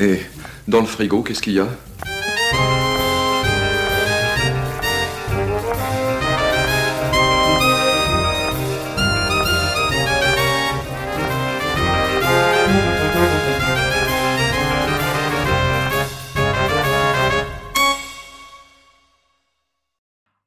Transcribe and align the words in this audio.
Et 0.00 0.20
dans 0.66 0.80
le 0.80 0.86
frigo, 0.86 1.22
qu'est-ce 1.22 1.42
qu'il 1.42 1.52
y 1.52 1.60
a 1.60 1.68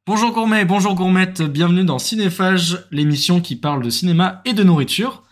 Bonjour 0.08 0.32
gourmet, 0.32 0.66
bonjour 0.66 0.96
gourmette, 0.96 1.44
bienvenue 1.44 1.84
dans 1.84 2.00
Cinéphage, 2.00 2.88
l'émission 2.90 3.40
qui 3.40 3.56
parle 3.56 3.84
de 3.84 3.92
cinéma 3.92 4.42
et 4.46 4.54
de 4.54 4.64
nourriture. 4.64 5.23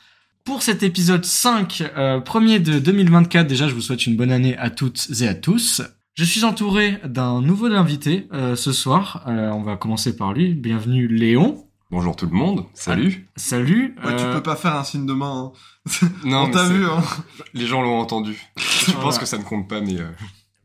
Pour 0.44 0.64
cet 0.64 0.82
épisode 0.84 1.24
5, 1.26 1.84
euh, 1.98 2.20
premier 2.20 2.60
de 2.60 2.80
2024, 2.80 3.48
déjà 3.48 3.68
je 3.68 3.74
vous 3.76 3.82
souhaite 3.82 4.06
une 4.08 4.16
bonne 4.18 4.32
année 4.32 4.58
à 4.58 4.70
toutes 4.70 5.08
et 5.22 5.28
à 5.28 5.36
tous. 5.36 5.82
Je 6.16 6.24
suis 6.24 6.44
entouré 6.44 7.00
d'un 7.06 7.42
nouveau 7.42 7.68
invité 7.68 8.28
euh, 8.34 8.56
ce 8.56 8.72
soir, 8.74 9.24
Euh, 9.28 9.50
on 9.52 9.62
va 9.62 9.78
commencer 9.78 10.16
par 10.16 10.34
lui, 10.34 10.54
bienvenue 10.56 11.08
Léon. 11.08 11.66
Bonjour 11.92 12.16
tout 12.16 12.26
le 12.26 12.32
monde, 12.32 12.66
salut. 12.74 13.28
Salut. 13.36 13.96
Ouais, 14.04 14.16
tu 14.16 14.24
peux 14.26 14.42
pas 14.42 14.56
faire 14.56 14.76
un 14.76 14.84
signe 14.84 15.06
de 15.06 15.14
main. 15.14 15.52
Hein. 15.54 16.08
Non, 16.26 16.44
On 16.44 16.52
t'a 16.52 16.64
vu, 16.68 16.86
hein. 16.86 17.02
Les 17.54 17.68
gens 17.68 17.82
l'ont 17.82 18.00
entendu. 18.00 18.38
Je 18.58 18.86
Voilà. 18.92 19.02
pense 19.02 19.20
que 19.20 19.26
ça 19.26 19.38
ne 19.38 19.44
compte 19.44 19.68
pas, 19.70 19.82
mais 19.82 20.00
euh, 20.00 20.10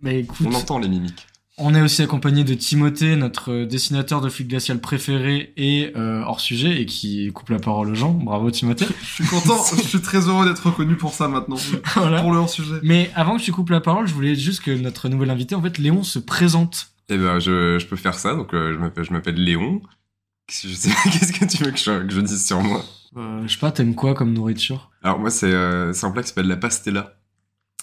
mais 0.02 0.20
écoute, 0.20 0.46
on 0.48 0.54
entend 0.54 0.78
les 0.78 0.88
mimiques. 0.88 1.26
On 1.58 1.74
est 1.74 1.80
aussi 1.80 2.02
accompagné 2.02 2.44
de 2.44 2.52
Timothée, 2.52 3.16
notre 3.16 3.64
dessinateur 3.64 4.20
de 4.20 4.28
fluide 4.28 4.48
glacial 4.48 4.78
préféré 4.78 5.54
et 5.56 5.90
euh, 5.96 6.22
hors 6.22 6.40
sujet 6.40 6.82
et 6.82 6.84
qui 6.84 7.32
coupe 7.32 7.48
la 7.48 7.58
parole 7.58 7.88
aux 7.88 7.94
gens. 7.94 8.12
Bravo 8.12 8.50
Timothée. 8.50 8.86
Je 9.00 9.06
suis 9.06 9.24
content, 9.24 9.64
je 9.76 9.80
suis 9.80 10.02
très 10.02 10.28
heureux 10.28 10.46
d'être 10.46 10.66
reconnu 10.66 10.96
pour 10.96 11.14
ça 11.14 11.28
maintenant. 11.28 11.56
voilà. 11.94 12.20
Pour 12.20 12.32
le 12.32 12.38
hors-sujet. 12.38 12.74
Mais 12.82 13.10
avant 13.14 13.38
que 13.38 13.42
tu 13.42 13.52
coupes 13.52 13.70
la 13.70 13.80
parole, 13.80 14.06
je 14.06 14.12
voulais 14.12 14.34
juste 14.34 14.60
que 14.60 14.70
notre 14.70 15.08
nouvel 15.08 15.30
invité, 15.30 15.54
en 15.54 15.62
fait, 15.62 15.78
Léon, 15.78 16.02
se 16.02 16.18
présente. 16.18 16.88
Eh 17.08 17.16
ben, 17.16 17.38
je, 17.38 17.78
je 17.78 17.86
peux 17.86 17.96
faire 17.96 18.18
ça. 18.18 18.34
Donc, 18.34 18.52
euh, 18.52 18.74
je 18.74 18.78
m'appelle, 18.78 19.04
je 19.04 19.12
m'appelle 19.14 19.42
Léon. 19.42 19.80
Qu'est-ce 20.46 20.62
que 20.64 20.68
Je 20.68 20.74
sais 20.74 20.90
pas, 20.90 21.02
qu'est-ce 21.04 21.32
que 21.32 21.44
tu 21.46 21.64
veux 21.64 21.70
que 21.70 21.78
je, 21.78 22.06
que 22.06 22.12
je 22.12 22.20
dise 22.20 22.46
sur 22.46 22.60
moi? 22.60 22.84
Euh, 23.16 23.42
je 23.46 23.52
sais 23.54 23.58
pas, 23.58 23.72
t'aimes 23.72 23.94
quoi 23.94 24.12
comme 24.12 24.34
nourriture? 24.34 24.90
Alors 25.02 25.18
moi, 25.18 25.30
c'est 25.30 25.52
euh, 25.52 25.94
c'est 25.94 26.04
un 26.04 26.10
plat 26.10 26.22
qui 26.22 26.28
s'appelle 26.28 26.48
la 26.48 26.56
pastella. 26.58 27.15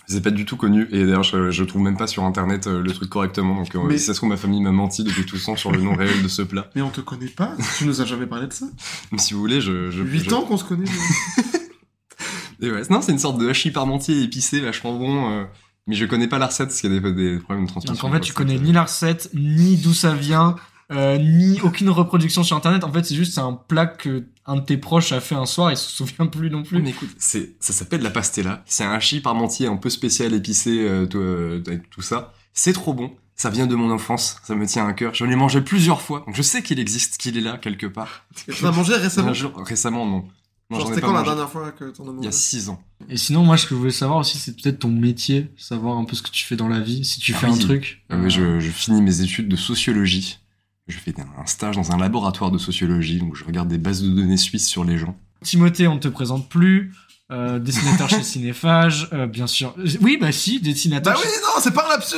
C'est 0.08 0.22
pas 0.22 0.32
du 0.32 0.46
tout 0.46 0.58
connu 0.58 0.88
et 0.92 1.06
d'ailleurs 1.06 1.24
je, 1.24 1.50
je 1.50 1.64
trouve 1.64 1.82
même 1.82 1.96
pas 1.98 2.08
sur 2.08 2.24
internet 2.26 2.68
euh, 2.68 2.82
le 2.82 2.92
truc 2.92 3.10
correctement 3.10 3.56
donc 3.56 3.74
euh, 3.76 3.80
Mais- 3.88 3.98
si 3.98 4.06
ça 4.06 4.14
se 4.14 4.18
trouve 4.20 4.30
ma 4.30 4.38
famille 4.38 4.62
m'a 4.62 4.72
menti 4.72 5.04
depuis 5.04 5.26
tout 5.26 5.38
ce 5.38 5.46
temps 5.46 5.56
sur 5.56 5.72
le 5.72 5.80
nom 5.82 5.96
réel 5.96 6.22
de 6.22 6.28
ce 6.28 6.42
plat. 6.42 6.70
Mais 6.76 6.82
on 6.82 6.90
te 6.90 7.02
connaît 7.02 7.28
pas 7.28 7.56
Tu 7.78 7.86
nous 7.86 8.02
as 8.02 8.06
jamais 8.06 8.26
parlé 8.28 8.48
de 8.48 8.54
ça 8.54 8.66
Mais 9.12 9.18
si 9.18 9.34
vous 9.34 9.40
voulez 9.40 9.62
je... 9.62 9.92
je 9.92 10.04
8 10.04 10.30
je- 10.30 10.34
ans 10.36 10.42
qu'on 10.44 10.58
se 10.58 10.66
connaît. 10.66 10.86
Et 12.62 12.72
ouais, 12.72 12.82
non 12.90 13.02
c'est 13.02 13.12
une 13.12 13.20
sorte 13.20 13.40
de 13.40 13.50
hachis 13.50 13.72
parmentier 13.72 14.22
épicé 14.24 14.60
vachement 14.62 14.98
bon 14.98 15.32
euh, 15.32 15.44
mais 15.88 15.96
je 15.96 16.06
connais 16.06 16.28
pas 16.28 16.38
la 16.40 16.48
recette 16.48 16.68
parce 16.68 16.80
qu'il 16.80 16.94
y 16.94 16.98
a 16.98 17.00
des, 17.02 17.12
des 17.14 17.38
problèmes 17.40 17.66
de 17.66 17.70
transmission. 17.70 17.94
Donc 17.94 18.04
en 18.10 18.14
fait, 18.14 18.22
tu 18.22 18.32
connais 18.32 18.58
ni 18.58 18.72
la 18.72 18.84
recette, 18.84 19.30
ni 19.34 19.76
d'où 19.76 19.94
ça 19.94 20.14
vient, 20.16 20.56
euh, 20.94 21.18
ni 21.18 21.60
aucune 21.62 21.90
reproduction 21.90 22.44
sur 22.44 22.56
Internet. 22.56 22.84
En 22.84 22.92
fait, 22.92 23.04
c'est 23.06 23.16
juste 23.16 23.38
un 23.38 23.54
plat 23.54 23.86
que 23.88 24.26
un 24.46 24.56
de 24.58 24.62
tes 24.62 24.78
proches 24.78 25.12
a 25.14 25.22
fait 25.22 25.36
un 25.36 25.46
soir, 25.46 25.72
il 25.72 25.78
se 25.78 25.90
souvient 25.96 26.28
plus 26.28 26.50
non 26.50 26.64
plus. 26.64 26.82
Mais 26.82 26.90
écoute, 26.92 27.10
c'est, 27.18 27.56
ça 27.60 27.74
s'appelle 27.74 28.02
la 28.02 28.10
pastella. 28.12 28.64
C'est 28.66 28.84
un 28.84 28.92
hachis 28.92 29.22
parmentier 29.22 29.68
un 29.68 29.78
peu 29.78 29.90
spécial 29.90 30.34
épicé 30.34 30.86
euh, 30.88 31.06
tout, 31.06 31.18
euh, 31.20 31.62
tout 31.92 32.02
ça. 32.02 32.34
C'est 32.54 32.74
trop 32.74 32.94
bon. 32.94 33.12
Ça 33.36 33.50
vient 33.50 33.66
de 33.66 33.76
mon 33.76 33.90
enfance. 33.90 34.38
Ça 34.44 34.54
me 34.56 34.66
tient 34.68 34.86
à 34.88 34.94
cœur. 34.94 35.14
Je 35.16 35.26
l'ai 35.26 35.36
mangé 35.36 35.62
plusieurs 35.62 36.02
fois. 36.02 36.24
Donc 36.28 36.36
je 36.36 36.42
sais 36.44 36.62
qu'il 36.62 36.80
existe, 36.80 37.18
qu'il 37.18 37.36
est 37.38 37.42
là 37.42 37.58
quelque 37.58 37.88
part. 37.88 38.26
Tu 38.46 38.52
l'as 38.64 38.72
mangé 38.72 38.94
récemment 38.96 39.30
Un 39.30 39.34
jour- 39.34 39.54
récemment, 39.66 40.06
non. 40.06 40.26
Non, 40.70 40.80
Genre, 40.80 40.88
c'était 40.90 41.02
quand 41.02 41.08
la 41.14 41.20
mangé. 41.20 41.32
dernière 41.32 41.50
fois 41.50 41.72
que 41.72 41.86
t'en 41.86 42.04
as 42.04 42.08
Il 42.08 42.12
y 42.14 42.16
mangé 42.18 42.28
a 42.30 42.32
six 42.32 42.70
ans. 42.70 42.82
Et 43.10 43.18
sinon, 43.18 43.44
moi, 43.44 43.58
ce 43.58 43.66
que 43.66 43.72
je 43.76 43.80
voulais 43.80 43.92
savoir 43.92 44.20
aussi, 44.20 44.38
c'est 44.38 44.56
peut-être 44.56 44.80
ton 44.80 44.90
métier, 44.90 45.52
savoir 45.58 45.98
un 45.98 46.06
peu 46.06 46.16
ce 46.16 46.22
que 46.22 46.30
tu 46.30 46.46
fais 46.46 46.56
dans 46.56 46.68
la 46.70 46.80
vie, 46.80 47.04
si 47.04 47.20
tu 47.20 47.34
Ah 47.36 47.40
fais 47.40 47.48
oui. 47.48 47.54
un 47.54 47.58
truc. 47.58 48.04
Euh, 48.12 48.30
je, 48.30 48.60
je 48.60 48.70
finis 48.72 49.02
mes 49.02 49.22
études 49.22 49.50
de 49.50 49.56
sociologie. 49.56 50.40
Je 50.88 50.98
fais 50.98 51.14
un 51.20 51.46
stage 51.46 51.76
dans 51.76 51.92
un 51.92 51.98
laboratoire 51.98 52.52
de 52.52 52.58
sociologie. 52.58 53.20
Donc 53.20 53.36
je 53.36 53.44
regarde 53.46 53.70
des 53.70 53.78
bases 53.78 54.02
de 54.02 54.10
données 54.10 54.38
suisses 54.38 54.68
sur 54.68 54.84
les 54.84 54.98
gens. 54.98 55.18
Timothée, 55.42 55.88
on 55.88 55.96
ne 55.96 56.00
te 56.00 56.08
présente 56.08 56.50
plus. 56.50 56.94
Euh, 57.32 57.58
dessinateur 57.58 58.10
chez 58.10 58.22
Cinéphage, 58.22 59.08
euh, 59.14 59.26
bien 59.26 59.48
sûr. 59.48 59.74
Oui, 60.02 60.18
bah 60.20 60.32
si, 60.32 60.60
dessinateur. 60.60 61.14
Bah 61.14 61.20
oui, 61.24 61.32
non, 61.42 61.62
c'est 61.62 61.74
pas 61.74 61.86
un 61.86 61.90
lapsus 61.90 62.18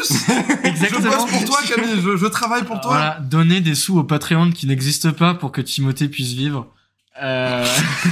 Exactement. 0.63 0.99
Je 1.11 1.15
bosse 1.15 1.31
pour 1.31 1.45
toi, 1.45 1.59
Camille, 1.67 2.01
je, 2.03 2.17
je 2.17 2.25
travaille 2.25 2.63
pour 2.63 2.81
toi. 2.81 2.91
Voilà, 2.91 3.19
donner 3.21 3.61
des 3.61 3.75
sous 3.75 3.99
au 3.99 4.03
Patreon 4.03 4.51
qui 4.51 4.65
n'existe 4.65 5.11
pas 5.11 5.35
pour 5.35 5.51
que 5.51 5.61
Timothée 5.61 6.09
puisse 6.09 6.33
vivre. 6.33 6.67
Euh... 7.21 7.65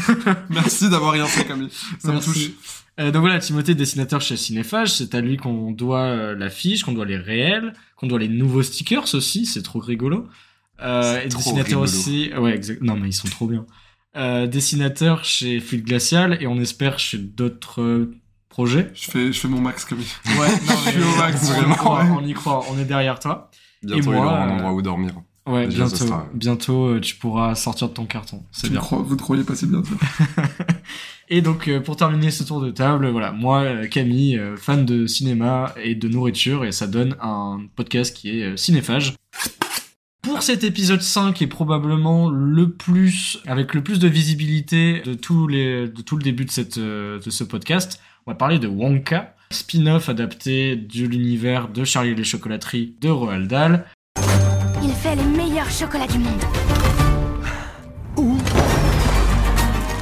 Merci 0.50 0.90
d'avoir 0.90 1.12
rien 1.12 1.26
fait, 1.26 1.46
Camille. 1.46 1.70
Ça 2.00 2.12
Merci. 2.12 2.30
me 2.30 2.34
touche. 2.34 2.50
Euh, 3.00 3.12
donc 3.12 3.22
voilà, 3.22 3.40
Timothée, 3.40 3.74
dessinateur 3.74 4.22
chez 4.22 4.38
Cinéphage, 4.38 4.94
c'est 4.94 5.16
à 5.16 5.22
lui 5.22 5.38
qu'on 5.38 5.72
doit 5.72 6.04
euh, 6.04 6.36
l'affiche, 6.36 6.84
qu'on 6.84 6.94
doit 6.94 7.06
les 7.06 7.18
réels, 7.18 7.74
qu'on 7.96 8.08
doit 8.08 8.20
les 8.20 8.28
nouveaux 8.28 8.62
stickers 8.62 9.16
aussi, 9.16 9.46
c'est 9.46 9.64
trop 9.64 9.80
rigolo. 9.80 10.28
Euh, 10.82 11.22
et 11.22 11.30
trop 11.30 11.40
dessinateur 11.40 11.66
rigolo. 11.66 11.84
aussi, 11.84 12.32
ouais, 12.38 12.54
exact. 12.54 12.82
Non 12.82 12.96
mais 12.96 13.10
ils 13.10 13.14
sont 13.14 13.28
trop 13.28 13.48
bien. 13.48 13.66
Euh, 14.16 14.46
dessinateur 14.46 15.24
chez 15.26 15.60
Fluide 15.60 15.86
Glacial 15.86 16.38
et 16.40 16.46
on 16.46 16.60
espère 16.60 17.00
chez 17.00 17.18
d'autres 17.18 17.82
euh, 17.82 18.16
projets. 18.48 18.92
Je 18.94 19.10
fais, 19.10 19.34
je 19.34 19.40
fais 19.40 19.48
mon 19.48 19.60
max, 19.60 19.86
Camille. 19.86 20.06
Ouais, 20.38 20.50
non, 20.68 20.74
Je 20.86 20.92
suis 20.92 21.02
au 21.02 21.16
max, 21.18 21.52
on, 21.52 21.72
y 21.72 21.76
croit, 21.76 22.04
ouais. 22.04 22.10
on 22.12 22.26
y 22.28 22.34
croit, 22.34 22.66
on 22.70 22.78
est 22.78 22.86
derrière 22.86 23.20
toi. 23.20 23.50
Bientôt, 23.82 24.12
moi, 24.12 24.16
il 24.16 24.20
aura 24.20 24.44
un 24.44 24.50
endroit 24.52 24.74
où 24.74 24.82
dormir. 24.84 25.14
Ouais, 25.46 25.68
bientôt, 25.68 26.06
bientôt 26.34 26.86
euh, 26.88 27.00
tu 27.02 27.16
pourras 27.16 27.54
sortir 27.56 27.90
de 27.90 27.94
ton 27.94 28.06
carton. 28.06 28.44
C'est 28.52 28.70
bien. 28.72 28.80
crois- 28.80 29.02
Vous 29.06 29.18
croyez 29.18 29.44
pas 29.44 29.56
si 29.56 29.66
bien 29.68 29.84
ça. 29.84 30.36
Et 31.30 31.42
donc 31.42 31.68
euh, 31.68 31.80
pour 31.82 31.96
terminer 31.98 32.32
ce 32.32 32.44
tour 32.44 32.62
de 32.62 32.72
table, 32.72 33.08
voilà, 33.10 33.32
moi 33.32 33.62
euh, 33.62 33.88
Camille, 33.88 34.40
fan 34.58 34.86
de 34.86 35.06
cinéma 35.08 35.74
et 35.84 35.96
de 35.96 36.08
nourriture, 36.08 36.64
et 36.66 36.72
ça 36.72 36.88
donne 36.88 37.16
un 37.22 37.62
podcast 37.76 38.16
qui 38.16 38.30
est 38.42 38.56
cinéphage. 38.58 39.16
Pour 40.22 40.42
cet 40.42 40.64
épisode 40.64 41.02
5 41.02 41.42
est 41.42 41.48
probablement 41.48 42.30
le 42.30 42.70
plus 42.72 43.40
avec 43.46 43.74
le 43.74 43.84
plus 43.84 44.00
de 44.00 44.08
visibilité 44.08 45.02
de 45.06 45.14
tous 45.14 45.48
les 45.48 45.88
de 45.90 46.02
tout 46.02 46.16
le 46.16 46.24
début 46.24 46.46
de 46.46 46.52
cette 46.52 46.80
de 46.80 47.20
ce 47.30 47.44
podcast, 47.44 48.00
on 48.26 48.32
va 48.32 48.36
parler 48.36 48.60
de 48.60 48.68
Wonka, 48.68 49.36
spin-off 49.52 50.08
adapté 50.08 50.78
de 50.78 51.06
l'univers 51.06 51.68
de 51.68 51.84
Charlie 51.84 52.12
et 52.12 52.16
les 52.16 52.24
chocolateries 52.24 52.96
de 53.02 53.10
Roald 53.10 53.50
Dahl. 53.50 53.86
Il 54.84 54.92
fait 54.94 55.16
les 55.16 55.24
meilleurs 55.24 55.70
chocolats 55.70 56.08
du 56.08 56.20
monde. 56.20 56.42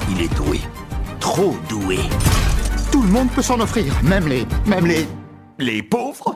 Il 0.09 0.21
est 0.21 0.35
doué. 0.35 0.59
Trop 1.19 1.55
doué. 1.69 1.99
Tout 2.91 3.01
le 3.03 3.09
monde 3.09 3.29
peut 3.31 3.41
s'en 3.41 3.59
offrir, 3.59 3.93
même 4.03 4.27
les... 4.27 4.45
même 4.65 4.85
les... 4.85 5.07
les 5.59 5.83
pauvres. 5.83 6.35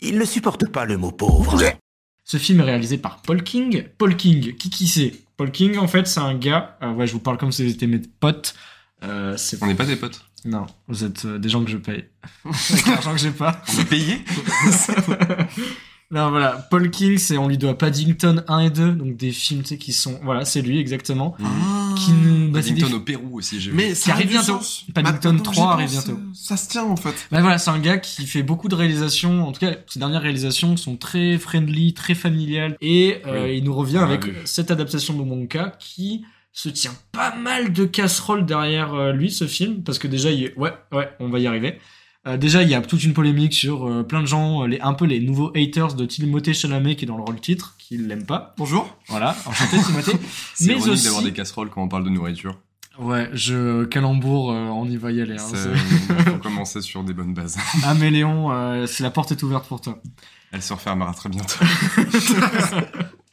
Il 0.00 0.18
ne 0.18 0.24
supporte 0.24 0.68
pas 0.70 0.84
le 0.84 0.96
mot 0.96 1.10
pauvre. 1.10 1.60
Ce 2.24 2.36
film 2.36 2.60
est 2.60 2.64
réalisé 2.64 2.98
par 2.98 3.22
Paul 3.22 3.42
King. 3.42 3.84
Paul 3.98 4.16
King, 4.16 4.54
qui 4.56 4.70
qui 4.70 4.86
c'est? 4.88 5.12
Paul 5.36 5.50
King, 5.50 5.78
en 5.78 5.88
fait, 5.88 6.06
c'est 6.06 6.20
un 6.20 6.34
gars. 6.34 6.76
euh, 6.82 6.92
ouais, 6.92 7.06
je 7.06 7.12
vous 7.12 7.20
parle 7.20 7.38
comme 7.38 7.52
si 7.52 7.64
vous 7.64 7.70
étiez 7.70 7.86
mes 7.86 7.98
potes. 7.98 8.54
Euh, 9.04 9.36
c'est 9.36 9.62
On 9.62 9.66
n'est 9.66 9.74
pas 9.74 9.84
des 9.84 9.96
potes. 9.96 10.24
non, 10.44 10.66
vous 10.88 11.04
êtes 11.04 11.24
euh, 11.24 11.38
des 11.38 11.48
gens 11.48 11.64
que 11.64 11.70
je 11.70 11.76
paye. 11.76 12.04
Avec 12.70 12.86
l'argent 12.86 13.12
que 13.12 13.18
j'ai 13.18 13.30
pas. 13.30 13.62
Est 13.78 13.84
payé 13.84 14.24
Non, 16.12 16.30
voilà. 16.30 16.52
Paul 16.70 16.90
King, 16.90 17.18
c'est 17.18 17.36
on 17.36 17.48
lui 17.48 17.58
doit 17.58 17.76
Paddington 17.76 18.44
1 18.46 18.58
et 18.60 18.70
2, 18.70 18.92
donc 18.92 19.16
des 19.16 19.32
films, 19.32 19.62
tu 19.62 19.70
sais, 19.70 19.76
qui 19.78 19.92
sont. 19.92 20.20
Voilà, 20.22 20.44
c'est 20.44 20.62
lui 20.62 20.78
exactement. 20.78 21.36
Qui 21.96 22.12
nous. 22.12 22.50
bah, 22.52 22.62
c'est 22.62 22.72
des 22.72 22.80
Paddington 22.82 22.96
au 22.98 23.00
Pérou 23.00 23.38
aussi, 23.38 23.60
j'ai 23.60 23.70
vu. 23.70 23.76
Mais 23.76 23.88
Qui 23.88 23.96
ça 23.96 24.12
arrive 24.12 24.28
bientôt. 24.28 24.58
sens. 24.58 24.84
Paddington 24.94 25.32
Maintenant 25.32 25.38
que 25.38 25.42
3 25.42 25.54
j'y 25.54 25.60
arrive 25.72 25.90
bientôt. 25.90 26.20
Ça 26.32 26.56
se 26.56 26.68
tient, 26.68 26.84
en 26.84 26.94
fait. 26.96 27.14
Bah 27.32 27.40
voilà, 27.40 27.58
c'est 27.58 27.70
un 27.70 27.78
gars 27.80 27.98
qui 27.98 28.26
fait 28.26 28.44
beaucoup 28.44 28.68
de 28.68 28.76
réalisations. 28.76 29.48
En 29.48 29.52
tout 29.52 29.60
cas, 29.60 29.74
ses 29.88 29.98
dernières 29.98 30.22
réalisations 30.22 30.76
sont 30.76 30.96
très 30.96 31.38
friendly, 31.38 31.92
très 31.92 32.14
familiales. 32.14 32.76
Et 32.80 33.16
euh, 33.26 33.46
Oui. 33.46 33.58
il 33.58 33.64
nous 33.64 33.74
revient 33.74 33.94
l'a 33.94 34.04
avec 34.04 34.22
cette 34.44 34.70
adaptation 34.70 35.14
de 35.14 35.24
Monka 35.24 35.72
qui 35.80 36.24
se 36.52 36.68
tient 36.68 36.94
pas 37.12 37.34
mal 37.34 37.72
de 37.72 37.84
casseroles 37.84 38.46
derrière 38.46 38.94
euh, 38.94 39.12
lui, 39.12 39.30
ce 39.30 39.46
film. 39.48 39.82
Parce 39.82 39.98
que 39.98 40.06
déjà, 40.06 40.30
il 40.30 40.44
est... 40.44 40.56
ouais, 40.56 40.72
ouais, 40.92 41.08
on 41.20 41.28
va 41.28 41.38
y 41.40 41.46
arriver. 41.48 41.78
Euh, 42.26 42.36
déjà, 42.36 42.62
il 42.62 42.68
y 42.68 42.74
a 42.74 42.80
toute 42.80 43.04
une 43.04 43.14
polémique 43.14 43.54
sur 43.54 43.86
euh, 43.86 44.02
plein 44.02 44.20
de 44.20 44.26
gens, 44.26 44.62
euh, 44.62 44.66
les, 44.66 44.80
un 44.80 44.94
peu 44.94 45.04
les 45.04 45.20
nouveaux 45.20 45.52
haters 45.56 45.94
de 45.94 46.04
Timothée 46.06 46.54
Chalamet 46.54 46.96
qui 46.96 47.04
est 47.04 47.08
dans 47.08 47.16
le 47.16 47.22
rôle 47.22 47.40
titre, 47.40 47.74
qui 47.78 47.96
l'aiment 47.98 48.26
pas. 48.26 48.54
Bonjour. 48.58 48.96
Voilà, 49.08 49.36
enchanté 49.46 49.78
Timothée. 49.80 50.16
C'est 50.54 50.64
ironique 50.72 50.88
aussi- 50.88 51.04
d'avoir 51.04 51.22
des 51.22 51.32
casseroles 51.32 51.70
quand 51.70 51.82
on 51.82 51.88
parle 51.88 52.04
de 52.04 52.10
nourriture. 52.10 52.58
Ouais, 52.98 53.28
je 53.34 53.84
calembour, 53.84 54.50
euh, 54.50 54.68
on 54.68 54.86
y 54.86 54.96
va 54.96 55.12
y 55.12 55.20
aller. 55.20 55.36
Hein, 55.36 56.24
faut 56.24 56.38
commencer 56.38 56.80
sur 56.80 57.04
des 57.04 57.12
bonnes 57.12 57.34
bases. 57.34 57.58
ah 57.84 57.94
mais 57.94 58.10
Léon, 58.10 58.50
euh, 58.50 58.86
c'est 58.86 59.02
la 59.02 59.10
porte 59.10 59.32
est 59.32 59.42
ouverte 59.42 59.68
pour 59.68 59.80
toi. 59.82 60.00
Elle 60.50 60.62
se 60.62 60.72
refermera 60.72 61.12
très 61.12 61.28
bientôt. 61.28 61.58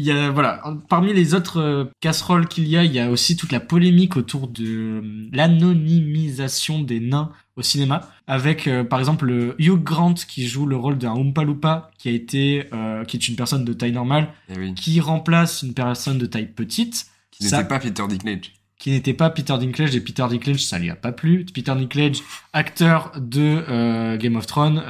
Il 0.00 0.06
y 0.06 0.12
a 0.12 0.30
voilà, 0.30 0.62
parmi 0.88 1.12
les 1.12 1.34
autres 1.34 1.60
euh, 1.60 1.84
casseroles 2.00 2.48
qu'il 2.48 2.66
y 2.66 2.78
a, 2.78 2.84
il 2.84 2.92
y 2.92 2.98
a 2.98 3.10
aussi 3.10 3.36
toute 3.36 3.52
la 3.52 3.60
polémique 3.60 4.16
autour 4.16 4.48
de 4.48 4.64
euh, 4.64 5.28
l'anonymisation 5.30 6.80
des 6.82 7.00
nains 7.00 7.30
au 7.56 7.62
cinéma, 7.62 8.08
avec 8.26 8.66
euh, 8.66 8.82
par 8.82 8.98
exemple 8.98 9.26
le 9.26 9.54
Hugh 9.58 9.82
Grant 9.82 10.14
qui 10.14 10.46
joue 10.48 10.64
le 10.64 10.76
rôle 10.76 10.96
d'un 10.96 11.12
Oompa 11.12 11.42
Loompa, 11.44 11.90
qui 11.98 12.08
a 12.08 12.12
été, 12.12 12.64
euh, 12.72 13.04
qui 13.04 13.18
est 13.18 13.28
une 13.28 13.36
personne 13.36 13.64
de 13.64 13.72
taille 13.74 13.92
normale, 13.92 14.28
Eh 14.48 14.58
oui. 14.58 14.74
qui 14.74 15.00
remplace 15.00 15.62
une 15.62 15.74
personne 15.74 16.16
de 16.16 16.24
taille 16.24 16.46
petite. 16.46 17.06
Qui 17.30 17.44
n'était 17.44 17.64
pas 17.64 17.78
Peter 17.78 18.02
Dinklage. 18.08 18.52
qui 18.78 18.90
n'était 18.92 19.12
pas 19.14 19.28
Peter 19.28 19.58
Dinklage 19.58 19.94
et 19.94 20.00
Peter 20.00 20.24
Dinklage 20.30 20.64
ça 20.64 20.78
lui 20.78 20.88
a 20.88 20.96
pas 20.96 21.12
plu. 21.12 21.44
Peter 21.52 21.74
Dinklage, 21.74 22.22
acteur 22.54 23.12
de 23.18 23.62
euh, 23.68 24.16
Game 24.16 24.36
of 24.36 24.46
Thrones 24.46 24.82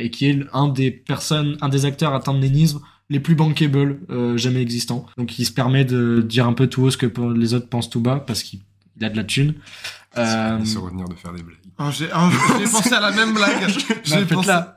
et 0.00 0.10
qui 0.10 0.26
est 0.30 0.38
un 0.54 0.68
des 0.68 0.90
personnes, 0.90 1.58
un 1.60 1.68
des 1.68 1.84
acteurs 1.84 2.14
atteints 2.14 2.32
de 2.32 2.38
nénisme 2.38 2.80
les 3.08 3.20
plus 3.20 3.34
bankable 3.34 4.00
euh, 4.10 4.36
jamais 4.36 4.60
existants. 4.62 5.06
Donc 5.16 5.38
il 5.38 5.44
se 5.44 5.52
permet 5.52 5.84
de 5.84 6.24
dire 6.26 6.46
un 6.46 6.52
peu 6.52 6.66
tout 6.66 6.82
haut 6.82 6.90
ce 6.90 6.96
que 6.96 7.06
les 7.34 7.54
autres 7.54 7.68
pensent 7.68 7.90
tout 7.90 8.00
bas 8.00 8.22
parce 8.26 8.42
qu'il 8.42 8.60
il 8.98 9.04
a 9.04 9.10
de 9.10 9.16
la 9.16 9.24
thune. 9.24 9.54
Euh, 10.16 10.64
Se 10.64 10.78
retenir 10.78 11.08
de 11.08 11.14
faire 11.14 11.32
des 11.32 11.42
blagues. 11.42 11.58
Oh, 11.78 11.90
j'ai 11.90 12.08
oh, 12.14 12.28
j'ai 12.58 12.64
pensé 12.70 12.92
à 12.94 13.00
la 13.00 13.10
même 13.10 13.34
blague. 13.34 13.68
J'ai 14.04 14.16
faites 14.16 14.28
pensé. 14.32 14.48
là. 14.48 14.76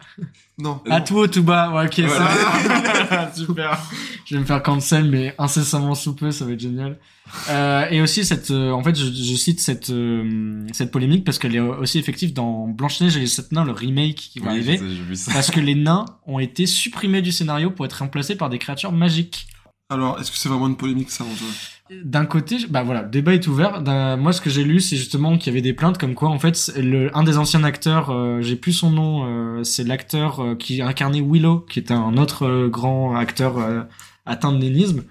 Non. 0.58 0.82
À 0.90 1.00
tout 1.00 1.16
haut, 1.16 1.28
tout 1.28 1.44
bas. 1.44 1.72
Ouais, 1.72 1.86
ok, 1.86 2.00
Voilà. 2.02 2.30
ça. 3.10 3.32
Super. 3.36 3.80
Je 4.26 4.36
vais 4.36 4.42
me 4.42 4.46
faire 4.46 4.62
cancel, 4.62 5.06
mais 5.10 5.34
incessamment 5.40 5.96
sous 5.96 6.14
peu, 6.16 6.32
ça 6.32 6.44
va 6.44 6.52
être 6.52 6.60
génial. 6.60 6.98
Euh, 7.50 7.88
et 7.90 8.02
aussi 8.02 8.26
cette, 8.26 8.52
euh, 8.52 8.72
en 8.72 8.84
fait, 8.84 8.96
je, 8.98 9.06
je 9.06 9.36
cite 9.36 9.62
cette 9.62 9.90
euh, 9.92 10.68
cette 10.74 10.92
polémique 10.92 11.24
parce 11.24 11.38
qu'elle 11.40 11.56
est 11.56 11.60
aussi 11.62 11.98
effective 12.00 12.34
dans 12.34 12.68
Blanche 12.68 13.00
Neige 13.00 13.16
et 13.16 13.22
les 13.22 13.28
sept 13.28 13.52
nains, 13.54 13.64
le 13.64 13.72
remake 13.72 14.16
qui 14.16 14.40
va 14.40 14.48
Oui, 14.52 14.58
arriver, 14.58 14.82
j'ai 15.08 15.16
ça. 15.16 15.32
parce 15.32 15.50
que 15.52 15.60
les 15.62 15.76
nains 15.76 16.06
ont 16.26 16.40
été 16.40 16.66
supprimés 16.66 17.22
du 17.22 17.32
scénario 17.32 17.72
pour 17.72 17.86
être 17.86 17.94
remplacés 18.00 18.36
par 18.36 18.50
des 18.50 18.58
créatures 18.60 18.92
magiques. 18.92 19.48
Alors, 19.92 20.20
est-ce 20.20 20.32
que 20.32 20.38
c'est 20.38 20.50
vraiment 20.50 20.68
une 20.68 20.76
polémique 20.78 21.10
ça, 21.12 21.24
Antoine? 21.24 21.50
D'un 21.92 22.26
côté, 22.26 22.58
bah 22.70 22.84
voilà, 22.84 23.02
le 23.02 23.10
débat 23.10 23.34
est 23.34 23.48
ouvert. 23.48 23.82
Moi, 24.18 24.32
ce 24.32 24.42
que 24.42 24.50
j'ai 24.50 24.64
lu, 24.64 24.80
c'est 24.80 24.96
justement 24.96 25.38
qu'il 25.38 25.52
y 25.52 25.56
avait 25.56 25.62
des 25.62 25.74
plaintes 25.74 25.98
comme 25.98 26.14
quoi, 26.14 26.30
en 26.30 26.38
fait, 26.38 26.72
un 27.14 27.24
des 27.24 27.38
anciens 27.38 27.64
acteurs, 27.64 28.12
euh, 28.12 28.42
j'ai 28.42 28.56
plus 28.56 28.74
son 28.74 28.92
nom, 28.92 29.26
euh, 29.26 29.64
c'est 29.64 29.84
l'acteur 29.84 30.40
euh, 30.40 30.56
qui 30.56 30.82
incarnait 30.84 31.22
Willow, 31.22 31.62
qui 31.62 31.80
était 31.80 31.94
un 31.94 32.18
autre 32.18 32.68
grand 32.68 33.16
acteur 33.16 33.88
atteint 34.26 34.52
de 34.52 34.58
nénisme. 34.58 35.04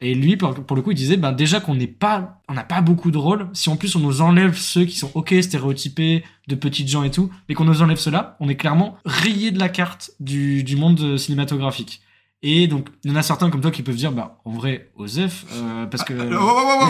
Et 0.00 0.14
lui, 0.14 0.36
pour, 0.36 0.74
le 0.74 0.82
coup, 0.82 0.90
il 0.90 0.96
disait, 0.96 1.16
ben 1.16 1.30
déjà 1.30 1.60
qu'on 1.60 1.76
n'est 1.76 1.86
pas, 1.86 2.40
on 2.48 2.54
n'a 2.54 2.64
pas 2.64 2.80
beaucoup 2.80 3.12
de 3.12 3.18
rôles. 3.18 3.48
Si 3.52 3.70
en 3.70 3.76
plus 3.76 3.94
on 3.94 4.00
nous 4.00 4.20
enlève 4.20 4.56
ceux 4.56 4.84
qui 4.84 4.96
sont 4.96 5.12
ok 5.14 5.32
stéréotypés 5.40 6.24
de 6.48 6.54
petites 6.56 6.88
gens 6.88 7.04
et 7.04 7.12
tout, 7.12 7.30
mais 7.48 7.54
qu'on 7.54 7.64
nous 7.64 7.82
enlève 7.82 7.98
cela, 7.98 8.36
on 8.40 8.48
est 8.48 8.56
clairement 8.56 8.98
rayé 9.04 9.52
de 9.52 9.60
la 9.60 9.68
carte 9.68 10.10
du, 10.18 10.64
monde 10.76 11.16
cinématographique. 11.18 12.02
Et 12.44 12.66
donc, 12.66 12.88
il 13.04 13.12
y 13.12 13.14
en 13.14 13.16
a 13.16 13.22
certains 13.22 13.50
comme 13.50 13.60
toi 13.60 13.70
qui 13.70 13.82
peuvent 13.82 13.94
dire, 13.94 14.10
bah, 14.10 14.40
en 14.44 14.50
vrai, 14.50 14.90
Osef, 14.96 15.44
euh, 15.52 15.86
parce 15.86 16.02
que... 16.02 16.12
Oh, 16.12 16.36
oh, 16.40 16.80
oh. 16.82 16.86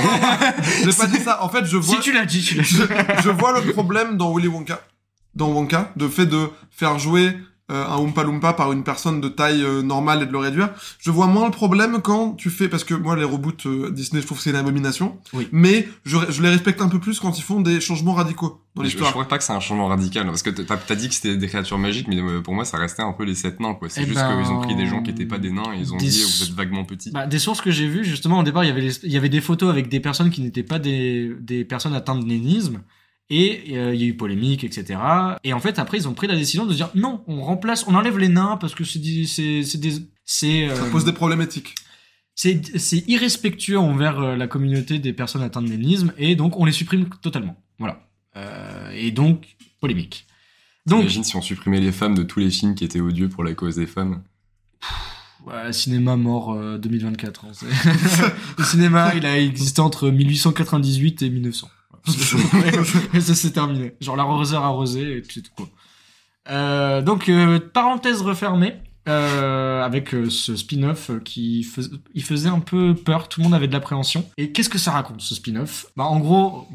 J'ai 0.84 0.93
pas 0.93 1.06
dit 1.06 1.19
ça. 1.19 1.43
En 1.44 1.50
fait, 1.50 1.66
je 1.66 1.76
vois. 1.76 1.96
Si 1.96 2.00
tu 2.00 2.12
l'as 2.12 2.25
dit, 2.25 2.40
tu 2.40 2.54
l'as 2.54 2.62
dit. 2.62 2.75
je, 2.75 3.22
je 3.22 3.28
vois 3.28 3.60
le 3.60 3.70
problème 3.72 4.16
dans 4.16 4.34
Willy 4.34 4.49
Wonka, 4.49 4.81
dans 5.34 5.49
Wonka, 5.49 5.93
de 5.96 6.08
fait 6.08 6.25
de 6.25 6.49
faire 6.70 6.99
jouer 6.99 7.37
euh, 7.73 7.87
un 7.87 7.97
Oompa 7.97 8.23
Loompa 8.23 8.53
par 8.53 8.71
une 8.73 8.85
personne 8.85 9.21
de 9.21 9.29
taille 9.29 9.63
euh, 9.63 9.83
normale 9.83 10.23
et 10.23 10.27
de 10.27 10.33
le 10.33 10.39
réduire. 10.39 10.71
Je 10.99 11.11
vois 11.11 11.27
moins 11.27 11.47
le 11.47 11.51
problème 11.51 12.01
quand 12.03 12.33
tu 12.35 12.51
fais, 12.51 12.69
parce 12.69 12.85
que 12.85 12.95
moi 12.95 13.17
les 13.17 13.25
reboots 13.25 13.67
euh, 13.67 13.91
Disney, 13.91 14.21
je 14.21 14.27
trouve 14.27 14.39
que 14.39 14.45
c'est 14.45 14.51
une 14.51 14.57
abomination. 14.57 15.19
Oui. 15.33 15.49
Mais 15.53 15.89
je, 16.05 16.17
je 16.29 16.43
les 16.43 16.49
respecte 16.51 16.81
un 16.81 16.89
peu 16.89 16.99
plus 17.01 17.19
quand 17.21 17.39
ils 17.39 17.43
font 17.43 17.61
des 17.61 17.81
changements 17.81 18.15
radicaux 18.15 18.61
dans 18.75 18.83
Je, 18.83 18.89
je 18.89 18.93
l'histoire. 18.95 19.11
crois 19.13 19.27
pas 19.29 19.39
que 19.39 19.45
c'est 19.45 19.53
un 19.53 19.61
changement 19.61 19.89
radical, 19.89 20.27
parce 20.27 20.43
que 20.43 20.51
t'as 20.51 20.77
as 20.89 20.95
dit 20.95 21.09
que 21.09 21.15
c'était 21.15 21.37
des 21.37 21.47
créatures 21.49 21.79
magiques, 21.79 22.09
mais 22.09 22.21
euh, 22.21 22.41
pour 22.41 22.55
moi 22.55 22.65
ça 22.65 22.79
restait 22.79 23.03
un 23.03 23.13
peu 23.13 23.25
les 23.25 23.35
sept 23.35 23.61
nains, 23.61 23.75
quoi. 23.75 23.89
C'est 23.89 24.03
Eh 24.03 24.07
juste 24.07 24.17
ben, 24.19 24.43
qu'ils 24.43 24.53
ont 24.53 24.61
pris 24.61 24.75
des 24.77 24.87
gens 24.87 25.03
qui 25.03 25.11
étaient 25.11 25.27
pas 25.27 25.39
des 25.39 25.51
nains 25.51 25.73
et 25.75 25.79
ils 25.81 25.93
ont 25.93 25.97
des- 25.97 26.07
dit 26.07 26.23
vous 26.23 26.43
êtes 26.45 26.55
vaguement 26.55 26.85
petits. 26.85 27.11
Bah, 27.11 27.27
des 27.27 27.39
sources 27.39 27.61
que 27.61 27.71
j'ai 27.71 27.89
vues, 27.89 28.05
justement, 28.05 28.39
au 28.41 28.43
départ, 28.43 28.65
il 28.65 28.69
y 28.69 28.71
avait, 28.71 28.81
les- 28.83 29.05
il 29.05 29.13
y 29.13 29.17
avait 29.17 29.29
des 29.29 29.41
photos 29.41 29.71
avec 29.71 29.89
des 29.89 30.01
personnes 30.01 30.31
qui 30.31 30.41
n'étaient 30.41 30.63
pas 30.63 30.79
des, 30.79 31.33
des 31.41 31.65
personnes 31.65 31.95
atteintes 31.95 32.21
de 32.21 32.27
nénisme. 32.27 32.81
Et 33.31 33.77
euh, 33.77 33.95
il 33.95 34.01
y 34.01 34.05
a 34.05 34.09
eu 34.09 34.17
polémique, 34.17 34.63
etc. 34.65 35.01
Et 35.45 35.53
en 35.53 35.61
fait, 35.61 35.79
après, 35.79 35.97
ils 35.99 36.09
ont 36.09 36.13
pris 36.13 36.27
la 36.27 36.37
décision 36.37 36.67
de 36.67 36.75
dire 36.75 36.91
non, 36.95 37.23
on 37.27 37.43
remplace, 37.43 37.87
on 37.87 37.95
enlève 37.95 38.19
les 38.19 38.29
nains 38.29 38.59
parce 38.61 38.75
que 38.75 38.85
c'est 38.85 38.99
des, 38.99 39.27
c'est, 39.27 39.63
c'est 39.63 39.79
des, 39.79 39.93
c'est, 40.27 40.69
euh, 40.69 40.75
Ça 40.77 40.85
pose 40.91 41.05
des 41.05 41.13
problèmes 41.13 41.41
éthiques. 41.41 41.75
c'est, 42.35 42.79
c'est 42.79 43.09
irrespectueux 43.09 43.79
envers 43.79 44.21
euh, 44.21 44.37
la 44.37 44.47
communauté 44.49 44.99
des 44.99 45.13
personnes 45.15 45.43
atteintes 45.43 45.65
de 45.65 45.71
nénisme 45.71 46.13
et 46.19 46.37
donc 46.37 46.59
on 46.59 46.65
les 46.67 46.73
supprime 46.73 47.09
totalement. 47.23 47.57
Voilà. 47.79 48.07
Euh, 48.37 48.91
et 48.95 49.11
donc, 49.13 49.57
polémique. 49.81 50.27
Donc, 50.87 51.03
Imagine 51.03 51.25
si 51.25 51.37
on 51.37 51.43
supprimait 51.43 51.81
les 51.81 51.93
femmes 51.93 52.15
de 52.15 52.25
tous 52.25 52.41
les 52.41 52.51
films 52.51 52.75
qui 52.75 52.85
étaient 52.85 53.01
odieux 53.01 53.29
pour 53.29 53.45
la 53.45 53.55
cause 53.55 53.77
des 53.77 53.87
femmes? 53.87 54.23
Ouais, 55.47 55.73
cinéma 55.73 56.17
mort 56.17 56.53
euh, 56.53 56.79
2024. 56.79 57.45
hein, 57.45 57.53
le 58.59 58.65
cinéma, 58.65 59.13
il 59.17 59.27
a 59.27 59.39
existé 59.41 59.81
entre 59.81 60.09
1898 60.11 61.23
et 61.23 61.31
1900. 61.31 61.69
et 63.14 63.20
ça 63.20 63.34
s'est 63.34 63.52
terminé. 63.52 63.94
Genre 64.00 64.16
l'arroseur 64.16 64.64
arrosé 64.64 65.19
et 65.19 65.20
puis 65.20 65.43
tout 65.43 65.50
quoi. 65.56 65.69
Euh, 66.50 67.02
donc 67.02 67.28
euh, 67.28 67.60
parenthèse 67.60 68.22
refermée 68.22 68.75
euh, 69.08 69.82
avec 69.84 70.12
euh, 70.14 70.28
ce 70.31 70.56
spin-off 70.56 71.10
euh, 71.10 71.20
qui 71.20 71.62
fais- 71.62 71.82
il 72.14 72.22
faisait 72.25 72.49
un 72.49 72.58
peu 72.60 72.94
peur. 72.94 73.28
Tout 73.28 73.40
le 73.40 73.44
monde 73.44 73.54
avait 73.54 73.69
de 73.69 73.72
l'appréhension. 73.72 74.28
Et 74.38 74.50
qu'est-ce 74.52 74.69
que 74.69 74.78
ça 74.78 74.90
raconte 74.93 75.20
ce 75.20 75.34
spin-off? 75.37 75.87
Bah 75.96 76.04
en 76.04 76.19
gros, 76.19 76.66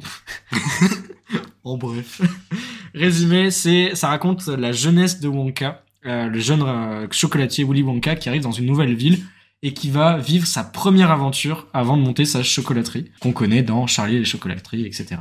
en 1.64 1.78
bref, 1.78 2.22
résumé, 2.96 3.52
c'est 3.52 3.96
ça 3.96 4.08
raconte 4.10 4.48
la 4.48 4.72
jeunesse 4.72 5.20
de 5.20 5.28
Wonka, 5.28 5.84
euh, 6.06 6.28
le 6.28 6.40
jeune 6.40 6.64
chocolatier 7.12 7.64
Willy 7.66 7.84
Wonka 7.84 8.16
qui 8.16 8.30
arrive 8.30 8.44
dans 8.44 8.52
une 8.52 8.66
nouvelle 8.66 8.96
ville 8.96 9.20
et 9.64 9.74
qui 9.74 9.90
va 9.90 10.18
vivre 10.18 10.46
sa 10.46 10.64
première 10.64 11.12
aventure 11.12 11.68
avant 11.74 11.98
de 11.98 12.02
monter 12.04 12.26
sa 12.26 12.44
chocolaterie, 12.44 13.12
qu'on 13.20 13.32
connaît 13.32 13.64
dans 13.64 13.88
Charlie 13.88 14.16
et 14.16 14.20
les 14.20 14.26
chocolateries, 14.26 14.86
etc. 14.86 15.18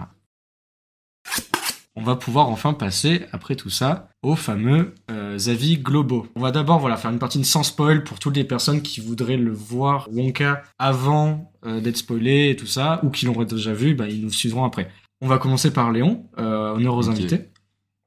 On 1.98 2.02
va 2.02 2.14
pouvoir 2.14 2.50
enfin 2.50 2.74
passer, 2.74 3.22
après 3.32 3.56
tout 3.56 3.70
ça, 3.70 4.10
aux 4.22 4.36
fameux 4.36 4.94
euh, 5.10 5.38
avis 5.46 5.78
globaux. 5.78 6.26
On 6.36 6.40
va 6.40 6.50
d'abord 6.50 6.78
voilà, 6.78 6.98
faire 6.98 7.10
une 7.10 7.18
partie 7.18 7.42
sans 7.42 7.62
spoil 7.62 8.04
pour 8.04 8.18
toutes 8.18 8.36
les 8.36 8.44
personnes 8.44 8.82
qui 8.82 9.00
voudraient 9.00 9.38
le 9.38 9.52
voir 9.52 10.06
Wonka 10.12 10.62
avant 10.78 11.52
euh, 11.64 11.80
d'être 11.80 11.96
spoilé 11.96 12.50
et 12.50 12.56
tout 12.56 12.66
ça, 12.66 13.00
ou 13.02 13.08
qui 13.08 13.24
l'auraient 13.24 13.46
déjà 13.46 13.72
vu, 13.72 13.94
bah, 13.94 14.08
ils 14.08 14.20
nous 14.20 14.30
suivront 14.30 14.64
après. 14.64 14.90
On 15.22 15.26
va 15.26 15.38
commencer 15.38 15.72
par 15.72 15.90
Léon, 15.90 16.26
euh, 16.38 16.74
honneur 16.74 16.96
aux 16.96 17.08
invités. 17.08 17.48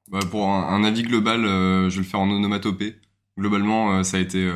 Bah, 0.08 0.20
pour 0.30 0.46
un, 0.46 0.68
un 0.68 0.84
avis 0.84 1.02
global, 1.02 1.44
euh, 1.44 1.90
je 1.90 1.96
vais 1.96 2.02
le 2.02 2.08
faire 2.08 2.20
en 2.20 2.30
onomatopée. 2.30 2.94
Globalement, 3.36 4.04
ça 4.04 4.18
a 4.18 4.20
été. 4.20 4.52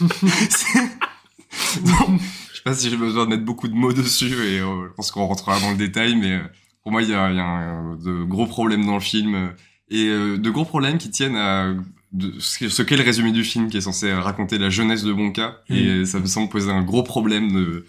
non, 1.84 2.18
je 2.50 2.56
sais 2.56 2.62
pas 2.64 2.74
si 2.74 2.90
j'ai 2.90 2.96
besoin 2.96 3.24
de 3.24 3.30
mettre 3.30 3.44
beaucoup 3.44 3.68
de 3.68 3.74
mots 3.74 3.92
dessus 3.92 4.32
et 4.34 4.60
euh, 4.60 4.88
je 4.88 4.94
pense 4.94 5.10
qu'on 5.10 5.26
rentrera 5.26 5.58
dans 5.60 5.70
le 5.70 5.76
détail, 5.76 6.16
mais 6.16 6.32
euh, 6.32 6.40
pour 6.82 6.92
moi, 6.92 7.02
il 7.02 7.10
y 7.10 7.14
a, 7.14 7.30
il 7.30 7.36
y 7.36 7.40
a 7.40 7.44
un- 7.44 7.96
de 7.96 8.22
gros 8.24 8.46
problèmes 8.46 8.84
dans 8.84 8.94
le 8.94 9.00
film 9.00 9.34
euh, 9.34 9.48
et 9.90 10.06
euh, 10.08 10.36
de 10.38 10.50
gros 10.50 10.64
problèmes 10.64 10.98
qui 10.98 11.10
tiennent 11.10 11.36
à 11.36 11.74
de, 12.12 12.32
ce 12.38 12.82
qu'est- 12.82 12.96
le 12.96 13.02
résumé 13.02 13.32
du 13.32 13.44
film 13.44 13.68
qui 13.68 13.76
est 13.76 13.80
censé 13.82 14.12
raconter 14.12 14.58
la 14.58 14.70
jeunesse 14.70 15.02
de 15.02 15.12
Wonka 15.12 15.62
et 15.70 16.04
ça 16.06 16.18
me 16.20 16.26
semble 16.26 16.48
poser 16.48 16.70
un 16.70 16.82
gros 16.82 17.02
problème 17.02 17.52
de, 17.52 17.86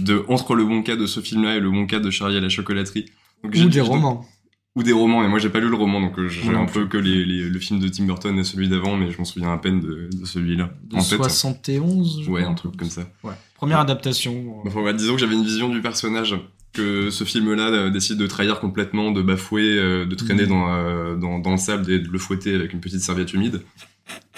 de 0.00 0.24
entre 0.28 0.54
le 0.54 0.62
Wonka 0.64 0.96
de 0.96 1.06
ce 1.06 1.20
film-là 1.20 1.56
et 1.56 1.60
le 1.60 1.68
Wonka 1.68 1.98
de 2.00 2.10
Charlie 2.10 2.36
à 2.36 2.40
la 2.40 2.48
chocolaterie. 2.48 3.06
Donc, 3.42 3.54
j'ai- 3.54 3.64
Ou 3.64 3.68
des 3.68 3.80
romans. 3.80 4.26
Ou 4.76 4.82
des 4.82 4.92
romans, 4.92 5.24
et 5.24 5.28
moi 5.28 5.38
j'ai 5.38 5.50
pas 5.50 5.60
lu 5.60 5.68
le 5.68 5.76
roman, 5.76 6.00
donc 6.00 6.18
euh, 6.18 6.28
j'ai 6.28 6.48
non 6.50 6.62
un 6.62 6.66
peu 6.66 6.86
que 6.86 6.96
les, 6.96 7.24
les- 7.24 7.48
le 7.48 7.58
film 7.60 7.78
de 7.80 7.88
Tim 7.88 8.04
Burton 8.06 8.36
et 8.38 8.44
celui 8.44 8.68
d'avant, 8.68 8.96
mais 8.96 9.10
je 9.12 9.18
m'en 9.18 9.24
souviens 9.24 9.52
à 9.52 9.58
peine 9.58 9.80
de, 9.80 10.08
de 10.12 10.24
celui-là. 10.24 10.70
De 10.90 10.96
en 10.96 11.00
fait, 11.00 11.16
71, 11.16 12.22
je 12.24 12.30
ouais, 12.30 12.40
crois. 12.42 12.52
un 12.52 12.54
truc 12.54 12.76
comme 12.76 12.90
ça. 12.90 13.02
Ouais. 13.22 13.34
Première 13.56 13.78
adaptation. 13.80 14.62
Enfin, 14.66 14.80
ouais, 14.82 14.94
disons 14.94 15.14
que 15.14 15.20
j'avais 15.20 15.34
une 15.36 15.44
vision 15.44 15.68
du 15.68 15.80
personnage 15.80 16.36
que 16.72 17.10
ce 17.10 17.22
film-là 17.22 17.68
euh, 17.68 17.90
décide 17.90 18.18
de 18.18 18.26
trahir 18.26 18.58
complètement, 18.58 19.12
de 19.12 19.22
bafouer, 19.22 19.62
euh, 19.78 20.06
de 20.06 20.14
traîner 20.16 20.42
Mhm. 20.42 20.48
dans, 20.48 20.74
euh, 20.74 21.16
dans, 21.16 21.38
dans 21.38 21.52
le 21.52 21.56
sable 21.56 21.88
et 21.90 22.00
de 22.00 22.08
le 22.08 22.18
fouetter 22.18 22.54
avec 22.54 22.72
une 22.72 22.80
petite 22.80 23.00
serviette 23.00 23.32
humide. 23.32 23.62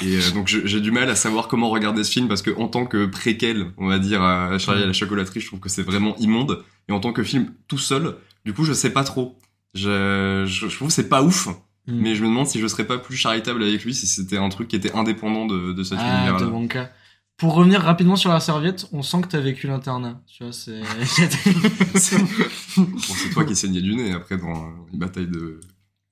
Et 0.02 0.16
euh, 0.18 0.30
donc 0.34 0.46
j'ai 0.48 0.80
du 0.82 0.90
mal 0.90 1.08
à 1.08 1.14
savoir 1.16 1.48
comment 1.48 1.70
regarder 1.70 2.04
ce 2.04 2.10
film 2.12 2.28
parce 2.28 2.42
que 2.42 2.50
en 2.58 2.68
tant 2.68 2.84
que 2.86 3.06
préquel, 3.06 3.68
on 3.78 3.86
va 3.88 3.98
dire 3.98 4.22
à 4.22 4.58
Charlie 4.58 4.82
à 4.82 4.86
la 4.86 4.92
chocolaterie, 4.92 5.40
je 5.40 5.46
trouve 5.46 5.60
que 5.60 5.70
c'est 5.70 5.82
vraiment 5.82 6.14
immonde. 6.18 6.62
Et 6.88 6.92
en 6.92 7.00
tant 7.00 7.12
que 7.14 7.22
film 7.22 7.52
tout 7.68 7.78
seul, 7.78 8.14
du 8.44 8.52
coup 8.52 8.64
je 8.64 8.74
sais 8.74 8.90
pas 8.90 9.02
trop. 9.02 9.38
Je, 9.76 10.44
je, 10.46 10.68
je 10.68 10.74
trouve 10.76 10.88
que 10.88 10.94
c'est 10.94 11.08
pas 11.08 11.22
ouf, 11.22 11.48
Mm. 11.88 12.00
mais 12.00 12.14
je 12.16 12.22
me 12.24 12.26
demande 12.28 12.48
si 12.48 12.58
je 12.58 12.66
serais 12.66 12.82
pas 12.84 12.98
plus 12.98 13.16
charitable 13.16 13.62
avec 13.62 13.84
lui 13.84 13.94
si 13.94 14.08
c'était 14.08 14.38
un 14.38 14.48
truc 14.48 14.66
qui 14.66 14.74
était 14.74 14.92
indépendant 14.92 15.46
de, 15.46 15.72
de 15.72 15.82
cet 15.84 15.98
Ah, 16.00 16.02
de 16.02 16.16
univers-là. 16.30 16.46
Wonka. 16.48 16.90
Pour 17.36 17.54
revenir 17.54 17.80
rapidement 17.80 18.16
sur 18.16 18.32
la 18.32 18.40
serviette, 18.40 18.88
on 18.92 19.02
sent 19.02 19.20
que 19.20 19.28
t'as 19.28 19.38
vécu 19.38 19.68
l'internat. 19.68 20.20
Tu 20.26 20.42
vois, 20.42 20.52
c'est. 20.52 20.80
Bon, 22.76 22.98
c'est 22.98 23.30
toi 23.30 23.44
qui 23.44 23.54
saignais 23.56 23.80
du 23.80 23.94
nez 23.94 24.12
après 24.12 24.36
dans 24.36 24.50
euh, 24.50 24.68
une 24.92 24.98
bataille 24.98 25.28
de. 25.28 25.60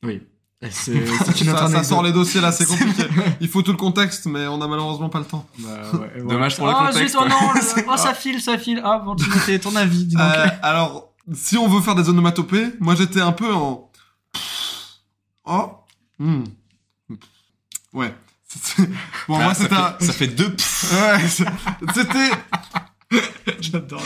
oui. 0.05 0.23
C'est 0.71 0.71
c'est 1.07 1.41
une 1.41 1.47
Ça, 1.49 1.53
autre 1.65 1.69
ça 1.69 1.83
sort 1.85 2.03
les 2.03 2.13
dossiers 2.13 2.41
là, 2.41 2.51
c'est 2.51 2.65
compliqué. 2.65 3.03
Il 3.43 3.49
faut 3.49 3.61
tout 3.61 3.73
le 3.73 3.77
contexte, 3.77 4.25
mais 4.25 4.47
on 4.47 4.63
a 4.63 4.67
malheureusement 4.69 5.11
pas 5.11 5.19
le 5.19 5.27
temps. 5.27 5.47
Bah, 5.59 5.83
ouais. 5.93 6.23
Dommage 6.27 6.57
pour 6.57 6.67
le 6.69 6.73
oh, 6.75 6.87
contexte. 6.87 7.09
zut, 7.09 7.19
oh 7.21 7.29
non, 7.29 7.53
le- 7.55 7.85
oh, 7.93 7.97
ça 7.99 8.15
file, 8.15 8.41
ça 8.41 8.57
file. 8.57 8.81
Ah, 8.83 9.03
bon, 9.05 9.15
Timothée, 9.15 9.59
ton 9.59 9.77
avis, 9.77 10.05
dis 10.07 10.15
donc. 10.17 10.23
Euh, 10.25 10.47
alors, 10.63 11.13
si 11.33 11.57
on 11.57 11.69
veut 11.69 11.81
faire 11.81 11.95
des 11.95 12.09
onomatopées, 12.09 12.67
moi 12.81 12.95
j'étais 12.95 13.21
un 13.21 13.33
peu 13.33 13.53
en. 13.53 13.91
Oh. 15.47 15.71
Hmm. 16.19 16.45
Ouais. 17.93 18.15
Bon, 19.29 19.37
moi 19.39 19.47
Ah, 19.51 19.55
ça, 19.55 19.63
c'était. 19.63 19.75
un- 19.75 19.93
fait, 19.99 20.05
ça 20.07 20.13
fait 20.13 20.27
deux. 20.29 20.57
Ouais, 20.93 21.29
c'était 21.95 22.31
J'adore. 23.61 24.03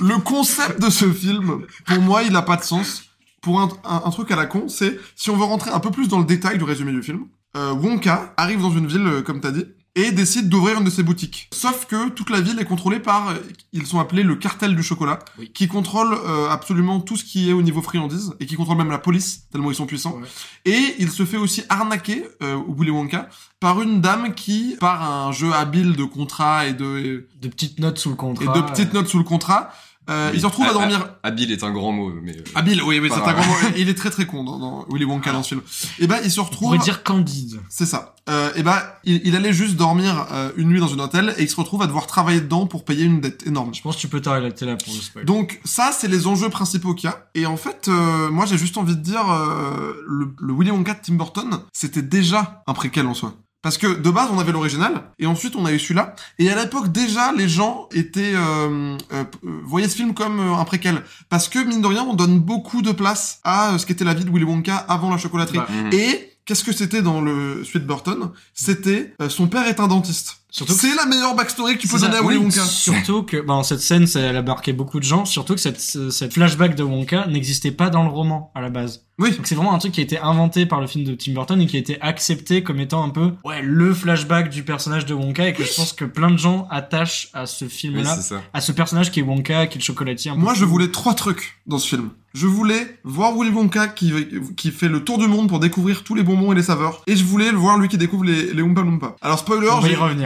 le 0.00 0.18
concept 0.18 0.80
de 0.80 0.90
ce 0.90 1.12
film. 1.12 1.66
Pour 1.86 2.00
moi, 2.00 2.22
il 2.22 2.34
a 2.36 2.42
pas 2.42 2.56
de 2.56 2.62
sens. 2.64 3.02
Pour 3.42 3.60
un, 3.60 3.68
un- 3.84 4.02
un 4.04 4.10
truc 4.10 4.30
à 4.30 4.36
la 4.36 4.46
con, 4.46 4.68
c'est 4.68 4.98
si 5.16 5.30
on 5.30 5.36
veut 5.36 5.44
rentrer 5.44 5.70
un 5.70 5.80
peu 5.80 5.90
plus 5.90 6.08
dans 6.08 6.18
le 6.18 6.24
détail 6.26 6.58
du 6.58 6.64
résumé 6.64 6.92
du 6.92 7.02
film. 7.02 7.26
euh, 7.56 7.72
Wonka 7.72 8.32
arrive 8.36 8.60
dans 8.60 8.70
une 8.70 8.86
ville, 8.86 9.06
euh, 9.06 9.22
comme 9.22 9.40
t'as 9.40 9.50
dit, 9.50 9.64
et 9.96 10.12
décide 10.12 10.48
d'ouvrir 10.48 10.78
une 10.78 10.84
de 10.84 10.90
ses 10.90 11.02
boutiques. 11.02 11.48
Sauf 11.52 11.86
que 11.86 12.10
toute 12.10 12.30
la 12.30 12.40
ville 12.40 12.58
est 12.60 12.64
contrôlée 12.64 13.00
par, 13.00 13.30
euh, 13.30 13.34
ils 13.72 13.86
sont 13.86 13.98
appelés 13.98 14.22
le 14.22 14.36
cartel 14.36 14.76
du 14.76 14.82
chocolat, 14.84 15.18
Oui. 15.38 15.50
qui 15.52 15.66
contrôle 15.66 16.12
euh, 16.14 16.48
absolument 16.48 17.00
tout 17.00 17.16
ce 17.16 17.24
qui 17.24 17.50
est 17.50 17.52
au 17.52 17.60
niveau 17.62 17.82
friandise 17.82 18.32
et 18.38 18.46
qui 18.46 18.54
contrôle 18.54 18.76
même 18.76 18.90
la 18.90 18.98
police 18.98 19.48
tellement 19.50 19.70
ils 19.70 19.74
sont 19.74 19.86
puissants. 19.86 20.16
Ouais. 20.20 20.28
Et 20.64 20.94
il 21.00 21.10
se 21.10 21.24
fait 21.24 21.36
aussi 21.38 21.64
arnaquer, 21.68 22.24
euh, 22.42 22.56
Willy 22.68 22.90
Wonka, 22.92 23.28
par 23.58 23.82
une 23.82 24.00
dame 24.00 24.32
qui, 24.34 24.76
par 24.78 25.02
un 25.02 25.32
jeu 25.32 25.52
habile 25.52 25.96
de 25.96 26.04
contrat 26.04 26.66
et 26.66 26.72
de 26.72 27.26
De 27.42 27.48
petites 27.48 27.80
notes 27.80 27.98
sous 27.98 28.10
le 28.10 28.16
contrat. 28.16 28.44
et 28.44 28.60
de 28.60 28.62
petites 28.66 28.94
notes 28.94 29.08
sous 29.08 29.18
le 29.18 29.24
contrat, 29.24 29.70
euh, 30.10 30.28
Oui. 30.30 30.36
il 30.36 30.40
se 30.40 30.46
retrouve 30.46 30.66
à 30.66 30.70
Ah, 30.70 30.72
dormir. 30.74 31.08
Habile 31.22 31.52
est 31.52 31.62
un 31.64 31.70
grand 31.70 31.92
mot, 31.92 32.10
mais. 32.22 32.36
euh, 32.36 32.42
Habile, 32.54 32.82
oui, 32.82 32.98
oui, 33.00 33.08
c'est 33.12 33.20
un 33.20 33.32
grand 33.32 33.46
mot. 33.46 33.54
Il 33.76 33.88
est 33.88 33.94
très 33.94 34.10
très 34.10 34.26
con 34.26 34.44
dans, 34.44 34.58
dans 34.58 34.86
Willy 34.90 35.04
Wonka 35.04 35.32
dans 35.32 35.42
ce 35.42 35.50
film. 35.50 35.62
Et 35.98 36.06
ben, 36.06 36.18
il 36.24 36.30
se 36.30 36.40
On 36.40 36.44
retrouve. 36.44 36.68
pourrait 36.68 36.78
dire 36.78 37.02
candide. 37.02 37.60
C'est 37.68 37.86
ça. 37.86 38.14
Euh, 38.28 38.50
et 38.54 38.62
ben, 38.62 38.78
il, 39.04 39.20
il 39.24 39.34
allait 39.36 39.52
juste 39.52 39.76
dormir 39.76 40.26
euh, 40.32 40.50
une 40.56 40.68
nuit 40.68 40.78
dans 40.80 40.92
un 40.92 40.98
hôtel 40.98 41.34
et 41.38 41.42
il 41.42 41.48
se 41.50 41.56
retrouve 41.56 41.82
à 41.82 41.86
devoir 41.86 42.06
travailler 42.06 42.40
dedans 42.40 42.66
pour 42.66 42.84
payer 42.84 43.04
une 43.04 43.20
dette 43.20 43.46
énorme. 43.46 43.74
Je 43.74 43.80
pense 43.82 43.96
que 43.96 44.00
tu 44.00 44.08
peux 44.08 44.20
t'arrêter 44.20 44.66
là 44.66 44.76
pour 44.76 44.92
le 44.94 45.00
spoil. 45.00 45.24
Donc 45.24 45.60
ça, 45.64 45.90
c'est 45.96 46.08
les 46.08 46.26
enjeux 46.26 46.48
principaux 46.50 46.94
qu'il 46.94 47.08
y 47.08 47.12
a. 47.12 47.28
Et 47.34 47.46
en 47.46 47.56
fait, 47.56 47.86
euh, 47.88 48.30
moi, 48.30 48.46
j'ai 48.46 48.58
juste 48.58 48.76
envie 48.78 48.94
de 48.96 49.00
dire, 49.02 49.30
euh, 49.30 49.94
le, 50.06 50.34
le 50.38 50.52
Willy 50.54 50.70
Wonka 50.70 50.94
de 50.94 51.00
Tim 51.02 51.14
Burton, 51.14 51.60
c'était 51.72 52.02
déjà 52.02 52.62
un 52.66 52.74
préquel 52.74 53.06
en 53.06 53.14
soi. 53.14 53.34
Parce 53.62 53.76
que 53.76 53.86
de 54.00 54.10
base, 54.10 54.30
on 54.32 54.38
avait 54.38 54.52
l'original, 54.52 55.02
et 55.18 55.26
ensuite 55.26 55.54
on 55.54 55.66
a 55.66 55.72
eu 55.72 55.78
celui-là. 55.78 56.14
Et 56.38 56.48
à 56.50 56.56
l'époque, 56.60 56.90
déjà, 56.92 57.32
les 57.32 57.48
gens 57.48 57.88
étaient 57.92 58.32
euh, 58.34 58.96
euh, 59.12 59.24
euh, 59.44 59.60
voyaient 59.64 59.88
ce 59.88 59.96
film 59.96 60.14
comme 60.14 60.40
euh, 60.40 60.54
un 60.54 60.64
préquel, 60.64 61.02
parce 61.28 61.46
que 61.48 61.58
mine 61.58 61.82
de 61.82 61.86
rien, 61.86 62.02
on 62.08 62.14
donne 62.14 62.38
beaucoup 62.40 62.80
de 62.80 62.92
place 62.92 63.38
à 63.44 63.76
ce 63.78 63.84
qu'était 63.84 64.04
la 64.04 64.14
vie 64.14 64.24
de 64.24 64.30
Willy 64.30 64.44
Wonka 64.44 64.76
avant 64.76 65.10
la 65.10 65.18
chocolaterie. 65.18 65.58
Bah. 65.58 65.66
Et 65.92 66.30
qu'est-ce 66.46 66.64
que 66.64 66.72
c'était 66.72 67.02
dans 67.02 67.20
le 67.20 67.62
suite 67.62 67.86
Burton? 67.86 68.30
C'était 68.54 69.12
euh, 69.20 69.28
son 69.28 69.46
père 69.46 69.66
est 69.68 69.78
un 69.78 69.88
dentiste. 69.88 70.38
Surtout 70.52 70.72
que- 70.74 70.80
c'est 70.80 70.94
la 70.96 71.06
meilleure 71.06 71.36
backstory 71.36 71.76
que 71.76 71.82
tu 71.82 71.86
peux 71.88 71.98
donner 71.98 72.16
à 72.16 72.22
Willy 72.22 72.38
oui, 72.38 72.44
Wonka. 72.44 72.64
Surtout 72.64 73.22
que 73.24 73.40
bon, 73.40 73.62
cette 73.62 73.80
scène, 73.80 74.06
ça, 74.08 74.20
elle 74.20 74.36
a 74.36 74.42
marqué 74.42 74.72
beaucoup 74.72 74.98
de 74.98 75.04
gens. 75.04 75.24
Surtout 75.24 75.54
que 75.54 75.60
cette, 75.60 75.78
cette 75.80 76.32
flashback 76.32 76.74
de 76.74 76.82
Wonka 76.82 77.26
n'existait 77.28 77.70
pas 77.70 77.88
dans 77.90 78.02
le 78.02 78.08
roman 78.08 78.50
à 78.56 78.60
la 78.62 78.70
base. 78.70 79.04
Oui. 79.20 79.36
Donc 79.36 79.46
c'est 79.46 79.54
vraiment 79.54 79.74
un 79.74 79.78
truc 79.78 79.92
qui 79.92 80.00
a 80.00 80.02
été 80.02 80.18
inventé 80.18 80.66
par 80.66 80.80
le 80.80 80.86
film 80.86 81.04
de 81.04 81.14
Tim 81.14 81.32
Burton 81.32 81.60
et 81.60 81.66
qui 81.66 81.76
a 81.76 81.80
été 81.80 82.00
accepté 82.00 82.62
comme 82.62 82.80
étant 82.80 83.04
un 83.04 83.10
peu 83.10 83.32
ouais 83.44 83.60
le 83.62 83.94
flashback 83.94 84.50
du 84.50 84.62
personnage 84.62 85.06
de 85.06 85.14
Wonka 85.14 85.48
et 85.48 85.52
que 85.52 85.62
je 85.62 85.74
pense 85.74 85.92
que 85.92 86.04
plein 86.04 86.30
de 86.30 86.38
gens 86.38 86.66
attachent 86.70 87.28
à 87.34 87.46
ce 87.46 87.66
film-là, 87.66 88.18
à 88.52 88.60
ce 88.60 88.72
personnage 88.72 89.10
qui 89.10 89.20
est 89.20 89.22
Wonka, 89.22 89.66
qui 89.66 89.76
est 89.76 89.80
le 89.80 89.84
chocolatier. 89.84 90.30
Un 90.30 90.34
peu 90.34 90.40
Moi, 90.40 90.54
je 90.54 90.64
voulais 90.64 90.90
trois 90.90 91.14
trucs 91.14 91.60
dans 91.66 91.78
ce 91.78 91.88
film. 91.88 92.10
Je 92.32 92.46
voulais 92.46 92.98
voir 93.02 93.34
Willy 93.36 93.50
Wonka 93.50 93.88
qui, 93.88 94.12
qui 94.56 94.70
fait 94.70 94.88
le 94.88 95.02
tour 95.02 95.18
du 95.18 95.26
monde 95.26 95.48
pour 95.48 95.58
découvrir 95.58 96.04
tous 96.04 96.14
les 96.14 96.22
bonbons 96.22 96.52
et 96.52 96.54
les 96.54 96.62
saveurs. 96.62 97.02
Et 97.06 97.16
je 97.16 97.24
voulais 97.24 97.50
le 97.50 97.58
voir 97.58 97.76
lui 97.76 97.88
qui 97.88 97.98
découvre 97.98 98.24
les, 98.24 98.52
les 98.52 98.62
Oompa 98.62 98.82
Loompa. 98.82 99.16
Alors, 99.20 99.38
spoiler, 99.38 99.66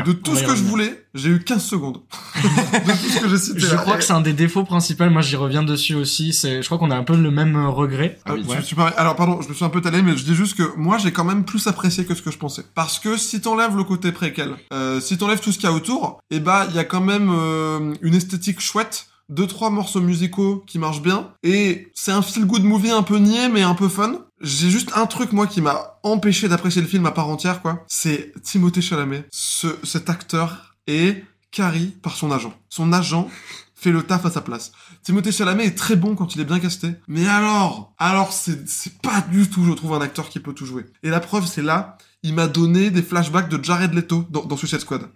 de 0.04 0.12
tout 0.12 0.36
ce 0.36 0.44
que 0.44 0.54
je 0.54 0.62
voulais, 0.62 1.03
j'ai 1.14 1.30
eu 1.30 1.38
15 1.44 1.64
secondes. 1.64 2.00
de 2.34 2.90
tout 2.90 3.08
ce 3.08 3.20
que 3.20 3.28
j'ai 3.28 3.38
cité. 3.38 3.60
Je 3.60 3.74
là. 3.74 3.76
crois 3.80 3.96
que 3.96 4.02
c'est 4.04 4.12
un 4.12 4.20
des 4.20 4.32
défauts 4.32 4.64
principaux. 4.64 5.08
Moi, 5.08 5.22
j'y 5.22 5.36
reviens 5.36 5.62
dessus 5.62 5.94
aussi. 5.94 6.32
C'est, 6.32 6.60
je 6.60 6.66
crois 6.66 6.78
qu'on 6.78 6.90
a 6.90 6.96
un 6.96 7.04
peu 7.04 7.16
le 7.16 7.30
même 7.30 7.56
euh, 7.56 7.68
regret. 7.68 8.18
Ah, 8.24 8.34
oui. 8.34 8.44
Ouais. 8.48 8.60
suis 8.62 8.74
pas- 8.76 8.88
Alors 8.88 9.14
pardon, 9.16 9.40
je 9.40 9.48
me 9.48 9.54
suis 9.54 9.64
un 9.64 9.68
peu 9.70 9.80
talé, 9.80 10.02
mais 10.02 10.16
je 10.16 10.24
dis 10.24 10.34
juste 10.34 10.56
que 10.56 10.76
moi 10.76 10.98
j'ai 10.98 11.12
quand 11.12 11.24
même 11.24 11.44
plus 11.44 11.66
apprécié 11.66 12.04
que 12.04 12.14
ce 12.14 12.22
que 12.22 12.30
je 12.30 12.38
pensais. 12.38 12.64
Parce 12.74 12.98
que 12.98 13.16
si 13.16 13.40
t'enlèves 13.40 13.76
le 13.76 13.84
côté 13.84 14.12
préquel, 14.12 14.54
euh, 14.72 15.00
si 15.00 15.16
t'enlèves 15.16 15.40
tout 15.40 15.52
ce 15.52 15.58
qu'il 15.58 15.68
y 15.68 15.72
a 15.72 15.74
autour, 15.74 16.20
et 16.30 16.40
bah 16.40 16.66
il 16.70 16.76
y 16.76 16.78
a 16.78 16.84
quand 16.84 17.00
même 17.00 17.30
euh, 17.32 17.94
une 18.02 18.14
esthétique 18.14 18.60
chouette, 18.60 19.06
deux 19.28 19.46
trois 19.46 19.70
morceaux 19.70 20.00
musicaux 20.00 20.64
qui 20.66 20.78
marchent 20.78 21.00
bien, 21.02 21.30
et 21.42 21.90
c'est 21.94 22.12
un 22.12 22.22
feel 22.22 22.44
good 22.44 22.64
movie 22.64 22.90
un 22.90 23.02
peu 23.02 23.18
niais 23.18 23.48
mais 23.48 23.62
un 23.62 23.74
peu 23.74 23.88
fun. 23.88 24.16
J'ai 24.40 24.68
juste 24.68 24.90
un 24.96 25.06
truc 25.06 25.32
moi 25.32 25.46
qui 25.46 25.60
m'a 25.62 25.98
empêché 26.02 26.48
d'apprécier 26.48 26.82
le 26.82 26.88
film 26.88 27.06
à 27.06 27.12
part 27.12 27.28
entière 27.28 27.62
quoi, 27.62 27.84
c'est 27.86 28.32
Timothée 28.42 28.82
Chalamet. 28.82 29.24
Ce, 29.30 29.68
cet 29.84 30.10
acteur 30.10 30.73
est 30.86 31.24
carry 31.50 31.86
par 32.02 32.16
son 32.16 32.30
agent. 32.30 32.52
Son 32.68 32.92
agent 32.92 33.28
fait 33.74 33.90
le 33.90 34.02
taf 34.02 34.24
à 34.26 34.30
sa 34.30 34.40
place. 34.40 34.72
Timothée 35.02 35.32
Chalamet 35.32 35.66
est 35.66 35.78
très 35.78 35.96
bon 35.96 36.14
quand 36.14 36.34
il 36.34 36.40
est 36.40 36.44
bien 36.44 36.58
casté. 36.58 36.94
Mais 37.06 37.26
alors, 37.26 37.92
alors 37.98 38.32
c'est 38.32 38.98
pas 39.02 39.20
du 39.20 39.48
tout, 39.48 39.64
je 39.64 39.72
trouve, 39.72 39.94
un 39.94 40.00
acteur 40.00 40.28
qui 40.28 40.40
peut 40.40 40.54
tout 40.54 40.66
jouer. 40.66 40.86
Et 41.02 41.10
la 41.10 41.20
preuve, 41.20 41.46
c'est 41.46 41.62
là, 41.62 41.98
il 42.22 42.34
m'a 42.34 42.46
donné 42.46 42.90
des 42.90 43.02
flashbacks 43.02 43.48
de 43.48 43.62
Jared 43.62 43.92
Leto 43.94 44.26
dans, 44.30 44.44
dans 44.44 44.56
Suicide 44.56 44.80
Squad. 44.80 45.10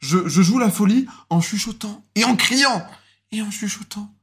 Je 0.00 0.28
joue 0.28 0.58
la 0.58 0.70
folie 0.70 1.06
en 1.28 1.40
chuchotant 1.40 2.04
et 2.14 2.24
en 2.24 2.36
criant 2.36 2.86
et 3.32 3.42
en 3.42 3.50
chuchotant. 3.50 4.14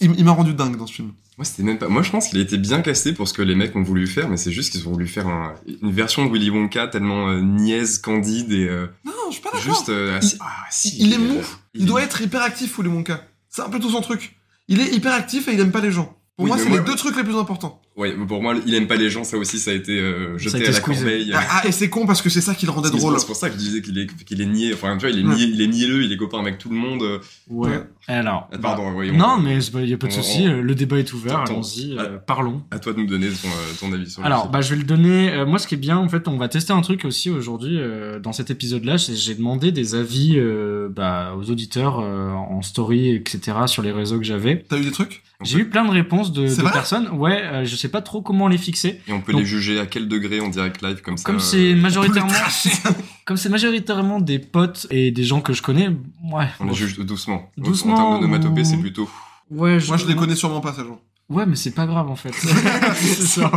Il, 0.00 0.14
il 0.18 0.24
m'a 0.24 0.32
rendu 0.32 0.54
dingue 0.54 0.76
dans 0.76 0.86
ce 0.86 0.92
film. 0.94 1.12
Moi, 1.38 1.44
c'était 1.44 1.62
même 1.62 1.78
pas. 1.78 1.88
Moi, 1.88 2.02
je 2.02 2.10
pense 2.10 2.28
qu'il 2.28 2.38
a 2.38 2.42
été 2.42 2.58
bien 2.58 2.82
casté 2.82 3.12
pour 3.12 3.28
ce 3.28 3.32
que 3.32 3.42
les 3.42 3.54
mecs 3.54 3.74
ont 3.76 3.82
voulu 3.82 4.06
faire, 4.06 4.28
mais 4.28 4.36
c'est 4.36 4.52
juste 4.52 4.72
qu'ils 4.72 4.86
ont 4.88 4.92
voulu 4.92 5.06
faire 5.06 5.26
un- 5.28 5.54
une 5.82 5.92
version 5.92 6.26
de 6.26 6.32
Willy 6.32 6.50
Wonka 6.50 6.88
tellement 6.88 7.28
euh, 7.28 7.40
niaise, 7.40 7.98
candide 7.98 8.52
et 8.52 8.68
euh, 8.68 8.86
Non, 9.04 9.12
je 9.28 9.34
suis 9.34 9.42
pas 9.42 9.50
d'accord. 9.52 9.64
juste. 9.74 9.88
euh, 9.88 10.18
Il- 10.22 10.36
ah, 10.40 10.46
si, 10.70 10.96
il 10.98 11.12
est 11.12 11.18
mou. 11.18 11.40
Il 11.74 11.86
doit 11.86 12.02
être 12.02 12.20
hyper 12.20 12.42
actif, 12.42 12.76
Willy 12.78 12.88
Wonka. 12.90 13.22
C'est 13.48 13.62
un 13.62 13.68
peu 13.70 13.78
tout 13.78 13.90
son 13.90 14.00
truc. 14.00 14.36
Il 14.68 14.80
est 14.80 14.92
hyper 14.94 15.12
actif 15.14 15.48
et 15.48 15.54
il 15.54 15.60
aime 15.60 15.70
pas 15.72 15.80
les 15.80 15.92
gens. 15.92 16.16
Pour 16.36 16.44
Oui, 16.44 16.50
moi, 16.50 16.58
c'est 16.58 16.68
les 16.68 16.80
deux 16.80 16.94
trucs 16.96 17.16
les 17.16 17.24
plus 17.24 17.36
importants. 17.36 17.80
Ouais, 17.98 18.14
mais 18.16 18.26
pour 18.26 18.40
moi, 18.40 18.54
il 18.64 18.74
aime 18.74 18.86
pas 18.86 18.94
les 18.96 19.10
gens, 19.10 19.24
ça 19.24 19.36
aussi, 19.36 19.58
ça 19.58 19.72
a 19.72 19.74
été 19.74 19.98
euh, 19.98 20.38
jeté 20.38 20.58
été 20.58 20.68
à 20.68 20.70
la 20.70 20.76
squeezé. 20.76 21.00
corbeille. 21.04 21.32
Ah, 21.34 21.42
ah, 21.50 21.66
et 21.66 21.72
c'est 21.72 21.90
con 21.90 22.06
parce 22.06 22.22
que 22.22 22.30
c'est 22.30 22.40
ça 22.40 22.54
qui 22.54 22.64
le 22.64 22.70
rendait 22.70 22.90
drôle. 22.90 23.18
c'est 23.18 23.26
pour 23.26 23.34
ça 23.36 23.48
que 23.48 23.54
je 23.54 23.58
disais 23.58 23.82
qu'il 23.82 23.98
est, 23.98 24.06
qu'il 24.24 24.40
est 24.40 24.46
niais. 24.46 24.72
Enfin, 24.72 24.96
tu 24.96 25.06
vois, 25.06 25.10
il 25.10 25.18
est, 25.24 25.28
Ouais. 25.28 25.34
niais, 25.34 25.48
il 25.52 25.60
est 25.60 25.66
nielleux, 25.66 26.04
il 26.04 26.12
est 26.12 26.16
copain 26.16 26.38
avec 26.38 26.58
tout 26.58 26.68
le 26.70 26.76
monde. 26.76 27.02
euh. 27.02 27.18
Ouais. 27.50 27.70
Ouais. 27.70 27.82
Alors. 28.06 28.48
Ah, 28.52 28.58
Pardon, 28.58 28.92
oui, 28.96 29.10
on- 29.12 29.16
Non, 29.18 29.38
mais 29.38 29.58
il 29.62 29.88
y 29.90 29.92
a 29.92 29.98
pas 29.98 30.06
de 30.06 30.12
souci. 30.12 30.46
euh, 30.46 30.62
Le 30.62 30.74
débat 30.76 30.98
est 31.00 31.12
ouvert. 31.12 31.40
Allons-y. 31.40 31.96
Euh, 31.98 32.18
parlons. 32.24 32.62
À 32.70 32.78
toi 32.78 32.92
de 32.92 32.98
nous 33.00 33.06
donner 33.06 33.26
ton, 33.28 33.48
euh, 33.48 33.74
ton 33.80 33.92
avis 33.92 34.08
sur 34.08 34.24
Alors, 34.24 34.48
bah, 34.48 34.60
je 34.60 34.70
vais 34.70 34.76
le 34.76 34.84
donner. 34.84 35.32
euh, 35.32 35.44
moi, 35.44 35.58
ce 35.58 35.66
qui 35.66 35.74
est 35.74 35.78
bien, 35.78 35.98
en 35.98 36.08
fait, 36.08 36.28
on 36.28 36.36
va 36.38 36.48
tester 36.48 36.72
un 36.72 36.80
truc 36.82 37.04
aussi 37.04 37.30
aujourd'hui 37.30 37.78
euh, 37.80 38.20
dans 38.20 38.32
cet 38.32 38.50
épisode-là. 38.50 38.96
J'ai 38.96 39.34
demandé 39.34 39.72
des 39.72 39.96
avis 39.96 40.34
euh, 40.36 40.88
bah, 40.88 41.34
aux 41.36 41.50
auditeurs 41.50 41.98
euh, 42.00 42.30
en 42.30 42.62
story, 42.62 43.10
etc., 43.10 43.56
sur 43.66 43.82
les 43.82 43.90
réseaux 43.92 44.18
que 44.18 44.24
j'avais. 44.24 44.64
T'as 44.68 44.78
eu 44.78 44.82
des 44.84 44.92
trucs? 44.92 45.22
J'ai 45.44 45.58
eu 45.60 45.68
plein 45.68 45.84
de 45.84 45.90
réponses 45.90 46.32
de, 46.32 46.48
de 46.48 46.62
personnes. 46.72 47.08
Ouais, 47.10 47.40
euh, 47.44 47.64
je 47.64 47.76
sais 47.76 47.87
pas 47.88 48.02
trop 48.02 48.22
comment 48.22 48.48
les 48.48 48.58
fixer. 48.58 49.00
Et 49.08 49.12
on 49.12 49.20
peut 49.20 49.32
donc- 49.32 49.42
les 49.42 49.46
juger 49.46 49.78
à 49.80 49.86
quel 49.86 50.08
degré 50.08 50.40
en 50.40 50.48
direct 50.48 50.82
live 50.82 51.00
comme 51.02 51.16
ça. 51.16 51.24
Comme 51.24 51.36
euh, 51.36 51.40
c'est 51.40 51.74
majoritairement, 51.74 52.30
tracher. 52.32 52.70
comme 53.26 53.36
c'est 53.36 53.48
majoritairement 53.48 54.20
des 54.20 54.38
potes 54.38 54.86
et 54.90 55.10
des 55.10 55.24
gens 55.24 55.40
que 55.40 55.52
je 55.52 55.62
connais, 55.62 55.88
ouais. 55.88 56.46
On 56.60 56.66
les 56.66 56.74
juge 56.74 56.98
doucement. 56.98 57.50
En- 57.58 57.62
Doucement, 57.62 57.94
En 57.94 57.96
termes 57.96 58.20
d'onomatopée, 58.20 58.60
ou- 58.62 58.64
c'est 58.64 58.76
plutôt. 58.78 59.08
Ouais, 59.50 59.78
Moi, 59.86 59.96
je 59.96 60.06
les 60.06 60.14
connais 60.14 60.34
sûrement 60.36 60.60
pas, 60.60 60.72
ces 60.74 60.82
gens. 60.82 61.00
Ouais, 61.30 61.46
mais 61.46 61.56
c'est 61.56 61.72
pas 61.74 61.86
grave 61.86 62.08
en 62.10 62.16
fait. 62.16 62.32
c'est 62.94 63.22
ça. 63.26 63.50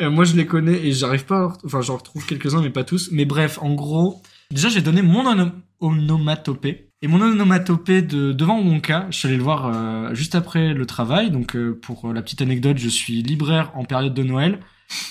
Euh, 0.00 0.10
moi, 0.10 0.24
je 0.24 0.34
les 0.34 0.44
connais 0.46 0.72
et 0.86 0.92
j'arrive 0.92 1.24
pas. 1.24 1.44
à... 1.44 1.52
Enfin, 1.64 1.80
j'en 1.82 1.96
retrouve 1.96 2.26
quelques-uns, 2.26 2.60
mais 2.62 2.70
pas 2.70 2.82
tous. 2.84 3.10
Mais 3.12 3.24
bref, 3.24 3.58
en 3.62 3.74
gros, 3.74 4.22
déjà, 4.50 4.68
j'ai 4.68 4.80
donné 4.80 5.02
mon 5.02 5.24
ono- 5.26 5.52
onomatopée. 5.80 6.88
Et 7.04 7.06
mon 7.06 7.20
onomatopée 7.20 8.00
de 8.00 8.32
devant 8.32 8.58
Wonka, 8.58 9.08
je 9.10 9.18
suis 9.18 9.28
allé 9.28 9.36
le 9.36 9.42
voir 9.42 9.66
euh, 9.66 10.14
juste 10.14 10.34
après 10.34 10.72
le 10.72 10.86
travail. 10.86 11.30
Donc, 11.30 11.54
euh, 11.54 11.78
pour 11.78 12.10
la 12.14 12.22
petite 12.22 12.40
anecdote, 12.40 12.78
je 12.78 12.88
suis 12.88 13.20
libraire 13.20 13.70
en 13.74 13.84
période 13.84 14.14
de 14.14 14.22
Noël. 14.22 14.60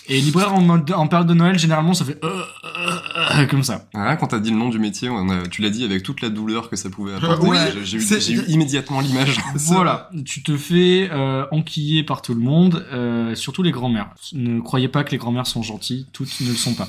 Et 0.08 0.20
libraire 0.20 0.54
en, 0.54 1.08
période 1.08 1.28
de 1.28 1.34
Noël, 1.34 1.58
généralement, 1.58 1.94
ça 1.94 2.04
fait 2.06 2.18
euh, 2.24 2.28
euh, 2.66 2.92
euh, 3.38 3.46
comme 3.48 3.64
ça. 3.64 3.86
Ah, 3.94 4.16
quand 4.18 4.28
t'as 4.28 4.40
dit 4.40 4.52
le 4.52 4.58
nom 4.58 4.70
du 4.70 4.80
métier, 4.80 5.10
on 5.10 5.30
a- 5.30 5.48
tu 5.48 5.62
l'as 5.62 5.70
dit 5.70 5.84
avec 5.86 6.04
toute 6.04 6.22
la 6.22 6.30
douleur 6.30 6.70
que 6.70 6.76
ça 6.76 6.90
pouvait 6.90 7.14
apporter. 7.16 7.48
Oui, 7.48 7.58
J'ai- 7.84 7.98
eu- 7.98 8.40
eu 8.40 8.44
immédiatement 8.48 9.00
l'image. 9.02 9.38
Voilà, 9.56 10.10
tu 10.26 10.44
te 10.44 10.58
fais 10.58 11.10
euh, 11.12 11.46
enquiller 11.52 12.04
par 12.04 12.22
tout 12.22 12.34
le 12.34 12.42
monde, 12.42 12.86
euh, 12.92 13.34
surtout 13.36 13.64
les 13.64 13.72
grands-mères. 13.72 14.10
Ne 14.34 14.60
croyez 14.62 14.88
pas 14.88 15.04
que 15.04 15.12
les 15.12 15.18
grands-mères 15.18 15.48
sont 15.48 15.64
gentilles, 15.64 16.06
toutes 16.14 16.40
ne 16.42 16.50
le 16.50 16.56
sont 16.56 16.74
pas. 16.74 16.88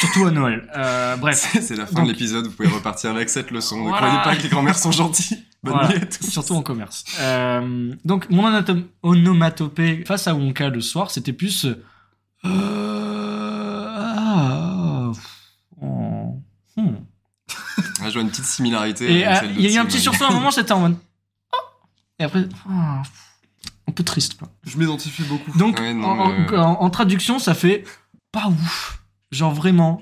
Surtout 0.00 0.26
à 0.26 0.30
Noël. 0.30 0.68
Euh, 0.76 1.16
bref, 1.16 1.56
C'est 1.60 1.74
la 1.76 1.86
fin 1.86 1.96
Donc- 1.96 2.06
de 2.06 2.12
l'épisode, 2.12 2.46
vous 2.46 2.52
pouvez 2.52 2.68
repartir 2.68 3.10
avec 3.10 3.28
cette 3.28 3.50
leçon. 3.50 3.84
Ne 3.84 3.92
croyez 3.92 4.18
pas 4.22 4.36
que 4.36 4.42
les 4.42 4.48
grands-mères 4.48 4.78
sont 4.78 4.92
gentilles. 4.92 5.38
Bonne 5.64 5.72
Voilà. 5.74 5.90
surtout 6.20 6.54
en 6.54 6.62
commerce. 6.62 7.04
Euh, 7.18 7.92
donc 8.04 8.30
mon 8.30 8.48
onomato- 8.48 8.84
onomatopée 9.02 10.04
face 10.06 10.28
à 10.28 10.34
Wonka 10.34 10.68
le 10.68 10.80
soir, 10.80 11.10
c'était 11.10 11.32
plus... 11.32 11.66
Euh, 12.44 13.88
ah, 13.96 15.10
oh, 15.82 16.36
hmm. 16.76 16.96
Ah, 18.00 18.08
je 18.08 18.12
vois 18.12 18.22
une 18.22 18.30
petite 18.30 18.44
similarité. 18.44 19.26
Euh, 19.26 19.34
il 19.56 19.60
y 19.62 19.66
a 19.66 19.72
eu 19.74 19.78
un 19.78 19.86
petit 19.86 19.98
sursaut 20.00 20.24
à 20.24 20.28
un 20.28 20.32
moment, 20.32 20.50
c'était 20.50 20.72
en 20.72 20.80
mode... 20.80 20.96
oh. 21.52 21.58
Et 22.18 22.24
après... 22.24 22.48
ah, 22.68 23.02
un 23.88 23.92
peu 23.92 24.04
triste, 24.04 24.38
quoi. 24.38 24.48
Je 24.64 24.76
m'identifie 24.78 25.22
beaucoup. 25.24 25.56
Donc, 25.58 25.78
Ouais, 25.80 25.94
non, 25.94 26.08
en, 26.08 26.28
mais, 26.28 26.52
euh, 26.52 26.60
en- 26.60 26.80
en 26.82 26.90
traduction, 26.90 27.38
ça 27.38 27.54
fait 27.54 27.84
pas 28.32 28.48
ouf. 28.48 29.02
Genre 29.32 29.52
vraiment. 29.52 30.00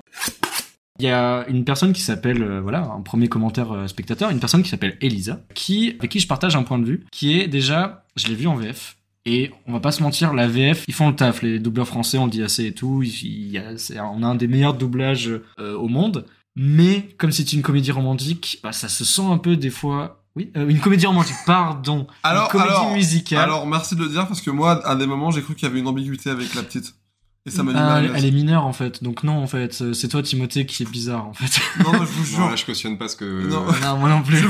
Il 0.99 1.05
y 1.05 1.09
a 1.09 1.45
une 1.47 1.63
personne 1.63 1.93
qui 1.93 2.01
s'appelle, 2.01 2.41
euh, 2.41 2.59
voilà, 2.61 2.79
un 2.81 3.01
premier 3.01 3.27
commentaire 3.29 3.71
euh, 3.71 3.87
spectateur, 3.87 4.29
une 4.31 4.39
personne 4.39 4.63
qui 4.63 4.69
s'appelle 4.69 4.97
Elisa, 5.01 5.39
qui, 5.53 5.95
avec 5.99 6.11
qui 6.11 6.19
je 6.19 6.27
partage 6.27 6.55
un 6.55 6.63
point 6.63 6.79
de 6.79 6.85
vue, 6.85 7.05
qui 7.11 7.39
est 7.39 7.47
déjà, 7.47 8.05
je 8.15 8.27
l'ai 8.27 8.35
vu 8.35 8.47
en 8.47 8.55
VF, 8.55 8.97
et 9.29 9.51
on 9.67 9.73
va 9.73 9.79
pas 9.79 9.91
se 9.91 10.01
mentir, 10.01 10.33
la 10.33 10.47
VF, 10.47 10.85
ils 10.87 10.93
font 10.93 11.09
le 11.09 11.15
taf, 11.15 11.41
les 11.41 11.59
doubleurs 11.59 11.87
français, 11.87 12.17
on 12.17 12.25
le 12.25 12.31
dit 12.31 12.41
assez 12.41 12.65
et 12.67 12.71
tout, 12.73 13.03
il, 13.03 13.09
il 13.23 13.51
y 13.51 13.57
a, 13.57 13.77
c'est- 13.77 13.99
on 13.99 14.23
a 14.23 14.27
un 14.27 14.35
des 14.35 14.47
meilleurs 14.47 14.73
doublages 14.73 15.29
euh, 15.59 15.75
au 15.75 15.87
monde, 15.87 16.25
mais 16.55 17.09
comme 17.17 17.31
c'est 17.31 17.51
une 17.53 17.61
comédie 17.61 17.91
romantique, 17.91 18.59
bah, 18.63 18.71
ça 18.71 18.87
se 18.89 19.03
sent 19.05 19.25
un 19.29 19.37
peu 19.37 19.55
des 19.57 19.69
fois... 19.69 20.23
Oui, 20.35 20.51
euh, 20.55 20.67
une 20.69 20.79
comédie 20.79 21.05
romantique, 21.07 21.35
pardon. 21.47 22.05
Alors, 22.23 22.45
une 22.45 22.51
comédie 22.51 22.69
alors, 22.69 22.93
musicale. 22.93 23.39
Alors, 23.43 23.65
merci 23.67 23.95
de 23.95 24.03
le 24.03 24.09
dire 24.09 24.27
parce 24.27 24.39
que 24.41 24.51
moi, 24.51 24.87
à 24.87 24.95
des 24.95 25.07
moments, 25.07 25.31
j'ai 25.31 25.41
cru 25.41 25.55
qu'il 25.55 25.67
y 25.67 25.71
avait 25.71 25.79
une 25.79 25.87
ambiguïté 25.87 26.29
avec 26.29 26.53
la 26.53 26.61
petite. 26.63 26.93
Et 27.47 27.49
ça 27.49 27.63
m'a 27.63 27.71
dit 27.73 27.79
Ah, 27.81 27.87
mal. 27.87 28.05
elle, 28.05 28.11
elle 28.17 28.25
est 28.25 28.31
mineure 28.31 28.65
en 28.65 28.73
fait, 28.73 29.01
donc 29.03 29.23
non 29.23 29.41
en 29.41 29.47
fait, 29.47 29.81
euh, 29.81 29.93
c'est 29.93 30.09
toi 30.09 30.21
Timothée 30.21 30.65
qui 30.65 30.83
est 30.83 30.91
bizarre 30.91 31.27
en 31.27 31.33
fait. 31.33 31.61
Non, 31.83 31.93
non, 31.93 31.99
je 32.05 32.11
vous 32.11 32.19
Non, 32.19 32.25
jure. 32.43 32.49
là, 32.49 32.55
je 32.57 32.65
cautionne 32.65 32.97
pas 32.97 33.07
ce 33.07 33.15
que. 33.15 33.47
Non. 33.47 33.63
non, 33.81 33.97
moi 33.97 34.09
non 34.09 34.21
plus. 34.21 34.43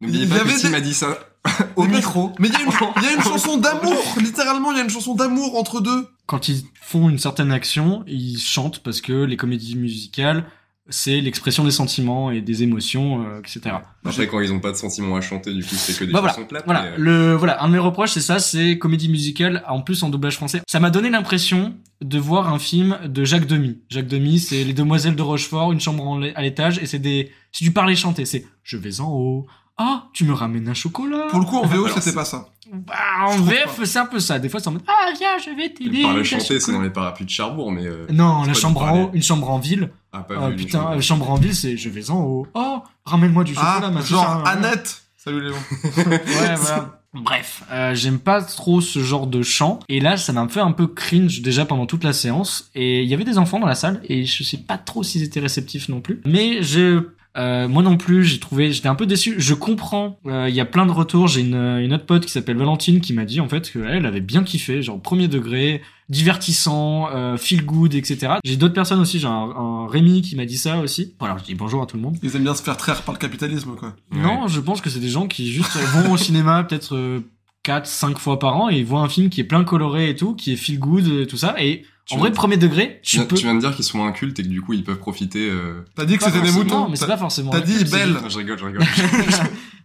N'oubliez 0.00 0.22
Il 0.24 0.26
y 0.26 0.28
pas 0.28 0.38
que 0.44 0.60
Tim 0.62 0.70
des- 0.70 0.74
a 0.76 0.80
dit 0.80 0.94
ça 0.94 1.18
au 1.76 1.84
Mais- 1.84 1.96
micro. 1.96 2.32
Mais 2.38 2.48
il 2.48 2.54
y, 2.54 2.56
a 2.56 2.60
une- 2.62 2.70
il 2.98 3.02
y 3.02 3.06
a 3.06 3.12
une 3.14 3.22
chanson 3.22 3.56
d'amour, 3.56 3.96
littéralement, 4.20 4.70
il 4.72 4.76
y 4.78 4.80
a 4.80 4.84
une 4.84 4.90
chanson 4.90 5.14
d'amour 5.14 5.56
entre 5.58 5.80
deux. 5.80 6.08
Quand 6.26 6.48
ils 6.48 6.62
font 6.80 7.08
une 7.08 7.18
certaine 7.18 7.50
action, 7.52 8.04
ils 8.06 8.38
chantent 8.38 8.80
parce 8.82 9.00
que 9.00 9.24
les 9.24 9.36
comédies 9.36 9.76
musicales, 9.76 10.44
c'est 10.88 11.20
l'expression 11.20 11.64
des 11.64 11.70
sentiments 11.70 12.30
et 12.30 12.40
des 12.40 12.62
émotions, 12.64 13.24
euh, 13.24 13.38
etc. 13.40 13.76
Après, 14.04 14.26
quand 14.26 14.40
ils 14.40 14.52
ont 14.52 14.58
pas 14.60 14.72
de 14.72 14.76
sentiments 14.76 15.16
à 15.16 15.20
chanter, 15.20 15.54
du 15.54 15.62
coup, 15.62 15.74
c'est 15.76 15.96
que 15.96 16.04
des 16.04 16.12
Bah 16.12 16.20
voilà, 16.20 16.34
chansons 16.34 16.46
plates. 16.46 16.64
Voilà, 16.64 16.82
mais, 16.82 16.88
euh, 16.88 16.94
le 16.98 17.34
voilà, 17.34 17.62
un 17.62 17.68
de 17.68 17.72
mes 17.72 17.78
reproches 17.78 18.10
c'est 18.12 18.20
ça, 18.20 18.38
c'est 18.40 18.78
comédie 18.78 19.08
musicale 19.08 19.62
en 19.68 19.80
plus 19.80 20.02
en 20.02 20.10
doublage 20.10 20.34
français. 20.36 20.60
Ça 20.68 20.80
m'a 20.80 20.90
donné 20.90 21.08
l'impression 21.10 21.74
de 22.02 22.18
voir 22.18 22.52
un 22.52 22.58
film 22.58 22.98
de 23.06 23.24
Jacques 23.24 23.46
Demy. 23.46 23.78
Jacques 23.90 24.08
Demy, 24.08 24.38
c'est 24.40 24.64
les 24.64 24.74
demoiselles 24.74 25.14
de 25.16 25.22
Rochefort, 25.22 25.72
une 25.72 25.80
chambre 25.80 26.20
à 26.34 26.42
l'étage 26.42 26.78
et 26.78 26.86
c'est 26.86 26.98
des 26.98 27.30
c'est 27.52 27.64
du 27.64 27.70
parler 27.72 27.94
chanté, 27.94 28.24
c'est 28.24 28.44
je 28.64 28.76
vais 28.76 29.00
en 29.00 29.10
haut. 29.12 29.46
Ah, 29.84 30.04
tu 30.12 30.24
me 30.24 30.32
ramènes 30.32 30.68
un 30.68 30.74
chocolat. 30.74 31.26
Pour 31.30 31.40
le 31.40 31.44
coup, 31.46 31.56
en 31.56 31.66
VO, 31.66 31.88
c'était 31.88 32.00
c'est- 32.00 32.14
pas 32.14 32.24
ça. 32.24 32.46
Bah, 32.72 32.94
en 33.26 33.32
Je 33.36 33.42
VF, 33.42 33.80
c'est 33.84 33.98
un 33.98 34.06
peu 34.06 34.18
ça. 34.20 34.38
Des 34.38 34.48
fois, 34.48 34.60
c'est 34.60 34.68
en 34.68 34.72
mode 34.72 34.82
ah 34.86 35.10
viens, 35.18 35.36
je 35.38 35.50
vais 35.50 35.68
Le 35.68 35.74
t'aider. 35.74 36.02
parler 36.02 36.22
t'as 36.22 36.38
chanté, 36.38 36.58
c'est 36.60 36.72
dans 36.72 36.80
les 36.80 36.88
parapluies 36.90 37.26
de 37.26 37.30
Cherbourg, 37.30 37.70
mais. 37.72 37.84
euh, 37.86 38.06
Non, 38.10 38.44
la 38.44 38.54
chambre 38.54 38.82
en 38.82 38.98
haut, 39.02 39.10
une 39.12 39.22
chambre 39.22 39.50
en 39.50 39.58
ville. 39.58 39.90
Ah, 40.12 40.20
pas 40.20 40.48
vu, 40.50 40.56
putain, 40.56 40.78
une 40.78 40.84
euh, 40.84 40.88
chambre. 40.92 41.02
chambre 41.02 41.30
en 41.30 41.34
ville, 41.34 41.54
c'est 41.54 41.76
je 41.76 41.88
vais 41.90 42.10
en 42.10 42.22
haut. 42.22 42.46
Oh, 42.54 42.78
ramène-moi 43.04 43.44
du 43.44 43.54
chocolat, 43.54 43.80
Ah, 43.84 43.90
ma 43.90 44.00
genre 44.00 44.22
ça, 44.24 44.32
hein. 44.36 44.42
Annette. 44.46 45.02
Salut 45.16 45.42
Léon. 45.42 45.56
Ouais, 45.96 46.22
voilà. 46.56 46.98
Bref, 47.14 47.62
euh, 47.70 47.94
j'aime 47.94 48.18
pas 48.18 48.40
trop 48.40 48.80
ce 48.80 49.00
genre 49.00 49.26
de 49.26 49.42
chant. 49.42 49.78
Et 49.90 50.00
là, 50.00 50.16
ça 50.16 50.32
m'a 50.32 50.48
fait 50.48 50.60
un 50.60 50.72
peu 50.72 50.86
cringe 50.86 51.42
déjà 51.42 51.66
pendant 51.66 51.84
toute 51.84 52.04
la 52.04 52.14
séance. 52.14 52.70
Et 52.74 53.02
il 53.02 53.08
y 53.08 53.12
avait 53.12 53.24
des 53.24 53.36
enfants 53.36 53.60
dans 53.60 53.66
la 53.66 53.74
salle 53.74 54.00
et 54.08 54.24
je 54.24 54.42
sais 54.42 54.56
pas 54.56 54.78
trop 54.78 55.02
s'ils 55.02 55.22
étaient 55.22 55.40
réceptifs 55.40 55.90
non 55.90 56.00
plus. 56.00 56.22
Mais 56.24 56.62
j'ai 56.62 56.98
euh, 57.36 57.66
moi 57.68 57.82
non 57.82 57.96
plus, 57.96 58.24
j'ai 58.24 58.38
trouvé, 58.38 58.72
j'étais 58.72 58.88
un 58.88 58.94
peu 58.94 59.06
déçu. 59.06 59.36
Je 59.38 59.54
comprends. 59.54 60.18
euh, 60.26 60.48
Il 60.48 60.54
y 60.54 60.60
a 60.60 60.64
plein 60.64 60.84
de 60.86 60.92
retours. 60.92 61.28
J'ai 61.28 61.40
une, 61.40 61.54
une 61.54 61.92
autre 61.94 62.04
pote 62.06 62.26
qui 62.26 62.32
s'appelle 62.32 62.56
Valentine 62.56 63.00
qui 63.00 63.12
m'a 63.14 63.24
dit 63.24 63.40
en 63.40 63.48
fait 63.48 63.70
qu'elle 63.72 64.04
avait 64.06 64.20
bien 64.20 64.42
kiffé, 64.44 64.82
genre 64.82 65.00
premier 65.00 65.28
degré, 65.28 65.80
divertissant, 66.08 67.08
euh, 67.12 67.36
feel 67.36 67.64
good, 67.64 67.94
etc. 67.94 68.34
J'ai 68.44 68.56
d'autres 68.56 68.74
personnes 68.74 69.00
aussi, 69.00 69.18
j'ai 69.18 69.26
un, 69.26 69.30
un 69.30 69.86
Rémi 69.88 70.22
qui 70.22 70.36
m'a 70.36 70.44
dit 70.46 70.56
ça 70.56 70.78
aussi. 70.78 71.14
Voilà, 71.18 71.36
je 71.38 71.44
dis 71.44 71.54
bonjour 71.54 71.82
à 71.82 71.86
tout 71.86 71.96
le 71.96 72.02
monde. 72.02 72.16
Ils 72.22 72.34
aiment 72.36 72.44
bien 72.44 72.54
se 72.54 72.62
faire 72.62 72.76
traire 72.76 73.02
par 73.02 73.12
le 73.14 73.18
capitalisme, 73.18 73.74
quoi. 73.76 73.94
Non, 74.14 74.46
je 74.48 74.60
pense 74.60 74.80
que 74.80 74.88
c'est 74.90 75.00
des 75.00 75.08
gens 75.08 75.26
qui 75.26 75.50
juste 75.50 75.76
vont 75.94 76.12
au 76.12 76.16
cinéma 76.16 76.64
peut-être 76.64 76.94
euh, 76.96 77.20
4, 77.64 77.86
5 77.86 78.18
fois 78.18 78.38
par 78.38 78.56
an 78.56 78.70
et 78.70 78.78
ils 78.78 78.84
voient 78.84 79.00
un 79.02 79.08
film 79.08 79.28
qui 79.30 79.40
est 79.40 79.44
plein 79.44 79.64
coloré 79.64 80.08
et 80.10 80.16
tout, 80.16 80.34
qui 80.34 80.52
est 80.52 80.56
feel 80.56 80.78
good 80.78 81.06
et 81.06 81.26
tout 81.26 81.36
ça. 81.36 81.54
Et 81.62 81.84
Tu 82.04 82.14
en 82.14 82.18
vrai, 82.18 82.32
premier 82.32 82.56
degré, 82.56 83.00
Tu 83.02 83.10
tu 83.10 83.16
viens, 83.16 83.26
peux... 83.26 83.36
tu 83.36 83.44
viens 83.44 83.54
de 83.54 83.60
dire 83.60 83.74
qu'ils 83.76 83.84
sont 83.84 84.04
incultes 84.04 84.38
et 84.40 84.42
que 84.42 84.48
du 84.48 84.60
coup 84.60 84.72
ils 84.72 84.82
peuvent 84.82 84.98
profiter. 84.98 85.48
Euh... 85.48 85.84
T'as 85.94 86.04
dit 86.04 86.18
que 86.18 86.24
c'était 86.24 86.40
des 86.40 86.50
moutons. 86.50 86.88
mais 86.88 86.96
c'est 86.96 87.06
pas 87.06 87.16
forcément. 87.16 87.50
t'as 87.52 87.60
dit 87.60 87.84
belle. 87.84 88.10
Non, 88.12 88.28
je 88.28 88.38
rigole, 88.38 88.58
je 88.58 88.64
rigole. 88.64 88.84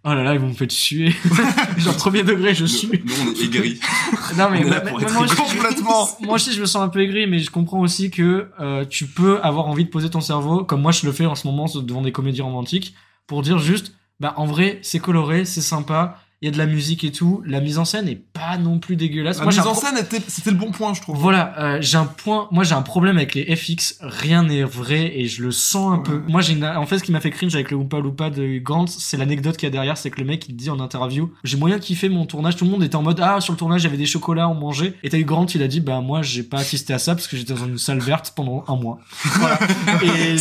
Oh 0.09 0.13
là 0.13 0.23
là, 0.23 0.33
ils 0.35 0.39
vont 0.39 0.47
me 0.47 0.53
faire 0.53 0.67
tuer. 0.67 1.13
Genre 1.77 1.97
premier 1.97 2.23
degré, 2.23 2.53
je 2.53 2.63
suis. 2.65 2.87
nous, 3.03 3.13
on 3.23 3.33
est 3.33 3.43
aigris. 3.43 3.79
Non 4.37 4.49
mais, 4.49 4.63
bah, 4.63 4.79
bah, 4.79 4.91
moi, 4.91 5.23
aussi, 5.23 5.35
Complètement. 5.35 6.07
moi 6.21 6.35
aussi 6.35 6.53
je 6.53 6.61
me 6.61 6.65
sens 6.65 6.81
un 6.81 6.87
peu 6.87 7.01
aigri, 7.01 7.27
mais 7.27 7.39
je 7.39 7.49
comprends 7.49 7.81
aussi 7.81 8.09
que 8.09 8.47
euh, 8.61 8.85
tu 8.85 9.05
peux 9.05 9.41
avoir 9.41 9.67
envie 9.67 9.83
de 9.85 9.89
poser 9.89 10.09
ton 10.09 10.21
cerveau, 10.21 10.63
comme 10.63 10.81
moi 10.81 10.91
je 10.91 11.05
le 11.05 11.11
fais 11.11 11.25
en 11.25 11.35
ce 11.35 11.45
moment 11.47 11.65
devant 11.65 12.01
des 12.01 12.11
comédies 12.11 12.41
romantiques, 12.41 12.93
pour 13.25 13.41
dire 13.41 13.59
juste, 13.59 13.93
bah 14.19 14.33
en 14.37 14.45
vrai 14.45 14.79
c'est 14.81 14.99
coloré, 14.99 15.43
c'est 15.43 15.61
sympa, 15.61 16.21
il 16.41 16.45
y 16.45 16.49
a 16.49 16.51
de 16.51 16.57
la 16.59 16.67
musique 16.67 17.03
et 17.03 17.11
tout, 17.11 17.41
la 17.47 17.61
mise 17.61 17.79
en 17.79 17.85
scène 17.85 18.07
est 18.07 18.15
pas 18.33 18.57
non 18.59 18.77
plus 18.77 18.95
dégueulasse. 18.95 19.37
La 19.39 19.43
Moi, 19.45 19.53
mise 19.53 19.59
en 19.61 19.71
pro- 19.71 19.81
scène, 19.81 19.97
était- 19.97 20.21
c'était 20.27 20.51
le 20.51 20.57
bon 20.57 20.69
point, 20.71 20.93
je 20.93 21.01
trouve. 21.01 21.17
Voilà, 21.17 21.53
euh, 21.57 21.77
j'ai 21.81 21.97
un 21.97 22.05
point. 22.05 22.47
Moi, 22.51 22.63
j'ai 22.63 22.75
un 22.75 22.83
problème 22.83 23.17
avec 23.17 23.33
les 23.33 23.55
FX. 23.55 23.97
Rien 24.01 24.43
n'est 24.43 24.61
vrai 24.63 25.17
et 25.17 25.25
je 25.27 25.41
le 25.43 25.51
sens 25.51 25.93
un 25.93 25.97
Ouais. 25.97 26.03
peu. 26.03 26.21
Moi, 26.27 26.41
j'ai 26.41 26.53
une... 26.53 26.63
en 26.63 26.85
fait 26.85 26.99
ce 26.99 27.03
qui 27.03 27.11
m'a 27.11 27.19
fait 27.21 27.31
cringe 27.31 27.55
avec 27.55 27.71
le 27.71 27.77
Oompa 27.77 27.99
Loompa 27.99 28.29
de 28.29 28.59
Grant, 28.59 28.85
c'est 28.87 29.17
l'anecdote 29.17 29.57
qu'il 29.57 29.65
y 29.65 29.69
a 29.69 29.71
derrière, 29.71 29.97
c'est 29.97 30.11
que 30.11 30.19
le 30.19 30.25
mec 30.27 30.47
il 30.47 30.55
dit 30.55 30.69
en 30.69 30.79
interview, 30.79 31.31
j'ai 31.43 31.57
moyen 31.57 31.79
kiffé 31.79 32.07
mon 32.09 32.25
tournage. 32.27 32.55
Tout 32.55 32.65
le 32.65 32.71
monde 32.71 32.83
était 32.83 32.95
en 32.95 33.01
mode 33.03 33.19
ah 33.23 33.41
sur 33.41 33.53
le 33.53 33.57
tournage 33.57 33.85
avait 33.87 33.97
des 33.97 34.05
chocolats, 34.05 34.47
on 34.47 34.53
mangeait. 34.55 34.93
Et 35.03 35.09
t'as 35.09 35.17
eu 35.17 35.23
Grant, 35.25 35.47
il 35.47 35.63
a 35.63 35.67
dit 35.67 35.79
bah 35.79 36.01
moi 36.01 36.21
j'ai 36.21 36.43
pas 36.43 36.59
assisté 36.59 36.93
à 36.93 36.99
ça 36.99 37.15
parce 37.15 37.27
que 37.27 37.35
j'étais 37.35 37.53
dans 37.53 37.65
une 37.65 37.77
salle 37.79 37.99
verte 37.99 38.33
pendant 38.35 38.63
un 38.67 38.75
mois. 38.75 38.99
Voilà. 39.39 39.59
et 40.03 40.35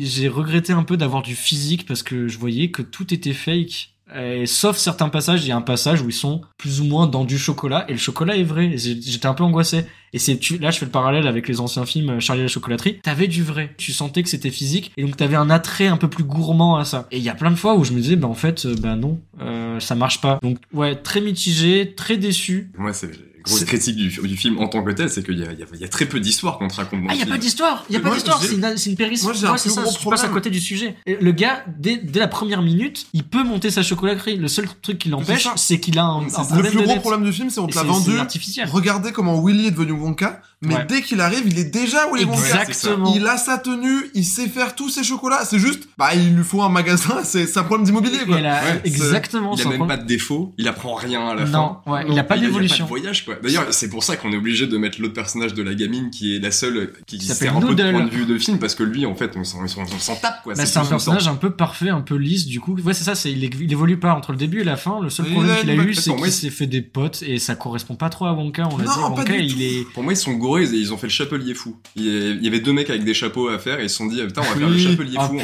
j'ai 0.00 0.28
regretté 0.28 0.72
un 0.72 0.84
peu 0.84 0.96
d'avoir 0.96 1.22
du 1.22 1.34
physique 1.34 1.86
parce 1.86 2.02
que 2.02 2.28
je 2.28 2.38
voyais 2.38 2.70
que 2.70 2.82
tout 2.82 3.12
était 3.12 3.32
fake. 3.32 3.88
Et 4.14 4.46
sauf 4.46 4.76
certains 4.76 5.08
passages, 5.08 5.44
il 5.44 5.48
y 5.48 5.52
a 5.52 5.56
un 5.56 5.62
passage 5.62 6.02
où 6.02 6.08
ils 6.08 6.14
sont 6.14 6.42
plus 6.58 6.80
ou 6.80 6.84
moins 6.84 7.06
dans 7.06 7.24
du 7.24 7.38
chocolat 7.38 7.84
et 7.88 7.92
le 7.92 7.98
chocolat 7.98 8.36
est 8.36 8.42
vrai. 8.42 8.76
J'étais 8.76 9.26
un 9.26 9.34
peu 9.34 9.44
angoissé. 9.44 9.84
Et 10.12 10.18
c'est 10.18 10.38
là, 10.60 10.70
je 10.70 10.78
fais 10.78 10.84
le 10.84 10.90
parallèle 10.90 11.26
avec 11.26 11.48
les 11.48 11.60
anciens 11.60 11.86
films 11.86 12.10
euh, 12.10 12.20
Charlie 12.20 12.42
la 12.42 12.48
chocolaterie. 12.48 13.00
T'avais 13.02 13.28
du 13.28 13.42
vrai. 13.42 13.74
Tu 13.78 13.92
sentais 13.92 14.22
que 14.22 14.28
c'était 14.28 14.50
physique 14.50 14.92
et 14.96 15.04
donc 15.04 15.16
t'avais 15.16 15.36
un 15.36 15.48
attrait 15.48 15.86
un 15.86 15.96
peu 15.96 16.08
plus 16.08 16.24
gourmand 16.24 16.76
à 16.76 16.84
ça. 16.84 17.06
Et 17.10 17.16
il 17.16 17.22
y 17.22 17.30
a 17.30 17.34
plein 17.34 17.50
de 17.50 17.56
fois 17.56 17.76
où 17.76 17.84
je 17.84 17.92
me 17.92 18.00
disais, 18.00 18.16
bah 18.16 18.28
en 18.28 18.34
fait, 18.34 18.66
euh, 18.66 18.74
bah 18.78 18.94
non, 18.94 19.20
euh, 19.40 19.80
ça 19.80 19.94
marche 19.94 20.20
pas. 20.20 20.38
Donc 20.42 20.58
ouais, 20.74 20.96
très 20.96 21.22
mitigé, 21.22 21.94
très 21.94 22.18
déçu. 22.18 22.70
Moi, 22.76 22.92
c'est 22.92 23.10
grosse 23.42 23.64
critique 23.64 23.96
du, 23.96 24.08
du 24.08 24.36
film 24.36 24.58
en 24.58 24.68
tant 24.68 24.82
que 24.82 24.90
tel, 24.92 25.10
c'est 25.10 25.22
qu'il 25.24 25.38
y 25.38 25.42
a, 25.44 25.52
il 25.52 25.58
y 25.58 25.62
a- 25.62 25.66
il 25.74 25.80
y 25.80 25.84
a 25.84 25.88
très 25.88 26.06
peu 26.06 26.20
d'histoires 26.20 26.58
qu'on 26.58 26.68
te 26.68 26.74
raconte 26.74 27.02
dans 27.02 27.08
Ah, 27.08 27.12
le 27.14 27.18
y 27.18 27.22
a 27.22 27.26
pas 27.26 27.38
d'histoire. 27.38 27.84
Y 27.90 27.96
a 27.96 27.98
Mais 27.98 28.02
pas 28.02 28.08
moi, 28.08 28.16
d'histoire. 28.16 28.42
C'est 28.42 28.54
une, 28.54 28.76
c'est 28.76 28.90
une 28.90 28.96
périsse. 28.96 29.22
Moi, 29.22 29.32
un 29.32 29.56
c'est 29.56 29.68
plus 29.68 29.74
ça. 29.74 29.82
gros 29.82 29.92
Tu 29.92 30.08
passes 30.08 30.24
à 30.24 30.28
côté 30.28 30.50
du 30.50 30.60
sujet. 30.60 30.96
Et 31.06 31.16
le 31.20 31.32
gars, 31.32 31.64
dès, 31.78 31.96
dès 31.98 32.20
la 32.20 32.28
première 32.28 32.62
minute, 32.62 33.06
il 33.12 33.24
peut 33.24 33.44
monter 33.44 33.70
sa 33.70 33.82
chocolaterie. 33.82 34.36
Le 34.36 34.48
seul 34.48 34.66
truc 34.82 34.98
qui 34.98 35.08
l'empêche, 35.08 35.48
C'est 35.56 35.80
qu'il 35.80 35.98
a 35.98 36.04
un, 36.04 36.28
C'est 36.28 36.38
un 36.38 36.44
problème 36.44 36.64
Le 36.64 36.70
plus 36.70 36.78
de 36.78 36.84
gros 36.84 36.92
dette. 36.94 37.00
problème 37.02 37.24
du 37.24 37.32
film, 37.32 37.50
c'est 37.50 37.60
on 37.60 37.66
te 37.66 37.74
l'a 37.74 37.82
c'est- 37.82 37.86
vendu. 37.88 38.12
c'est 38.12 38.18
artificiel. 38.18 38.68
Regardez 38.70 39.12
comment 39.12 39.42
Willy 39.42 39.66
est 39.66 39.70
devenu 39.70 39.92
Wonka, 39.92 40.40
mais 40.60 40.74
Ouais. 40.76 40.86
dès 40.88 41.02
qu'il 41.02 41.20
arrive, 41.20 41.42
il 41.46 41.58
est 41.58 41.64
déjà 41.72 42.08
Willy 42.12 42.24
Wonka. 42.24 42.62
Exactement. 42.62 43.12
Il 43.14 43.26
a 43.26 43.36
sa 43.36 43.58
tenue, 43.58 44.10
il 44.14 44.24
sait 44.24 44.48
faire 44.48 44.74
tous 44.74 44.88
ses 44.88 45.02
chocolats. 45.04 45.44
C'est 45.44 45.58
juste, 45.58 45.88
bah, 45.98 46.14
il 46.14 46.34
lui 46.34 46.44
faut 46.44 46.62
un 46.62 46.68
magasin. 46.68 47.22
C'est 47.24 47.56
un 47.56 47.62
problème 47.64 47.84
d'immobilier, 47.86 48.18
quoi. 48.26 48.38
Exactement. 48.84 49.52
Il 49.54 49.58
c'est 49.60 49.66
a 49.66 49.70
même 49.70 49.86
pas 49.86 49.96
de 49.96 50.06
défaut, 50.06 50.54
il 50.58 50.68
apprend 50.68 50.94
rien 50.94 51.28
à 51.28 51.34
la 51.34 51.46
fin. 51.46 51.52
Non, 51.52 51.76
il 52.08 52.18
a 52.18 52.24
pas 52.24 52.36
Il 52.36 52.42
d'évolution. 52.42 52.78
pas 52.78 52.82
de 52.84 52.88
voyage 52.88 53.24
D'ailleurs, 53.42 53.66
c'est 53.70 53.88
pour 53.88 54.04
ça 54.04 54.16
qu'on 54.16 54.32
est 54.32 54.36
obligé 54.36 54.66
de 54.66 54.76
mettre 54.76 55.00
l'autre 55.00 55.14
personnage 55.14 55.54
de 55.54 55.62
la 55.62 55.74
gamine 55.74 56.10
qui 56.10 56.36
est 56.36 56.38
la 56.38 56.50
seule 56.50 56.92
qui 57.06 57.20
sert 57.20 57.56
un 57.56 57.60
peu 57.60 57.74
de 57.74 57.90
point 57.90 58.04
de 58.04 58.10
vue 58.10 58.26
de 58.26 58.38
film 58.38 58.58
parce 58.58 58.74
que 58.74 58.82
lui 58.82 59.06
en 59.06 59.14
fait 59.14 59.36
on 59.36 59.44
s'en 59.44 60.16
tape 60.16 60.42
quoi. 60.42 60.54
Bah, 60.54 60.66
c'est 60.66 60.78
un 60.78 60.84
personnage 60.84 61.28
un 61.28 61.34
peu 61.34 61.50
parfait, 61.50 61.88
un 61.88 62.00
peu 62.00 62.16
lisse, 62.16 62.46
du 62.46 62.60
coup. 62.60 62.76
Ouais, 62.84 62.94
c'est 62.94 63.04
ça, 63.04 63.14
c'est, 63.14 63.30
il, 63.30 63.72
évolue 63.72 63.98
pas 63.98 64.14
entre 64.14 64.32
le 64.32 64.38
début 64.38 64.60
et 64.60 64.64
la 64.64 64.76
fin. 64.76 65.00
Le 65.00 65.10
seul 65.10 65.26
problème 65.26 65.56
qu'il 65.60 65.70
a 65.70 65.74
eu, 65.74 65.94
c'est 65.94 66.14
qu'il 66.14 66.32
s'est 66.32 66.50
fait 66.50 66.66
des 66.66 66.82
potes 66.82 67.22
et 67.22 67.38
ça 67.38 67.54
correspond 67.54 67.94
pas 67.94 68.08
trop 68.08 68.26
à 68.26 68.32
Wonka, 68.32 68.68
on 68.70 68.76
l'a 68.76 68.84
dit. 68.84 68.90
Wonka, 69.00 69.36
il 69.36 69.62
est, 69.62 69.86
Pour 69.92 70.02
moi, 70.02 70.12
ils 70.12 70.16
sont 70.16 70.32
et 70.58 70.64
ils 70.64 70.92
ont 70.92 70.96
fait 70.96 71.06
le 71.06 71.12
chapelier 71.12 71.54
fou. 71.54 71.76
Il 71.96 72.42
y 72.42 72.48
avait 72.48 72.60
deux 72.60 72.72
mecs 72.72 72.90
avec 72.90 73.04
des 73.04 73.14
chapeaux 73.14 73.48
à 73.48 73.58
faire 73.58 73.80
et 73.80 73.84
ils 73.84 73.90
se 73.90 73.96
sont 73.96 74.06
dit, 74.06 74.20
ah, 74.20 74.26
putain, 74.26 74.42
on 74.42 74.52
va 74.52 74.58
faire 74.58 74.68
le 74.68 74.78
chapelier 74.78 75.16
Ah, 75.18 75.28
fou. 75.28 75.38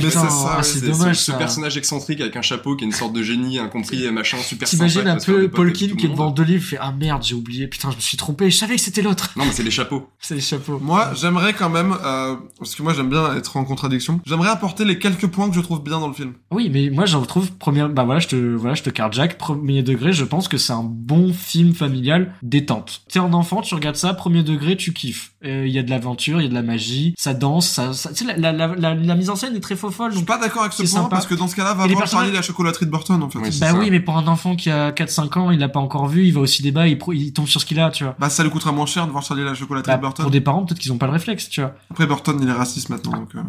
C'est 0.62 0.83
ah, 0.83 0.87
dommage, 0.87 1.16
ce, 1.16 1.33
personnage 1.33 1.77
excentrique 1.77 2.20
avec 2.20 2.37
un 2.37 2.42
chapeau 2.42 2.77
qui 2.77 2.85
est 2.85 2.87
une 2.87 2.92
sorte 2.92 3.12
de 3.12 3.22
génie 3.22 3.59
incompris, 3.59 4.11
machin, 4.11 4.38
super 4.38 4.68
T'imagines 4.68 5.07
un 5.07 5.18
peu 5.18 5.48
Paul 5.48 5.72
King 5.72 5.96
qui 5.96 6.07
est 6.07 6.11
devant 6.11 6.31
deux 6.31 6.42
livres, 6.42 6.64
fait, 6.64 6.79
ah 6.81 6.92
merde, 6.92 7.22
j'ai 7.24 7.35
oublié, 7.35 7.66
putain, 7.78 7.92
je 7.92 7.96
me 7.96 8.00
suis 8.00 8.16
trompé, 8.16 8.50
je 8.50 8.56
savais 8.56 8.74
que 8.74 8.80
c'était 8.80 9.02
l'autre. 9.02 9.30
Non, 9.36 9.44
mais 9.44 9.52
c'est 9.52 9.62
les 9.62 9.70
chapeaux. 9.70 10.08
C'est 10.20 10.34
les 10.34 10.40
chapeaux. 10.40 10.80
Moi, 10.80 11.12
j'aimerais 11.14 11.54
quand 11.54 11.70
même, 11.70 11.94
euh, 12.04 12.36
parce 12.58 12.74
que 12.74 12.82
moi 12.82 12.92
j'aime 12.92 13.08
bien 13.08 13.34
être 13.36 13.56
en 13.56 13.64
contradiction, 13.64 14.20
j'aimerais 14.26 14.48
apporter 14.48 14.84
les 14.84 14.98
quelques 14.98 15.28
points 15.28 15.48
que 15.48 15.54
je 15.54 15.60
trouve 15.60 15.82
bien 15.82 16.00
dans 16.00 16.08
le 16.08 16.12
film. 16.12 16.34
Oui, 16.50 16.70
mais 16.72 16.90
moi 16.90 17.06
j'en 17.06 17.22
trouve 17.22 17.52
première 17.52 17.88
bah 17.88 18.04
voilà, 18.04 18.20
je 18.20 18.28
te 18.28 18.36
voilà, 18.36 18.74
je 18.74 18.82
te 18.82 18.90
carjack 18.90 19.38
premier 19.38 19.82
degré, 19.82 20.12
je 20.12 20.24
pense 20.24 20.48
que 20.48 20.58
c'est 20.58 20.72
un 20.72 20.82
bon 20.82 21.32
film 21.32 21.72
familial 21.72 22.34
détente. 22.42 23.02
T'es 23.08 23.20
un 23.20 23.32
enfant, 23.32 23.62
tu 23.62 23.74
regardes 23.74 23.96
ça 23.96 24.12
premier 24.12 24.42
degré, 24.42 24.76
tu 24.76 24.92
kiffes. 24.92 25.32
Euh, 25.44 25.66
Il 25.68 25.72
y 25.72 25.79
a 25.79 25.85
de 25.85 25.90
l'aventure, 25.90 26.40
il 26.40 26.44
y 26.44 26.46
a 26.46 26.48
de 26.51 26.55
la 26.55 26.62
magie, 26.62 27.14
ça 27.16 27.33
danse, 27.33 27.68
ça, 27.68 27.92
ça 27.92 28.11
tu 28.12 28.24
sais 28.27 28.37
la, 28.37 28.51
la, 28.53 28.66
la, 28.74 28.94
la, 28.94 29.14
mise 29.14 29.31
en 29.31 29.37
scène 29.37 29.55
est 29.55 29.61
très 29.61 29.77
faux 29.77 29.92
folle 29.92 30.11
Je 30.11 30.16
suis 30.16 30.27
pas 30.27 30.37
d'accord 30.38 30.62
avec 30.62 30.72
ce 30.72 30.79
point, 30.83 30.88
sympa. 30.90 31.09
parce 31.11 31.27
que 31.27 31.35
dans 31.37 31.46
ce 31.46 31.55
cas-là, 31.55 31.74
va 31.74 31.85
Et 31.85 31.88
voir 31.90 32.01
personnages- 32.01 32.11
Charlie 32.11 32.31
et 32.31 32.35
la 32.35 32.42
chocolaterie 32.42 32.87
de 32.87 32.90
Burton, 32.90 33.22
en 33.22 33.31
fait. 33.31 33.38
Oui, 33.38 33.51
bah 33.61 33.68
ça. 33.70 33.74
oui, 33.74 33.90
mais 33.92 34.01
pour 34.01 34.16
un 34.18 34.27
enfant 34.27 34.57
qui 34.57 34.68
a 34.68 34.90
4 34.90 35.11
5 35.11 35.37
ans, 35.37 35.51
il 35.53 35.61
l'a 35.61 35.68
pas 35.68 35.79
encore 35.79 36.09
vu, 36.09 36.27
il 36.27 36.33
va 36.33 36.40
au 36.40 36.46
cinéma, 36.46 36.88
il, 36.88 36.98
pro- 36.98 37.12
il 37.12 37.33
tombe 37.33 37.46
sur 37.46 37.61
ce 37.61 37.66
qu'il 37.66 37.79
a, 37.79 37.90
tu 37.92 38.03
vois. 38.03 38.16
Bah, 38.18 38.31
ça 38.31 38.42
lui 38.42 38.51
coûtera 38.51 38.72
moins 38.72 38.87
cher 38.87 39.07
de 39.07 39.12
voir 39.12 39.22
Charlie 39.22 39.42
et 39.42 39.46
la 39.46 39.55
chocolaterie 39.55 39.92
Bah, 39.92 39.96
de 39.96 40.03
Burton. 40.03 40.24
pour 40.24 40.31
des 40.33 40.40
parents, 40.40 40.64
peut-être 40.64 40.81
qu'ils 40.81 40.92
ont 40.92 40.98
pas 40.98 41.07
le 41.07 41.12
réflexe, 41.12 41.48
tu 41.48 41.61
vois. 41.61 41.74
Après, 41.90 42.07
Burton, 42.09 42.37
il 42.42 42.48
est 42.48 42.53
raciste 42.53 42.88
maintenant, 42.88 43.12
donc, 43.12 43.35
euh, 43.37 43.42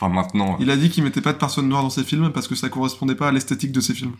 Enfin, 0.00 0.12
maintenant. 0.14 0.56
Il 0.60 0.70
a 0.70 0.76
dit 0.76 0.88
qu'il 0.90 1.02
mettait 1.04 1.20
pas 1.20 1.32
de 1.32 1.38
personnes 1.38 1.68
noires 1.68 1.82
dans 1.82 1.90
ses 1.90 2.04
films 2.04 2.30
parce 2.32 2.46
que 2.48 2.54
ça 2.54 2.68
correspondait 2.70 3.14
pas 3.16 3.28
à 3.28 3.32
l'esthétique 3.32 3.72
de 3.72 3.80
ses 3.80 3.94
films. 3.94 4.12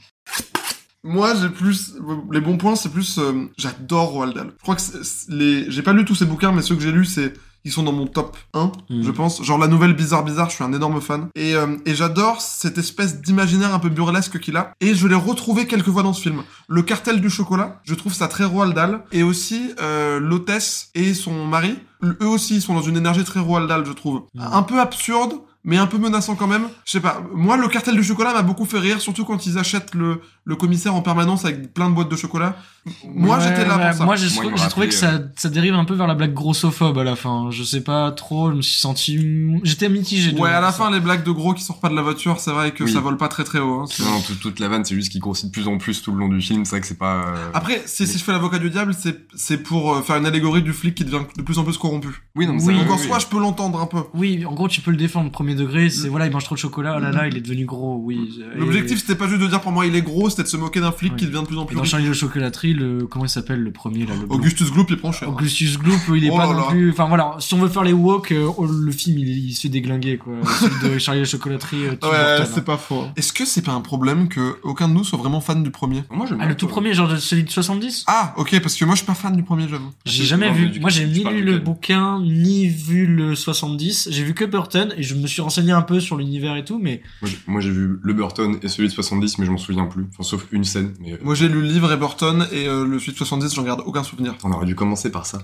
Moi, 1.04 1.34
j'ai 1.40 1.48
plus 1.48 1.94
les 2.32 2.40
bons 2.40 2.56
points, 2.58 2.74
c'est 2.76 2.88
plus 2.90 3.18
euh, 3.18 3.48
j'adore 3.56 4.10
Roald 4.10 4.34
Dahl. 4.34 4.52
Je 4.58 4.62
crois 4.62 4.74
que 4.76 4.82
les 5.28 5.70
j'ai 5.70 5.82
pas 5.82 5.92
lu 5.92 6.04
tous 6.04 6.14
ses 6.16 6.26
bouquins, 6.26 6.52
mais 6.52 6.62
ceux 6.62 6.74
que 6.74 6.82
j'ai 6.82 6.92
lus, 6.92 7.04
c'est 7.06 7.34
ils 7.64 7.72
sont 7.72 7.82
dans 7.82 7.92
mon 7.92 8.06
top 8.06 8.36
1, 8.54 8.72
Mhm. 8.88 9.02
je 9.02 9.10
pense. 9.10 9.42
Genre 9.42 9.58
la 9.58 9.66
nouvelle 9.66 9.92
Bizarre 9.94 10.24
Bizarre, 10.24 10.48
je 10.48 10.54
suis 10.54 10.64
un 10.64 10.72
énorme 10.72 11.00
fan. 11.00 11.28
Et, 11.34 11.54
euh, 11.54 11.76
et 11.86 11.94
j'adore 11.94 12.40
cette 12.40 12.78
espèce 12.78 13.20
d'imaginaire 13.20 13.74
un 13.74 13.78
peu 13.78 13.88
burlesque 13.90 14.38
qu'il 14.38 14.56
a. 14.56 14.72
Et 14.80 14.94
je 14.94 15.06
l'ai 15.06 15.14
retrouvé 15.16 15.66
quelques 15.66 15.90
fois 15.90 16.02
dans 16.02 16.12
ce 16.12 16.22
film. 16.22 16.42
Le 16.68 16.82
cartel 16.82 17.20
du 17.20 17.30
chocolat, 17.30 17.80
je 17.84 17.94
trouve 17.94 18.14
ça 18.14 18.26
très 18.28 18.44
Roald 18.44 18.74
Dahl. 18.74 19.02
Et 19.12 19.22
aussi 19.22 19.72
euh, 19.80 20.18
l'hôtesse 20.20 20.90
et 20.94 21.14
son 21.14 21.46
mari, 21.46 21.76
eux 22.02 22.26
aussi, 22.28 22.56
ils 22.56 22.62
sont 22.62 22.74
dans 22.74 22.82
une 22.82 22.96
énergie 22.96 23.24
très 23.24 23.40
Roald 23.40 23.68
Dahl, 23.68 23.84
je 23.86 23.92
trouve. 23.92 24.22
Mhm. 24.34 24.42
Un 24.52 24.62
peu 24.62 24.80
absurde, 24.80 25.34
mais 25.64 25.76
un 25.76 25.86
peu 25.88 25.98
menaçant 25.98 26.36
quand 26.36 26.46
même. 26.46 26.68
Je 26.86 26.92
sais 26.92 27.00
pas. 27.00 27.20
Moi, 27.34 27.56
le 27.56 27.68
cartel 27.68 27.96
du 27.96 28.04
chocolat 28.04 28.32
m'a 28.32 28.42
beaucoup 28.42 28.64
fait 28.64 28.78
rire, 28.78 29.00
surtout 29.00 29.24
quand 29.24 29.44
ils 29.46 29.58
achètent 29.58 29.94
le, 29.94 30.20
le 30.48 30.56
commissaire 30.56 30.94
en 30.94 31.02
permanence 31.02 31.44
avec 31.44 31.74
plein 31.74 31.90
de 31.90 31.94
boîtes 31.94 32.10
de 32.10 32.16
chocolat. 32.16 32.56
Moi, 33.04 33.36
Ouais, 33.36 33.42
j'étais 33.44 33.66
là 33.66 33.76
ouais, 33.76 33.88
pour 33.90 33.98
ça. 33.98 34.04
Moi, 34.06 34.16
j'ai 34.16 34.68
trouvé 34.70 34.88
que 34.88 34.94
ça, 34.94 35.20
ça 35.36 35.50
dérive 35.50 35.74
un 35.74 35.84
peu 35.84 35.92
vers 35.94 36.06
la 36.06 36.14
blague 36.14 36.32
grossophobe 36.32 36.96
à 36.96 37.04
la 37.04 37.16
fin. 37.16 37.48
Je 37.50 37.62
sais 37.62 37.82
pas 37.82 38.10
trop, 38.12 38.50
je 38.50 38.56
me 38.56 38.62
suis 38.62 38.80
senti... 38.80 39.18
J'étais 39.62 39.90
mitigé. 39.90 40.32
Ouais, 40.38 40.48
à 40.48 40.62
la 40.62 40.72
fin, 40.72 40.90
les 40.90 41.00
blagues 41.00 41.22
de 41.22 41.30
gros 41.30 41.52
qui 41.52 41.62
sortent 41.62 41.82
pas 41.82 41.90
de 41.90 41.94
la 41.94 42.00
voiture, 42.00 42.40
c'est 42.40 42.50
vrai 42.50 42.70
que 42.72 42.84
Oui. 42.84 42.90
ça 42.92 43.00
vole 43.00 43.18
pas 43.18 43.28
très 43.28 43.44
très 43.44 43.58
haut. 43.58 43.80
hein. 43.80 43.84
Non, 44.00 44.22
toute, 44.26 44.40
toute 44.40 44.58
la 44.58 44.68
vanne, 44.68 44.86
c'est 44.86 44.94
juste 44.94 45.12
qu'il 45.12 45.20
grossit 45.20 45.46
de 45.48 45.50
plus 45.52 45.68
en 45.68 45.76
plus 45.76 46.00
tout 46.00 46.12
le 46.12 46.18
long 46.18 46.28
du 46.28 46.40
film. 46.40 46.64
C'est 46.64 46.70
vrai 46.70 46.80
que 46.80 46.86
c'est 46.86 46.96
pas. 46.98 47.26
euh, 47.26 47.50
Après, 47.52 47.82
si, 47.84 48.06
si 48.06 48.16
je 48.18 48.24
fais 48.24 48.32
l'avocat 48.32 48.58
du 48.58 48.70
diable, 48.70 48.94
c'est 48.98 49.18
c'est 49.34 49.58
pour 49.62 49.94
euh, 49.96 50.00
faire 50.02 50.16
une 50.16 50.24
allégorie 50.26 50.62
du 50.62 50.72
flic 50.72 50.94
qui 50.94 51.04
devient 51.04 51.24
de 51.36 51.42
plus 51.42 51.58
en 51.58 51.64
plus 51.64 51.76
corrompu. 51.76 52.08
Oui, 52.36 52.46
non, 52.46 52.54
mais 52.54 52.62
Oui. 52.62 52.74
ça, 52.74 52.80
Donc 52.84 52.90
en 52.90 52.96
oui, 52.96 53.06
soi, 53.06 53.16
oui. 53.16 53.22
je 53.22 53.26
peux 53.26 53.38
l'entendre 53.38 53.80
un 53.82 53.86
peu. 53.86 53.98
Oui, 54.14 54.46
en 54.46 54.54
gros, 54.54 54.66
tu 54.68 54.80
peux 54.80 54.92
le 54.92 54.96
défendre 54.96 55.30
premier 55.30 55.54
degré. 55.54 55.90
C'est 55.90 56.08
voilà, 56.08 56.24
il 56.26 56.32
mange 56.32 56.44
trop 56.44 56.54
de 56.54 56.60
chocolat. 56.60 56.94
Oh 56.96 57.00
là 57.00 57.10
là, 57.12 57.28
il 57.28 57.36
est 57.36 57.42
devenu 57.42 57.66
gros. 57.66 58.00
Oui. 58.02 58.40
Et- 58.54 58.58
L'objectif, 58.58 58.98
c'était 59.00 59.14
pas 59.14 59.28
juste 59.28 59.42
de 59.42 59.46
dire 59.46 59.60
pour 59.60 59.72
moi 59.72 59.84
il 59.84 59.94
est 59.94 60.00
gros, 60.02 60.30
c'était 60.38 60.44
de 60.44 60.48
se 60.48 60.56
moquer 60.56 60.80
d'un 60.80 60.92
flic 60.92 61.12
Ouais. 61.12 61.18
qui 61.18 61.26
devient 61.26 61.40
de 61.42 61.46
plus 61.46 61.58
en 61.58 61.64
Et 61.64 61.66
plus 61.66 61.74
dans 61.76 61.82
riche. 61.82 61.90
Charlie 61.90 62.06
le 62.06 62.12
chocolaterie, 62.12 62.72
le 62.74 63.06
comment 63.06 63.24
il 63.24 63.28
s'appelle 63.28 63.60
le 63.60 63.70
premier 63.72 64.06
là, 64.06 64.14
le 64.18 64.26
blanc 64.26 64.36
Augustus 64.36 64.70
Gloop, 64.70 64.90
il 64.90 64.96
prend 64.96 65.12
cher. 65.12 65.28
Augustus 65.28 65.78
Gloop, 65.78 65.98
il 66.14 66.24
est 66.26 66.30
Oh 66.30 66.36
pas 66.36 66.46
là 66.46 66.52
non 66.52 66.58
là. 66.60 66.66
plus. 66.70 66.90
Enfin 66.90 67.06
voilà, 67.08 67.36
si 67.40 67.54
on 67.54 67.58
veut 67.58 67.68
faire 67.68 67.82
les 67.84 67.92
walk, 67.92 68.32
euh, 68.32 68.48
oh, 68.56 68.66
le 68.66 68.92
film 68.92 69.18
il, 69.18 69.28
il 69.48 69.52
se 69.54 69.62
fait 69.62 69.68
déglinguer 69.68 70.18
quoi. 70.18 70.34
Celui 70.60 70.94
de 70.94 70.98
Charlie 70.98 71.20
la 71.20 71.26
chocolaterie. 71.26 71.84
euh, 71.86 71.90
Ouais, 71.90 72.46
c'est 72.46 72.58
hein. 72.58 72.62
pas 72.62 72.76
faux. 72.76 73.04
Est-ce 73.16 73.32
que 73.32 73.44
c'est 73.44 73.62
pas 73.62 73.72
un 73.72 73.80
problème 73.80 74.28
que 74.28 74.56
aucun 74.62 74.88
de 74.88 74.94
nous 74.94 75.04
soit 75.04 75.18
vraiment 75.18 75.40
fan 75.40 75.62
du 75.62 75.70
premier 75.70 76.04
Moi, 76.10 76.26
j'aime 76.28 76.38
Ah 76.40 76.46
le 76.46 76.56
tout 76.56 76.66
premier, 76.68 76.94
genre 76.94 77.08
de 77.08 77.16
celui 77.16 77.44
de 77.44 77.50
70 77.50 78.04
Ah, 78.06 78.34
ok, 78.36 78.60
parce 78.60 78.74
que 78.76 78.84
moi 78.84 78.94
je 78.94 78.98
suis 78.98 79.06
pas 79.06 79.14
fan 79.14 79.34
du 79.36 79.42
premier, 79.42 79.66
j'avoue. 79.68 79.90
J'ai 80.04 80.24
jamais 80.24 80.50
vu. 80.52 80.68
du 80.68 80.80
Moi 80.80 80.90
j'ai 80.90 81.06
ni 81.06 81.24
lu 81.24 81.42
le 81.42 81.58
bouquin 81.58 82.20
ni 82.22 82.68
vu 82.68 83.06
le 83.06 83.34
70. 83.34 84.08
J'ai 84.10 84.22
vu 84.24 84.34
que 84.34 84.44
Burton 84.44 84.92
et 84.96 85.02
je 85.02 85.14
me 85.14 85.26
suis 85.26 85.42
renseigné 85.42 85.72
un 85.72 85.82
peu 85.82 86.00
sur 86.00 86.16
l'univers 86.16 86.56
et 86.56 86.64
tout, 86.64 86.78
mais 86.78 87.02
Moi, 87.22 87.30
j'ai- 87.30 87.38
Moi, 87.46 87.60
j'ai 87.60 87.70
vu 87.70 87.98
le 88.02 88.12
Burton 88.12 88.56
et 88.62 88.68
celui 88.68 88.88
de 88.88 88.92
70, 88.92 89.38
mais 89.38 89.46
je 89.46 89.50
m'en 89.50 89.56
souviens 89.58 89.86
plus. 89.86 90.06
Enfin, 90.12 90.22
sauf 90.28 90.46
une 90.52 90.64
scène. 90.64 90.94
Mais 91.00 91.12
euh, 91.12 91.18
Moi 91.22 91.34
j'ai 91.34 91.48
lu 91.48 91.60
le 91.60 91.66
livre 91.66 91.92
et 91.92 91.96
Burton 91.96 92.46
et 92.52 92.68
euh, 92.68 92.84
le 92.84 92.98
suite 92.98 93.16
70, 93.16 93.54
j'en 93.54 93.62
garde 93.62 93.82
aucun 93.84 94.02
souvenir. 94.02 94.34
on 94.44 94.52
aurait 94.52 94.66
dû 94.66 94.74
commencer 94.74 95.10
par 95.10 95.26
ça. 95.26 95.38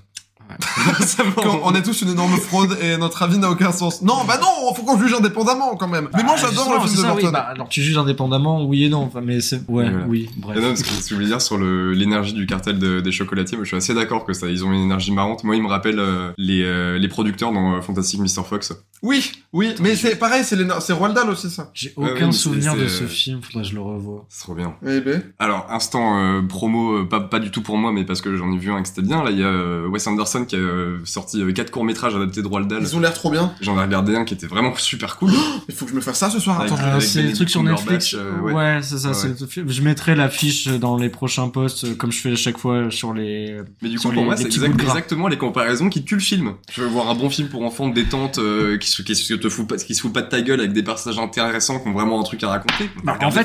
Quand 1.36 1.60
on 1.64 1.74
est 1.74 1.82
tous 1.82 2.02
une 2.02 2.10
énorme 2.10 2.36
fraude 2.36 2.76
et 2.82 2.96
notre 2.96 3.22
avis 3.22 3.38
n'a 3.38 3.50
aucun 3.50 3.72
sens. 3.72 4.02
Non, 4.02 4.24
bah 4.26 4.38
non, 4.40 4.74
faut 4.74 4.82
qu'on 4.82 4.98
juge 4.98 5.12
indépendamment 5.14 5.74
quand 5.76 5.88
même. 5.88 6.08
Mais 6.14 6.22
moi 6.22 6.34
Ah, 6.36 6.40
j'adore 6.40 6.72
le 6.74 6.80
film 6.80 6.92
de 6.96 7.00
ça, 7.00 7.08
oui, 7.14 7.22
Burton. 7.22 7.32
bah, 7.32 7.46
alors 7.50 7.68
tu 7.68 7.82
juges 7.82 7.96
indépendamment, 7.98 8.64
oui 8.64 8.84
et 8.84 8.88
non. 8.88 9.02
Enfin, 9.04 9.20
mais 9.22 9.40
c'est 9.40 9.56
ouais, 9.68 9.88
Voilà. 9.90 10.06
oui, 10.06 10.30
bref. 10.36 10.56
Et 10.56 10.60
non, 10.60 10.68
parce 10.68 10.82
que 10.82 10.88
ce 10.88 11.02
que 11.02 11.08
je 11.10 11.14
voulais 11.14 11.26
dire 11.26 11.40
sur 11.40 11.58
l'énergie 11.58 12.32
du 12.34 12.46
cartel 12.46 12.78
de- 12.78 13.00
des 13.00 13.12
chocolatiers, 13.12 13.56
moi 13.56 13.64
je 13.64 13.68
suis 13.68 13.76
assez 13.76 13.94
d'accord 13.94 14.24
que 14.24 14.32
ça, 14.32 14.48
ils 14.48 14.64
ont 14.64 14.72
une 14.72 14.82
énergie 14.82 15.12
marrante. 15.12 15.44
Moi, 15.44 15.56
ils 15.56 15.62
me 15.62 15.68
rappellent 15.68 15.98
euh, 15.98 16.32
les, 16.38 16.62
euh, 16.62 16.98
les 16.98 17.08
producteurs 17.08 17.52
dans 17.52 17.74
euh, 17.76 17.80
Fantastic 17.80 18.20
Mr. 18.20 18.44
Fox. 18.48 18.72
Oui, 19.02 19.32
oui, 19.52 19.74
mais 19.80 19.96
c'est 19.96 20.16
pareil, 20.16 20.44
c'est 20.44 20.92
Roald 20.92 21.14
Dahl 21.14 21.28
aussi 21.30 21.50
ça. 21.50 21.70
J'ai 21.74 21.92
aucun 21.96 22.32
souvenir 22.32 22.74
de 22.76 22.86
ce 22.88 23.04
film, 23.04 23.40
faudrait 23.42 23.62
que 23.62 23.68
je 23.70 23.74
le 23.74 23.80
revoie. 23.80 24.24
C'est 24.28 24.42
trop 24.44 24.54
bien. 24.54 24.74
Eh 24.86 25.00
ben. 25.00 25.22
Alors, 25.38 25.66
instant 25.70 26.18
euh, 26.18 26.42
promo, 26.42 27.04
pas, 27.06 27.20
pas 27.20 27.38
du 27.38 27.50
tout 27.50 27.62
pour 27.62 27.76
moi, 27.76 27.92
mais 27.92 28.04
parce 28.04 28.20
que 28.20 28.36
j'en 28.36 28.52
ai 28.52 28.58
vu 28.58 28.70
un 28.72 28.82
que 28.82 28.88
c'était 28.88 29.02
bien. 29.02 29.22
Là, 29.22 29.30
il 29.30 29.38
y 29.38 29.42
a 29.42 29.46
euh, 29.46 29.86
Wes 29.88 30.06
Anderson 30.06 30.33
qui 30.44 30.56
a 30.56 30.58
euh, 30.58 30.98
sorti 31.04 31.40
euh, 31.40 31.52
quatre 31.52 31.70
courts-métrages 31.70 32.14
adaptés 32.14 32.42
de 32.42 32.46
Roald 32.48 32.68
Dahl. 32.68 32.80
Ils 32.82 32.96
ont 32.96 33.00
l'air 33.00 33.14
trop 33.14 33.30
bien. 33.30 33.52
J'en 33.60 33.78
ai 33.78 33.82
regardé 33.82 34.16
un 34.16 34.24
qui 34.24 34.34
était 34.34 34.46
vraiment 34.46 34.74
super 34.76 35.16
cool. 35.16 35.30
Il 35.68 35.74
faut 35.74 35.84
que 35.84 35.92
je 35.92 35.96
me 35.96 36.00
fasse 36.00 36.18
ça 36.18 36.30
ce 36.30 36.40
soir. 36.40 36.60
Attends. 36.60 36.76
Euh, 36.82 36.98
c'est 37.00 37.18
le 37.18 37.22
Benedict 37.28 37.36
truc 37.36 37.50
sur 37.50 37.62
Netflix. 37.62 38.14
euh, 38.14 38.40
ouais, 38.40 38.52
ouais. 38.52 38.78
c'est 38.82 38.98
ça. 38.98 39.10
Ouais, 39.10 39.34
le. 39.62 39.70
Je 39.72 39.82
mettrai 39.82 40.14
l'affiche 40.16 40.66
dans 40.66 40.96
les 40.96 41.08
prochains 41.08 41.48
posts, 41.48 41.96
comme 41.96 42.10
je 42.12 42.18
fais 42.20 42.32
à 42.32 42.36
chaque 42.36 42.58
fois 42.58 42.90
sur 42.90 43.14
les. 43.14 43.56
Mais 43.82 43.88
du 43.88 43.96
coup, 43.98 44.02
pour 44.04 44.12
les- 44.12 44.24
moi, 44.24 44.36
c'est 44.36 44.46
exact- 44.46 44.80
exactement 44.80 45.28
les 45.28 45.38
comparaisons 45.38 45.88
qui 45.88 46.04
tuent 46.04 46.14
le 46.16 46.20
film. 46.20 46.54
Je 46.72 46.82
veux 46.82 46.88
voir 46.88 47.08
un 47.10 47.14
bon 47.14 47.30
film 47.30 47.48
pour 47.48 47.62
enfants 47.62 47.88
de 47.88 47.94
détente, 47.94 48.38
euh, 48.38 48.76
qui 48.78 48.88
se, 48.90 49.02
qui 49.02 49.14
se 49.14 49.34
te 49.34 49.48
fout 49.48 49.66
pas, 49.68 49.76
qui 49.76 49.94
se 49.94 50.00
fout 50.00 50.12
pas 50.12 50.22
de 50.22 50.28
ta 50.28 50.40
gueule 50.42 50.60
avec 50.60 50.72
des 50.72 50.82
personnages 50.82 51.18
intéressants 51.18 51.78
qui 51.78 51.88
ont 51.88 51.92
vraiment 51.92 52.20
un 52.20 52.24
truc 52.24 52.42
à 52.42 52.48
raconter. 52.48 52.90
Bah, 53.04 53.16
en 53.22 53.30
fait-. 53.30 53.44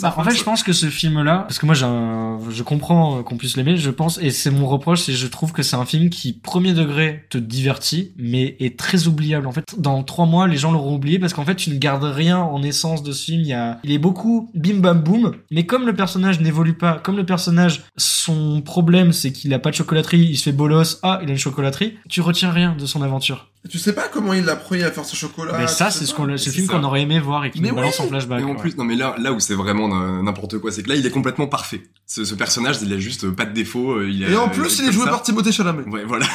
Bah, 0.00 0.14
en 0.16 0.24
fait, 0.24 0.36
je 0.36 0.42
pense 0.44 0.62
que 0.62 0.72
ce 0.72 0.86
film-là, 0.86 1.38
parce 1.48 1.58
que 1.58 1.66
moi, 1.66 1.74
j'ai 1.74 1.84
un- 1.86 2.38
je 2.50 2.62
comprends 2.62 3.22
qu'on 3.22 3.36
puisse 3.36 3.56
l'aimer, 3.56 3.76
je 3.76 3.90
pense, 3.90 4.18
et 4.20 4.30
c'est 4.30 4.50
mon 4.50 4.66
reproche, 4.66 5.00
c'est 5.02 5.12
je 5.12 5.26
trouve 5.26 5.52
que 5.52 5.62
c'est 5.62 5.76
un 5.76 5.84
film 5.84 6.10
qui, 6.10 6.27
premier 6.32 6.72
degré, 6.72 7.24
te 7.30 7.38
divertit, 7.38 8.12
mais 8.16 8.56
est 8.60 8.78
très 8.78 9.06
oubliable. 9.06 9.46
En 9.46 9.52
fait, 9.52 9.64
dans 9.78 10.02
trois 10.02 10.26
mois, 10.26 10.46
les 10.48 10.56
gens 10.56 10.72
l'auront 10.72 10.94
oublié 10.94 11.18
parce 11.18 11.32
qu'en 11.32 11.44
fait, 11.44 11.56
tu 11.56 11.70
ne 11.70 11.78
gardes 11.78 12.04
rien 12.04 12.38
en 12.38 12.62
essence 12.62 13.02
de 13.02 13.12
ce 13.12 13.24
film. 13.24 13.78
Il 13.84 13.92
est 13.92 13.98
beaucoup 13.98 14.50
bim 14.54 14.78
bam 14.78 15.00
boum, 15.00 15.32
mais 15.50 15.66
comme 15.66 15.86
le 15.86 15.94
personnage 15.94 16.40
n'évolue 16.40 16.74
pas, 16.74 16.98
comme 16.98 17.16
le 17.16 17.26
personnage, 17.26 17.84
son 17.96 18.60
problème, 18.62 19.12
c'est 19.12 19.32
qu'il 19.32 19.52
a 19.54 19.58
pas 19.58 19.70
de 19.70 19.76
chocolaterie, 19.76 20.26
il 20.30 20.36
se 20.36 20.44
fait 20.44 20.52
bolos, 20.52 20.98
ah, 21.02 21.20
il 21.22 21.28
a 21.28 21.32
une 21.32 21.38
chocolaterie, 21.38 21.94
tu 22.08 22.20
retiens 22.20 22.50
rien 22.50 22.74
de 22.78 22.86
son 22.86 23.02
aventure. 23.02 23.48
Tu 23.68 23.78
sais 23.78 23.92
pas 23.92 24.08
comment 24.08 24.32
il 24.32 24.48
a 24.48 24.52
appris 24.52 24.82
à 24.82 24.90
faire 24.90 25.04
ce 25.04 25.14
chocolat. 25.16 25.56
mais 25.58 25.66
ça, 25.66 25.90
c'est 25.90 26.06
ce 26.06 26.14
qu'on, 26.14 26.24
c'est 26.36 26.46
le 26.46 26.52
film 26.52 26.66
ça. 26.66 26.72
qu'on 26.74 26.84
aurait 26.84 27.02
aimé 27.02 27.20
voir 27.20 27.44
et 27.44 27.50
qui 27.50 27.60
Mais 27.60 27.68
nous 27.70 27.74
balance 27.76 28.00
en 28.00 28.08
flashback. 28.08 28.40
Et 28.40 28.44
en 28.44 28.50
ouais. 28.50 28.56
plus, 28.56 28.76
non 28.76 28.84
mais 28.84 28.96
là, 28.96 29.14
là 29.18 29.32
où 29.32 29.40
c'est 29.40 29.54
vraiment 29.54 29.88
n'importe 30.22 30.58
quoi, 30.58 30.70
c'est 30.72 30.82
que 30.82 30.88
là, 30.88 30.94
il 30.96 31.04
est 31.06 31.10
complètement 31.10 31.46
parfait. 31.46 31.82
Ce, 32.06 32.24
ce 32.24 32.34
personnage, 32.34 32.76
il 32.82 32.92
a 32.92 32.98
juste 32.98 33.28
pas 33.30 33.44
de 33.44 33.52
défaut. 33.52 33.92
euh, 33.92 34.08
Il 34.10 34.24
a, 34.24 34.30
Et 34.30 34.36
en 34.36 34.48
plus, 34.48 34.78
il 34.78 34.88
est 34.88 34.92
joué 34.92 35.04
ça. 35.04 35.10
par 35.10 35.22
Timothée 35.22 35.52
Chalamet. 35.52 35.82
Ouais, 35.84 36.04
voilà. 36.04 36.26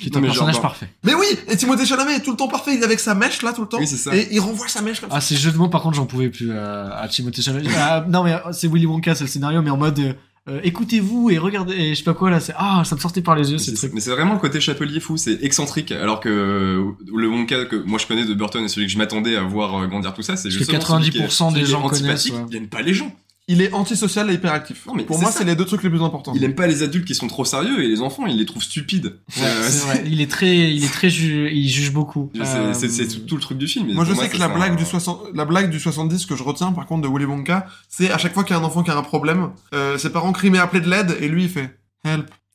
qui 0.00 0.08
est 0.08 0.16
un 0.16 0.20
personnage 0.20 0.54
genre, 0.54 0.62
parfait. 0.62 0.88
Mais 1.02 1.14
oui, 1.14 1.26
et 1.48 1.56
Timothée 1.56 1.84
Chalamet 1.84 2.16
est 2.16 2.20
tout 2.20 2.30
le 2.30 2.36
temps 2.36 2.48
parfait. 2.48 2.74
Il 2.74 2.80
est 2.80 2.84
avec 2.84 3.00
sa 3.00 3.14
mèche 3.14 3.42
là 3.42 3.52
tout 3.52 3.62
le 3.62 3.68
temps. 3.68 3.78
Oui, 3.78 3.86
c'est 3.88 3.96
ça. 3.96 4.14
Et 4.14 4.28
il 4.30 4.38
renvoie 4.40 4.68
sa 4.68 4.82
mèche 4.82 5.00
comme 5.00 5.10
ça. 5.10 5.16
Ah, 5.16 5.20
ces 5.20 5.36
jeux 5.36 5.50
de 5.50 5.56
mots, 5.56 5.68
par 5.68 5.82
contre, 5.82 5.96
j'en 5.96 6.06
pouvais 6.06 6.28
plus 6.30 6.52
à, 6.52 6.96
à 6.98 7.08
Timothée 7.08 7.42
Chalamet. 7.42 7.68
Ah, 7.76 8.04
non, 8.08 8.22
mais 8.22 8.36
c'est 8.52 8.68
Willy 8.68 8.86
Wonka, 8.86 9.14
c'est 9.16 9.24
le 9.24 9.30
scénario, 9.30 9.60
mais 9.62 9.70
en 9.70 9.76
mode 9.76 9.98
euh, 9.98 10.12
euh, 10.48 10.60
écoutez-vous 10.64 11.30
et 11.30 11.38
regardez, 11.38 11.74
et 11.74 11.90
je 11.90 11.98
sais 11.98 12.02
pas 12.04 12.14
quoi 12.14 12.30
là, 12.30 12.40
c'est 12.40 12.54
ah, 12.56 12.82
ça 12.84 12.94
me 12.96 13.00
sortait 13.00 13.20
par 13.22 13.36
les 13.36 13.50
yeux, 13.50 13.58
Mais 13.58 13.62
c'est 13.62 13.70
le 13.72 13.76
c'est 13.76 13.86
truc. 13.88 13.92
mais 13.94 14.00
c'est 14.00 14.10
vraiment 14.10 14.34
le 14.34 14.40
côté 14.40 14.60
chapelier 14.60 14.98
fou, 15.00 15.16
c'est 15.16 15.42
excentrique. 15.44 15.92
Alors 15.92 16.18
que 16.20 16.28
euh, 16.28 16.84
le 17.14 17.28
Wonka 17.28 17.66
que 17.66 17.76
moi 17.76 17.98
je 17.98 18.06
connais 18.06 18.24
de 18.24 18.32
Burton 18.34 18.64
et 18.64 18.68
celui 18.68 18.86
que 18.86 18.92
je 18.92 18.98
m'attendais 18.98 19.36
à 19.36 19.42
voir 19.42 19.74
euh, 19.82 19.86
grandir 19.86 20.14
tout 20.14 20.22
ça, 20.22 20.36
c'est 20.36 20.50
celui 20.50 20.64
qui 20.64 20.70
est- 20.74 20.78
90% 20.78 21.10
des 21.12 21.20
celui 21.20 21.52
qui 21.52 21.58
est 21.60 21.64
gens 21.66 21.88
connaissent, 21.88 22.30
ouais. 22.30 22.56
Aime 22.56 22.68
pas 22.68 22.82
les 22.82 22.94
gens. 22.94 23.14
Il 23.52 23.60
est 23.62 23.72
antisocial 23.72 24.30
et 24.30 24.34
hyperactif. 24.34 24.86
Non, 24.86 24.94
mais 24.94 25.02
Pour 25.02 25.18
moi, 25.20 25.32
c'est 25.32 25.44
les 25.44 25.56
deux 25.56 25.64
trucs 25.64 25.82
les 25.82 25.90
plus 25.90 26.02
importants. 26.02 26.32
Il 26.36 26.44
aime 26.44 26.54
pas 26.54 26.66
les 26.68 26.82
adultes 26.84 27.04
qui 27.04 27.14
sont 27.16 27.26
trop 27.26 27.44
sérieux 27.44 27.82
et 27.82 27.88
les 27.88 28.00
enfants, 28.00 28.26
il 28.26 28.36
les 28.38 28.46
trouve 28.46 28.62
stupides. 28.62 29.16
Ouais, 29.36 29.42
Euh, 29.44 29.68
c'est 29.68 29.84
vrai. 29.86 30.02
Il 30.06 30.20
est 30.20 30.30
très, 30.30 30.56
il 30.72 30.84
est 30.84 30.92
très, 30.92 31.10
ju- 31.10 31.50
il 31.52 31.68
juge 31.68 31.92
beaucoup. 31.92 32.30
C'est 32.34 32.40
Euh, 32.42 32.72
c'est- 32.74 33.08
tout, 33.08 33.20
tout 33.26 33.34
le 33.36 33.40
truc 33.42 33.58
du 33.58 33.66
film. 33.66 33.92
Moi, 33.92 34.04
je 34.04 34.14
sais 34.14 34.28
que 34.28 34.36
la 34.38 34.48
blague 34.48 34.72
un- 34.72 34.76
du 34.76 34.84
60, 34.84 35.20
la 35.34 35.44
blague 35.44 35.68
du 35.70 35.80
70 35.80 36.26
que 36.26 36.36
je 36.36 36.42
retiens, 36.44 36.70
par 36.72 36.86
contre, 36.86 37.02
de 37.02 37.08
Willy 37.12 37.24
Wonka, 37.24 37.66
c'est 37.88 38.10
à 38.10 38.18
chaque 38.18 38.34
fois 38.34 38.44
qu'il 38.44 38.54
y 38.54 38.58
a 38.58 38.62
un 38.62 38.64
enfant 38.64 38.82
qui 38.84 38.90
a 38.92 38.96
un 38.96 39.02
problème, 39.02 39.50
euh, 39.74 39.98
ses 39.98 40.10
parents 40.10 40.32
crient 40.32 40.50
mais 40.50 40.58
appelez 40.58 40.80
de 40.82 40.88
l'aide, 40.88 41.16
et 41.20 41.26
lui, 41.28 41.44
il 41.44 41.50
fait 41.50 41.76
help. 42.04 42.30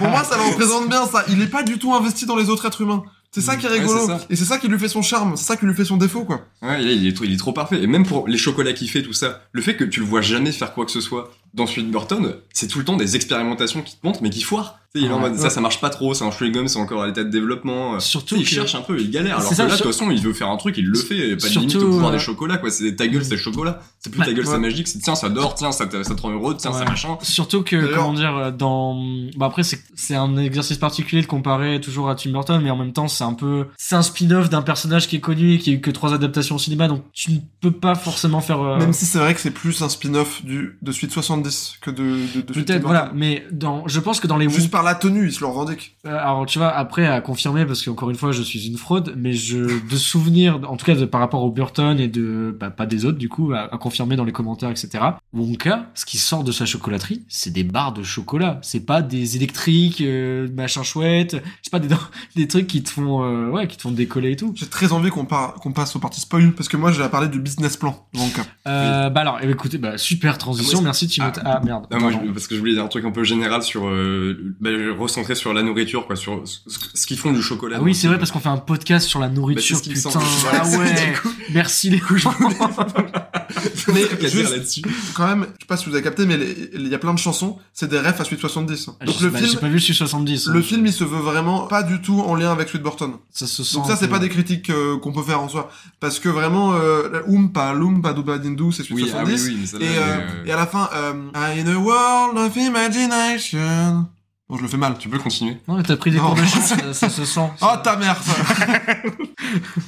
Pour 0.00 0.08
moi, 0.08 0.24
ça 0.24 0.36
le 0.36 0.42
représente 0.50 0.88
bien, 0.88 1.06
ça. 1.06 1.24
Il 1.28 1.40
est 1.42 1.46
pas 1.46 1.62
du 1.62 1.78
tout 1.78 1.92
investi 1.94 2.26
dans 2.26 2.36
les 2.36 2.48
autres 2.48 2.66
êtres 2.66 2.80
humains. 2.82 3.02
C'est 3.32 3.40
ça 3.40 3.56
qui 3.56 3.66
est 3.66 3.68
rigolo. 3.68 4.08
et 4.28 4.34
c'est 4.34 4.44
ça 4.44 4.58
qui 4.58 4.66
lui 4.66 4.78
fait 4.78 4.88
son 4.88 5.02
charme. 5.02 5.36
C'est 5.36 5.44
ça 5.44 5.56
qui 5.56 5.64
lui 5.64 5.74
fait 5.74 5.84
son 5.84 5.96
défaut, 5.96 6.24
quoi. 6.24 6.46
Ouais, 6.62 6.82
il 6.82 7.06
est, 7.06 7.12
trop- 7.12 7.24
il 7.24 7.32
est 7.32 7.36
trop 7.36 7.52
parfait. 7.52 7.80
Et 7.80 7.86
même 7.86 8.04
pour 8.04 8.26
les 8.26 8.36
chocolats 8.38 8.72
qu'il 8.72 8.90
fait, 8.90 9.02
tout 9.02 9.12
ça, 9.12 9.42
le 9.52 9.62
fait 9.62 9.76
que 9.76 9.84
tu 9.84 10.00
le 10.00 10.06
vois 10.06 10.20
jamais 10.20 10.50
faire 10.50 10.74
quoi 10.74 10.84
que 10.84 10.90
ce 10.90 11.00
soit 11.00 11.30
dans 11.54 11.66
celui 11.66 11.84
de 11.84 11.90
Burton, 11.90 12.34
c'est 12.52 12.68
tout 12.68 12.78
le 12.78 12.84
temps 12.84 12.96
des 12.96 13.16
expérimentations 13.16 13.82
qui 13.82 13.96
te 13.96 14.06
montrent, 14.06 14.22
mais 14.22 14.30
qui 14.30 14.42
foirent. 14.42 14.76
Il 14.96 15.04
est 15.04 15.08
en 15.08 15.22
Ouais. 15.22 15.30
mode, 15.30 15.36
ça, 15.38 15.50
ça 15.50 15.60
marche 15.60 15.80
pas 15.80 15.88
trop, 15.88 16.14
c'est 16.14 16.24
un 16.24 16.30
chewing-gum, 16.30 16.66
c'est 16.66 16.80
encore 16.80 17.04
à 17.04 17.06
l'état 17.06 17.22
de 17.22 17.28
développement. 17.30 17.94
Euh, 17.94 17.98
Surtout 18.00 18.34
il 18.34 18.42
que- 18.42 18.48
cherche 18.50 18.74
un 18.74 18.80
peu, 18.80 18.98
il 19.00 19.08
galère. 19.12 19.36
Alors 19.36 19.48
que 19.48 19.54
ça, 19.54 19.62
là, 19.62 19.70
de 19.70 19.76
sur- 19.76 19.86
toute 19.86 19.94
façon, 19.94 20.10
il 20.10 20.20
veut 20.20 20.32
faire 20.32 20.48
un 20.48 20.56
truc, 20.56 20.76
il 20.78 20.86
le 20.86 20.98
fait. 20.98 21.16
et 21.30 21.36
Pas 21.36 21.48
de 21.48 21.52
limite 21.54 21.76
au 21.76 21.80
pouvoir 21.80 22.08
euh, 22.08 22.12
des 22.14 22.18
chocolats, 22.18 22.56
quoi. 22.58 22.70
C'est 22.70 22.96
ta 22.96 23.06
gueule, 23.06 23.24
c'est 23.24 23.36
le 23.36 23.40
chocolat. 23.40 23.80
C'est 24.00 24.10
plus 24.10 24.18
Bah, 24.18 24.24
ta 24.26 24.32
gueule, 24.32 24.44
ouais. 24.46 24.50
c'est 24.52 24.58
magique. 24.58 24.88
C'est 24.88 24.98
tiens, 24.98 25.14
ça 25.14 25.28
dort, 25.28 25.54
tiens, 25.54 25.70
ça 25.70 25.86
te, 25.86 26.02
ça 26.02 26.12
te 26.16 26.20
rend 26.20 26.30
heureux, 26.32 26.56
tiens, 26.58 26.72
ça 26.72 26.80
Ouais. 26.80 26.86
machin. 26.86 27.16
Surtout 27.22 27.62
que, 27.62 27.94
comment 27.94 28.14
dire, 28.14 28.36
euh, 28.36 28.50
dans, 28.50 29.00
bah 29.36 29.46
après, 29.46 29.62
c'est, 29.62 30.14
un 30.16 30.36
exercice 30.38 30.78
particulier 30.78 31.22
de 31.22 31.28
comparer 31.28 31.80
toujours 31.80 32.10
à 32.10 32.16
Tim 32.16 32.30
Burton, 32.32 32.60
mais 32.60 32.70
en 32.70 32.76
même 32.76 32.92
temps, 32.92 33.06
c'est 33.06 33.22
un 33.22 33.34
peu, 33.34 33.66
c'est 33.78 33.94
un 33.94 34.02
spin-off 34.02 34.50
d'un 34.50 34.62
personnage 34.62 35.06
qui 35.06 35.14
est 35.14 35.20
connu 35.20 35.54
et 35.54 35.58
qui 35.58 35.70
a 35.70 35.72
eu 35.74 35.80
que 35.80 35.92
trois 35.92 36.12
adaptations 36.14 36.56
au 36.56 36.58
cinéma, 36.58 36.88
donc 36.88 37.04
tu 37.12 37.30
ne 37.30 37.38
peux 37.60 37.70
pas 37.70 37.94
forcément 37.94 38.40
faire, 38.40 38.60
euh, 38.60 38.76
Même 38.78 38.92
si 38.92 39.06
c'est 39.06 39.18
vrai 39.18 39.34
que 39.34 39.40
c'est 39.40 39.52
plus 39.52 39.82
un 39.82 39.88
spin-off 39.88 40.44
du, 40.44 40.76
de 40.82 40.90
Suite 40.90 41.12
70 41.44 41.78
que 41.80 41.90
de, 41.90 42.26
de, 42.34 42.40
peut-être, 42.40 42.66
Tim 42.66 42.78
voilà, 42.80 43.10
mais 43.14 43.46
dans, 43.50 43.86
je 43.88 44.00
pense 44.00 44.20
que 44.20 44.26
dans 44.26 44.36
les 44.36 44.48
Juste 44.48 44.70
par 44.70 44.82
la 44.82 44.94
tenue, 44.94 45.26
il 45.26 45.32
se 45.32 45.40
le 45.40 45.46
revendique. 45.46 45.96
Euh, 46.06 46.16
alors 46.16 46.46
tu 46.46 46.58
vois 46.58 46.68
après 46.68 47.06
à 47.06 47.20
confirmer 47.20 47.64
parce 47.66 47.84
qu'encore 47.84 48.10
une 48.10 48.16
fois 48.16 48.32
je 48.32 48.42
suis 48.42 48.66
une 48.66 48.76
fraude 48.76 49.14
mais 49.16 49.32
je 49.32 49.58
de 49.58 49.96
souvenirs 49.96 50.60
en 50.68 50.76
tout 50.76 50.86
cas 50.86 50.94
de, 50.94 51.04
par 51.04 51.20
rapport 51.20 51.42
au 51.42 51.50
Burton 51.50 51.98
et 52.00 52.08
de 52.08 52.56
bah, 52.58 52.70
pas 52.70 52.86
des 52.86 53.04
autres 53.04 53.18
du 53.18 53.28
coup 53.28 53.52
à, 53.52 53.72
à 53.72 53.78
confirmer 53.78 54.16
dans 54.16 54.24
les 54.24 54.32
commentaires 54.32 54.70
etc 54.70 55.04
Wonka 55.32 55.86
ce 55.94 56.04
qui 56.04 56.18
sort 56.18 56.44
de 56.44 56.52
sa 56.52 56.66
chocolaterie 56.66 57.22
c'est 57.28 57.50
des 57.50 57.64
barres 57.64 57.92
de 57.92 58.02
chocolat. 58.02 58.58
C'est 58.62 58.80
pas 58.80 59.02
des 59.02 59.36
électriques 59.36 60.00
euh, 60.00 60.48
machin 60.54 60.82
chouette. 60.82 61.42
C'est 61.62 61.70
pas 61.70 61.78
des 61.78 61.88
des 62.36 62.48
trucs 62.48 62.66
qui 62.66 62.82
te 62.82 62.90
font 62.90 63.22
euh, 63.24 63.48
ouais 63.50 63.66
qui 63.66 63.76
te 63.76 63.82
font 63.82 63.90
décoller 63.90 64.32
et 64.32 64.36
tout. 64.36 64.52
J'ai 64.56 64.66
très 64.66 64.92
envie 64.92 65.10
qu'on 65.10 65.24
qu'on 65.24 65.72
passe 65.72 65.94
aux 65.96 65.98
parties 65.98 66.20
spoil, 66.20 66.52
parce 66.52 66.68
que 66.68 66.76
moi, 66.76 66.92
j'ai 66.92 67.02
à 67.02 67.08
parler 67.08 67.28
du 67.28 67.38
business 67.40 67.76
plan, 67.76 68.06
donc. 68.14 68.38
euh, 68.66 69.10
bah 69.10 69.20
alors 69.20 69.40
écoutez 69.42 69.78
bah 69.78 69.96
super 69.96 70.38
transition. 70.38 70.78
Ah, 70.80 70.84
merci 70.84 71.08
Ah, 71.44 71.60
merde 71.64 71.86
Ah, 71.90 71.98
moi, 71.98 72.10
je- 72.12 72.30
parce 72.32 72.46
que 72.46 72.54
je 72.54 72.60
voulais 72.60 72.72
dire 72.74 72.84
un 72.84 72.88
truc 72.88 73.04
un 73.04 73.10
peu 73.10 73.24
général 73.24 73.62
sur, 73.62 73.86
euh, 73.88 74.36
bah, 74.60 74.70
recentrer 74.98 75.34
sur 75.34 75.52
la 75.52 75.62
nourriture, 75.62 76.06
quoi, 76.06 76.16
sur 76.16 76.42
ce, 76.46 76.58
ce 76.94 77.06
qu'ils 77.06 77.18
font 77.18 77.32
du 77.32 77.42
chocolat. 77.42 77.76
ah 77.80 77.82
oui 77.82 77.94
c'est 77.94 78.06
le 78.06 78.10
vrai 78.14 78.18
parce 78.18 78.30
qu'on 78.32 78.40
fait 78.40 78.48
un 78.48 78.56
podcast 78.56 79.06
sur 79.08 79.20
la 79.20 79.28
Bah, 79.28 79.34
nourriture 79.34 79.80
putain 79.80 80.10
ah 80.52 80.66
ouais 80.78 81.12
coup, 81.22 81.28
merci 81.52 81.90
les 81.90 82.00
coups 82.00 82.24
mais 83.92 84.02
juste, 84.28 84.50
là-dessus. 84.52 84.82
quand 85.14 85.26
même, 85.26 85.42
je 85.42 85.62
sais 85.62 85.66
pas 85.66 85.76
si 85.76 85.86
vous 85.88 85.94
avez 85.94 86.02
capté, 86.02 86.26
mais 86.26 86.38
il 86.74 86.86
y 86.88 86.94
a 86.94 86.98
plein 86.98 87.14
de 87.14 87.18
chansons, 87.18 87.58
c'est 87.72 87.88
des 87.88 87.98
refs 87.98 88.20
à 88.20 88.24
Suite 88.24 88.40
70. 88.40 88.90
Ah, 89.00 89.04
Donc 89.04 89.16
j'ai- 89.18 89.24
le 89.24 89.30
bah, 89.30 89.38
film, 89.38 89.50
J'ai 89.50 89.56
pas 89.58 89.68
vu 89.68 89.80
sur 89.80 89.94
70. 89.94 90.46
le 90.48 90.58
hein. 90.58 90.62
film, 90.62 90.86
il 90.86 90.92
se 90.92 91.04
veut 91.04 91.18
vraiment 91.18 91.66
pas 91.66 91.82
du 91.82 92.00
tout 92.00 92.20
en 92.20 92.34
lien 92.34 92.52
avec 92.52 92.68
Sweet 92.68 92.82
Burton. 92.82 93.12
Ça 93.30 93.46
se 93.46 93.62
sent. 93.64 93.76
Donc 93.76 93.86
ça, 93.86 93.96
c'est 93.96 94.08
pas 94.08 94.18
des 94.18 94.28
critiques 94.28 94.70
euh, 94.70 94.98
qu'on 94.98 95.12
peut 95.12 95.22
faire 95.22 95.40
en 95.40 95.48
soi. 95.48 95.70
Parce 96.00 96.18
que 96.18 96.28
vraiment, 96.28 96.74
euh, 96.74 97.20
Oompa 97.28 97.72
Loompa 97.72 98.12
Dooba 98.12 98.38
Dindou, 98.38 98.72
c'est 98.72 98.82
Suite 98.82 98.96
Oui, 98.96 99.10
ah 99.14 99.22
oui, 99.24 99.38
70. 99.38 99.48
oui, 99.48 99.56
mais 99.60 99.66
ça 99.66 99.76
Et, 99.78 99.98
euh, 99.98 100.44
et 100.46 100.52
à 100.52 100.56
la 100.56 100.66
fin, 100.66 100.88
euh, 101.36 101.62
In 101.62 101.66
a 101.66 101.76
world 101.78 102.38
of 102.38 102.56
imagination. 102.56 104.06
Bon, 104.48 104.56
je 104.56 104.62
le 104.62 104.68
fais 104.68 104.76
mal. 104.76 104.96
Tu 104.98 105.08
peux 105.08 105.18
continuer 105.18 105.56
Non, 105.68 105.76
mais 105.76 105.82
t'as 105.84 105.96
pris 105.96 106.10
des 106.10 106.16
Non. 106.18 106.24
cours 106.26 106.34
de 106.34 106.44
chant, 106.44 106.60
ça, 106.62 106.92
ça 106.92 107.08
se 107.08 107.24
sent. 107.24 107.50
Oh 107.62 107.66
ta 107.84 107.96
mère 107.96 108.20
ça. 108.20 108.34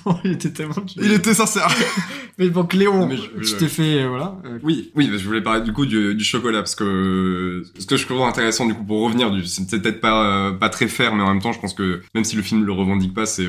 il 0.25 0.33
était 0.33 0.51
tellement. 0.53 0.75
Il 0.97 1.13
était 1.13 1.35
sincère. 1.35 1.69
Mais 2.39 2.49
bon, 2.49 2.65
Cléon, 2.65 3.01
Non, 3.01 3.07
mais 3.09 3.17
je- 3.19 3.23
tu 3.41 3.45
je- 3.45 3.57
t'es 3.57 3.69
fait, 3.69 4.03
euh, 4.03 4.09
voilà. 4.09 4.37
euh, 4.47 4.59
Oui, 4.63 4.91
oui, 4.95 5.11
je 5.13 5.25
voulais 5.27 5.43
parler 5.43 5.61
du 5.61 5.73
coup 5.75 5.85
du, 5.85 6.15
du 6.15 6.25
chocolat 6.25 6.61
parce 6.61 6.75
que 6.75 7.63
ce 7.79 7.85
que 7.85 7.97
je 7.99 8.07
trouve 8.07 8.23
intéressant 8.23 8.65
du 8.67 8.73
coup 8.75 8.85
pour 8.85 9.03
revenir, 9.05 9.31
du- 9.31 9.45
c'est 9.47 9.69
peut-être 9.69 10.01
pas 10.01 10.25
euh, 10.25 10.53
pas 10.53 10.71
très 10.71 10.89
fair, 10.89 11.15
mais 11.15 11.23
en 11.23 11.29
même 11.29 11.43
temps, 11.43 11.53
je 11.53 11.61
pense 11.61 11.75
que 11.75 12.01
même 12.15 12.25
si 12.25 12.35
le 12.37 12.43
film 12.43 12.65
le 12.65 12.73
revendique 12.73 13.13
pas, 13.13 13.27
c'est 13.27 13.47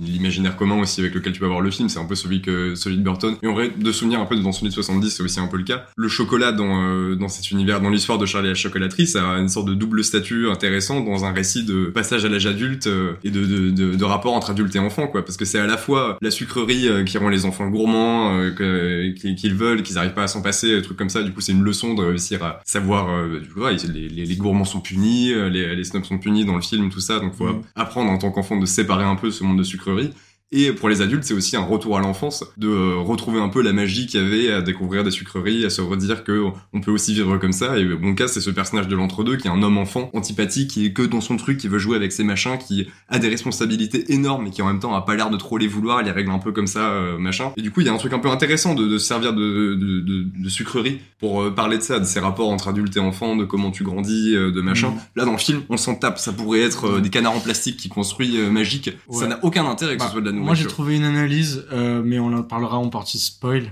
l'imaginaire 0.00 0.56
commun 0.56 0.78
aussi 0.80 1.00
avec 1.00 1.14
lequel 1.14 1.32
tu 1.32 1.40
vas 1.40 1.48
voir 1.48 1.60
le 1.60 1.70
film, 1.70 1.88
c'est 1.88 1.98
un 1.98 2.04
peu 2.04 2.14
celui 2.14 2.40
que 2.42 2.74
celui 2.74 2.96
de 2.98 3.02
Burton. 3.02 3.34
Et 3.42 3.46
en 3.46 3.52
vrai, 3.54 3.70
de 3.76 3.92
souvenir 3.92 4.20
un 4.20 4.26
peu 4.26 4.36
dans 4.36 4.52
celui 4.52 4.68
de 4.68 4.74
70, 4.74 5.10
c'est 5.10 5.22
aussi 5.22 5.40
un 5.40 5.46
peu 5.46 5.56
le 5.56 5.64
cas. 5.64 5.84
Le 5.96 6.08
chocolat 6.08 6.52
dans 6.52 6.82
euh, 6.82 7.14
dans 7.16 7.28
cet 7.28 7.50
univers, 7.50 7.80
dans 7.80 7.90
l'histoire 7.90 8.18
de 8.18 8.26
Charlie 8.26 8.48
la 8.48 8.54
chocolaterie, 8.54 9.06
ça 9.06 9.28
a 9.32 9.38
une 9.38 9.48
sorte 9.48 9.68
de 9.68 9.74
double 9.74 10.04
statut 10.04 10.48
intéressant 10.48 11.00
dans 11.00 11.24
un 11.24 11.32
récit 11.32 11.64
de 11.64 11.86
passage 11.86 12.24
à 12.24 12.28
l'âge 12.28 12.46
adulte 12.46 12.86
euh, 12.86 13.12
et 13.24 13.30
de, 13.30 13.44
de, 13.44 13.70
de, 13.70 13.94
de 13.94 14.04
rapport 14.04 14.34
entre 14.34 14.50
adulte 14.50 14.74
et 14.76 14.78
enfant, 14.78 15.06
quoi. 15.08 15.24
Parce 15.24 15.36
que 15.36 15.44
c'est 15.44 15.58
à 15.58 15.66
la 15.66 15.76
fois 15.76 16.18
la 16.22 16.30
sucrerie 16.30 16.88
euh, 16.88 17.04
qui 17.04 17.18
rend 17.18 17.28
les 17.28 17.44
enfants 17.44 17.68
gourmands, 17.68 18.38
euh, 18.38 18.50
que- 18.50 19.12
qu'ils 19.34 19.54
veulent, 19.54 19.82
qu'ils 19.82 19.98
arrivent 19.98 20.14
pas 20.14 20.24
à 20.24 20.28
s'en 20.28 20.42
passer, 20.42 20.74
des 20.76 20.82
trucs 20.82 20.96
comme 20.98 21.08
ça. 21.10 21.22
Du 21.22 21.32
coup, 21.32 21.40
c'est 21.40 21.52
une 21.52 21.62
leçon 21.64 21.94
de 21.94 22.02
réussir 22.04 22.42
à 22.44 22.60
savoir, 22.64 23.08
euh, 23.10 23.40
vois, 23.54 23.72
les, 23.72 24.08
les, 24.08 24.24
les 24.26 24.36
gourmands 24.36 24.64
sont 24.64 24.80
punis, 24.80 25.32
euh, 25.32 25.48
les, 25.48 25.74
les 25.74 25.84
snobs 25.84 26.04
sont 26.04 26.18
punis 26.18 26.44
dans 26.44 26.54
le 26.56 26.62
film, 26.62 26.90
tout 26.90 27.00
ça. 27.00 27.18
Donc, 27.20 27.34
faut 27.34 27.46
Mhm. 27.48 27.62
apprendre 27.76 28.10
en 28.10 28.18
tant 28.18 28.30
qu'enfant 28.30 28.56
de 28.58 28.66
séparer 28.66 29.04
un 29.04 29.16
peu 29.16 29.30
ce 29.30 29.42
monde 29.44 29.58
de 29.58 29.62
sucrerie. 29.62 29.87
teori 29.88 30.12
Et 30.50 30.72
pour 30.72 30.88
les 30.88 31.02
adultes, 31.02 31.24
c'est 31.24 31.34
aussi 31.34 31.56
un 31.56 31.62
retour 31.62 31.98
à 31.98 32.00
l'enfance, 32.00 32.42
de 32.56 32.68
euh, 32.68 32.96
retrouver 32.96 33.38
un 33.38 33.50
peu 33.50 33.60
la 33.60 33.74
magie 33.74 34.06
qu'il 34.06 34.22
y 34.22 34.24
avait 34.24 34.50
à 34.50 34.62
découvrir 34.62 35.04
des 35.04 35.10
sucreries, 35.10 35.66
à 35.66 35.70
se 35.70 35.82
redire 35.82 36.24
que 36.24 36.42
on 36.72 36.80
peut 36.80 36.90
aussi 36.90 37.12
vivre 37.12 37.36
comme 37.36 37.52
ça. 37.52 37.76
Et 37.76 37.84
mon 37.84 38.14
cas, 38.14 38.28
c'est 38.28 38.40
ce 38.40 38.48
personnage 38.48 38.88
de 38.88 38.96
l'entre-deux 38.96 39.36
qui 39.36 39.46
est 39.46 39.50
un 39.50 39.62
homme 39.62 39.76
enfant, 39.76 40.08
antipathique, 40.14 40.70
qui 40.70 40.86
est 40.86 40.92
que 40.94 41.02
dans 41.02 41.20
son 41.20 41.36
truc, 41.36 41.58
qui 41.58 41.68
veut 41.68 41.78
jouer 41.78 41.96
avec 41.96 42.12
ses 42.12 42.24
machins, 42.24 42.56
qui 42.56 42.88
a 43.10 43.18
des 43.18 43.28
responsabilités 43.28 44.10
énormes, 44.12 44.44
mais 44.44 44.50
qui 44.50 44.62
en 44.62 44.66
même 44.66 44.80
temps 44.80 44.94
a 44.94 45.02
pas 45.02 45.16
l'air 45.16 45.28
de 45.28 45.36
trop 45.36 45.58
les 45.58 45.66
vouloir, 45.66 46.00
il 46.00 46.06
les 46.06 46.12
règle 46.12 46.30
un 46.30 46.38
peu 46.38 46.52
comme 46.52 46.66
ça, 46.66 46.92
euh, 46.92 47.18
machin. 47.18 47.52
Et 47.58 47.62
du 47.62 47.70
coup, 47.70 47.82
il 47.82 47.86
y 47.86 47.90
a 47.90 47.92
un 47.92 47.98
truc 47.98 48.14
un 48.14 48.18
peu 48.18 48.30
intéressant 48.30 48.74
de, 48.74 48.86
de 48.86 48.96
se 48.96 49.06
servir 49.06 49.34
de, 49.34 49.74
de, 49.74 50.48
sucrerie 50.48 51.00
pour 51.20 51.42
euh, 51.42 51.50
parler 51.50 51.76
de 51.76 51.82
ça, 51.82 51.98
de 51.98 52.04
ces 52.06 52.20
rapports 52.20 52.48
entre 52.48 52.68
adultes 52.68 52.96
et 52.96 53.00
enfants, 53.00 53.36
de 53.36 53.44
comment 53.44 53.70
tu 53.70 53.84
grandis, 53.84 54.34
euh, 54.34 54.50
de 54.50 54.62
machin. 54.62 54.88
Mhm. 54.90 54.98
Là, 55.16 55.24
dans 55.26 55.32
le 55.32 55.38
film, 55.38 55.62
on 55.68 55.76
s'en 55.76 55.94
tape. 55.94 56.18
Ça 56.18 56.32
pourrait 56.32 56.60
être 56.60 57.00
des 57.00 57.10
canards 57.10 57.36
en 57.36 57.40
plastique 57.40 57.76
qui 57.76 57.90
construit 57.90 58.38
magique. 58.50 58.92
Ça 59.10 59.26
n'a 59.26 59.38
aucun 59.42 59.66
intérêt 59.66 59.96
que 59.96 59.98
Bah, 59.98 60.06
ce 60.06 60.12
soit 60.12 60.20
de 60.22 60.26
la 60.26 60.37
Moi, 60.38 60.54
j'ai 60.54 60.66
trouvé 60.66 60.96
une 60.96 61.04
analyse, 61.04 61.64
euh, 61.72 62.02
mais 62.04 62.18
on 62.18 62.32
en 62.32 62.42
parlera 62.42 62.78
en 62.78 62.88
partie 62.88 63.18
spoil. 63.18 63.70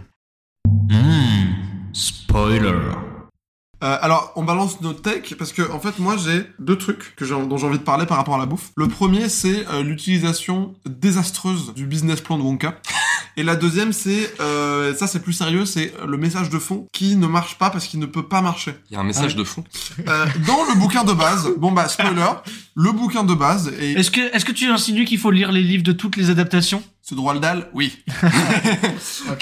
spoiler. 1.92 2.72
Euh, 3.84 3.98
alors, 4.00 4.32
on 4.36 4.42
balance 4.42 4.80
nos 4.80 4.94
tech 4.94 5.34
parce 5.38 5.52
que 5.52 5.70
en 5.70 5.78
fait, 5.78 5.98
moi, 5.98 6.16
j'ai 6.16 6.46
deux 6.58 6.78
trucs 6.78 7.14
que 7.14 7.24
j'ai, 7.26 7.34
dont 7.34 7.58
j'ai 7.58 7.66
envie 7.66 7.78
de 7.78 7.82
parler 7.84 8.06
par 8.06 8.16
rapport 8.16 8.34
à 8.34 8.38
la 8.38 8.46
bouffe. 8.46 8.70
Le 8.76 8.88
premier, 8.88 9.28
c'est 9.28 9.66
euh, 9.68 9.82
l'utilisation 9.82 10.74
désastreuse 10.86 11.74
du 11.74 11.86
business 11.86 12.20
plan 12.22 12.38
de 12.38 12.42
Wonka. 12.42 12.78
Et 13.36 13.42
la 13.42 13.54
deuxième, 13.54 13.92
c'est 13.92 14.32
euh, 14.40 14.94
ça, 14.94 15.06
c'est 15.06 15.20
plus 15.20 15.34
sérieux, 15.34 15.66
c'est 15.66 15.92
le 16.06 16.16
message 16.16 16.48
de 16.48 16.58
fond 16.58 16.86
qui 16.94 17.16
ne 17.16 17.26
marche 17.26 17.58
pas 17.58 17.68
parce 17.68 17.86
qu'il 17.86 18.00
ne 18.00 18.06
peut 18.06 18.26
pas 18.26 18.40
marcher. 18.40 18.74
Il 18.90 18.94
y 18.94 18.96
a 18.96 19.00
un 19.00 19.04
message 19.04 19.32
Ah. 19.34 19.38
de 19.38 19.44
fond. 19.44 19.62
Euh, 20.08 20.24
dans 20.46 20.64
le 20.72 20.78
bouquin 20.80 21.04
de 21.04 21.12
base, 21.12 21.50
bon 21.58 21.70
bah 21.70 21.86
spoiler, 21.86 22.24
le 22.76 22.92
bouquin 22.92 23.24
de 23.24 23.34
base 23.34 23.72
et 23.80 23.92
Est-ce 23.92 24.10
que, 24.10 24.20
est-ce 24.34 24.44
que 24.44 24.52
tu 24.52 24.66
insinues 24.66 25.06
qu'il 25.06 25.18
faut 25.18 25.30
lire 25.30 25.50
les 25.50 25.62
livres 25.62 25.82
de 25.82 25.92
toutes 25.92 26.16
les 26.16 26.30
adaptations? 26.30 26.82
Ce 27.08 27.14
droit 27.14 27.34
le 27.34 27.40
dalle, 27.40 27.68
oui. 27.72 28.02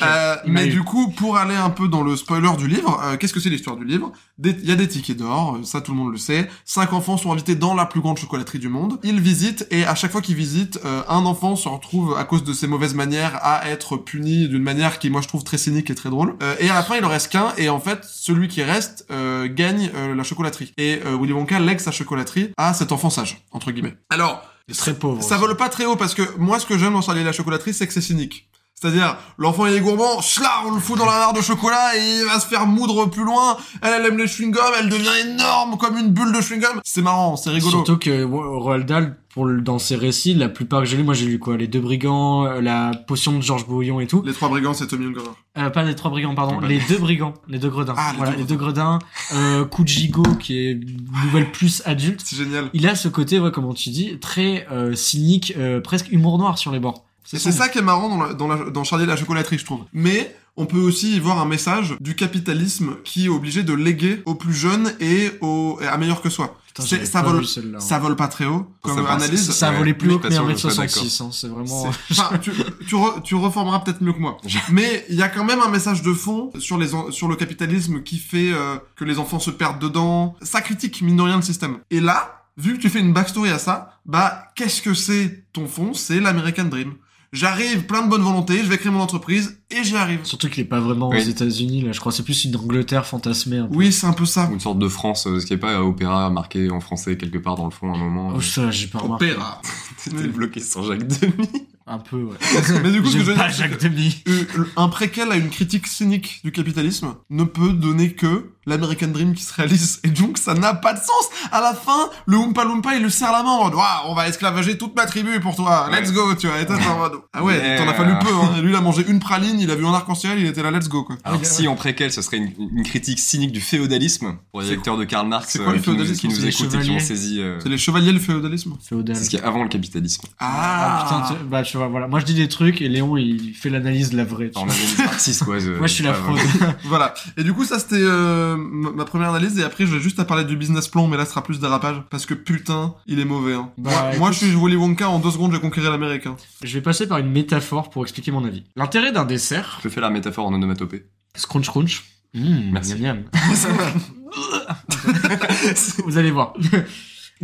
Euh, 0.03 0.37
mais 0.47 0.67
du 0.67 0.83
coup, 0.83 1.11
pour 1.11 1.37
aller 1.37 1.55
un 1.55 1.71
peu 1.71 1.89
dans 1.89 2.03
le 2.03 2.17
spoiler 2.17 2.51
du 2.59 2.67
livre, 2.69 3.01
euh, 3.03 3.17
qu'est-ce 3.17 3.33
que 3.33 3.41
c'est 3.41 3.49
l'histoire 3.49 3.77
du 3.77 3.85
livre? 3.85 4.13
Il 4.43 4.65
y 4.65 4.73
a 4.73 4.77
des 4.77 4.89
tickets 4.89 5.17
d'or, 5.17 5.57
euh, 5.57 5.63
ça 5.65 5.81
tout 5.81 5.93
le 5.93 5.99
monde 5.99 6.13
le 6.13 6.19
sait. 6.19 6.49
Cinq 6.65 6.93
enfants 6.93 7.17
sont 7.17 7.33
invités 7.33 7.55
dans 7.55 7.75
la 7.75 7.87
plus 7.87 8.01
grande 8.01 8.19
chocolaterie 8.19 8.59
du 8.59 8.69
monde. 8.69 8.99
Ils 9.03 9.21
visitent 9.21 9.67
et 9.71 9.85
à 9.85 9.95
chaque 9.95 10.11
fois 10.13 10.21
qu'ils 10.21 10.35
visitent, 10.35 10.81
euh, 10.85 11.03
un 11.09 11.25
enfant 11.25 11.57
se 11.57 11.69
retrouve 11.69 12.17
à 12.19 12.25
cause 12.25 12.45
de 12.45 12.53
ses 12.53 12.67
mauvaises 12.67 12.95
manières 12.95 13.39
à 13.43 13.69
être 13.69 13.97
puni 13.97 14.49
d'une 14.49 14.63
manière 14.63 14.99
qui 14.99 15.09
moi 15.11 15.21
je 15.21 15.29
trouve 15.29 15.45
très 15.45 15.59
cynique 15.59 15.91
et 15.91 15.95
très 15.95 16.11
drôle. 16.11 16.37
Euh, 16.43 16.57
et 16.61 16.69
à 16.71 16.75
la 16.75 16.83
fin, 16.83 16.97
il 16.97 17.05
en 17.05 17.09
reste 17.09 17.31
qu'un 17.31 17.53
et 17.57 17.69
en 17.69 17.81
fait, 17.81 18.01
celui 18.05 18.49
qui 18.49 18.63
reste 18.63 19.07
euh, 19.11 19.49
gagne 19.51 19.91
euh, 19.95 20.15
la 20.15 20.23
chocolaterie. 20.23 20.73
Et 20.77 21.01
euh, 21.07 21.17
Willy 21.17 21.33
Wonka 21.33 21.59
lègue 21.61 21.81
sa 21.81 21.93
chocolaterie 21.93 22.53
à 22.57 22.75
cet 22.75 22.93
enfant 22.93 23.11
sage 23.11 23.45
entre 23.53 23.71
guillemets. 23.71 23.95
Alors, 24.11 24.43
C'est 24.43 24.54
très 24.73 24.95
pauvre. 24.95 25.23
ça 25.23 25.37
vole 25.37 25.57
pas 25.57 25.69
très 25.69 25.85
haut 25.85 25.97
parce 25.97 26.15
que 26.15 26.23
moi, 26.39 26.59
ce 26.59 26.67
que 26.67 26.79
j'aime 26.79 26.95
dans 26.95 27.03
Charlie 27.03 27.21
et 27.21 27.25
la 27.25 27.33
chocolaterie, 27.33 27.75
c'est 27.75 27.87
que 27.87 27.93
c'est 27.93 28.01
cynique. 28.01 28.49
C'est-à-dire, 28.85 29.17
l'enfant 29.39 29.65
il 29.65 29.73
est 29.73 29.81
gourmand, 29.81 30.21
chla, 30.21 30.51
on 30.67 30.75
le 30.75 30.79
fout 30.81 30.99
dans 30.99 31.07
la 31.07 31.13
mare 31.13 31.33
de 31.33 31.41
chocolat 31.41 31.97
et 31.97 32.19
il 32.21 32.25
va 32.27 32.39
se 32.39 32.47
faire 32.47 32.67
moudre 32.67 33.07
plus 33.07 33.25
loin. 33.25 33.57
Elle, 33.81 33.95
elle 34.01 34.07
aime 34.13 34.19
les 34.19 34.27
chewing-gums, 34.27 34.59
elle 34.79 34.91
devient 34.91 35.09
énorme 35.27 35.79
comme 35.79 35.97
une 35.97 36.11
bulle 36.11 36.33
de 36.33 36.41
chewing-gum. 36.43 36.81
C'est 36.85 37.01
marrant, 37.01 37.37
c'est 37.37 37.49
rigolo. 37.49 37.71
Surtout 37.71 37.97
que 37.97 38.25
Ro- 38.25 38.61
Roald 38.61 38.85
Dahl, 38.87 39.17
pour 39.33 39.47
le- 39.47 39.63
dans 39.63 39.79
ses 39.79 39.97
récits, 39.97 40.35
la 40.35 40.51
plupart 40.51 40.81
que 40.81 40.87
j'ai 40.87 40.99
lu, 40.99 41.03
moi 41.03 41.15
j'ai 41.15 41.25
lu 41.25 41.39
quoi? 41.39 41.57
Les 41.57 41.67
deux 41.67 41.81
brigands, 41.81 42.45
euh, 42.45 42.61
la 42.61 42.91
potion 43.07 43.33
de 43.33 43.41
Georges 43.43 43.67
Bouillon 43.67 44.01
et 44.01 44.07
tout. 44.07 44.23
Les 44.27 44.35
trois 44.35 44.51
brigands, 44.51 44.75
c'est 44.75 44.87
Tommy 44.87 45.07
Uncover. 45.07 45.31
Euh, 45.57 45.71
pas 45.71 45.83
les 45.83 45.95
trois 45.97 46.11
brigands, 46.11 46.35
pardon, 46.35 46.61
les 46.61 46.79
deux 46.87 46.99
brigands, 46.99 47.33
les 47.49 47.59
deux 47.59 47.71
gredins. 47.71 47.95
Ah, 47.97 48.11
les 48.13 48.17
voilà, 48.19 48.33
deux 48.33 48.39
les 48.39 48.45
deux 48.45 48.57
gredins. 48.57 48.99
Euh, 49.33 49.65
Kujigo, 49.65 50.23
qui 50.39 50.59
est 50.59 50.73
une 50.73 51.09
nouvelle 51.25 51.51
plus 51.51 51.81
adulte. 51.87 52.21
C'est 52.23 52.37
génial. 52.37 52.69
Il 52.75 52.87
a 52.87 52.95
ce 52.97 53.09
côté, 53.09 53.41
ouais, 53.41 53.51
comme 53.51 53.73
tu 53.75 53.89
dis, 53.89 54.19
très 54.21 54.67
euh, 54.71 54.95
cynique, 54.95 55.55
euh, 55.57 55.81
presque 55.81 56.11
humour 56.13 56.37
noir 56.37 56.59
sur 56.59 56.71
les 56.71 56.81
bords. 56.81 57.05
C'est 57.25 57.53
ça 57.53 57.69
qui 57.69 57.79
est 57.79 57.83
marrant 57.83 58.09
dans, 58.09 58.23
la- 58.23 58.35
dans, 58.35 58.49
la- 58.49 58.71
dans 58.71 58.85
Charlie 58.85 59.05
et 59.05 59.09
la 59.09 59.17
chocolaterie, 59.17 59.59
je 59.59 59.65
trouve. 59.65 59.85
Mais 59.93 60.37
on 60.57 60.67
peut 60.67 60.79
aussi 60.79 61.17
y 61.17 61.21
voir 61.21 61.41
un 61.41 61.47
message 61.47 61.97
du 62.01 62.15
capitalisme 62.15 62.97
qui 63.05 63.27
est 63.27 63.29
obligé 63.29 63.63
de 63.63 63.73
léguer 63.73 64.23
aux 64.27 64.35
plus 64.35 64.55
jeunes 64.55 64.93
et, 65.01 65.31
aux, 65.41 65.79
et 65.83 65.87
à 65.87 65.97
meilleurs 65.97 66.23
que 66.23 66.31
soi. 66.31 66.57
Putain, 66.69 66.83
ça 67.07 67.23
vole- 67.23 67.37
hein. 67.77 67.81
Ça 67.81 67.99
vole 68.01 68.17
pas 68.17 68.27
très 68.29 68.47
haut 68.47 68.67
comme 68.83 68.97
Ça 69.07 69.13
analyse. 69.13 69.51
Ça 69.53 69.69
a 69.69 69.71
Ouais, 69.73 69.79
volé 69.79 69.95
plus 69.95 70.09
mais 70.09 70.15
haut 70.15 70.19
que 70.19 70.27
pas 70.29 70.35
sûr, 70.35 70.45
mes 70.45 70.53
je 70.55 70.59
suis 70.59 70.69
pas 70.77 70.85
1m66, 70.87 71.23
hein, 71.23 71.31
c'est 71.33 71.49
vraiment... 71.49 71.87
Enfin, 72.11 72.39
tu, 72.39 72.51
tu, 72.87 72.95
re- 72.97 73.23
tu 73.23 73.35
reformeras 73.37 73.79
peut-être 73.81 74.03
mieux 74.03 74.13
que 74.13 74.19
moi. 74.19 74.39
Mais 74.71 75.07
il 75.09 75.15
y 75.15 75.23
a 75.23 75.29
quand 75.29 75.45
même 75.45 75.61
un 75.61 75.69
message 75.69 76.03
de 76.03 76.13
fond 76.13 76.51
sur 76.59 76.77
les 76.79 76.89
sur 77.11 77.29
le 77.29 77.37
capitalisme 77.37 78.03
qui 78.03 78.19
fait 78.19 78.53
euh, 78.53 78.77
que 78.97 79.05
les 79.05 79.19
enfants 79.21 79.39
se 79.39 79.51
perdent 79.51 79.79
dedans. 79.79 80.35
Ça 80.43 80.61
critique 80.61 81.01
mine 81.01 81.17
de 81.17 81.23
rien 81.23 81.37
le 81.37 81.43
système. 81.43 81.79
Et 81.93 82.01
là, 82.01 82.43
vu 82.57 82.75
que 82.77 82.83
tu 82.83 82.91
fais 82.91 82.99
une 83.01 83.13
backstory 83.13 83.51
à 83.51 83.59
ça, 83.59 83.99
bah 84.05 84.49
qu'est-ce 84.57 84.83
que 84.83 84.95
c'est 84.95 85.45
ton 85.53 85.67
fond? 85.69 85.95
C'est 85.95 86.19
l'American 86.21 86.65
Dream. 86.65 86.95
J'arrive 87.35 87.83
plein 87.85 88.03
de 88.03 88.09
bonne 88.09 88.23
volonté, 88.23 88.59
je 88.59 88.69
vais 88.69 88.79
créer 88.79 88.93
mon 88.93 89.01
entreprise 89.01 89.59
et 89.71 89.83
j'y 89.83 89.97
arrive. 89.97 90.21
Surtout 90.23 90.49
qu'il 90.49 90.61
est 90.63 90.67
pas 90.67 90.79
vraiment 90.79 91.09
Oui. 91.11 91.17
aux 91.19 91.29
États-Unis, 91.29 91.83
là. 91.83 91.91
Je 91.91 91.99
crois 91.99 92.13
que 92.13 92.17
c'est 92.17 92.23
plus 92.23 92.45
une 92.45 92.55
Angleterre 92.55 93.05
fantasmée. 93.07 93.59
Un 93.59 93.67
peu. 93.67 93.75
Oui, 93.77 93.93
c'est 93.93 94.07
un 94.07 94.13
peu 94.13 94.25
ça. 94.25 94.49
Ou 94.49 94.55
une 94.55 94.61
sorte 94.61 94.79
de 94.79 94.87
France, 94.89 95.27
euh, 95.27 95.41
ce 95.41 95.47
qui 95.47 95.53
est 95.53 95.59
pas 95.59 95.73
euh, 95.73 95.81
opéra 95.81 96.31
marqué 96.31 96.71
en 96.71 96.79
français 96.79 97.17
quelque 97.17 97.39
part 97.39 97.57
dans 97.57 97.65
le 97.65 97.73
fond 97.73 97.93
à 97.93 97.97
un 97.97 97.99
moment. 97.99 98.33
Oh, 98.37 98.41
ça, 98.41 98.71
j'ai 98.71 98.87
pas 98.87 99.01
remarqué. 99.01 99.33
Opéra. 99.33 99.61
C'était 99.99 100.29
bloqué 100.29 100.61
sur 100.61 100.85
Jacques 100.85 101.07
Demy. 101.09 101.64
Un 101.87 101.99
peu, 101.99 102.17
ouais. 102.23 102.37
Mais 102.83 102.91
du 102.93 103.03
coup, 103.03 103.09
ce 103.09 103.15
que 103.15 103.19
je 103.21 103.25
veux 103.25 103.35
pas 103.35 103.49
dire, 103.49 103.55
c'est 103.55 103.63
Jacques 103.65 103.77
que- 103.79 103.83
Demy. 103.85 104.23
Euh, 104.29 104.45
un 104.77 104.89
préquel 104.89 105.31
à 105.31 105.37
une 105.37 105.51
critique 105.51 105.87
cynique 105.87 106.41
du 106.43 106.51
capitalisme 106.51 107.15
ne 107.29 107.45
peut 107.45 107.73
donner 107.75 108.15
que 108.15 108.51
l'American 108.67 109.09
Dream 109.09 109.35
qui 109.35 109.43
se 109.43 109.53
réalise. 109.53 110.01
Et 110.05 110.09
donc, 110.09 110.39
ça 110.39 110.55
n'a 110.55 110.73
pas 110.73 110.95
de 110.95 110.99
sens. 110.99 111.29
À 111.53 111.61
la 111.61 111.75
fin, 111.75 112.09
le 112.25 112.39
Oompa 112.39 112.65
Loompa, 112.65 112.95
il 112.97 113.03
le 113.03 113.11
serre 113.11 113.33
la 113.33 113.43
main 113.43 113.51
en 113.51 113.65
mode, 113.65 113.75
Waouh, 113.75 113.85
on 114.07 114.15
va 114.15 114.27
esclavager 114.29 114.79
toute 114.79 114.97
ma 114.97 115.05
tribu 115.05 115.39
pour 115.41 115.55
toi. 115.55 115.91
Let's 115.93 116.11
go, 116.13 116.35
tu 116.35 116.47
vois. 116.47 116.59
Et 116.61 116.65
toi, 116.67 116.77
en 116.91 116.99
mode, 116.99 117.13
ah 117.35 117.45
ouais, 117.45 117.59
Mais, 117.61 117.77
t'en 117.77 117.87
as 117.87 117.93
fallu 117.93 118.13
euh, 118.13 118.19
peu, 118.19 118.33
hein. 118.33 118.63
Lui, 118.63 118.71
il 118.71 118.77
a 118.77 118.81
mangé 118.81 119.05
une 119.07 119.21
praline, 119.21 119.61
il 119.61 119.71
a 119.71 119.75
vu 119.75 119.85
un 119.87 119.93
arc-en-ciel, 119.93 120.39
il 120.39 120.47
était 120.47 120.63
là, 120.63 120.71
let's 120.71 120.89
go, 120.89 121.05
quoi. 121.05 121.17
Alors 121.25 121.39
oui, 121.39 121.45
si 121.47 121.69
en 121.69 121.75
préquel, 121.75 122.11
ce 122.11 122.23
serait 122.23 122.39
une, 122.39 122.53
une 122.59 122.83
critique 122.85 123.19
cynique 123.19 123.53
du 123.53 123.61
féodalisme 123.61 124.39
pour 124.51 124.63
les 124.63 124.71
lecteurs 124.71 124.97
de 124.97 125.05
Karl 125.05 125.29
Marx 125.29 125.53
c'est 125.53 125.59
quoi 125.59 125.73
le 125.75 125.79
euh, 125.79 125.83
qui 125.83 125.91
nous- 125.91 125.97
féodalisme 125.97 126.21
qui 126.23 126.29
nous 126.29 126.35
C'est 126.37 126.41
les 126.43 126.49
écoutent 126.49 126.67
et 126.67 126.69
qui 126.71 126.77
ont 126.77 126.81
chevaliers. 126.81 127.01
saisi. 127.01 127.41
euh, 127.43 127.59
C'est 127.63 127.69
les 127.69 127.77
chevaliers, 127.79 128.13
le 128.13 128.19
féodalisme. 128.19 128.73
Féodal. 128.83 129.15
C'est 129.17 129.25
ce 129.25 129.29
qu'il 129.31 129.39
y 129.39 129.43
a 129.43 129.47
avant 129.47 129.63
le 129.63 129.69
capitalisme. 129.69 130.23
Ah, 130.39 131.05
putain, 131.29 131.37
tu- 131.37 131.45
bah, 131.45 131.63
tu 131.75 131.79
vois, 131.79 131.89
voilà. 131.89 132.07
Moi, 132.07 132.21
je 132.21 132.25
dis 132.25 132.35
des 132.35 132.47
trucs 132.47 132.81
et 132.83 132.89
Léon, 132.89 133.17
il 133.17 133.53
fait 133.53 133.69
l'analyse 133.69 134.11
de 134.11 134.17
la 134.17 134.23
vraie. 134.23 134.53
des 134.55 135.03
marxistes 135.03 135.43
quoi. 135.43 135.57
Moi, 135.59 135.89
je 135.89 135.93
suis 135.93 136.05
la 136.05 136.15
fraude. 136.15 136.39
Voilà. 136.85 137.15
Et 137.37 137.43
du 137.43 137.53
coup, 137.53 137.65
ça, 137.65 137.81
c'était 137.81 137.97
euh, 137.99 138.55
ma 138.57 139.05
première 139.05 139.31
analyse. 139.31 139.59
Et 139.59 139.65
après, 139.65 139.85
je 139.85 139.97
vais 139.97 140.01
juste 140.01 140.21
à 140.21 140.25
parler 140.25 140.45
du 140.45 140.57
business 140.57 140.87
plan, 140.87 141.09
mais 141.09 141.17
là, 141.17 141.25
ce 141.25 141.33
sera 141.33 141.43
plus 141.43 141.59
dérapage. 141.59 141.97
Parce 142.11 142.27
que 142.27 142.35
putain, 142.35 142.95
il 143.09 143.19
est 143.19 143.25
mauvais, 143.25 143.55
hein. 143.55 143.73
Bah, 143.77 144.13
moi, 144.19 144.31
je 144.31 144.39
suis 144.39 144.55
Willy 144.55 144.77
Wonka, 144.77 145.09
en 145.09 145.19
deux 145.19 145.33
secondes, 145.33 145.51
je 145.51 145.57
vais 145.57 145.63
conquérir 145.63 145.91
l'Amérique, 145.91 146.27
hein. 146.27 146.37
Je 146.63 146.73
vais 146.75 146.81
passer 146.81 147.09
par 147.09 147.19
une 147.19 147.33
métaphore 147.33 147.91
pour 147.91 148.05
expliquer 148.05 148.31
mon 148.31 148.45
avis. 148.45 148.63
L'intérêt 148.77 149.11
d'un 149.11 149.25
dessert, 149.25 149.81
Je 149.83 149.89
fais 149.89 150.01
la 150.01 150.11
métaphore 150.11 150.47
en 150.47 150.55
onomatopée. 150.55 151.07
scrunch 151.35 151.71
crunch. 151.71 152.05
Mmh, 152.35 152.71
Merci. 152.71 152.95
miam, 153.01 153.17
miam. 153.17 153.25
Vous 156.07 156.19
allez 156.19 156.31
voir. 156.31 156.55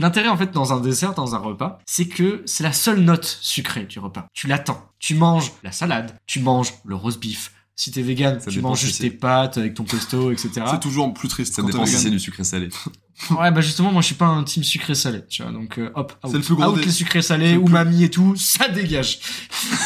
L'intérêt 0.01 0.29
en 0.29 0.37
fait 0.37 0.51
dans 0.51 0.73
un 0.73 0.81
dessert, 0.81 1.13
dans 1.15 1.35
un 1.35 1.39
repas, 1.39 1.79
c'est 1.87 2.07
que 2.07 2.43
c'est 2.47 2.65
la 2.65 2.73
seule 2.73 3.01
note 3.01 3.39
sucrée 3.43 3.85
du 3.85 3.99
repas. 3.99 4.27
Tu 4.33 4.47
l'attends. 4.47 4.83
Tu 4.99 5.15
manges 5.15 5.53
la 5.63 5.73
salade, 5.73 6.17
tu 6.27 6.41
manges 6.41 6.73
le 6.87 6.95
roast 6.95 7.21
beef. 7.21 7.53
Si 7.77 7.91
t'es 7.91 8.03
vegan, 8.03 8.41
Ça 8.41 8.51
tu 8.51 8.61
manges 8.61 8.81
juste 8.81 8.97
c'est- 8.97 9.05
tes 9.05 9.11
pâtes 9.11 9.57
avec 9.59 9.75
ton 9.75 9.85
pesto, 9.85 10.33
etc. 10.33 10.51
C'est 10.71 10.81
toujours 10.81 11.13
plus 11.15 11.29
triste 11.29 11.55
Ça 11.55 11.63
quand 11.63 11.69
dépend 11.69 11.87
si 11.87 11.97
c'est 11.97 12.11
du 12.11 12.19
sucré 12.19 12.45
salé. 12.45 12.69
Ouais, 13.31 13.51
bah 13.51 13.61
justement, 13.61 13.93
moi 13.93 14.01
je 14.03 14.07
suis 14.07 14.15
pas 14.15 14.27
un 14.27 14.43
team 14.45 14.63
sucré-salé, 14.65 15.21
tu 15.29 15.43
vois, 15.43 15.53
donc 15.53 15.79
euh, 15.79 15.91
hop, 15.95 16.13
out. 16.25 16.31
C'est 16.33 16.39
le 16.39 16.43
plus 16.43 16.55
gros 16.55 16.71
Out 16.73 16.79
des- 16.81 16.85
les 16.87 16.91
sucrés-salés, 16.91 17.47
c'est 17.49 17.55
le 17.55 17.61
plus- 17.61 17.69
umami 17.71 18.05
et 18.05 18.11
tout, 18.11 18.35
ça 18.37 18.69
dégage. 18.69 19.21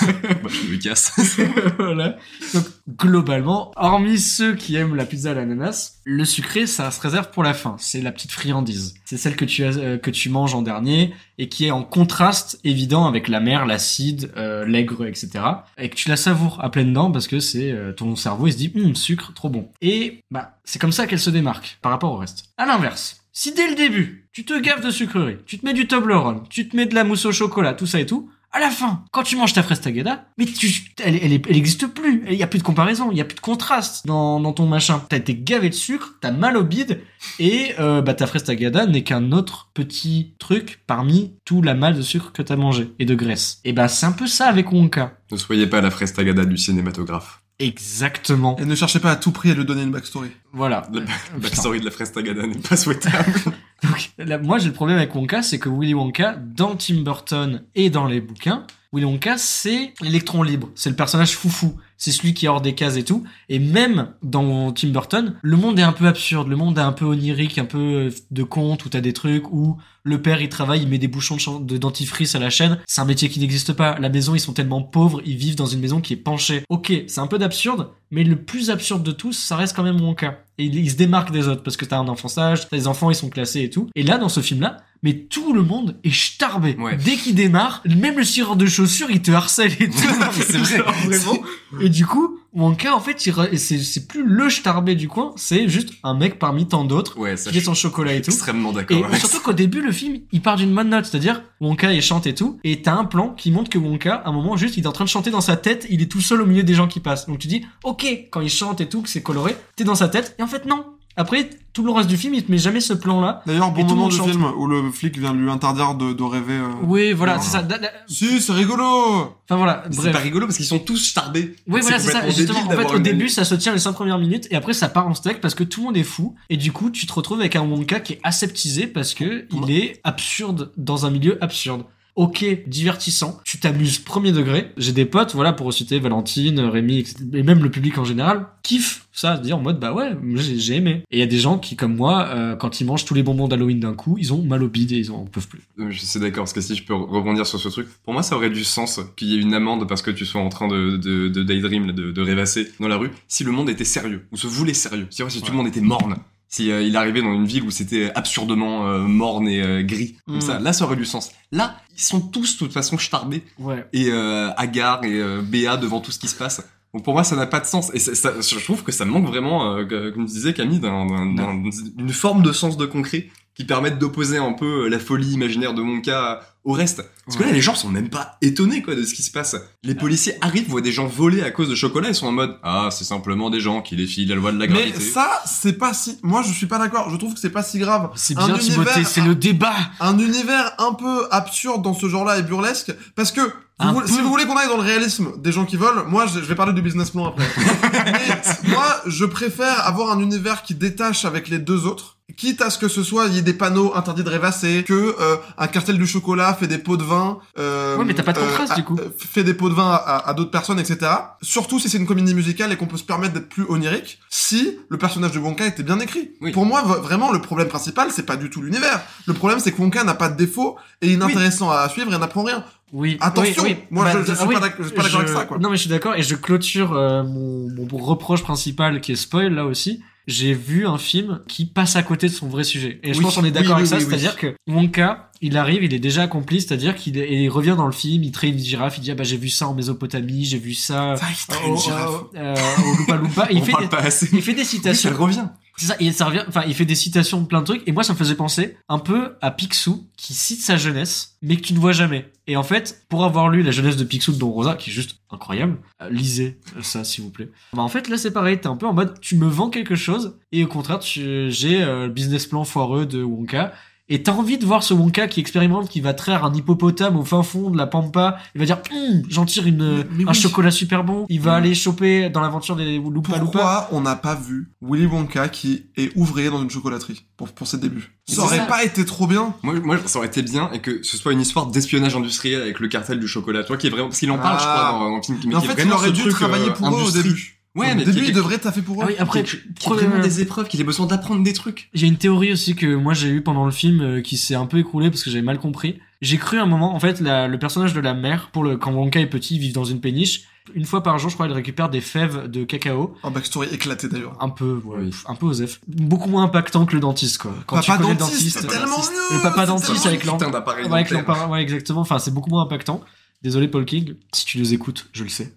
Moi, 0.02 0.50
je 0.50 0.72
me 0.72 0.76
casse. 0.76 1.12
voilà. 1.78 2.16
Donc 2.54 2.64
globalement, 2.96 3.72
hormis 3.76 4.18
ceux 4.18 4.54
qui 4.54 4.76
aiment 4.76 4.94
la 4.94 5.04
pizza 5.04 5.30
à 5.30 5.34
l'ananas, 5.34 5.98
le 6.04 6.24
sucré 6.24 6.66
ça 6.66 6.90
se 6.90 7.00
réserve 7.00 7.30
pour 7.30 7.42
la 7.42 7.54
fin. 7.54 7.76
C'est 7.78 8.00
la 8.00 8.12
petite 8.12 8.32
friandise. 8.32 8.94
C'est 9.04 9.16
celle 9.16 9.36
que 9.36 9.44
tu 9.44 9.64
as, 9.64 9.76
euh, 9.76 9.98
que 9.98 10.10
tu 10.10 10.28
manges 10.30 10.54
en 10.54 10.62
dernier 10.62 11.12
et 11.38 11.48
qui 11.48 11.66
est 11.66 11.70
en 11.70 11.82
contraste 11.82 12.60
évident 12.64 13.06
avec 13.06 13.28
la 13.28 13.40
mer, 13.40 13.66
l'acide, 13.66 14.30
euh, 14.36 14.64
l'aigre, 14.64 15.06
etc. 15.06 15.30
Et 15.78 15.88
que 15.90 15.96
tu 15.96 16.08
la 16.08 16.16
savoures 16.16 16.62
à 16.62 16.70
pleines 16.70 16.92
dents 16.92 17.10
parce 17.10 17.26
que 17.26 17.40
c'est 17.40 17.72
euh, 17.72 17.92
ton 17.92 18.14
cerveau 18.16 18.46
il 18.46 18.52
se 18.52 18.58
dit 18.58 18.72
hum 18.76 18.94
sucre 18.94 19.32
trop 19.34 19.48
bon. 19.48 19.70
Et 19.82 20.20
bah 20.30 20.53
c'est 20.64 20.78
comme 20.78 20.92
ça 20.92 21.06
qu'elle 21.06 21.20
se 21.20 21.30
démarque 21.30 21.78
par 21.82 21.92
rapport 21.92 22.12
au 22.12 22.16
reste. 22.16 22.46
À 22.56 22.66
l'inverse. 22.66 23.20
Si 23.32 23.52
dès 23.52 23.68
le 23.68 23.74
début, 23.74 24.28
tu 24.32 24.44
te 24.44 24.58
gaves 24.58 24.84
de 24.84 24.90
sucreries, 24.90 25.38
tu 25.46 25.58
te 25.58 25.66
mets 25.66 25.72
du 25.72 25.86
Toblerone, 25.86 26.44
tu 26.48 26.68
te 26.68 26.76
mets 26.76 26.86
de 26.86 26.94
la 26.94 27.04
mousse 27.04 27.26
au 27.26 27.32
chocolat, 27.32 27.74
tout 27.74 27.86
ça 27.86 28.00
et 28.00 28.06
tout, 28.06 28.30
à 28.54 28.60
la 28.60 28.70
fin, 28.70 29.04
quand 29.10 29.24
tu 29.24 29.34
manges 29.34 29.52
ta 29.52 29.64
fraise 29.64 29.80
tagada, 29.80 30.26
mais 30.38 30.44
tu, 30.44 30.68
elle, 31.02 31.16
elle, 31.16 31.32
elle 31.32 31.56
existe 31.56 31.88
plus. 31.88 32.22
Il 32.30 32.36
y 32.36 32.44
a 32.44 32.46
plus 32.46 32.60
de 32.60 32.62
comparaison, 32.62 33.10
il 33.10 33.18
y 33.18 33.20
a 33.20 33.24
plus 33.24 33.34
de 33.34 33.40
contraste 33.40 34.06
dans, 34.06 34.38
dans 34.38 34.52
ton 34.52 34.66
machin. 34.66 35.02
T'as 35.08 35.16
été 35.16 35.34
gavé 35.34 35.70
de 35.70 35.74
sucre, 35.74 36.14
t'as 36.20 36.30
mal 36.30 36.56
au 36.56 36.62
bide, 36.62 37.00
et 37.40 37.72
euh, 37.80 38.00
bah 38.00 38.14
ta 38.14 38.28
fraise 38.28 38.44
tagada 38.44 38.86
n'est 38.86 39.02
qu'un 39.02 39.32
autre 39.32 39.70
petit 39.74 40.36
truc 40.38 40.84
parmi 40.86 41.34
tout 41.44 41.62
la 41.62 41.74
malle 41.74 41.96
de 41.96 42.02
sucre 42.02 42.30
que 42.30 42.42
t'as 42.42 42.54
mangé 42.54 42.92
et 43.00 43.04
de 43.06 43.16
graisse. 43.16 43.60
Et 43.64 43.72
bah 43.72 43.88
c'est 43.88 44.06
un 44.06 44.12
peu 44.12 44.28
ça 44.28 44.46
avec 44.46 44.70
Wonka. 44.70 45.18
ne 45.32 45.36
soyez 45.36 45.66
pas 45.66 45.80
la 45.80 45.90
fraise 45.90 46.12
tagada 46.12 46.44
du 46.44 46.56
cinématographe. 46.56 47.42
Exactement. 47.58 48.56
Et 48.58 48.64
ne 48.64 48.74
cherchez 48.74 48.98
pas 48.98 49.12
à 49.12 49.16
tout 49.16 49.30
prix 49.30 49.50
à 49.50 49.54
lui 49.54 49.64
donner 49.64 49.82
une 49.82 49.92
backstory. 49.92 50.30
Voilà. 50.52 50.88
La 50.92 51.02
backstory 51.38 51.80
de 51.80 51.84
la 51.84 51.90
fraise 51.90 52.12
tagada 52.12 52.46
n'est 52.46 52.58
pas 52.58 52.76
souhaitable. 52.76 53.32
Donc, 53.82 54.10
là, 54.18 54.38
moi, 54.38 54.58
j'ai 54.58 54.68
le 54.68 54.72
problème 54.72 54.96
avec 54.96 55.14
Wonka, 55.14 55.42
c'est 55.42 55.58
que 55.58 55.68
Willy 55.68 55.94
Wonka, 55.94 56.36
dans 56.36 56.74
Tim 56.74 57.02
Burton 57.02 57.62
et 57.74 57.90
dans 57.90 58.06
les 58.06 58.20
bouquins, 58.20 58.66
Willy 58.92 59.04
Wonka, 59.04 59.38
c'est 59.38 59.92
l'électron 60.00 60.42
libre. 60.42 60.70
C'est 60.74 60.90
le 60.90 60.96
personnage 60.96 61.36
foufou. 61.36 61.76
C'est 61.96 62.10
celui 62.10 62.34
qui 62.34 62.46
est 62.46 62.48
hors 62.48 62.60
des 62.60 62.74
cases 62.74 62.96
et 62.96 63.04
tout. 63.04 63.24
Et 63.48 63.58
même 63.58 64.08
dans 64.22 64.72
Tim 64.72 64.88
Burton, 64.88 65.36
le 65.42 65.56
monde 65.56 65.78
est 65.78 65.82
un 65.82 65.92
peu 65.92 66.06
absurde. 66.06 66.48
Le 66.48 66.56
monde 66.56 66.78
est 66.78 66.82
un 66.82 66.92
peu 66.92 67.04
onirique, 67.04 67.58
un 67.58 67.64
peu 67.64 68.10
de 68.30 68.42
conte 68.42 68.84
où 68.84 68.88
t'as 68.88 69.00
des 69.00 69.12
trucs 69.12 69.50
où 69.52 69.78
le 70.04 70.20
père 70.20 70.40
il 70.40 70.48
travaille, 70.50 70.82
il 70.82 70.88
met 70.88 70.98
des 70.98 71.08
bouchons 71.08 71.36
de, 71.60 71.78
dentifrice 71.78 72.34
à 72.34 72.38
la 72.38 72.50
chaîne. 72.50 72.78
C'est 72.86 73.00
un 73.00 73.06
métier 73.06 73.28
qui 73.28 73.40
n'existe 73.40 73.72
pas. 73.72 73.98
La 73.98 74.10
maison, 74.10 74.34
ils 74.34 74.40
sont 74.40 74.52
tellement 74.52 74.82
pauvres, 74.82 75.22
ils 75.24 75.36
vivent 75.36 75.56
dans 75.56 75.66
une 75.66 75.80
maison 75.80 76.00
qui 76.00 76.12
est 76.12 76.16
penchée. 76.16 76.62
Ok, 76.68 76.92
c'est 77.06 77.20
un 77.20 77.26
peu 77.26 77.38
d'absurde, 77.38 77.90
mais 78.10 78.22
le 78.22 78.36
plus 78.36 78.70
absurde 78.70 79.02
de 79.02 79.12
tous, 79.12 79.32
ça 79.32 79.56
reste 79.56 79.74
quand 79.74 79.82
même 79.82 80.00
Wonka. 80.00 80.44
Et 80.58 80.64
il, 80.64 80.76
il 80.76 80.90
se 80.90 80.96
démarque 80.96 81.32
des 81.32 81.48
autres 81.48 81.62
parce 81.62 81.76
que 81.76 81.84
t'as 81.84 81.98
un 81.98 82.06
enfant 82.08 82.28
sage, 82.28 82.68
t'as 82.68 82.76
des 82.76 82.86
enfants, 82.86 83.10
ils 83.10 83.16
sont 83.16 83.30
classés 83.30 83.62
et 83.62 83.70
tout. 83.70 83.88
Et 83.94 84.02
là, 84.02 84.18
dans 84.18 84.28
ce 84.28 84.40
film-là, 84.40 84.76
mais 85.02 85.14
tout 85.14 85.52
le 85.52 85.62
monde 85.62 85.98
est 86.02 86.14
starbé. 86.14 86.76
Ouais. 86.78 86.96
Dès 86.96 87.16
qu'il 87.16 87.34
démarre, 87.34 87.82
même 87.84 88.16
le 88.16 88.24
tireur 88.24 88.56
de 88.56 88.64
chaussures, 88.66 89.10
il 89.10 89.20
te 89.20 89.30
harcèle 89.30 89.72
et 89.78 89.90
tout. 89.90 89.98
C'est 90.32 90.58
vrai. 90.58 90.78
Genre, 90.78 90.94
vraiment. 91.04 91.42
Et 91.80 91.90
du 91.90 92.06
coup, 92.06 92.38
Wonka, 92.54 92.94
en 92.94 93.00
fait, 93.00 93.20
c'est 93.56 94.06
plus 94.06 94.24
le 94.24 94.48
starbé 94.48 94.94
du 94.94 95.08
coin, 95.08 95.32
c'est 95.36 95.68
juste 95.68 95.90
un 96.04 96.14
mec 96.14 96.38
parmi 96.38 96.68
tant 96.68 96.84
d'autres 96.84 97.18
Ouais, 97.18 97.36
ça, 97.36 97.50
qui 97.50 97.58
fait 97.58 97.64
son 97.64 97.74
chocolat 97.74 98.14
et 98.14 98.22
tout. 98.22 98.30
extrêmement 98.30 98.70
Et 98.70 98.74
d'accord 98.74 99.16
surtout 99.16 99.40
qu'au 99.40 99.52
début, 99.52 99.80
le 99.80 99.90
film, 99.90 100.20
il 100.30 100.40
part 100.40 100.56
d'une 100.56 100.72
bonne 100.72 100.90
note, 100.90 101.04
c'est-à-dire 101.04 101.42
Wonka 101.60 101.92
il 101.92 102.00
chante 102.00 102.26
et 102.28 102.34
tout, 102.34 102.60
et 102.62 102.80
t'as 102.80 102.94
un 102.94 103.04
plan 103.06 103.30
qui 103.30 103.50
montre 103.50 103.70
que 103.70 103.78
Wonka, 103.78 104.14
à 104.14 104.28
un 104.28 104.32
moment, 104.32 104.56
juste, 104.56 104.76
il 104.76 104.84
est 104.84 104.86
en 104.86 104.92
train 104.92 105.04
de 105.04 105.08
chanter 105.10 105.30
dans 105.30 105.40
sa 105.40 105.56
tête, 105.56 105.86
il 105.90 106.00
est 106.00 106.10
tout 106.10 106.20
seul 106.20 106.40
au 106.42 106.46
milieu 106.46 106.62
des 106.62 106.74
gens 106.74 106.86
qui 106.86 107.00
passent. 107.00 107.26
Donc 107.26 107.38
tu 107.38 107.48
dis, 107.48 107.66
ok, 107.82 108.06
quand 108.30 108.40
il 108.40 108.50
chante 108.50 108.80
et 108.80 108.88
tout, 108.88 109.02
que 109.02 109.08
c'est 109.08 109.22
coloré, 109.22 109.56
t'es 109.74 109.84
dans 109.84 109.96
sa 109.96 110.08
tête, 110.08 110.36
et 110.38 110.42
en 110.42 110.46
fait 110.46 110.64
non. 110.64 110.93
Après, 111.16 111.48
tout 111.72 111.84
le 111.84 111.92
reste 111.92 112.08
du 112.08 112.16
film, 112.16 112.34
il 112.34 112.44
te 112.44 112.50
met 112.50 112.58
jamais 112.58 112.80
ce 112.80 112.92
plan-là. 112.92 113.42
D'ailleurs, 113.46 113.70
bon 113.70 113.84
moment 113.84 114.08
du 114.08 114.16
film 114.30 114.44
où 114.56 114.66
le 114.66 114.90
flic 114.90 115.16
vient 115.18 115.32
lui 115.32 115.48
interdire 115.50 115.94
de, 115.94 116.12
de 116.12 116.22
rêver. 116.22 116.54
euh. 116.54 116.68
Oui, 116.82 117.12
voilà, 117.12 117.38
c'est 117.40 117.50
ça. 117.50 117.62
Da- 117.62 117.78
da- 117.78 117.90
Si, 118.08 118.40
c'est 118.40 118.52
rigolo 118.52 118.84
Enfin 118.84 119.56
voilà, 119.56 119.84
C'est 119.90 120.10
pas 120.12 120.18
rigolo 120.18 120.46
parce 120.46 120.56
qu'ils 120.56 120.66
sont 120.66 120.78
tous 120.80 120.96
starbés. 120.96 121.54
Oui, 121.68 121.80
voilà, 121.82 121.98
c'est 121.98 122.10
ça. 122.12 122.28
Justement, 122.30 122.60
en 122.60 122.70
fait, 122.70 122.94
au 122.94 122.98
début, 122.98 123.28
ça 123.28 123.44
se 123.44 123.54
tient 123.54 123.72
les 123.72 123.78
cinq 123.78 123.92
premières 123.92 124.18
minutes, 124.18 124.46
et 124.50 124.56
après, 124.56 124.72
ça 124.72 124.88
part 124.88 125.06
en 125.06 125.14
steak 125.14 125.40
parce 125.40 125.54
que 125.54 125.64
tout 125.64 125.80
le 125.80 125.86
monde 125.86 125.96
est 125.96 126.02
fou. 126.04 126.34
Et 126.50 126.56
du 126.56 126.72
coup, 126.72 126.90
tu 126.90 127.06
te 127.06 127.12
retrouves 127.12 127.40
avec 127.40 127.54
un 127.56 127.62
Wonka 127.62 128.00
qui 128.00 128.14
est 128.14 128.20
aseptisé 128.24 128.86
parce 128.86 129.14
que 129.14 129.46
il 129.52 129.70
est 129.70 130.00
absurde 130.04 130.72
dans 130.76 131.06
un 131.06 131.10
milieu 131.10 131.38
absurde. 131.44 131.84
Ok, 132.16 132.44
divertissant, 132.68 133.40
tu 133.44 133.58
t'amuses 133.58 133.98
premier 133.98 134.30
degré. 134.30 134.70
J'ai 134.76 134.92
des 134.92 135.04
potes, 135.04 135.34
voilà, 135.34 135.52
pour 135.52 135.72
citer 135.72 135.98
Valentine, 135.98 136.60
Rémi, 136.60 136.98
etc., 136.98 137.16
et 137.32 137.42
même 137.42 137.62
le 137.62 137.70
public 137.70 137.98
en 137.98 138.04
général, 138.04 138.46
kiffe 138.62 139.06
ça, 139.12 139.36
se 139.36 139.42
dire 139.42 139.56
en 139.56 139.60
mode, 139.60 139.78
bah 139.78 139.92
ouais, 139.92 140.10
j'ai 140.34 140.74
aimé. 140.74 141.02
Et 141.10 141.16
il 141.16 141.20
y 141.20 141.22
a 141.22 141.26
des 141.26 141.38
gens 141.38 141.58
qui, 141.58 141.76
comme 141.76 141.94
moi, 141.94 142.26
euh, 142.28 142.56
quand 142.56 142.80
ils 142.80 142.84
mangent 142.84 143.04
tous 143.04 143.14
les 143.14 143.22
bonbons 143.22 143.46
d'Halloween 143.46 143.78
d'un 143.78 143.94
coup, 143.94 144.16
ils 144.18 144.32
ont 144.32 144.42
mal 144.42 144.62
au 144.62 144.68
bide 144.68 144.90
et 144.90 144.96
ils 144.96 145.10
en 145.12 145.24
peuvent 145.24 145.46
plus. 145.46 145.60
Euh, 145.78 145.90
Je 145.90 146.04
suis 146.04 146.18
d'accord, 146.20 146.44
parce 146.44 146.52
que 146.52 146.60
si 146.60 146.74
je 146.74 146.84
peux 146.84 146.94
rebondir 146.94 147.46
sur 147.46 147.60
ce 147.60 147.68
truc, 147.68 147.88
pour 148.04 148.12
moi 148.12 148.22
ça 148.22 148.36
aurait 148.36 148.50
du 148.50 148.64
sens 148.64 149.00
qu'il 149.16 149.28
y 149.28 149.34
ait 149.34 149.40
une 149.40 149.54
amende 149.54 149.88
parce 149.88 150.02
que 150.02 150.10
tu 150.10 150.26
sois 150.26 150.40
en 150.40 150.48
train 150.48 150.68
de, 150.68 150.96
de, 150.96 151.42
daydream, 151.42 151.92
de 151.92 152.20
rêvasser 152.20 152.72
dans 152.80 152.88
la 152.88 152.96
rue, 152.96 153.10
si 153.28 153.44
le 153.44 153.52
monde 153.52 153.70
était 153.70 153.84
sérieux, 153.84 154.26
ou 154.32 154.36
se 154.36 154.46
voulait 154.46 154.74
sérieux, 154.74 155.06
si, 155.10 155.22
si 155.28 155.42
tout 155.42 155.52
le 155.52 155.56
monde 155.56 155.68
était 155.68 155.80
morne, 155.80 156.16
si 156.54 156.70
euh, 156.70 156.82
il 156.82 156.96
arrivait 156.96 157.20
dans 157.22 157.32
une 157.34 157.46
ville 157.46 157.64
où 157.64 157.70
c'était 157.70 158.12
absurdement 158.14 158.86
euh, 158.86 158.98
morne 159.00 159.48
et 159.48 159.60
euh, 159.62 159.82
gris, 159.82 160.16
comme 160.26 160.36
Mm. 160.36 160.40
ça, 160.40 160.58
là 160.60 160.72
ça 160.72 160.84
aurait 160.84 160.96
du 161.04 161.04
sens. 161.04 161.32
Là, 161.52 161.66
ils 161.96 162.02
sont 162.02 162.20
tous 162.20 162.54
de 162.54 162.58
toute 162.60 162.72
façon 162.72 162.96
starbés 162.98 163.42
Ouais. 163.58 163.84
et 163.92 164.06
euh, 164.10 164.50
hagards 164.56 165.04
et 165.04 165.18
euh, 165.20 165.42
béats 165.42 165.76
devant 165.76 166.00
tout 166.00 166.12
ce 166.12 166.18
qui 166.18 166.28
se 166.28 166.36
passe. 166.36 166.62
Donc 166.92 167.02
pour 167.04 167.14
moi 167.14 167.24
ça 167.24 167.34
n'a 167.34 167.46
pas 167.46 167.58
de 167.60 167.66
sens 167.66 167.90
et 167.92 167.98
ça, 167.98 168.14
ça- 168.14 168.34
je 168.40 168.64
trouve 168.64 168.82
que 168.84 168.92
ça 168.92 169.04
manque 169.04 169.26
vraiment, 169.26 169.74
euh, 169.76 170.10
comme 170.12 170.26
tu 170.26 170.32
disais 170.34 170.52
Camille, 170.54 170.78
d'un- 170.78 171.06
d'un- 171.06 171.34
d'un- 171.34 171.70
d'une 171.96 172.08
forme 172.10 172.42
de 172.42 172.52
sens 172.52 172.76
de 172.76 172.86
concret 172.86 173.30
qui 173.56 173.64
permette 173.64 173.98
d'opposer 173.98 174.38
un 174.38 174.52
peu 174.52 174.88
la 174.88 174.98
folie 175.00 175.32
imaginaire 175.32 175.74
de 175.74 175.82
mon 175.82 176.00
cas 176.00 176.40
au 176.64 176.72
reste. 176.72 177.02
Parce 177.26 177.36
que 177.38 177.42
là, 177.44 177.52
les 177.52 177.60
gens 177.60 177.74
sont 177.74 177.88
même 177.88 178.08
pas 178.10 178.36
étonnés, 178.42 178.82
quoi, 178.82 178.94
de 178.94 179.02
ce 179.04 179.14
qui 179.14 179.22
se 179.22 179.30
passe. 179.30 179.54
Les 179.82 179.94
policiers 179.94 180.34
arrivent, 180.40 180.68
voient 180.68 180.80
des 180.80 180.92
gens 180.92 181.06
voler 181.06 181.42
à 181.42 181.50
cause 181.50 181.68
de 181.68 181.74
chocolat, 181.74 182.08
ils 182.08 182.14
sont 182.14 182.26
en 182.26 182.32
mode, 182.32 182.56
ah, 182.62 182.88
c'est 182.90 183.04
simplement 183.04 183.50
des 183.50 183.60
gens 183.60 183.82
qui 183.82 183.96
défient 183.96 184.24
la 184.26 184.34
loi 184.34 184.50
de 184.52 184.58
la 184.58 184.66
Mais 184.66 184.72
gravité. 184.90 185.00
ça, 185.00 185.42
c'est 185.46 185.74
pas 185.74 185.92
si... 185.94 186.18
Moi, 186.22 186.42
je 186.46 186.52
suis 186.52 186.66
pas 186.66 186.78
d'accord. 186.78 187.10
Je 187.10 187.16
trouve 187.16 187.34
que 187.34 187.40
c'est 187.40 187.50
pas 187.50 187.62
si 187.62 187.78
grave. 187.78 188.10
C'est 188.14 188.34
bien, 188.34 188.46
Timothée, 188.58 188.90
univers- 189.00 189.06
c'est 189.06 189.20
le 189.22 189.34
débat. 189.34 189.74
un 190.00 190.18
univers 190.18 190.72
un 190.78 190.94
peu 190.94 191.26
absurde 191.30 191.82
dans 191.82 191.94
ce 191.94 192.08
genre-là 192.08 192.38
et 192.38 192.42
burlesque, 192.42 192.92
parce 193.14 193.30
que 193.32 193.40
vous 193.80 193.92
voulez- 193.92 194.06
si 194.08 194.20
vous 194.20 194.28
voulez 194.28 194.46
qu'on 194.46 194.56
aille 194.56 194.68
dans 194.68 194.76
le 194.76 194.82
réalisme 194.82 195.32
des 195.42 195.50
gens 195.52 195.64
qui 195.64 195.76
volent, 195.76 196.04
moi 196.08 196.26
je, 196.26 196.34
je 196.40 196.44
vais 196.44 196.54
parler 196.54 196.72
du 196.72 196.80
business 196.82 197.10
plan 197.10 197.26
après. 197.26 197.44
Mais 198.04 198.70
moi, 198.70 198.86
je 199.06 199.24
préfère 199.24 199.86
avoir 199.86 200.12
un 200.12 200.20
univers 200.20 200.62
qui 200.62 200.74
détache 200.74 201.24
avec 201.24 201.48
les 201.48 201.58
deux 201.58 201.84
autres, 201.86 202.13
quitte 202.36 202.62
à 202.62 202.70
ce 202.70 202.78
que 202.78 202.88
ce 202.88 203.02
soit 203.02 203.26
il 203.26 203.34
y 203.34 203.38
ait 203.38 203.42
des 203.42 203.52
panneaux 203.52 203.94
interdits 203.94 204.24
de 204.24 204.30
rêvasser, 204.30 204.82
que 204.82 204.94
euh, 205.20 205.36
un 205.58 205.66
cartel 205.66 205.98
du 205.98 206.06
chocolat 206.06 206.54
fait 206.54 206.66
des 206.66 206.78
pots 206.78 206.96
de 206.96 207.02
vin. 207.04 207.38
Euh, 207.58 207.96
Ouais, 207.98 208.04
mais 208.04 208.14
t'as 208.14 208.22
pas 208.22 208.32
de 208.32 208.38
contraste, 208.40 208.72
à- 208.72 208.74
du 208.76 208.82
coup. 208.82 208.96
euh, 208.98 209.10
Fait 209.18 209.44
des 209.44 209.52
pots 209.54 209.68
de 209.68 209.74
vin 209.74 209.90
à, 209.90 210.28
à- 210.28 210.34
d'autres 210.34 210.50
personnes, 210.50 210.80
etc. 210.80 210.98
Surtout 211.42 211.78
si 211.78 211.88
c'est 211.90 211.98
une 211.98 212.06
comédie 212.06 212.34
musicale 212.34 212.72
et 212.72 212.76
qu'on 212.76 212.86
peut 212.86 212.96
se 212.96 213.04
permettre 213.04 213.34
d'être 213.34 213.48
plus 213.50 213.64
onirique, 213.68 214.18
si 214.30 214.78
le 214.88 214.96
personnage 214.96 215.32
de 215.32 215.38
Wonka 215.38 215.66
était 215.66 215.82
bien 215.82 216.00
écrit. 216.00 216.30
Oui. 216.40 216.50
Pour 216.50 216.64
moi, 216.64 216.82
vraiment, 216.82 217.30
le 217.30 217.40
problème 217.40 217.68
principal, 217.68 218.08
c'est 218.10 218.24
pas 218.26 218.36
du 218.36 218.48
tout 218.50 218.62
l'univers. 218.62 219.02
Le 219.26 219.34
problème, 219.34 219.60
c'est 219.60 219.70
que 219.72 219.80
Wonka 219.80 220.02
n'a 220.02 220.14
pas 220.14 220.30
de 220.30 220.36
défaut 220.36 220.76
et 221.02 221.12
inintéressant 221.12 221.70
à 221.70 221.88
suivre 221.90 222.12
et 222.14 222.18
n'apprend 222.18 222.42
rien. 222.44 222.64
Oui. 222.92 223.18
Attention, 223.20 223.64
oui, 223.64 223.76
oui. 223.78 223.84
moi, 223.90 224.06
je- 224.10 224.24
je 224.24 224.32
ah 224.32 224.34
suis 224.36 224.46
oui, 224.46 224.54
pas 224.54 224.60
d'ac- 224.60 224.74
je 224.78 224.84
suis 224.84 224.94
pas 224.94 225.02
d'accord 225.02 225.20
avec 225.20 225.28
ça, 225.32 225.44
quoi. 225.44 225.58
Non 225.58 225.68
mais 225.68 225.76
je 225.76 225.80
suis 225.82 225.90
d'accord 225.90 226.14
et 226.14 226.22
je 226.22 226.34
clôture 226.36 226.92
euh, 226.94 227.22
mon, 227.24 227.68
mon 227.68 227.98
reproche 227.98 228.42
principal 228.42 229.00
qui 229.00 229.12
est 229.12 229.16
spoil 229.16 229.52
là 229.52 229.66
aussi. 229.66 230.00
J'ai 230.26 230.54
vu 230.54 230.86
un 230.86 230.96
film 230.98 231.40
qui 231.48 231.66
passe 231.66 231.96
à 231.96 232.02
côté 232.02 232.28
de 232.28 232.32
son 232.32 232.48
vrai 232.48 232.64
sujet. 232.64 232.98
Et 233.02 233.12
je 233.12 233.18
Oui, 233.18 233.24
pense 233.24 233.34
qu'on 233.36 233.44
est 233.44 233.50
d'accord 233.50 233.76
oui, 233.76 233.82
avec 233.82 233.92
oui, 233.92 234.00
ça, 234.00 234.00
c'est-à-dire 234.00 234.36
que 234.36 234.54
Wonka, 234.66 235.30
il 235.42 235.56
arrive, 235.58 235.84
il 235.84 235.92
est 235.92 235.98
déjà 235.98 236.22
accompli, 236.22 236.60
c'est-à-dire 236.62 236.94
qu'il 236.94 237.16
il 237.18 237.48
revient 237.50 237.74
dans 237.76 237.84
le 237.86 237.92
film, 237.92 238.22
il 238.24 238.32
traite 238.32 238.52
une 238.52 238.58
girafe, 238.58 238.96
il 238.96 239.02
dit 239.02 239.10
ah 239.10 239.14
bah 239.14 239.24
j'ai 239.24 239.36
vu 239.36 239.50
ça 239.50 239.68
en 239.68 239.74
Mésopotamie, 239.74 240.44
j'ai 240.46 240.58
vu 240.58 240.72
ça 240.72 241.14
Ça, 241.16 241.26
il 241.30 241.46
traîne 241.54 241.70
une 241.72 241.76
girafe. 241.76 242.22
euh, 242.36 242.54
au 242.54 242.98
Lupa 242.98 243.16
Lupa. 243.16 243.48
Il 243.52 243.62
fait 243.62 243.72
parle 243.72 243.84
des, 243.84 243.90
pas 243.90 243.98
assez. 243.98 244.28
il 244.32 244.40
fait 244.42 244.54
des 244.54 244.64
citations. 244.64 245.10
ça 245.10 245.16
revient. 245.16 245.46
C'est 245.76 245.86
ça, 245.86 245.96
et 245.98 246.10
revient, 246.10 246.44
enfin, 246.46 246.62
il 246.66 246.74
fait 246.74 246.84
des 246.84 246.94
citations 246.94 247.40
de 247.40 247.46
plein 247.46 247.60
de 247.60 247.64
trucs, 247.64 247.82
et 247.86 247.92
moi, 247.92 248.04
ça 248.04 248.12
me 248.12 248.18
faisait 248.18 248.36
penser 248.36 248.76
un 248.88 248.98
peu 248.98 249.36
à 249.40 249.50
Picsou, 249.50 250.06
qui 250.16 250.32
cite 250.32 250.60
sa 250.60 250.76
jeunesse, 250.76 251.36
mais 251.42 251.56
que 251.56 251.62
tu 251.62 251.74
ne 251.74 251.78
vois 251.78 251.92
jamais. 251.92 252.30
Et 252.46 252.56
en 252.56 252.62
fait, 252.62 253.04
pour 253.08 253.24
avoir 253.24 253.48
lu 253.48 253.62
la 253.62 253.72
jeunesse 253.72 253.96
de 253.96 254.04
Picsou 254.04 254.32
de 254.32 254.38
Don 254.38 254.50
Rosa, 254.50 254.74
qui 254.74 254.90
est 254.90 254.92
juste 254.92 255.16
incroyable, 255.30 255.78
euh, 256.00 256.08
lisez 256.10 256.58
ça, 256.80 257.02
s'il 257.02 257.24
vous 257.24 257.30
plaît. 257.30 257.50
Bah, 257.72 257.82
en 257.82 257.88
fait, 257.88 258.08
là, 258.08 258.16
c'est 258.16 258.30
pareil, 258.30 258.60
t'es 258.60 258.68
un 258.68 258.76
peu 258.76 258.86
en 258.86 258.94
mode, 258.94 259.18
tu 259.20 259.36
me 259.36 259.48
vends 259.48 259.70
quelque 259.70 259.96
chose, 259.96 260.38
et 260.52 260.62
au 260.62 260.68
contraire, 260.68 261.00
j'ai 261.00 261.82
euh, 261.82 262.06
le 262.06 262.12
business 262.12 262.46
plan 262.46 262.64
foireux 262.64 263.06
de 263.06 263.22
Wonka, 263.22 263.72
et 264.08 264.22
t'as 264.22 264.32
envie 264.32 264.58
de 264.58 264.66
voir 264.66 264.82
ce 264.82 264.92
Wonka 264.92 265.28
qui 265.28 265.40
expérimente, 265.40 265.88
qui 265.88 266.00
va 266.00 266.12
traire 266.14 266.44
un 266.44 266.52
hippopotame 266.52 267.16
au 267.16 267.24
fin 267.24 267.42
fond 267.42 267.70
de 267.70 267.76
la 267.78 267.86
pampa. 267.86 268.36
Il 268.54 268.58
va 268.58 268.66
dire, 268.66 268.78
Hum, 268.92 269.22
j'en 269.28 269.44
tire 269.46 269.66
une, 269.66 270.04
Mais 270.12 270.24
un 270.24 270.28
oui. 270.28 270.34
chocolat 270.34 270.70
super 270.70 271.04
bon. 271.04 271.24
Il 271.28 271.40
va 271.40 271.54
aller 271.54 271.74
choper 271.74 272.28
dans 272.30 272.40
l'aventure 272.40 272.76
des 272.76 272.98
Lupa. 272.98 273.38
Pourquoi 273.38 273.88
on 273.92 274.00
n'a 274.02 274.14
pas 274.16 274.34
vu 274.34 274.70
Willy 274.82 275.06
Wonka 275.06 275.48
qui 275.48 275.86
est 275.96 276.12
ouvrier 276.16 276.50
dans 276.50 276.62
une 276.62 276.70
chocolaterie 276.70 277.24
pour, 277.36 277.48
pour 277.52 277.66
ses 277.66 277.78
débuts? 277.78 278.12
Mais 278.28 278.34
Ça 278.34 278.42
aurait 278.42 278.58
ça. 278.58 278.64
pas 278.66 278.84
été 278.84 279.04
trop 279.04 279.26
bien 279.26 279.54
Moi, 279.62 279.74
moi, 279.82 279.98
ça 280.06 280.18
aurait 280.18 280.28
été 280.28 280.42
bien 280.42 280.70
et 280.72 280.80
que 280.80 281.02
ce 281.02 281.16
soit 281.16 281.32
une 281.32 281.40
histoire 281.40 281.66
d'espionnage 281.66 282.14
industriel 282.16 282.60
avec 282.62 282.80
le 282.80 282.88
cartel 282.88 283.18
du 283.20 283.28
chocolat. 283.28 283.62
Tu 283.62 283.68
vois, 283.68 283.76
qui 283.78 283.86
est 283.86 283.90
vraiment, 283.90 284.08
parce 284.08 284.18
qu'il 284.20 284.30
en 284.30 284.38
parle, 284.38 284.58
Ah. 284.58 284.62
je 284.62 284.66
crois, 284.66 284.98
dans, 284.98 285.10
dans 285.10 285.16
le 285.16 285.22
film, 285.22 285.38
mais 285.44 285.48
Mais 285.50 285.54
en 285.56 285.60
qui 285.60 285.66
fait, 285.68 285.72
il 285.72 285.76
vraiment 285.76 285.94
aurait 285.96 286.08
ce 286.08 286.12
dû 286.12 286.20
truc, 286.22 286.32
travailler 286.34 286.68
euh, 286.68 286.72
pour 286.72 286.88
eux 286.98 287.02
au 287.08 287.10
début. 287.10 287.53
Ouais, 287.74 287.90
Au 287.92 287.96
mais 287.96 288.04
début, 288.04 288.26
il 288.26 288.32
devrait 288.32 288.58
taffer 288.58 288.82
pour 288.82 289.00
eux. 289.02 289.04
Ah 289.04 289.06
oui, 289.08 289.14
après, 289.18 289.42
qui, 289.42 289.56
qui 289.78 289.88
a 289.88 289.92
vraiment 289.92 290.20
des 290.20 290.40
épreuves, 290.40 290.68
qu'il 290.68 290.80
ait 290.80 290.84
besoin 290.84 291.06
d'apprendre 291.06 291.42
des 291.42 291.52
trucs. 291.52 291.90
J'ai 291.92 292.06
une 292.06 292.16
théorie 292.18 292.52
aussi 292.52 292.76
que 292.76 292.94
moi 292.94 293.14
j'ai 293.14 293.28
eu 293.28 293.40
pendant 293.42 293.64
le 293.64 293.72
film 293.72 294.00
euh, 294.00 294.20
qui 294.20 294.36
s'est 294.36 294.54
un 294.54 294.66
peu 294.66 294.78
écroulée 294.78 295.10
parce 295.10 295.24
que 295.24 295.30
j'avais 295.30 295.42
mal 295.42 295.58
compris. 295.58 295.98
J'ai 296.22 296.38
cru 296.38 296.58
à 296.58 296.62
un 296.62 296.66
moment, 296.66 296.94
en 296.94 297.00
fait, 297.00 297.20
la- 297.20 297.48
le 297.48 297.58
personnage 297.58 297.92
de 297.92 298.00
la 298.00 298.14
mère, 298.14 298.50
pour 298.52 298.62
le, 298.62 298.76
quand 298.76 298.92
Wonka 298.92 299.18
est 299.20 299.26
petit, 299.26 299.56
ils 299.56 299.60
vivent 299.60 299.74
dans 299.74 299.84
une 299.84 300.00
péniche. 300.00 300.42
Une 300.74 300.86
fois 300.86 301.02
par 301.02 301.18
jour, 301.18 301.28
je 301.28 301.34
crois, 301.34 301.44
elle 301.46 301.52
récupère 301.52 301.90
des 301.90 302.00
fèves 302.00 302.48
de 302.48 302.64
cacao. 302.64 303.16
Un 303.24 303.30
backstory 303.30 303.68
éclaté 303.72 304.08
d'ailleurs. 304.08 304.36
Un 304.40 304.48
peu, 304.48 304.80
ouais, 304.84 304.98
Oui. 305.00 305.10
un 305.26 305.34
peu 305.34 305.46
osef. 305.46 305.80
Beaucoup 305.88 306.30
moins 306.30 306.44
impactant 306.44 306.86
que 306.86 306.94
le 306.94 307.00
dentiste, 307.00 307.38
quoi. 307.38 307.54
Quand 307.66 307.76
Papa 307.82 307.98
tu 307.98 308.14
dentiste, 308.16 308.44
le 308.44 308.50
c'est 308.50 308.62
dentiste. 308.62 308.68
tellement 308.70 308.98
mieux 308.98 309.36
Le 309.36 309.42
papa 309.42 309.66
dentiste 309.66 310.02
tellement 310.04 310.36
avec 310.38 310.52
d'appareil 310.52 310.86
Ouais, 310.86 311.52
ouais, 311.52 311.62
exactement. 311.62 312.00
Enfin, 312.00 312.18
c'est 312.18 312.32
beaucoup 312.32 312.48
moins 312.50 312.62
impactant. 312.62 313.02
Désolé, 313.44 313.68
Paul 313.68 313.84
King, 313.84 314.14
si 314.32 314.46
tu 314.46 314.58
nous 314.58 314.72
écoutes, 314.72 315.06
je 315.12 315.22
le 315.22 315.28
sais. 315.28 315.52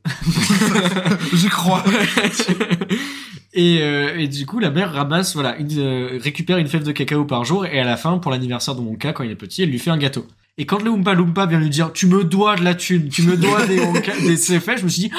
J'y 1.34 1.48
crois. 1.48 1.86
et, 3.54 3.80
euh, 3.82 4.18
et 4.20 4.28
du 4.28 4.46
coup, 4.46 4.60
la 4.60 4.72
mère 4.72 4.92
ramasse, 4.92 5.34
voilà, 5.34 5.58
une, 5.58 5.70
euh, 5.80 6.20
récupère 6.22 6.58
une 6.58 6.68
fève 6.68 6.84
de 6.84 6.92
cacao 6.92 7.24
par 7.24 7.46
jour 7.46 7.66
et 7.66 7.80
à 7.80 7.86
la 7.86 7.96
fin, 7.96 8.18
pour 8.18 8.30
l'anniversaire 8.32 8.76
de 8.76 8.82
Wonka, 8.82 9.14
quand 9.14 9.24
il 9.24 9.32
est 9.32 9.36
petit, 9.36 9.64
elle 9.64 9.70
lui 9.70 9.80
fait 9.80 9.90
un 9.90 9.98
gâteau. 9.98 10.28
Et 10.58 10.66
quand 10.66 10.82
le 10.84 10.90
Oompa 10.90 11.14
Loompa 11.14 11.46
vient 11.46 11.60
lui 11.60 11.70
dire, 11.70 11.94
tu 11.94 12.08
me 12.08 12.26
dois 12.26 12.56
de 12.58 12.64
la 12.64 12.76
thune, 12.76 13.08
tu 13.10 13.22
me 13.24 13.38
dois 13.38 13.66
des, 13.66 13.80
Wonka- 13.86 14.22
des 14.22 14.36
ces 14.36 14.60
fèves, 14.60 14.80
je 14.80 14.84
me 14.84 14.90
suis 14.90 15.04
dit, 15.04 15.12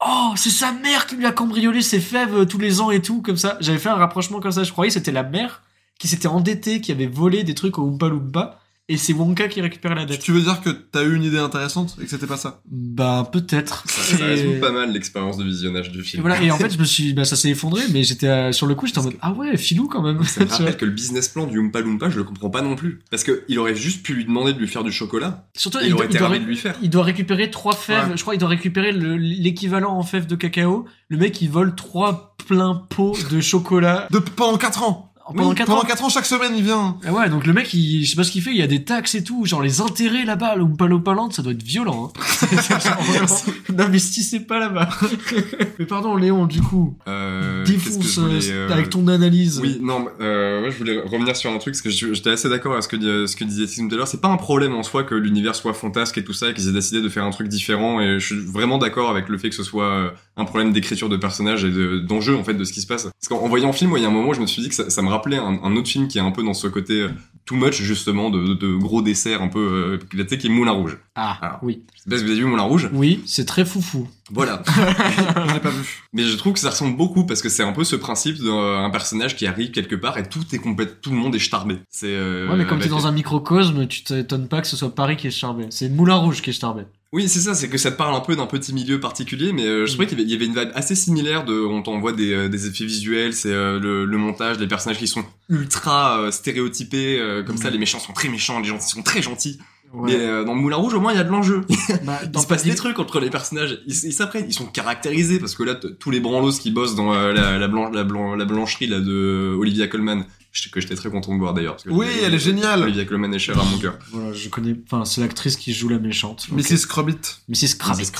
oh, 0.00 0.32
c'est 0.34 0.48
sa 0.50 0.72
mère 0.72 1.06
qui 1.06 1.16
lui 1.16 1.26
a 1.26 1.32
cambriolé 1.32 1.82
ses 1.82 2.00
fèves 2.00 2.34
euh, 2.34 2.44
tous 2.46 2.58
les 2.58 2.80
ans 2.80 2.90
et 2.90 3.02
tout, 3.02 3.20
comme 3.20 3.36
ça. 3.36 3.58
J'avais 3.60 3.78
fait 3.78 3.90
un 3.90 3.96
rapprochement 3.96 4.40
comme 4.40 4.52
ça, 4.52 4.64
je 4.64 4.72
croyais 4.72 4.90
c'était 4.90 5.12
la 5.12 5.24
mère 5.24 5.62
qui 5.98 6.08
s'était 6.08 6.28
endettée, 6.28 6.80
qui 6.80 6.90
avait 6.90 7.06
volé 7.06 7.42
des 7.44 7.54
trucs 7.54 7.76
au 7.78 7.82
Oompa 7.82 8.08
Loompa, 8.08 8.60
et 8.88 8.96
c'est 8.96 9.12
Wonka 9.12 9.48
qui 9.48 9.60
récupérait 9.60 9.94
la 9.94 10.06
dette. 10.06 10.20
Tu 10.20 10.32
veux 10.32 10.40
dire 10.40 10.60
que 10.62 10.70
t'as 10.70 11.04
eu 11.04 11.14
une 11.14 11.24
idée 11.24 11.38
intéressante 11.38 11.96
et 12.00 12.04
que 12.04 12.10
c'était 12.10 12.26
pas 12.26 12.36
ça 12.38 12.62
Bah, 12.70 13.28
peut-être. 13.30 13.84
Ça, 13.86 14.16
ça 14.16 14.24
Et- 14.24 14.28
résume 14.28 14.60
pas 14.60 14.72
mal 14.72 14.92
l'expérience 14.92 15.36
de 15.36 15.44
visionnage 15.44 15.90
du 15.90 16.00
Et 16.00 16.02
film. 16.02 16.22
voilà, 16.22 16.40
et 16.42 16.50
en 16.50 16.56
fait, 16.58 16.70
je 16.72 16.78
me 16.78 16.84
suis, 16.84 17.12
bah, 17.12 17.24
ça 17.24 17.36
s'est 17.36 17.50
effondré, 17.50 17.82
mais 17.92 18.02
j'étais 18.02 18.28
euh, 18.28 18.52
sur 18.52 18.66
le 18.66 18.74
coup, 18.74 18.86
j'étais 18.86 18.98
en 19.00 19.04
mode, 19.04 19.16
ah 19.20 19.32
ouais, 19.32 19.56
filou 19.56 19.88
quand 19.88 20.02
même. 20.02 20.22
Ça 20.24 20.44
me 20.44 20.48
rappelle 20.50 20.76
que 20.76 20.84
le 20.84 20.90
business 20.92 21.28
plan 21.28 21.46
du 21.46 21.58
Oompa 21.58 21.80
Loompa, 21.80 22.08
je 22.10 22.16
le 22.16 22.24
comprends 22.24 22.50
pas 22.50 22.62
non 22.62 22.76
plus. 22.76 23.00
Parce 23.10 23.24
que 23.24 23.44
il 23.48 23.58
aurait 23.58 23.74
juste 23.76 24.02
pu 24.02 24.14
lui 24.14 24.24
demander 24.24 24.52
de 24.54 24.58
lui 24.58 24.68
faire 24.68 24.84
du 24.84 24.92
chocolat. 24.92 25.46
Surtout, 25.56 25.78
et 25.78 25.82
il, 25.82 25.86
il 25.86 25.90
doit, 25.90 25.98
aurait 25.98 26.06
il 26.06 26.10
été 26.10 26.18
doit 26.18 26.28
ravi 26.28 26.38
ré- 26.38 26.44
de 26.44 26.48
lui 26.48 26.56
faire. 26.56 26.74
il 26.82 26.90
doit 26.90 27.04
récupérer 27.04 27.50
trois 27.50 27.74
fèves. 27.74 28.08
Ouais. 28.10 28.16
Je 28.16 28.22
crois 28.22 28.32
qu'il 28.34 28.40
doit 28.40 28.48
récupérer 28.48 28.92
le- 28.92 29.16
l'équivalent 29.16 29.92
en 29.96 30.02
fèves 30.02 30.26
de 30.26 30.34
cacao. 30.36 30.86
Le 31.08 31.16
mec, 31.18 31.40
il 31.42 31.50
vole 31.50 31.74
trois 31.74 32.36
pleins 32.46 32.86
pots 32.88 33.16
de 33.30 33.40
chocolat 33.40 34.08
de, 34.10 34.18
Pendant 34.18 34.56
4 34.56 34.82
ans 34.82 35.12
pendant 35.34 35.48
Oui, 35.50 35.54
quatre 35.54 35.66
pendant 35.68 35.80
ans. 35.80 35.84
4 35.86 36.04
ans, 36.04 36.08
chaque 36.08 36.26
semaine, 36.26 36.52
il 36.56 36.62
vient. 36.64 36.96
Ah 37.06 37.12
ouais, 37.12 37.28
donc 37.28 37.46
le 37.46 37.52
mec, 37.52 37.72
il, 37.74 38.04
je 38.04 38.10
sais 38.10 38.16
pas 38.16 38.24
ce 38.24 38.30
qu'il 38.32 38.42
fait, 38.42 38.50
il 38.50 38.56
y 38.56 38.62
a 38.62 38.66
des 38.66 38.84
taxes 38.84 39.14
et 39.14 39.24
tout, 39.24 39.44
genre 39.44 39.62
les 39.62 39.80
intérêts 39.80 40.24
là-bas, 40.24 40.56
le 40.56 40.68
Palopalante, 40.68 41.32
ça 41.34 41.42
doit 41.42 41.52
être 41.52 41.62
violent. 41.62 42.12
Hein. 42.16 42.20
C'est 43.26 43.72
N'investissez 43.72 44.40
pas 44.40 44.58
là-bas. 44.58 44.88
Mais 45.78 45.86
pardon, 45.86 46.16
Léon, 46.16 46.46
du 46.46 46.60
coup, 46.60 46.96
Euh, 47.06 47.64
qu'est-ce 47.64 47.84
que 47.84 47.98
défonce 47.98 48.18
voulais, 48.18 48.50
euh, 48.50 48.68
euh, 48.68 48.72
avec 48.72 48.90
ton 48.90 49.06
analyse. 49.08 49.60
Oui, 49.62 49.78
non, 49.80 50.06
euh, 50.20 50.62
ouais, 50.64 50.70
je 50.70 50.78
voulais 50.78 50.98
revenir 51.00 51.36
sur 51.36 51.50
un 51.52 51.58
truc, 51.58 51.74
parce 51.74 51.82
que 51.82 51.90
j'étais 51.90 52.30
assez 52.30 52.48
d'accord 52.48 52.72
avec 52.72 52.84
ce 52.84 52.88
que, 52.88 52.96
dit- 52.96 53.28
ce 53.30 53.36
que 53.36 53.44
disait 53.44 53.66
Tim 53.66 53.88
tout 53.88 53.94
à 53.94 53.98
l'heure. 53.98 54.08
C'est 54.08 54.20
pas 54.20 54.28
un 54.28 54.36
problème 54.36 54.74
en 54.74 54.82
soi 54.82 55.04
que 55.04 55.14
l'univers 55.14 55.54
soit 55.54 55.74
fantasque 55.74 56.18
et 56.18 56.24
tout 56.24 56.32
ça, 56.32 56.50
et 56.50 56.54
qu'ils 56.54 56.68
aient 56.68 56.72
décidé 56.72 57.00
de 57.02 57.08
faire 57.08 57.24
un 57.24 57.30
truc 57.30 57.48
différent, 57.48 58.00
et 58.00 58.18
je 58.18 58.26
suis 58.26 58.38
vraiment 58.44 58.78
d'accord 58.78 59.10
avec 59.10 59.28
le 59.28 59.38
fait 59.38 59.50
que 59.50 59.54
ce 59.56 59.62
soit 59.62 59.84
euh, 59.92 60.10
un 60.36 60.44
problème 60.44 60.72
d'écriture 60.72 61.08
de 61.08 61.16
personnages 61.16 61.64
et 61.64 61.70
de- 61.70 61.98
d'enjeu, 61.98 62.36
en 62.36 62.44
fait, 62.44 62.54
de 62.54 62.64
ce 62.64 62.72
qui 62.72 62.80
se 62.80 62.86
passe. 62.86 63.04
Parce 63.04 63.28
qu'en 63.28 63.44
en 63.44 63.48
voyant 63.48 63.68
le 63.68 63.72
film, 63.72 63.92
il 63.96 64.02
y 64.02 64.04
a 64.04 64.08
un 64.08 64.12
moment, 64.12 64.32
je 64.32 64.40
me 64.40 64.46
suis 64.46 64.62
dit 64.62 64.68
que 64.68 64.74
ça, 64.74 64.88
ça 64.90 65.02
me 65.02 65.08
rappelait 65.18 65.38
un, 65.38 65.60
un 65.62 65.76
autre 65.76 65.88
film 65.88 66.08
qui 66.08 66.18
est 66.18 66.22
un 66.22 66.30
peu 66.30 66.42
dans 66.42 66.54
ce 66.54 66.66
côté 66.68 67.02
euh, 67.02 67.08
too 67.44 67.56
much, 67.56 67.80
justement, 67.80 68.28
de, 68.30 68.54
de 68.54 68.76
gros 68.76 69.00
dessert 69.02 69.40
un 69.40 69.48
peu, 69.48 69.58
euh, 69.58 69.98
tu 70.10 70.28
sais, 70.28 70.36
qui 70.38 70.48
est 70.48 70.50
Moulin 70.50 70.72
Rouge. 70.72 70.98
Ah, 71.14 71.38
Alors. 71.40 71.58
oui. 71.62 71.82
Je 71.94 72.02
sais 72.02 72.10
pas 72.10 72.18
si 72.18 72.24
vous 72.24 72.30
avez 72.30 72.40
vu 72.40 72.44
Moulin 72.46 72.62
Rouge. 72.62 72.90
Oui, 72.92 73.22
c'est 73.26 73.46
très 73.46 73.64
foufou. 73.64 74.06
Voilà. 74.30 74.62
Je 74.66 75.54
l'ai 75.54 75.60
pas 75.60 75.70
vu. 75.70 76.04
Mais 76.12 76.24
je 76.24 76.36
trouve 76.36 76.52
que 76.52 76.58
ça 76.58 76.68
ressemble 76.70 76.96
beaucoup 76.96 77.24
parce 77.24 77.40
que 77.40 77.48
c'est 77.48 77.62
un 77.62 77.72
peu 77.72 77.84
ce 77.84 77.96
principe 77.96 78.36
d'un 78.42 78.90
personnage 78.90 79.34
qui 79.36 79.46
arrive 79.46 79.70
quelque 79.70 79.94
part 79.96 80.18
et 80.18 80.28
tout 80.28 80.44
est 80.52 80.58
complète, 80.58 81.00
tout 81.00 81.10
le 81.10 81.16
monde 81.16 81.34
est 81.34 81.38
starbé. 81.38 81.78
C'est 81.88 82.08
euh, 82.14 82.48
Ouais, 82.50 82.56
mais 82.56 82.66
comme 82.66 82.78
t'es 82.80 82.88
dans 82.88 83.06
un 83.06 83.12
microcosme, 83.12 83.86
tu 83.86 84.04
t'étonnes 84.04 84.48
pas 84.48 84.60
que 84.60 84.66
ce 84.66 84.76
soit 84.76 84.94
Paris 84.94 85.16
qui 85.16 85.26
est 85.28 85.30
charbé. 85.30 85.66
C'est 85.70 85.88
Moulin 85.88 86.16
Rouge 86.16 86.42
qui 86.42 86.50
est 86.50 86.60
charbé. 86.60 86.82
Oui, 87.12 87.26
c'est 87.26 87.40
ça, 87.40 87.54
c'est 87.54 87.70
que 87.70 87.78
ça 87.78 87.90
te 87.90 87.96
parle 87.96 88.14
un 88.14 88.20
peu 88.20 88.36
d'un 88.36 88.44
petit 88.46 88.74
milieu 88.74 89.00
particulier, 89.00 89.54
mais 89.54 89.64
euh, 89.64 89.86
je 89.86 89.92
trouvais 89.92 90.06
qu'il 90.06 90.18
y 90.18 90.20
avait- 90.20 90.28
il 90.28 90.32
y 90.32 90.36
avait 90.36 90.44
une 90.44 90.54
vibe 90.54 90.72
assez 90.74 90.94
similaire 90.94 91.42
de, 91.46 91.58
on 91.58 91.80
t'envoie 91.82 92.12
des, 92.12 92.34
euh, 92.34 92.48
des 92.50 92.66
effets 92.66 92.84
visuels, 92.84 93.32
c'est 93.32 93.50
euh, 93.50 93.80
le, 93.80 94.04
le 94.04 94.18
montage, 94.18 94.58
des 94.58 94.66
personnages 94.66 94.98
qui 94.98 95.08
sont 95.08 95.24
ultra 95.48 96.20
euh, 96.20 96.30
stéréotypés, 96.30 97.18
euh, 97.18 97.42
comme 97.42 97.56
ça, 97.56 97.70
les 97.70 97.78
méchants 97.78 97.98
sont 97.98 98.12
très 98.12 98.28
méchants, 98.28 98.60
les 98.60 98.68
gentils 98.68 98.90
sont 98.90 99.02
très 99.02 99.22
gentils. 99.22 99.58
Mais 99.94 100.16
euh, 100.16 100.44
dans 100.44 100.54
Moulin 100.54 100.76
Rouge, 100.76 100.92
au 100.92 101.00
moins, 101.00 101.12
il 101.14 101.16
y 101.16 101.20
a 101.20 101.24
de 101.24 101.30
l'enjeu. 101.30 101.62
Bah, 102.04 102.20
Il 102.34 102.38
se 102.40 102.46
passe 102.46 102.64
des 102.64 102.74
trucs 102.74 102.98
entre 102.98 103.20
les 103.20 103.30
personnages. 103.30 103.80
Ils 103.86 103.94
ils 104.04 104.12
s'apprennent, 104.12 104.44
ils 104.46 104.52
sont 104.52 104.66
caractérisés 104.66 105.38
parce 105.38 105.54
que 105.54 105.62
là, 105.62 105.74
tous 105.76 106.10
les 106.10 106.20
branlos 106.20 106.52
qui 106.60 106.70
bossent 106.70 106.94
dans 106.94 107.14
euh, 107.14 107.32
la, 107.32 107.56
la, 107.56 107.68
blan- 107.68 107.88
la, 107.90 108.04
blan- 108.04 108.34
la 108.34 108.44
blancherie 108.44 108.86
là 108.86 109.00
de 109.00 109.56
Olivia 109.58 109.86
Colman, 109.88 110.26
que 110.70 110.80
j'étais 110.80 110.94
très 110.94 111.10
content 111.10 111.32
de 111.34 111.38
voir 111.38 111.54
d'ailleurs. 111.54 111.76
Oui, 111.86 112.06
Olivia- 112.06 112.26
elle 112.26 112.34
est 112.34 112.38
géniale. 112.38 112.82
Olivia 112.82 113.04
Colman 113.04 113.32
est 113.34 113.38
chère 113.38 113.58
à 113.60 113.64
mon 113.64 113.78
cœur. 113.78 113.98
Voilà, 114.12 114.32
je 114.32 114.48
connais. 114.48 114.74
Enfin, 114.84 115.04
c'est 115.04 115.20
l'actrice 115.20 115.56
qui 115.56 115.72
joue 115.72 115.88
la 115.88 115.98
méchante. 115.98 116.46
Ok. 116.50 116.58
Mrs. 116.58 116.86
Crobbit. 116.88 117.16
Mrs. 117.48 117.76
Kravitz. 117.78 118.10
Mrs. 118.10 118.12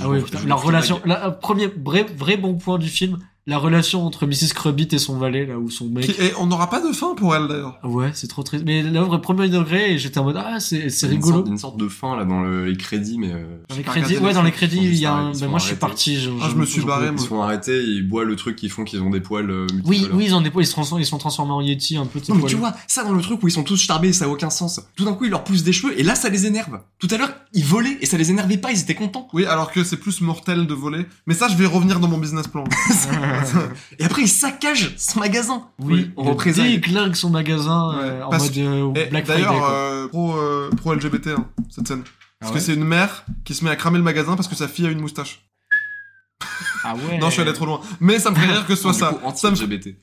Ah 0.00 0.08
oui, 0.08 0.20
putain, 0.22 0.38
je- 0.42 0.52
relation, 0.52 1.00
la, 1.04 1.26
euh, 1.26 1.30
premier 1.30 1.66
vrai, 1.68 2.06
vrai 2.16 2.36
bon 2.36 2.54
point 2.54 2.78
du 2.78 2.88
film, 2.88 3.18
la 3.48 3.58
relation 3.58 4.04
entre 4.04 4.26
Mrs. 4.26 4.52
Kravitz 4.54 4.92
et 4.92 4.98
son 4.98 5.18
valet, 5.18 5.46
là, 5.46 5.56
ou 5.58 5.70
son 5.70 5.86
mec. 5.88 6.06
Qui- 6.06 6.20
Et 6.20 6.32
on 6.38 6.46
n'aura 6.46 6.68
pas 6.68 6.80
de 6.80 6.92
fin 6.92 7.14
pour 7.14 7.34
elle 7.36 7.46
d'ailleurs. 7.46 7.78
Ah 7.82 7.88
Ouais, 7.88 8.10
c'est 8.12 8.26
trop 8.26 8.42
triste. 8.42 8.64
Mais 8.66 8.82
l'œuvre 8.82 9.14
est 9.16 9.20
premier 9.20 9.48
degré 9.48 9.92
et 9.92 9.98
j'étais 9.98 10.18
en 10.18 10.24
mode, 10.24 10.36
ah, 10.38 10.58
c'est, 10.58 10.90
c'est 10.90 11.06
Il 11.06 11.10
y 11.10 11.12
a 11.12 11.14
une 11.16 11.22
rigolo. 11.22 11.36
sorte- 11.38 11.48
Une 11.48 11.58
sorte 11.58 11.76
de 11.76 11.88
fin 11.88 12.16
là 12.16 12.24
dans 12.24 12.40
le- 12.42 12.66
les 12.66 12.76
crédits, 12.76 13.18
mais 13.18 13.30
euh, 13.32 13.44
Dans 13.68 13.76
les 13.76 13.82
crédits, 13.84 14.18
ouais, 14.18 14.32
dans 14.34 14.42
les 14.42 14.50
crédits, 14.50 14.80
il 14.82 14.94
y 14.96 15.06
a 15.06 15.12
un, 15.14 15.32
ben 15.32 15.46
moi, 15.48 15.58
je 15.60 15.66
suis 15.66 15.76
parti. 15.76 16.18
je- 16.20 16.30
Ah, 16.42 16.48
je 16.50 16.56
me 16.56 16.66
suis 16.66 16.82
barré, 16.82 17.08
ils 17.12 17.18
se 17.20 17.26
font 17.28 17.40
arrêter, 17.42 17.82
ils 17.84 18.02
boivent 18.08 18.26
le 18.26 18.34
truc 18.36 18.56
qu'ils 18.56 18.70
font, 18.70 18.82
qu'ils 18.84 19.00
ont 19.00 19.10
des 19.10 19.20
poils. 19.20 19.48
euh, 19.50 19.66
Oui, 19.84 20.06
oui, 20.12 20.24
ils 20.26 20.34
ont 20.34 20.40
des 20.40 20.50
poils, 20.50 20.64
ils 20.64 20.68
se 20.68 20.98
ils 20.98 21.06
sont 21.06 21.18
transformés 21.18 21.52
en 21.52 21.60
Yeti 21.60 21.96
un 21.96 22.06
peu. 22.06 22.18
Non 22.28 22.34
mais 22.34 22.40
poils. 22.40 22.50
tu 22.50 22.56
vois, 22.56 22.72
ça 22.88 23.04
dans 23.04 23.12
le 23.12 23.22
truc 23.22 23.40
où 23.42 23.48
ils 23.48 23.52
sont 23.52 23.62
tous 23.62 23.76
starbés, 23.76 24.12
ça 24.12 24.24
a 24.24 24.28
aucun 24.28 24.50
sens. 24.50 24.80
Tout 24.96 25.04
d'un 25.04 25.12
coup, 25.14 25.24
ils 25.24 25.30
leur 25.30 25.44
poussent 25.44 25.62
des 25.62 25.72
cheveux 25.72 25.98
et 25.98 26.02
là, 26.02 26.14
ça 26.16 26.28
les 26.30 26.46
énerve. 26.46 26.80
Tout 26.98 27.08
à 27.12 27.16
l'heure, 27.16 27.32
ils 27.52 27.64
volaient 27.64 27.96
et 28.00 28.06
ça 28.06 28.16
les 28.18 28.30
énervait 28.30 28.56
pas, 28.58 28.72
ils 28.72 28.80
étaient 28.80 28.94
contents. 28.96 29.28
Oui, 29.32 29.44
alors 29.46 29.70
que 29.70 29.84
c'est 29.84 29.98
plus 29.98 30.20
mortel 30.20 30.66
de 30.66 30.74
voler. 30.74 31.06
Mais 31.28 31.34
ça, 31.34 31.46
je 31.48 31.54
vais 31.56 31.66
revenir 31.66 32.00
dans 32.00 32.08
mon 32.08 32.18
business 32.18 32.48
plan. 32.48 32.64
Et 33.98 34.04
après, 34.04 34.22
ils 34.22 34.28
saccagent 34.28 34.94
son 34.96 35.20
magasin. 35.20 35.68
Oui, 35.78 36.10
en 36.16 36.24
il 36.24 36.28
représailles. 36.30 36.78
déglingue 36.78 37.14
son 37.14 37.30
magasin 37.30 37.94
euh, 37.98 38.22
en 38.22 38.30
parce 38.30 38.44
mode 38.44 38.58
euh, 38.58 38.92
Black 39.10 39.26
Friday. 39.26 39.42
D'ailleurs, 39.42 39.68
euh, 39.70 40.08
pro, 40.08 40.36
euh, 40.36 40.70
pro 40.76 40.94
LGBT, 40.94 41.28
hein, 41.28 41.46
cette 41.70 41.88
scène. 41.88 42.02
Parce 42.40 42.52
Ah 42.52 42.54
que 42.54 42.60
c'est 42.60 42.74
une 42.74 42.84
mère 42.84 43.24
qui 43.44 43.54
se 43.54 43.64
met 43.64 43.70
à 43.70 43.76
cramer 43.76 43.98
le 43.98 44.04
magasin 44.04 44.36
parce 44.36 44.48
que 44.48 44.54
sa 44.54 44.68
fille 44.68 44.86
a 44.86 44.90
une 44.90 45.00
moustache. 45.00 45.46
Ah 46.84 46.94
ouais. 46.94 47.18
Non, 47.18 47.26
je 47.28 47.32
suis 47.32 47.42
allé 47.42 47.52
trop 47.52 47.66
loin. 47.66 47.80
Mais 48.00 48.18
ça 48.18 48.30
me 48.30 48.36
fait 48.36 48.46
rire 48.46 48.64
que 48.66 48.74
ce 48.76 48.82
soit 48.82 48.92
ça. 48.92 49.08
coup, 49.12 49.32
ça 49.34 49.50
me... 49.50 49.56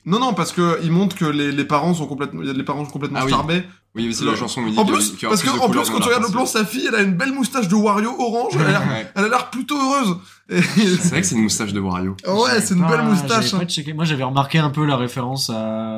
Non, 0.04 0.18
non, 0.18 0.34
parce 0.34 0.52
que 0.52 0.78
il 0.82 0.90
montre 0.92 1.16
que 1.16 1.24
les, 1.24 1.50
les 1.52 1.64
parents 1.64 1.94
sont 1.94 2.06
complètement, 2.06 2.42
il 2.42 2.48
y 2.48 2.50
a 2.50 2.52
les 2.52 2.62
parents 2.62 2.84
sont 2.84 2.90
complètement 2.90 3.20
Ah 3.22 3.24
oui. 3.24 3.32
starbés. 3.32 3.64
Oui, 3.94 4.06
mais 4.08 4.12
c'est 4.12 4.24
la 4.24 4.34
chanson 4.34 4.60
En 4.76 4.84
plus, 4.84 5.12
parce 5.22 5.42
que 5.42 5.50
en 5.50 5.68
plus, 5.70 5.88
quand 5.88 6.00
tu 6.00 6.08
regardes 6.08 6.24
le 6.24 6.30
plan, 6.30 6.46
sa 6.46 6.64
fille, 6.64 6.84
elle 6.88 6.94
a 6.96 7.02
une 7.02 7.14
belle 7.14 7.32
moustache 7.32 7.68
de 7.68 7.74
Wario 7.76 8.10
orange. 8.18 8.52
Elle 8.56 8.66
a 8.66 8.70
l'air, 8.70 8.80
Ouais. 8.88 9.12
elle 9.14 9.24
a 9.24 9.28
l'air 9.28 9.50
plutôt 9.50 9.76
heureuse. 9.76 10.16
Et- 10.50 10.60
C'est 11.00 11.08
vrai 11.10 11.20
que 11.20 11.26
c'est 11.26 11.36
une 11.36 11.42
moustache 11.44 11.72
de 11.72 11.80
Wario. 11.80 12.16
ouais, 12.26 12.60
c'est 12.60 12.74
une 12.74 12.86
belle 12.86 13.02
moustache. 13.04 13.52
Moi, 13.94 14.04
j'avais 14.04 14.24
remarqué 14.24 14.58
un 14.58 14.70
peu 14.70 14.84
la 14.84 14.96
référence 14.96 15.48
à, 15.50 15.96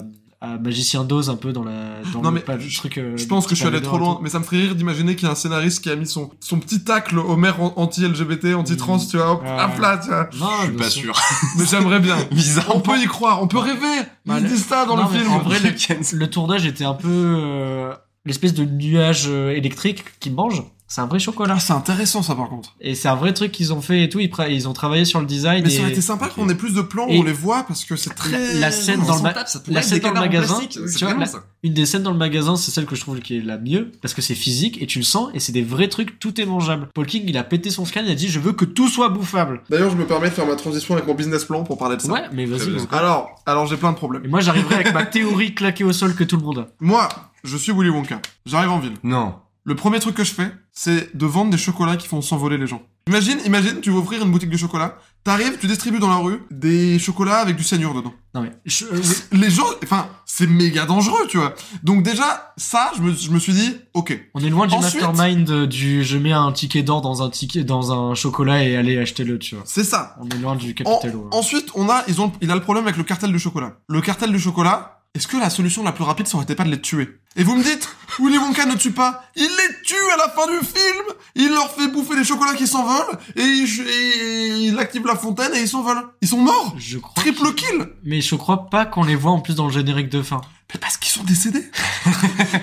à 0.55 0.59
Magicien 0.59 1.05
d'Oz 1.05 1.31
un 1.31 1.37
peu 1.37 1.53
dans 1.53 1.65
la 1.65 2.01
dans 2.13 2.23
Non, 2.23 2.29
le 2.31 2.37
mais 2.37 2.41
pas- 2.41 2.59
je- 2.59 2.77
truc. 2.77 2.99
euh, 2.99 3.17
Je 3.17 3.27
pense 3.27 3.47
que 3.47 3.55
je 3.55 3.61
suis 3.61 3.67
allé 3.69 3.81
trop 3.83 3.99
loin, 3.99 4.19
mais 4.23 4.29
ça 4.29 4.39
me 4.39 4.45
ferait 4.45 4.59
rire 4.63 4.75
d'imaginer 4.75 5.17
qu'il 5.17 5.27
y 5.27 5.29
a 5.29 5.33
un 5.33 5.37
scénariste 5.37 5.83
qui 5.83 5.91
a 5.91 5.97
mis 5.97 6.07
son, 6.07 6.31
son 6.41 6.59
petit 6.61 6.83
tacle 6.85 7.19
au 7.19 7.37
maire 7.37 7.61
an- 7.63 7.73
anti-LGBT, 7.77 8.55
anti-trans, 8.55 8.97
Mm. 8.99 9.09
tu 9.11 9.17
vois, 9.17 9.33
hop, 9.33 9.43
Ah. 9.47 9.67
hop 9.73 9.81
là, 9.81 9.99
tu 9.99 10.09
vois. 10.09 10.29
Non, 10.39 10.47
Je 10.61 10.67
suis 10.69 10.77
pas 10.77 10.91
sûr. 10.91 11.21
Mais 11.59 11.65
j'aimerais 11.67 12.01
bien. 12.01 12.17
Bizarre. 12.31 12.75
On 12.75 12.81
peut 12.81 12.99
y 12.99 13.07
croire, 13.07 13.43
on 13.43 13.49
peut 13.49 13.59
rêver. 13.59 14.03
Bah, 14.25 14.37
Ils 14.39 14.45
le- 14.45 14.49
disent 14.49 14.67
ça 14.67 14.87
dans 14.87 14.97
Non, 14.97 15.05
le 15.07 15.13
mais 15.13 15.19
film. 15.21 15.33
En 15.33 15.39
vrai, 15.41 15.59
le, 15.61 15.71
le 16.19 16.31
tournage 16.31 16.67
était 16.67 16.85
un 16.85 16.95
peu 16.95 17.09
euh, 17.11 17.93
l'espèce 18.25 18.55
de 18.55 18.65
nuage 18.65 19.25
euh, 19.29 19.51
électrique 19.51 20.05
qui 20.21 20.31
mange. 20.31 20.63
C'est 20.89 21.01
un 21.01 21.07
vrai 21.07 21.19
chocolat. 21.19 21.55
Ah, 21.57 21.61
c'est 21.61 21.73
intéressant 21.73 22.23
ça 22.23 22.35
par 22.37 22.49
contre. 22.49 22.77
Et 22.81 22.95
c'est 22.95 23.09
un 23.09 23.17
vrai 23.17 23.33
truc 23.33 23.51
qu'ils 23.51 23.73
ont 23.73 23.81
fait 23.81 24.05
et 24.05 24.09
tout. 24.09 24.21
Ils, 24.21 24.31
ils 24.51 24.69
ont 24.69 24.73
travaillé 24.73 25.05
sur 25.05 25.19
le 25.21 25.27
design. 25.27 25.65
Mais 25.65 25.73
et 25.73 25.77
ça 25.77 25.83
aurait 25.83 25.91
été 25.91 26.01
sympa 26.01 26.29
qu'on 26.29 26.49
ait 26.49 26.55
plus 26.55 26.75
de 26.75 26.81
plans 26.83 27.07
où 27.07 27.11
Et- 27.11 27.19
on 27.19 27.25
les 27.25 27.33
voit 27.33 27.65
parce 27.65 27.85
que 27.85 27.97
c'est 27.97 28.11
très. 28.15 28.31
La- 28.31 28.61
la 28.61 28.71
scène 28.71 29.01
dans 29.05 29.17
le 29.17 29.23
ma- 29.23 29.35
la 29.69 29.83
scène 29.83 29.99
dans 30.01 30.13
le 30.13 30.21
magasin, 30.21 30.61
tu 30.69 30.79
vois, 31.05 31.15
la- 31.15 31.27
Une 31.65 31.75
des 31.75 31.87
scènes 31.87 32.05
dans 32.05 32.13
le 32.13 32.19
magasin, 32.19 32.55
c'est 32.57 32.71
celle 32.71 32.87
que 32.87 32.95
je 32.95 33.01
trouve 33.01 33.19
qui 33.19 33.37
est 33.37 33.41
la 33.41 33.59
mieux 33.59 33.91
parce 34.01 34.15
que 34.15 34.23
c'est 34.23 34.37
physique 34.37 34.81
et 34.81 34.87
tu 34.87 34.99
le 35.01 35.05
sens 35.05 35.31
et 35.35 35.41
c'est 35.41 35.51
des 35.53 35.63
vrais 35.65 35.89
trucs. 35.89 36.21
Tout 36.21 36.41
est 36.41 36.47
mangeable. 36.47 36.89
Paul 36.95 37.07
King, 37.07 37.25
il 37.27 37.37
a 37.37 37.43
pété 37.43 37.71
son 37.71 37.85
scan. 37.85 38.03
Il 38.05 38.11
a 38.11 38.15
dit 38.15 38.29
je 38.29 38.39
veux 38.39 38.53
que 38.53 38.65
tout 38.65 38.89
soit 38.89 39.09
bouffable. 39.09 39.63
D'ailleurs, 39.69 39.91
je 39.91 39.97
me 39.97 40.07
permets 40.07 40.29
de 40.31 40.35
faire 40.35 40.47
ma 40.47 40.55
transition 40.55 40.95
avec 40.95 41.07
mon 41.09 41.15
business 41.15 41.45
plan 41.45 41.65
pour 41.65 41.79
parler 41.79 41.97
de 41.97 42.03
ça. 42.03 42.13
Ouais, 42.13 42.23
mais 42.33 42.45
vas-y. 42.47 42.71
Alors, 42.93 43.43
alors 43.45 43.67
j'ai 43.67 43.77
plein 43.77 43.91
de 43.91 43.97
problèmes. 43.97 44.25
Et 44.25 44.29
moi, 44.29 44.39
j'arriverai 44.41 44.77
avec 44.77 44.95
ma 44.95 45.05
théorie 45.05 45.53
claquée 45.55 45.83
au 45.85 45.93
sol 45.93 46.15
que 46.15 46.23
tout 46.23 46.37
le 46.37 46.43
monde 46.45 46.59
a. 46.61 46.69
Moi, 46.79 47.09
je 47.43 47.57
suis 47.57 47.73
Willy 47.73 47.91
Wonka. 47.91 48.21
J'arrive 48.45 48.71
en 48.71 48.79
ville. 48.79 48.95
Non. 49.03 49.35
Le 49.67 49.75
premier 49.75 49.99
truc 50.01 50.15
que 50.15 50.25
je 50.25 50.33
fais, 50.33 50.51
c'est 50.73 51.15
de 51.17 51.27
vendre 51.27 51.51
des 51.51 51.59
chocolats 51.59 51.97
qui 51.97 52.07
font 52.07 52.23
s'envoler 52.23 52.57
les 52.57 52.67
gens. 52.69 52.83
Imagine, 53.09 53.39
imagine, 53.45 53.81
tu 53.81 53.91
veux 53.91 53.99
ouvrir 53.99 54.23
une 54.25 54.31
boutique 54.33 54.51
de 54.51 54.57
chocolat, 54.57 54.97
t'arrives, 55.23 55.59
tu 55.61 55.67
distribues 55.67 55.99
dans 56.01 56.09
la 56.09 56.17
rue 56.17 56.41
des 56.51 56.99
chocolats 56.99 57.39
avec 57.39 57.55
du 57.57 57.63
cyanure 57.63 57.95
dedans. 57.95 58.15
Non 58.35 58.43
mais 58.43 58.53
je- 58.65 58.85
euh, 58.85 59.01
Les 59.33 59.51
gens, 59.51 59.67
enfin, 59.85 60.09
c'est 60.25 60.47
méga 60.49 60.87
dangereux, 60.87 61.27
tu 61.29 61.37
vois. 61.39 61.55
Donc 61.85 62.03
déjà, 62.03 62.53
ça, 62.57 62.91
je 62.97 63.03
me, 63.03 63.13
je 63.13 63.31
me 63.31 63.39
suis 63.41 63.53
dit, 63.53 63.77
ok. 63.95 64.19
on 64.35 64.41
est 64.41 64.49
loin 64.51 64.67
du 64.67 64.75
Ensuite- 64.75 65.03
mastermind 65.03 65.67
du 65.67 66.03
je 66.05 66.17
mets 66.19 66.33
un 66.33 66.51
ticket 66.53 66.83
d'or 66.83 67.01
dans 67.01 67.23
un 67.23 67.31
ticket 67.31 67.63
dans 67.65 67.93
un 67.93 68.15
chocolat 68.15 68.65
et 68.65 68.77
allez 68.77 68.99
achetez-le, 68.99 69.39
tu 69.39 69.55
vois. 69.57 69.65
C'est 69.67 69.85
ça. 69.85 70.17
On 70.21 70.29
est 70.29 70.39
loin 70.41 70.57
du 70.57 70.71
En- 70.71 70.75
capitalo. 70.99 71.27
hein. 71.27 71.37
ensuite, 71.37 71.71
on 71.75 71.89
a, 71.89 72.03
ils 72.09 72.21
ont, 72.21 72.33
il 72.41 72.51
a 72.51 72.55
le 72.55 72.61
problème 72.61 72.85
avec 72.85 72.97
le 72.97 73.05
cartel 73.05 73.31
du 73.33 73.39
chocolat. 73.39 73.79
Le 73.89 74.01
cartel 74.01 74.31
du 74.33 74.39
chocolat, 74.41 75.03
est-ce 75.15 75.27
que 75.29 75.37
la 75.37 75.49
solution 75.51 75.83
la 75.85 75.93
plus 75.93 76.05
rapide, 76.05 76.27
ça 76.27 76.37
aurait 76.37 76.45
été 76.45 76.55
pas 76.57 76.65
de 76.65 76.71
les 76.71 76.81
tuer? 76.81 77.19
Et 77.39 77.45
vous 77.45 77.55
me 77.55 77.63
dites, 77.63 77.89
Willy 78.19 78.39
Wonka 78.39 78.65
ne 78.65 78.77
tue 78.77 78.93
pas. 78.93 79.25
Il 79.37 79.43
les 79.43 79.83
tue 79.85 79.95
à 80.15 80.17
la 80.17 80.29
fin 80.31 80.47
du 80.47 80.59
film. 80.67 81.05
Il 81.35 81.51
leur 81.51 81.71
fait 81.71 81.89
bouffer 81.89 82.17
des 82.17 82.25
chocolats 82.25 82.55
qui 82.55 82.67
s'envolent 82.67 83.19
et 83.37 83.43
il, 83.43 83.65
et 83.89 84.49
il 84.69 84.79
active 84.79 85.07
la 85.07 85.17
fontaine 85.17 85.55
et 85.55 85.61
ils 85.61 85.69
s'envolent. 85.69 86.07
Ils 86.23 86.29
sont 86.29 86.39
morts. 86.41 86.75
Je 86.79 86.99
crois 86.99 87.23
Triple 87.23 87.53
kill. 87.55 87.89
Mais 88.05 88.23
je 88.23 88.35
crois 88.37 88.71
pas 88.71 88.87
qu'on 88.87 89.05
les 89.05 89.17
voit 89.17 89.33
en 89.33 89.41
plus 89.41 89.55
dans 89.55 89.67
le 89.67 89.73
générique 89.73 90.09
de 90.09 90.23
fin. 90.23 90.41
Mais 90.75 90.81
parce 90.81 90.97
qu'ils 90.97 91.13
sont 91.13 91.23
décédés. 91.23 91.65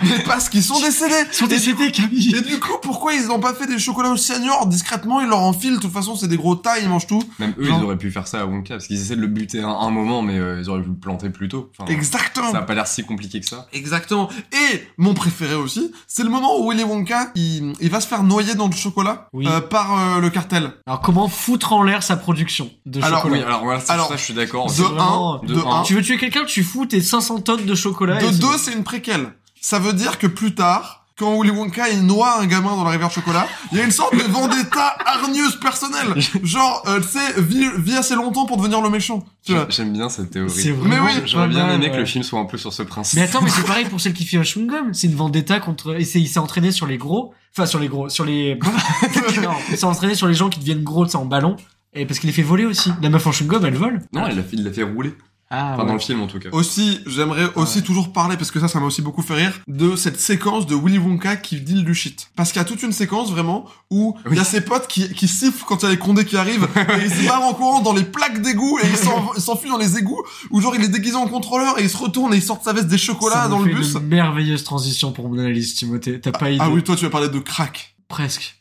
Mais 0.03 0.24
parce 0.26 0.49
qu'ils 0.49 0.63
sont 0.63 0.80
décédés. 0.82 1.24
Ils 1.32 1.34
sont 1.36 1.47
décédés, 1.47 1.89
Camille 1.89 2.36
Et 2.36 2.41
du 2.41 2.59
coup, 2.59 2.74
pourquoi 2.82 3.13
ils 3.13 3.28
n'ont 3.28 3.39
pas 3.39 3.53
fait 3.53 3.65
des 3.65 3.80
chocolats 3.80 4.09
au 4.09 4.17
cyanure 4.17 4.65
discrètement? 4.67 5.21
Ils 5.21 5.30
leur 5.30 5.39
enfilent. 5.39 5.76
De 5.76 5.80
toute 5.80 5.93
façon, 5.93 6.17
c'est 6.17 6.28
des 6.28 6.36
gros 6.36 6.55
tas, 6.55 6.80
ils 6.80 6.89
mangent 6.89 7.07
tout. 7.07 7.24
Même 7.39 7.53
eux, 7.57 7.69
ils 7.69 7.84
auraient 7.84 7.97
pu 7.97 8.11
faire 8.11 8.28
ça 8.28 8.41
à 8.41 8.45
Wonka, 8.45 8.76
parce 8.76 8.88
qu'ils 8.88 8.99
essaient 8.99 9.15
de 9.15 9.21
le 9.21 9.28
buter 9.28 9.61
un, 9.61 9.69
un 9.69 9.89
moment, 9.89 10.21
mais 10.21 10.38
euh, 10.38 10.59
ils 10.59 10.69
auraient 10.69 10.82
pu 10.82 10.89
le 10.89 10.95
planter 10.95 11.30
plus 11.30 11.47
tôt. 11.47 11.71
Enfin, 11.78 11.89
Exactement. 11.89 12.51
ça 12.51 12.57
a 12.57 12.61
pas 12.63 12.74
l'air 12.74 12.88
si 12.88 13.05
compliqué 13.05 13.39
que 13.39 13.47
ça. 13.47 13.67
Exactement. 13.71 14.30
Et 14.51 14.62
mon 14.97 15.14
préféré 15.14 15.55
aussi, 15.55 15.91
c'est 16.07 16.24
le 16.24 16.30
moment 16.30 16.57
où 16.59 16.70
Willy 16.72 16.84
Wonka, 16.84 17.32
il, 17.36 17.74
il 17.80 17.89
va 17.89 17.99
se 18.01 18.07
faire 18.07 18.24
noyer 18.24 18.55
dans 18.55 18.68
le 18.68 18.74
chocolat 18.76 19.28
Oui. 19.34 19.47
euh, 19.47 19.61
par 19.61 19.97
euh, 19.97 20.20
le 20.20 20.30
cartel. 20.30 20.72
Alors 20.88 21.01
comment 21.01 21.28
foutre 21.28 21.74
en 21.74 21.84
l'air 21.84 22.03
sa 22.03 22.16
production 22.18 22.70
de 22.86 23.01
Alors, 23.03 23.22
chocolat 23.22 23.38
Oui, 23.39 23.43
alors 23.43 23.64
voilà, 23.64 23.80
ça, 23.80 23.93
Alors, 23.93 24.07
ça, 24.07 24.18
je 24.18 24.24
suis 24.24 24.34
d'accord. 24.34 24.68
de 24.68 24.72
C'est- 24.72 24.82
vraiment- 24.84 25.41
un, 25.41 25.45
de 25.45 25.53
de 25.55 25.59
un. 25.59 25.80
un. 25.80 25.84
Tu 25.84 25.93
veux 25.95 26.01
tuer 26.01 26.18
quelqu'un, 26.18 26.45
tu 26.45 26.64
fous 26.64 26.86
tes 26.86 27.01
500 27.01 27.39
tonnes 27.41 27.66
de 27.66 27.76
chocolat. 27.76 28.22
et 28.22 28.26
De 28.28 28.32
c'est 28.32 28.39
deux, 28.39 28.47
bon. 28.47 28.57
c'est 28.57 28.74
une 28.74 28.84
préquelle. 28.84 29.34
Ça 29.61 29.80
veut 29.80 29.93
dire 29.93 30.18
que 30.20 30.28
plus 30.28 30.53
tard, 30.55 31.03
quand 31.18 31.39
Willy 31.39 31.51
Wonka 31.51 31.89
il 31.89 32.05
noie 32.05 32.39
un 32.39 32.45
gamin 32.45 32.76
dans 32.76 32.84
la 32.84 32.89
rivière 32.91 33.11
chocolat, 33.11 33.47
il 33.72 33.78
y 33.78 33.82
a 33.82 33.84
une 33.84 33.91
sorte 33.91 34.16
de 34.16 34.24
vendetta 34.24 34.95
hargneuse 35.05 35.59
personnelle. 35.59 36.14
Genre, 36.43 36.84
euh, 36.88 36.99
tu 37.01 37.07
sais, 37.07 37.41
vis, 37.41 37.68
vis 37.78 37.95
assez 37.97 38.16
longtemps 38.16 38.45
pour 38.45 38.57
devenir 38.57 38.82
le 38.82 38.89
méchant. 38.89 39.24
Tu 39.45 39.53
vois. 39.53 39.68
J'aime 39.70 39.93
bien 39.93 40.09
cette 40.09 40.32
théorie. 40.32 40.49
C'est 40.49 40.72
Mais 40.72 40.99
oui, 40.99 41.11
J'aurais 41.26 41.47
bien 41.47 41.70
aimé 41.72 41.91
que 41.91 41.97
le 41.97 42.05
film 42.05 42.24
soit 42.24 42.39
un 42.39 42.45
peu 42.45 42.57
sur 42.57 42.74
ce 42.74 42.84
principe. 42.84 43.20
Mais 43.20 43.26
attends, 43.26 43.41
mais 43.41 43.49
c'est 43.49 43.66
pareil 43.66 43.86
pour 43.86 43.99
celle 44.01 44.14
qui 44.14 44.26
fait 44.26 44.38
un 44.38 44.41
chewing-gum. 44.43 44.93
C'est 44.93 45.07
une 45.07 45.16
vendetta 45.16 45.59
contre. 45.59 45.95
Et 45.99 46.05
c'est- 46.05 46.20
il 46.22 46.28
s'est 46.28 46.39
entraîné 46.39 46.72
sur 46.72 46.88
les 46.88 46.97
gros. 46.97 47.34
Enfin, 47.55 47.66
sur 47.68 47.80
les 47.80 47.88
gros. 47.88 48.09
Sur 48.09 48.26
les. 48.26 48.57
non, 49.43 49.51
il 49.70 49.78
s'est 49.78 49.86
entraîné 49.86 50.16
sur 50.16 50.28
les 50.28 50.34
gens 50.34 50.49
qui 50.49 50.59
deviennent 50.59 50.84
gros, 50.84 51.05
tu 51.05 51.11
sais, 51.11 51.18
en 51.18 51.26
ballon. 51.26 51.55
Et 51.93 52.05
parce 52.07 52.20
qu'il 52.20 52.28
les 52.28 52.34
fait 52.34 52.41
voler 52.41 52.66
aussi. 52.66 52.91
La 53.03 53.09
meuf 53.09 53.28
en 53.28 53.32
chewing-gum, 53.32 53.64
elle 53.66 53.76
vole. 53.76 54.01
Non, 54.14 54.28
il 54.28 54.36
l'a 54.36 54.41
fait, 54.43 54.55
il 54.55 54.64
l'a 54.64 54.72
fait 54.74 54.84
rouler. 54.84 55.14
Ah, 55.56 55.74
Enfin, 55.74 55.82
ouais. 55.84 55.88
dans 55.88 55.93
le 55.93 55.99
film, 55.99 56.22
en 56.22 56.28
tout 56.28 56.39
cas. 56.39 56.49
Aussi, 56.51 56.99
j'aimerais 57.06 57.45
aussi 57.56 57.84
toujours 57.84 58.12
parler, 58.12 58.38
parce 58.38 58.49
que 58.49 58.60
ça, 58.60 58.68
ça 58.68 58.80
m'a 58.80 58.88
aussi 58.88 59.01
beaucoup 59.04 59.22
fait 59.22 59.36
rire, 59.36 59.54
de 59.68 59.95
cette 59.95 60.20
séquence 60.20 60.66
de 60.66 60.76
Willy 60.76 60.97
Wonka 60.97 61.36
qui 61.36 61.62
deal 61.62 61.86
du 61.86 61.93
shit. 61.93 62.30
Parce 62.36 62.51
qu'il 62.51 62.60
y 62.60 62.62
a 62.62 62.66
toute 62.66 62.82
une 62.82 62.91
séquence, 62.91 63.30
vraiment, 63.32 63.66
où 63.91 64.18
il 64.32 64.38
y 64.38 64.39
a 64.39 64.43
ses 64.43 64.62
potes 64.62 64.88
qui, 64.88 65.14
qui 65.14 65.28
sifflent 65.28 65.64
quand 65.68 65.78
il 65.84 65.84
y 65.84 65.88
a 65.88 65.91
les 65.91 65.97
condés 65.97 66.26
qui 66.26 66.38
arrivent, 66.38 66.68
et 66.76 67.06
ils 67.06 67.12
se 67.12 67.28
barrent 67.28 67.43
en 67.43 67.54
courant 67.54 67.82
dans 67.82 67.93
les 67.93 68.04
plaques 68.04 68.41
d'égout, 68.41 68.80
et 68.84 68.88
ils 68.88 68.97
s'en- 68.97 69.32
ils 69.36 69.41
s'enfuient 69.41 69.70
dans 69.70 69.78
les 69.78 69.97
égouts, 69.97 70.24
ou 70.49 70.60
genre 70.60 70.76
il 70.76 70.84
est 70.84 70.88
déguisé 70.89 71.16
en 71.16 71.28
contrôleur, 71.28 71.78
et 71.80 71.84
il 71.84 71.89
se 71.89 71.97
retourne 71.97 72.34
et 72.34 72.38
il 72.38 72.43
sort 72.43 72.58
de 72.60 72.64
sa 72.64 72.74
veste 72.74 72.88
des 72.88 72.97
chocolats 72.97 73.43
Ça 73.43 73.47
dans 73.47 73.60
le 73.60 73.74
bus. 73.76 73.93
une 73.93 74.08
merveilleuse 74.08 74.64
transition 74.64 75.12
pour 75.12 75.30
mon 75.30 75.38
analyse, 75.38 75.76
Timothée. 75.76 76.20
T'as 76.20 76.32
pas 76.32 76.49
idée. 76.49 76.58
Ah 76.62 76.70
oui, 76.72 76.82
toi 76.84 76.95
tu 76.95 77.04
vas 77.06 77.12
parler 77.12 77.30
de 77.30 77.39
crack. 77.39 77.92
Presque. 78.14 78.55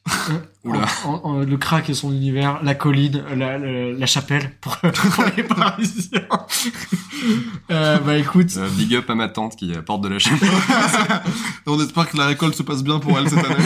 Oula. 0.64 0.80
En- 1.04 1.10
en- 1.10 1.20
en- 1.24 1.38
le 1.40 1.56
crack 1.58 1.90
et 1.90 1.94
son 1.94 2.10
univers, 2.10 2.60
la 2.62 2.74
colline, 2.74 3.22
la, 3.36 3.58
la, 3.58 3.92
la 3.92 4.06
chapelle 4.06 4.50
pour, 4.62 4.78
pour 5.12 5.24
les 5.36 5.42
Parisiens. 5.42 6.22
euh, 7.70 7.98
bah 7.98 8.16
écoute, 8.16 8.48
Euh, 8.56 8.66
big 8.70 8.94
up 8.94 9.10
à 9.10 9.14
ma 9.14 9.28
tante 9.28 9.54
qui 9.56 9.74
apporte 9.74 10.00
de 10.04 10.08
la 10.08 10.18
chapelle. 10.18 10.48
On 11.66 11.78
espère 11.82 12.08
que 12.08 12.16
la 12.16 12.28
récolte 12.28 12.54
se 12.54 12.62
passe 12.62 12.82
bien 12.82 12.98
pour 12.98 13.18
elle 13.18 13.28
cette 13.28 13.44
année. 13.44 13.56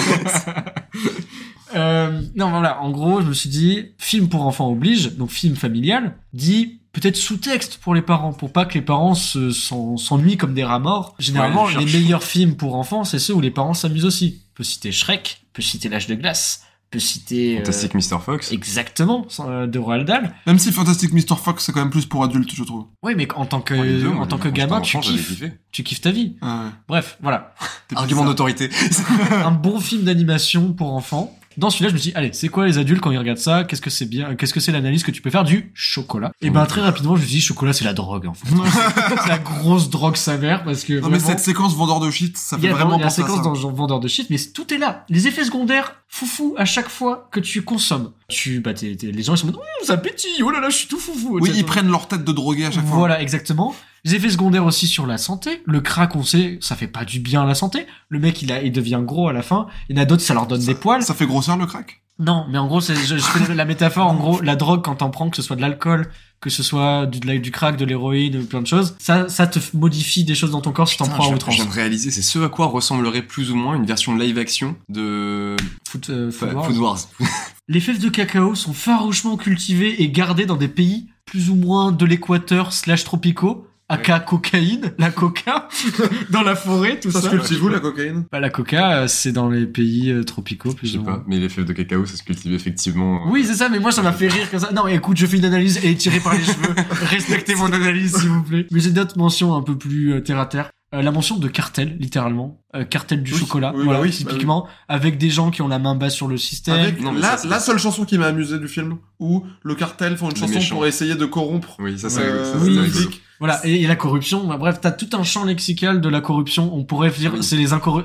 euh, 1.77 2.21
non 2.35 2.51
voilà, 2.51 2.81
en 2.83 2.91
gros, 2.91 3.21
je 3.21 3.27
me 3.29 3.33
suis 3.35 3.49
dit, 3.51 3.85
film 3.99 4.29
pour 4.29 4.45
enfants 4.45 4.71
oblige, 4.71 5.15
donc 5.17 5.31
film 5.31 5.55
familial, 5.57 6.17
dit 6.33 6.81
peut-être 7.01 7.17
sous-texte 7.17 7.77
pour 7.83 7.95
les 7.95 8.03
parents, 8.03 8.33
pour 8.33 8.53
pas 8.53 8.65
que 8.65 8.75
les 8.75 8.83
parents 8.83 9.15
se- 9.15 9.51
s'en- 9.51 9.97
s'ennuient 9.97 10.37
comme 10.39 10.55
des 10.55 10.65
rats 10.65 10.79
morts. 10.79 11.15
Généralement, 11.19 11.65
Ouais, 11.67 11.75
les 11.85 11.85
meilleurs 12.01 12.25
films 12.25 12.57
pour 12.57 12.75
enfants, 12.75 13.05
c'est 13.05 13.19
ceux 13.19 13.35
où 13.35 13.41
les 13.41 13.51
parents 13.51 13.75
s'amusent 13.75 14.07
aussi. 14.07 14.41
On 14.53 14.57
peut 14.57 14.65
citer 14.65 14.93
Shrek, 14.93 15.43
on 15.45 15.53
peut 15.53 15.63
citer 15.63 15.89
L'âge 15.91 16.07
de 16.07 16.15
glace, 16.15 16.63
on 16.65 16.89
peut 16.93 16.99
citer... 16.99 17.57
euh, 17.57 17.59
Fantastic 17.59 17.95
Mr. 17.95 18.19
Fox. 18.25 18.51
Exactement, 18.53 19.27
euh, 19.41 19.67
de 19.67 19.79
Roald 19.79 20.07
Dahl. 20.07 20.35
Même 20.47 20.59
si 20.59 20.73
Fantastic 20.73 21.13
Mr. 21.13 21.37
Fox 21.37 21.65
c'est 21.65 21.73
quand 21.73 21.81
même 21.81 21.91
plus 21.91 22.07
pour 22.07 22.25
adultes, 22.25 22.55
je 22.55 22.63
trouve. 22.65 22.87
Oui, 23.03 23.13
mais 23.15 23.29
en 23.35 23.45
tant 23.45 23.61
que, 23.61 23.75
deux, 23.75 24.09
en 24.09 24.27
tant 24.27 24.39
que 24.39 24.49
gamin, 24.49 24.81
tu 24.81 24.97
enfant, 24.97 25.07
kiffes, 25.07 25.43
tu 25.73 25.83
kiffes 25.83 26.01
ta 26.01 26.11
vie. 26.13 26.37
Ah 26.41 26.63
ouais. 26.65 26.71
Bref, 26.89 27.19
voilà. 27.21 27.55
T'es 27.89 27.97
Argument 27.97 28.23
bizarre. 28.23 28.35
d'autorité. 28.35 28.71
un 29.45 29.51
bon 29.51 29.81
film 29.81 30.05
d'animation 30.05 30.73
pour 30.73 30.95
enfants. 30.95 31.36
Dans 31.57 31.71
celui-là, 31.71 31.89
je 31.91 31.95
me 31.95 31.99
suis 31.99 32.11
dit, 32.11 32.17
allez, 32.17 32.31
c'est 32.33 32.49
quoi 32.49 32.67
les 32.67 32.79
adultes 32.79 33.01
quand 33.01 33.11
ils 33.11 33.19
regardent 33.19 33.39
ça? 33.39 33.65
Qu'est-ce 33.65 33.81
que 33.81 33.91
c'est 33.91 34.07
bien 34.07 34.35
Qu'est-ce 34.35 34.53
que 34.53 34.61
c'est 34.61 34.73
l'analyse 34.73 35.03
que 35.03 35.11
tu 35.11 35.23
peux 35.23 35.31
faire 35.31 35.45
du 35.45 35.71
chocolat? 35.75 36.33
Et 36.41 36.51
ben 36.51 36.67
très 36.67 36.81
rapidement, 36.81 37.17
je 37.17 37.23
me 37.23 37.27
suis 37.27 37.37
dit, 37.37 37.41
chocolat, 37.41 37.73
c'est 37.73 37.85
la 37.85 37.95
drogue 37.95 38.27
en 38.27 38.35
fait. 38.35 38.49
c'est 39.23 39.29
la 39.29 39.39
grosse 39.39 39.91
drogue 39.91 40.17
sa 40.17 40.37
mère 40.37 40.65
parce 40.65 40.85
que 40.85 41.01
Non 41.01 41.09
mais 41.09 41.19
cette 41.19 41.41
séquence 41.41 41.75
vendeur 41.75 42.01
de 42.01 42.11
shit, 42.11 42.37
ça 42.37 42.59
fait 42.59 42.69
vraiment 42.69 42.97
il 42.97 43.01
y 43.01 43.03
a 43.03 43.05
la 43.05 43.05
penser 43.07 43.23
à 43.23 43.25
séquence 43.25 43.45
ça. 43.45 43.61
dans 43.61 43.73
vendeur 43.73 44.01
de 44.01 44.09
shit, 44.09 44.29
mais 44.31 44.39
tout 44.53 44.73
est 44.73 44.79
là. 44.79 45.05
Les 45.09 45.27
effets 45.27 45.45
secondaires, 45.45 45.95
foufou, 46.09 46.55
à 46.59 46.65
chaque 46.65 46.89
fois 46.89 47.29
que 47.31 47.41
tu 47.41 47.63
consommes. 47.63 48.13
Tu, 48.29 48.61
bah, 48.61 48.75
t'es- 48.75 48.97
t'es- 48.97 49.13
les 49.13 49.23
gens 49.23 49.35
ils 49.35 49.39
sont 49.39 49.45
en 49.49 49.53
mode, 49.53 49.61
oh, 49.61 49.85
ça 49.85 49.97
pétille, 49.97 50.43
oh 50.43 50.51
là 50.51 50.61
là, 50.61 50.69
je 50.69 50.77
suis 50.77 50.89
tout 50.89 50.99
foufou. 50.99 51.39
Oui, 51.41 51.51
ils 51.55 51.65
prennent 51.65 51.89
leur 51.91 52.09
tête 52.09 52.25
de 52.25 52.33
drogué 52.33 52.67
à 52.67 52.71
chaque 52.73 52.85
fois. 52.87 52.97
Voilà, 52.99 53.23
exactement. 53.23 53.75
Les 54.05 54.15
effets 54.17 54.31
secondaires 54.31 54.65
aussi 54.65 54.87
sur 54.89 55.07
la 55.07 55.17
santé. 55.19 55.63
Le 55.65 55.81
crack, 55.81 56.15
on 56.17 56.23
sait, 56.25 56.59
ça 56.61 56.75
fait 56.77 56.87
pas 56.89 57.05
du 57.05 57.21
bien 57.21 57.43
à 57.43 57.47
la 57.47 57.55
santé. 57.55 57.87
Le 58.09 58.19
mec, 58.19 58.43
il, 58.43 58.51
a, 58.53 58.63
il 58.63 58.73
devient 58.73 59.01
gros 59.03 59.29
à 59.29 59.33
la 59.33 59.43
fin. 59.43 59.67
Il 59.89 59.97
y 59.97 59.99
en 59.99 60.03
a 60.03 60.07
d'autres, 60.07 60.23
ça 60.23 60.35
leur 60.35 60.47
donne 60.47 60.65
des 60.65 60.75
poils. 60.75 61.03
Ça 61.03 61.15
fait 61.15 61.27
grossir 61.27 61.57
le 61.57 61.67
crack? 61.67 62.03
Non, 62.19 62.47
mais 62.49 62.59
en 62.59 62.67
gros, 62.67 62.81
c'est, 62.81 62.95
je, 62.97 63.17
je 63.17 63.23
fais 63.23 63.55
la 63.55 63.65
métaphore. 63.65 64.07
En 64.07 64.15
gros, 64.15 64.41
la 64.41 64.57
drogue, 64.57 64.83
quand 64.83 64.97
t'en 64.97 65.11
prends, 65.11 65.29
que 65.31 65.37
ce 65.37 65.43
soit 65.43 65.57
de 65.57 65.61
l'alcool, 65.61 66.09
que 66.41 66.51
ce 66.51 66.63
soit 66.63 67.07
du, 67.07 67.21
du 67.41 67.51
crack, 67.51 67.77
de 67.77 67.85
l'héroïne, 67.85 68.45
plein 68.47 68.63
de 68.63 68.67
choses, 68.67 68.95
ça, 68.99 69.29
ça 69.29 69.47
te 69.47 69.59
modifie 69.75 70.25
des 70.25 70.35
choses 70.35 70.51
dans 70.51 70.61
ton 70.61 70.73
corps 70.73 70.89
si 70.89 70.97
t'en 70.97 71.07
prends 71.07 71.25
à 71.25 71.27
je, 71.27 71.31
je 71.31 71.35
outrance. 71.35 71.55
viens 71.55 71.65
de 71.65 71.71
réaliser, 71.71 72.11
c'est 72.11 72.23
ce 72.23 72.39
à 72.41 72.49
quoi 72.49 72.67
ressemblerait 72.67 73.23
plus 73.23 73.51
ou 73.51 73.57
moins 73.57 73.75
une 73.77 73.87
version 73.87 74.15
live 74.15 74.39
action 74.39 74.77
de 74.89 75.57
Foot, 75.89 76.11
euh, 76.11 76.31
Food 76.31 76.53
Wars. 76.53 76.67
Food 76.67 76.77
Wars. 76.77 76.99
Les 77.69 77.81
fèves 77.81 78.01
de 78.01 78.09
cacao 78.09 78.55
sont 78.55 78.73
farouchement 78.73 79.37
cultivées 79.37 80.03
et 80.03 80.09
gardées 80.11 80.47
dans 80.47 80.57
des 80.57 80.69
pays 80.69 81.09
plus 81.25 81.51
ou 81.51 81.57
moins 81.57 81.91
de 81.91 82.07
l'équateur 82.07 82.73
slash 82.73 83.03
tropicaux. 83.03 83.66
Aka 83.89 84.19
cocaïne, 84.19 84.93
la 84.99 85.11
coca, 85.13 85.69
dans 86.31 86.43
la 86.43 86.57
forêt, 86.57 86.99
tout 86.99 87.11
ça. 87.13 87.21
Ça 87.21 87.31
se 87.31 87.37
cultive 87.37 87.63
où 87.63 87.69
la 87.69 87.79
cocaïne 87.79 88.25
Bah, 88.33 88.41
la 88.41 88.51
coca, 88.51 89.03
euh, 89.03 89.07
c'est 89.07 89.31
dans 89.31 89.49
les 89.49 89.65
pays 89.67 90.11
euh, 90.11 90.25
tropicaux, 90.25 90.71
Je 90.71 90.75
plus 90.77 90.89
sais 90.89 90.99
ou 90.99 91.03
moins. 91.03 91.19
pas, 91.19 91.25
mais 91.29 91.39
les 91.39 91.49
fèves 91.49 91.67
de 91.67 91.73
cacao, 91.73 92.05
ça 92.05 92.17
se 92.17 92.25
cultive 92.25 92.53
effectivement. 92.53 93.27
euh, 93.27 93.31
Oui, 93.31 93.45
c'est 93.47 93.55
ça, 93.55 93.69
mais 93.69 93.79
moi, 93.79 93.93
ça 93.93 94.03
m'a 94.03 94.13
fait 94.13 94.27
rire 94.29 94.51
comme 94.51 94.59
ça. 94.59 94.73
Non, 94.73 94.89
écoute, 94.89 95.17
je 95.17 95.27
fais 95.27 95.37
une 95.37 95.45
analyse 95.45 95.79
et 95.85 95.95
tiré 95.95 96.19
par 96.19 96.35
les 96.35 96.43
cheveux. 96.43 96.75
Respectez 97.11 97.55
mon 97.55 97.73
analyse, 97.73 98.17
s'il 98.17 98.29
vous 98.29 98.43
plaît. 98.43 98.67
Mais 98.73 98.81
j'ai 98.81 98.91
d'autres 98.91 99.17
mentions 99.19 99.55
un 99.55 99.63
peu 99.63 99.79
plus 99.79 100.15
euh, 100.15 100.21
terre 100.21 100.41
à 100.41 100.47
terre. 100.47 100.71
Euh, 100.95 101.03
la 101.03 101.13
mention 101.13 101.37
de 101.37 101.47
cartel, 101.47 101.97
littéralement. 102.01 102.61
Euh, 102.75 102.85
cartel 102.85 103.23
du 103.23 103.33
Oui, 103.35 103.39
chocolat. 103.39 103.73
oui, 103.77 103.85
voilà, 103.85 104.01
bah 104.01 104.05
oui, 104.07 104.11
typiquement. 104.13 104.67
Avec 104.89 105.17
des 105.19 105.31
gens 105.31 105.51
qui 105.53 105.63
ont 105.63 105.69
la 105.69 105.79
main 105.79 105.95
basse 105.95 106.15
sur 106.15 106.27
le 106.29 106.37
système. 106.39 106.75
Avec 106.75 107.01
Non, 107.01 107.13
mais 107.13 107.21
la, 107.21 107.31
ça, 107.33 107.37
c'est- 107.39 107.49
la 107.49 107.61
seule 107.61 107.79
chanson 107.79 108.05
qui 108.05 108.19
m'a 108.19 108.27
amusé 108.27 108.59
du 108.59 108.67
film, 108.69 108.97
où 109.21 109.45
le 109.63 109.75
cartel 109.77 110.17
font 110.17 110.27
une 110.29 110.35
Les 110.35 110.41
chanson 110.41 110.55
méchants. 110.55 110.75
pour 110.77 110.87
essayer 110.87 111.15
de 111.15 111.25
corrompre 111.27 111.77
Oui, 111.81 111.99
ça 111.99 112.11
c'est 112.11 112.21
euh, 112.23 112.53
ça, 112.53 112.59
rigolo. 112.65 112.85
flic. 112.87 113.23
Voilà, 113.39 113.61
et, 113.65 113.83
et 113.83 113.87
la 113.87 113.97
corruption, 113.97 114.47
bah, 114.47 114.57
bref, 114.57 114.79
t'as 114.81 114.91
tout 114.93 115.09
un 115.17 115.23
champ 115.23 115.45
lexical 115.45 116.01
de 116.01 116.09
la 116.09 116.21
corruption. 116.21 116.75
On 116.75 116.85
pourrait 116.85 117.11
dire, 117.11 117.33
Oui. 117.35 117.43
c'est 117.43 117.57
les, 117.57 117.73
incorru- 117.73 118.05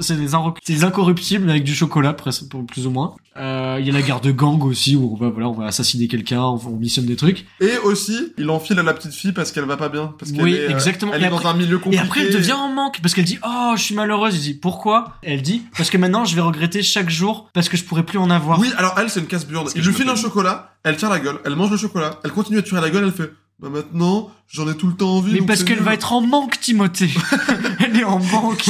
incorruptibles 0.84 1.50
avec 1.50 1.64
du 1.64 1.74
chocolat, 1.76 2.14
presque, 2.14 2.44
plus 2.68 2.88
ou 2.88 2.92
moins. 2.92 3.16
Euh, 3.38 3.78
Il 3.80 3.88
y 3.88 3.90
a 3.90 3.94
la 3.94 4.02
guerre 4.02 4.20
de 4.20 4.32
gang 4.32 4.62
aussi, 4.66 4.96
où 4.96 5.14
on 5.14 5.16
va, 5.16 5.30
voilà, 5.30 5.48
on 5.48 5.54
va 5.54 5.66
assassiner 5.68 6.08
quelqu'un, 6.08 6.42
on, 6.42 6.60
on 6.68 6.76
missionne 6.76 7.06
des 7.06 7.16
trucs. 7.16 7.46
Et 7.62 7.78
aussi, 7.84 8.34
il 8.38 8.50
enfile 8.50 8.78
à 8.80 8.84
la 8.84 8.94
petite 8.94 9.14
fille 9.14 9.32
parce 9.32 9.52
qu'elle 9.52 9.64
va 9.66 9.78
pas 9.78 9.88
bien. 9.90 10.14
Parce 10.20 10.32
qu'elle 10.32 10.44
Oui, 10.44 10.54
est, 10.54 10.66
euh, 10.68 10.70
exactement. 10.72 11.14
Elle 11.14 11.24
Et 11.24 11.28
est 11.28 11.30
dans 11.30 11.46
un 11.48 11.54
milieu 11.54 11.78
Et 11.78 11.80
compliqué. 11.80 12.04
après, 12.04 12.22
elle 12.26 12.34
devient 12.34 12.52
en 12.54 12.70
manque, 12.70 13.00
parce 13.02 13.14
qu'elle 13.14 13.24
dit, 13.26 13.40
oh, 13.46 13.74
je 13.78 13.82
suis 13.82 13.96
malheureuse. 13.96 14.36
Il 14.36 14.42
dit, 14.42 14.54
pourquoi? 14.54 15.14
Elle 15.24 15.42
dit, 15.42 15.62
parce 15.78 15.90
que 15.90 15.98
maintenant, 15.98 16.26
je 16.26 16.36
vais 16.36 16.42
regretter 16.42 16.84
chaque 16.84 17.10
jour, 17.10 17.50
parce 17.54 17.70
que 17.70 17.78
je 17.78 17.84
pourrais 17.86 18.04
plus 18.04 18.20
en 18.20 18.30
avoir. 18.30 18.60
Oui, 18.60 18.70
alors 18.78 18.96
elle, 18.98 19.10
c'est 19.10 19.22
une 19.22 19.28
casse-burde. 19.28 19.70
Il 19.76 19.82
lui 19.84 19.94
file 19.94 20.10
un 20.10 20.16
chocolat, 20.16 20.74
elle 20.84 20.98
tire 20.98 21.10
la 21.10 21.20
gueule, 21.20 21.40
elle 21.46 21.56
mange 21.56 21.72
le 21.72 21.78
chocolat, 21.78 22.20
elle 22.26 22.32
continue 22.32 22.58
à 22.58 22.62
tirer 22.64 22.82
la 22.82 22.90
gueule, 22.90 23.06
elle 23.06 23.12
fait 23.14 23.32
Bah 23.62 23.70
maintenant, 23.70 24.32
j'en 24.48 24.68
ai 24.70 24.76
tout 24.76 24.88
le 24.88 24.94
temps 24.96 25.18
envie. 25.18 25.34
Mais 25.40 25.46
parce 25.46 25.64
qu'elle 25.64 25.82
va 25.82 25.94
être 25.94 26.14
en 26.14 26.22
manque, 26.22 26.60
Timothée. 26.60 27.12
Elle 27.80 27.98
est 28.00 28.04
en 28.04 28.18
manque. 28.20 28.70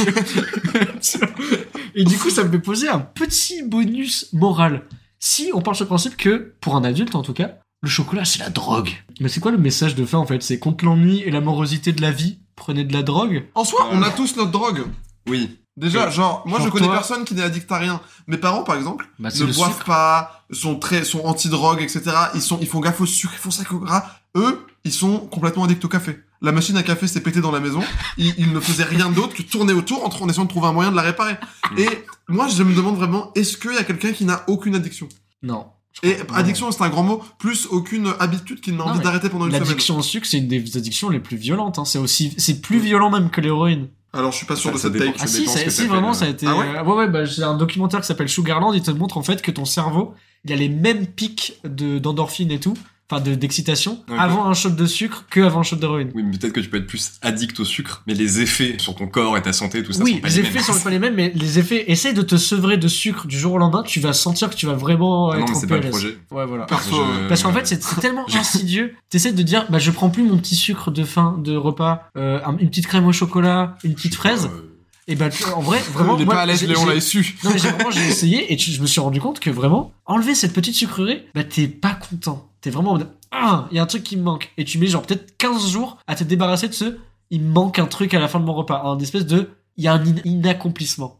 Et 1.94 2.04
du 2.04 2.16
coup, 2.18 2.30
ça 2.30 2.44
me 2.44 2.50
fait 2.50 2.58
poser 2.58 2.88
un 2.88 2.98
petit 3.00 3.62
bonus 3.62 4.28
moral. 4.32 4.84
Si 5.18 5.50
on 5.54 5.62
part 5.62 5.76
sur 5.76 5.84
le 5.84 5.88
principe 5.88 6.16
que, 6.16 6.54
pour 6.60 6.76
un 6.76 6.84
adulte 6.84 7.14
en 7.14 7.22
tout 7.22 7.32
cas, 7.32 7.52
le 7.82 7.88
chocolat 7.88 8.24
c'est 8.24 8.38
la 8.40 8.50
drogue. 8.50 8.90
Mais 9.20 9.28
c'est 9.28 9.40
quoi 9.40 9.50
le 9.50 9.58
message 9.58 9.94
de 9.94 10.04
fin 10.04 10.18
en 10.18 10.26
fait? 10.26 10.42
C'est 10.42 10.58
contre 10.58 10.84
l'ennui 10.84 11.20
et 11.20 11.30
la 11.30 11.40
morosité 11.40 11.92
de 11.92 12.00
la 12.02 12.10
vie, 12.10 12.38
prenez 12.56 12.84
de 12.84 12.92
la 12.92 13.02
drogue? 13.02 13.44
En 13.54 13.64
soi, 13.64 13.88
on 13.92 14.02
a 14.02 14.10
tous 14.10 14.36
notre 14.36 14.50
drogue. 14.50 14.84
Oui, 15.28 15.58
Déjà, 15.78 16.04
Ouais. 16.04 16.10
genre, 16.12 16.42
moi 16.46 16.60
je 16.62 16.68
connais 16.68 16.84
toi- 16.84 16.96
personne 16.96 17.24
qui 17.24 17.34
n'est 17.34 17.42
addict 17.42 17.70
à 17.72 17.78
rien. 17.78 18.02
Mes 18.26 18.36
parents, 18.36 18.62
par 18.62 18.76
exemple, 18.76 19.08
Bah, 19.18 19.30
ne 19.34 19.52
boivent 19.54 19.72
sucre. 19.72 19.84
pas, 19.86 20.44
sont 20.50 20.78
très, 20.78 21.02
sont 21.02 21.20
anti-drogue, 21.24 21.80
etc. 21.80 22.02
Ils 22.34 22.42
sont, 22.42 22.58
ils 22.60 22.66
font 22.66 22.80
gaffe 22.80 23.00
au 23.00 23.06
sucre, 23.06 23.32
ils 23.34 23.38
font 23.40 23.50
ça 23.50 23.62
au 23.72 23.78
gras. 23.78 24.04
Eux, 24.36 24.66
ils 24.84 24.92
sont 24.92 25.18
complètement 25.18 25.64
addicts 25.64 25.84
au 25.84 25.88
café. 25.88 26.18
La 26.40 26.50
machine 26.52 26.76
à 26.76 26.82
café 26.82 27.06
s'est 27.06 27.20
pétée 27.20 27.40
dans 27.40 27.52
la 27.52 27.60
maison. 27.60 27.80
Ils, 28.18 28.34
ils 28.38 28.52
ne 28.52 28.58
faisaient 28.60 28.82
rien 28.84 29.10
d'autre 29.10 29.34
que 29.34 29.42
tourner 29.42 29.72
autour 29.72 30.04
en, 30.04 30.08
en 30.08 30.28
essayant 30.28 30.44
de 30.44 30.48
trouver 30.48 30.66
un 30.66 30.72
moyen 30.72 30.90
de 30.90 30.96
la 30.96 31.02
réparer. 31.02 31.34
Mm. 31.72 31.78
Et 31.78 31.88
moi, 32.28 32.48
je 32.48 32.62
me 32.64 32.74
demande 32.74 32.96
vraiment, 32.96 33.30
est-ce 33.34 33.56
qu'il 33.56 33.72
y 33.74 33.78
a 33.78 33.84
quelqu'un 33.84 34.12
qui 34.12 34.24
n'a 34.24 34.44
aucune 34.48 34.74
addiction? 34.74 35.08
Non. 35.42 35.66
Et 36.02 36.16
addiction, 36.34 36.72
c'est 36.72 36.82
un 36.82 36.88
grand 36.88 37.02
mot, 37.02 37.22
plus 37.38 37.66
aucune 37.70 38.12
habitude 38.18 38.60
qu'il 38.60 38.76
n'a 38.76 38.84
envie 38.84 39.00
d'arrêter 39.00 39.28
pendant 39.28 39.44
une 39.44 39.52
semaine. 39.52 39.68
L'addiction 39.68 39.98
au 39.98 40.02
sucre, 40.02 40.26
c'est 40.26 40.38
une 40.38 40.48
des 40.48 40.76
addictions 40.76 41.10
les 41.10 41.20
plus 41.20 41.36
violentes. 41.36 41.78
Hein. 41.78 41.84
C'est 41.84 41.98
aussi, 41.98 42.34
c'est 42.38 42.60
plus 42.60 42.78
violent 42.78 43.10
même 43.10 43.30
que 43.30 43.40
l'héroïne. 43.42 43.88
Alors, 44.14 44.32
je 44.32 44.38
suis 44.38 44.46
pas 44.46 44.56
sûr 44.56 44.70
Ça- 44.70 44.74
de 44.74 44.78
ça 44.78 44.82
cette 44.88 44.92
dépend. 44.94 45.12
take. 45.12 45.18
Ah 45.22 45.26
si, 45.26 45.46
ça- 45.46 45.70
si 45.70 45.86
vraiment 45.86 46.10
euh. 46.10 46.14
ça 46.14 46.24
a 46.24 46.28
été. 46.28 46.46
Ah 46.46 46.56
ouais 46.56 46.66
euh, 46.76 46.82
ouais, 46.82 46.94
ouais, 46.94 47.08
bah, 47.08 47.24
j'ai 47.24 47.42
un 47.44 47.56
documentaire 47.56 48.00
qui 48.00 48.06
s'appelle 48.06 48.28
Sugarland. 48.28 48.72
Il 48.74 48.82
te 48.82 48.90
montre 48.90 49.16
en 49.16 49.22
fait 49.22 49.42
que 49.42 49.50
ton 49.50 49.64
cerveau, 49.64 50.14
il 50.44 50.52
a 50.52 50.56
les 50.56 50.68
mêmes 50.68 51.06
pics 51.06 51.54
de 51.64 51.98
d'endorphine 51.98 52.50
et 52.50 52.58
tout, 52.58 52.74
enfin 53.12 53.22
de 53.22 53.34
d'excitation, 53.34 53.98
avant 54.18 54.46
un 54.46 54.54
shot 54.54 54.70
de 54.70 54.86
sucre 54.86 55.24
que 55.30 55.40
avant 55.40 55.60
un 55.60 55.62
shot 55.62 55.76
d'héroïne. 55.76 56.10
Oui, 56.14 56.22
mais 56.22 56.36
peut-être 56.38 56.52
que 56.54 56.60
tu 56.60 56.68
peux 56.68 56.78
être 56.78 56.86
plus 56.86 57.12
addict 57.22 57.60
au 57.60 57.64
sucre, 57.64 58.02
mais 58.06 58.14
les 58.14 58.40
effets 58.40 58.76
sur 58.78 58.94
ton 58.94 59.06
corps 59.06 59.36
et 59.36 59.42
ta 59.42 59.52
santé, 59.52 59.82
tout 59.82 59.92
ça, 59.92 60.02
oui, 60.02 60.14
sont 60.14 60.20
pas 60.20 60.28
les 60.28 60.34
les 60.34 60.40
effets 60.40 60.54
mêmes. 60.54 60.62
sont 60.62 60.80
pas 60.80 60.90
les 60.90 60.98
mêmes, 60.98 61.14
mais 61.14 61.32
les 61.34 61.58
effets. 61.58 61.90
Essaye 61.90 62.14
de 62.14 62.22
te 62.22 62.36
sevrer 62.36 62.76
de 62.76 62.88
sucre 62.88 63.26
du 63.26 63.38
jour 63.38 63.52
au 63.54 63.58
lendemain, 63.58 63.82
tu 63.82 64.00
vas 64.00 64.12
sentir 64.12 64.48
que 64.50 64.54
tu 64.56 64.66
vas 64.66 64.74
vraiment 64.74 65.30
Ah 65.30 65.34
être 65.36 65.40
non, 65.40 65.46
mais 65.48 65.56
en 65.56 65.60
c'est 65.60 65.66
pas 65.66 65.78
le 65.78 65.90
projet. 65.90 66.18
Ouais, 66.30 66.46
voilà. 66.46 66.66
Je- 66.70 66.94
euh, 66.94 67.28
Parce 67.28 67.42
qu'en 67.42 67.52
fait, 67.52 67.66
c'est 67.66 67.80
tellement 68.00 68.26
insidieux. 68.34 68.94
T'essaies 69.10 69.32
de 69.32 69.42
dire, 69.42 69.66
bah, 69.70 69.78
je 69.78 69.90
prends 69.90 70.10
plus 70.10 70.22
mon 70.22 70.38
petit 70.38 70.56
sucre 70.56 70.90
de 70.90 71.04
fin 71.04 71.38
de 71.42 71.54
repas, 71.56 72.08
euh, 72.16 72.40
un- 72.44 72.56
une 72.58 72.68
petite 72.70 72.86
crème 72.86 73.06
au 73.06 73.12
chocolat, 73.12 73.76
une 73.84 73.94
petite 73.94 74.14
fraise. 74.14 74.46
Euh, 74.52 74.68
Et 75.08 75.16
bah, 75.16 75.28
en 75.56 75.60
vrai, 75.60 75.78
vraiment, 75.92 76.16
il 76.16 76.22
est 76.22 76.24
moi, 76.24 76.34
pas 76.36 76.40
à 76.42 76.46
l'aise, 76.46 76.62
Léon 76.66 76.86
l'a 76.86 77.00
su. 77.00 77.36
Non 77.42 77.50
mais 77.50 77.58
j'ai 77.58 77.68
vraiment 77.72 77.90
j'ai 77.90 78.06
essayé 78.06 78.52
et 78.52 78.56
tu- 78.56 78.70
je 78.70 78.80
me 78.80 78.86
suis 78.86 79.00
rendu 79.00 79.20
compte 79.20 79.40
que 79.40 79.50
vraiment 79.50 79.92
enlever 80.06 80.34
cette 80.36 80.52
petite 80.52 80.74
sucrerie, 80.76 81.22
bah 81.34 81.42
t'es 81.44 81.66
pas 81.66 81.94
content. 81.94 82.48
T'es 82.62 82.70
vraiment 82.70 82.92
en 82.92 82.98
mode 82.98 83.08
ah, 83.32 83.66
il 83.70 83.76
y 83.76 83.80
a 83.80 83.82
un 83.82 83.86
truc 83.86 84.02
qui 84.02 84.16
me 84.16 84.22
manque 84.22 84.52
et 84.56 84.64
tu 84.64 84.78
mets 84.78 84.86
genre 84.86 85.02
peut-être 85.02 85.36
15 85.38 85.68
jours 85.70 85.98
à 86.06 86.14
te 86.14 86.22
débarrasser 86.24 86.68
de 86.68 86.74
ce 86.74 86.96
il 87.30 87.40
me 87.42 87.50
manque 87.52 87.78
un 87.78 87.86
truc 87.86 88.12
à 88.14 88.20
la 88.20 88.28
fin 88.28 88.38
de 88.40 88.44
mon 88.44 88.52
repas, 88.54 88.82
un 88.84 88.98
espèce 88.98 89.26
de 89.26 89.50
il 89.78 89.84
y 89.84 89.88
a 89.88 89.94
un 89.94 90.00
in- 90.06 90.20
inaccomplissement. 90.24 91.18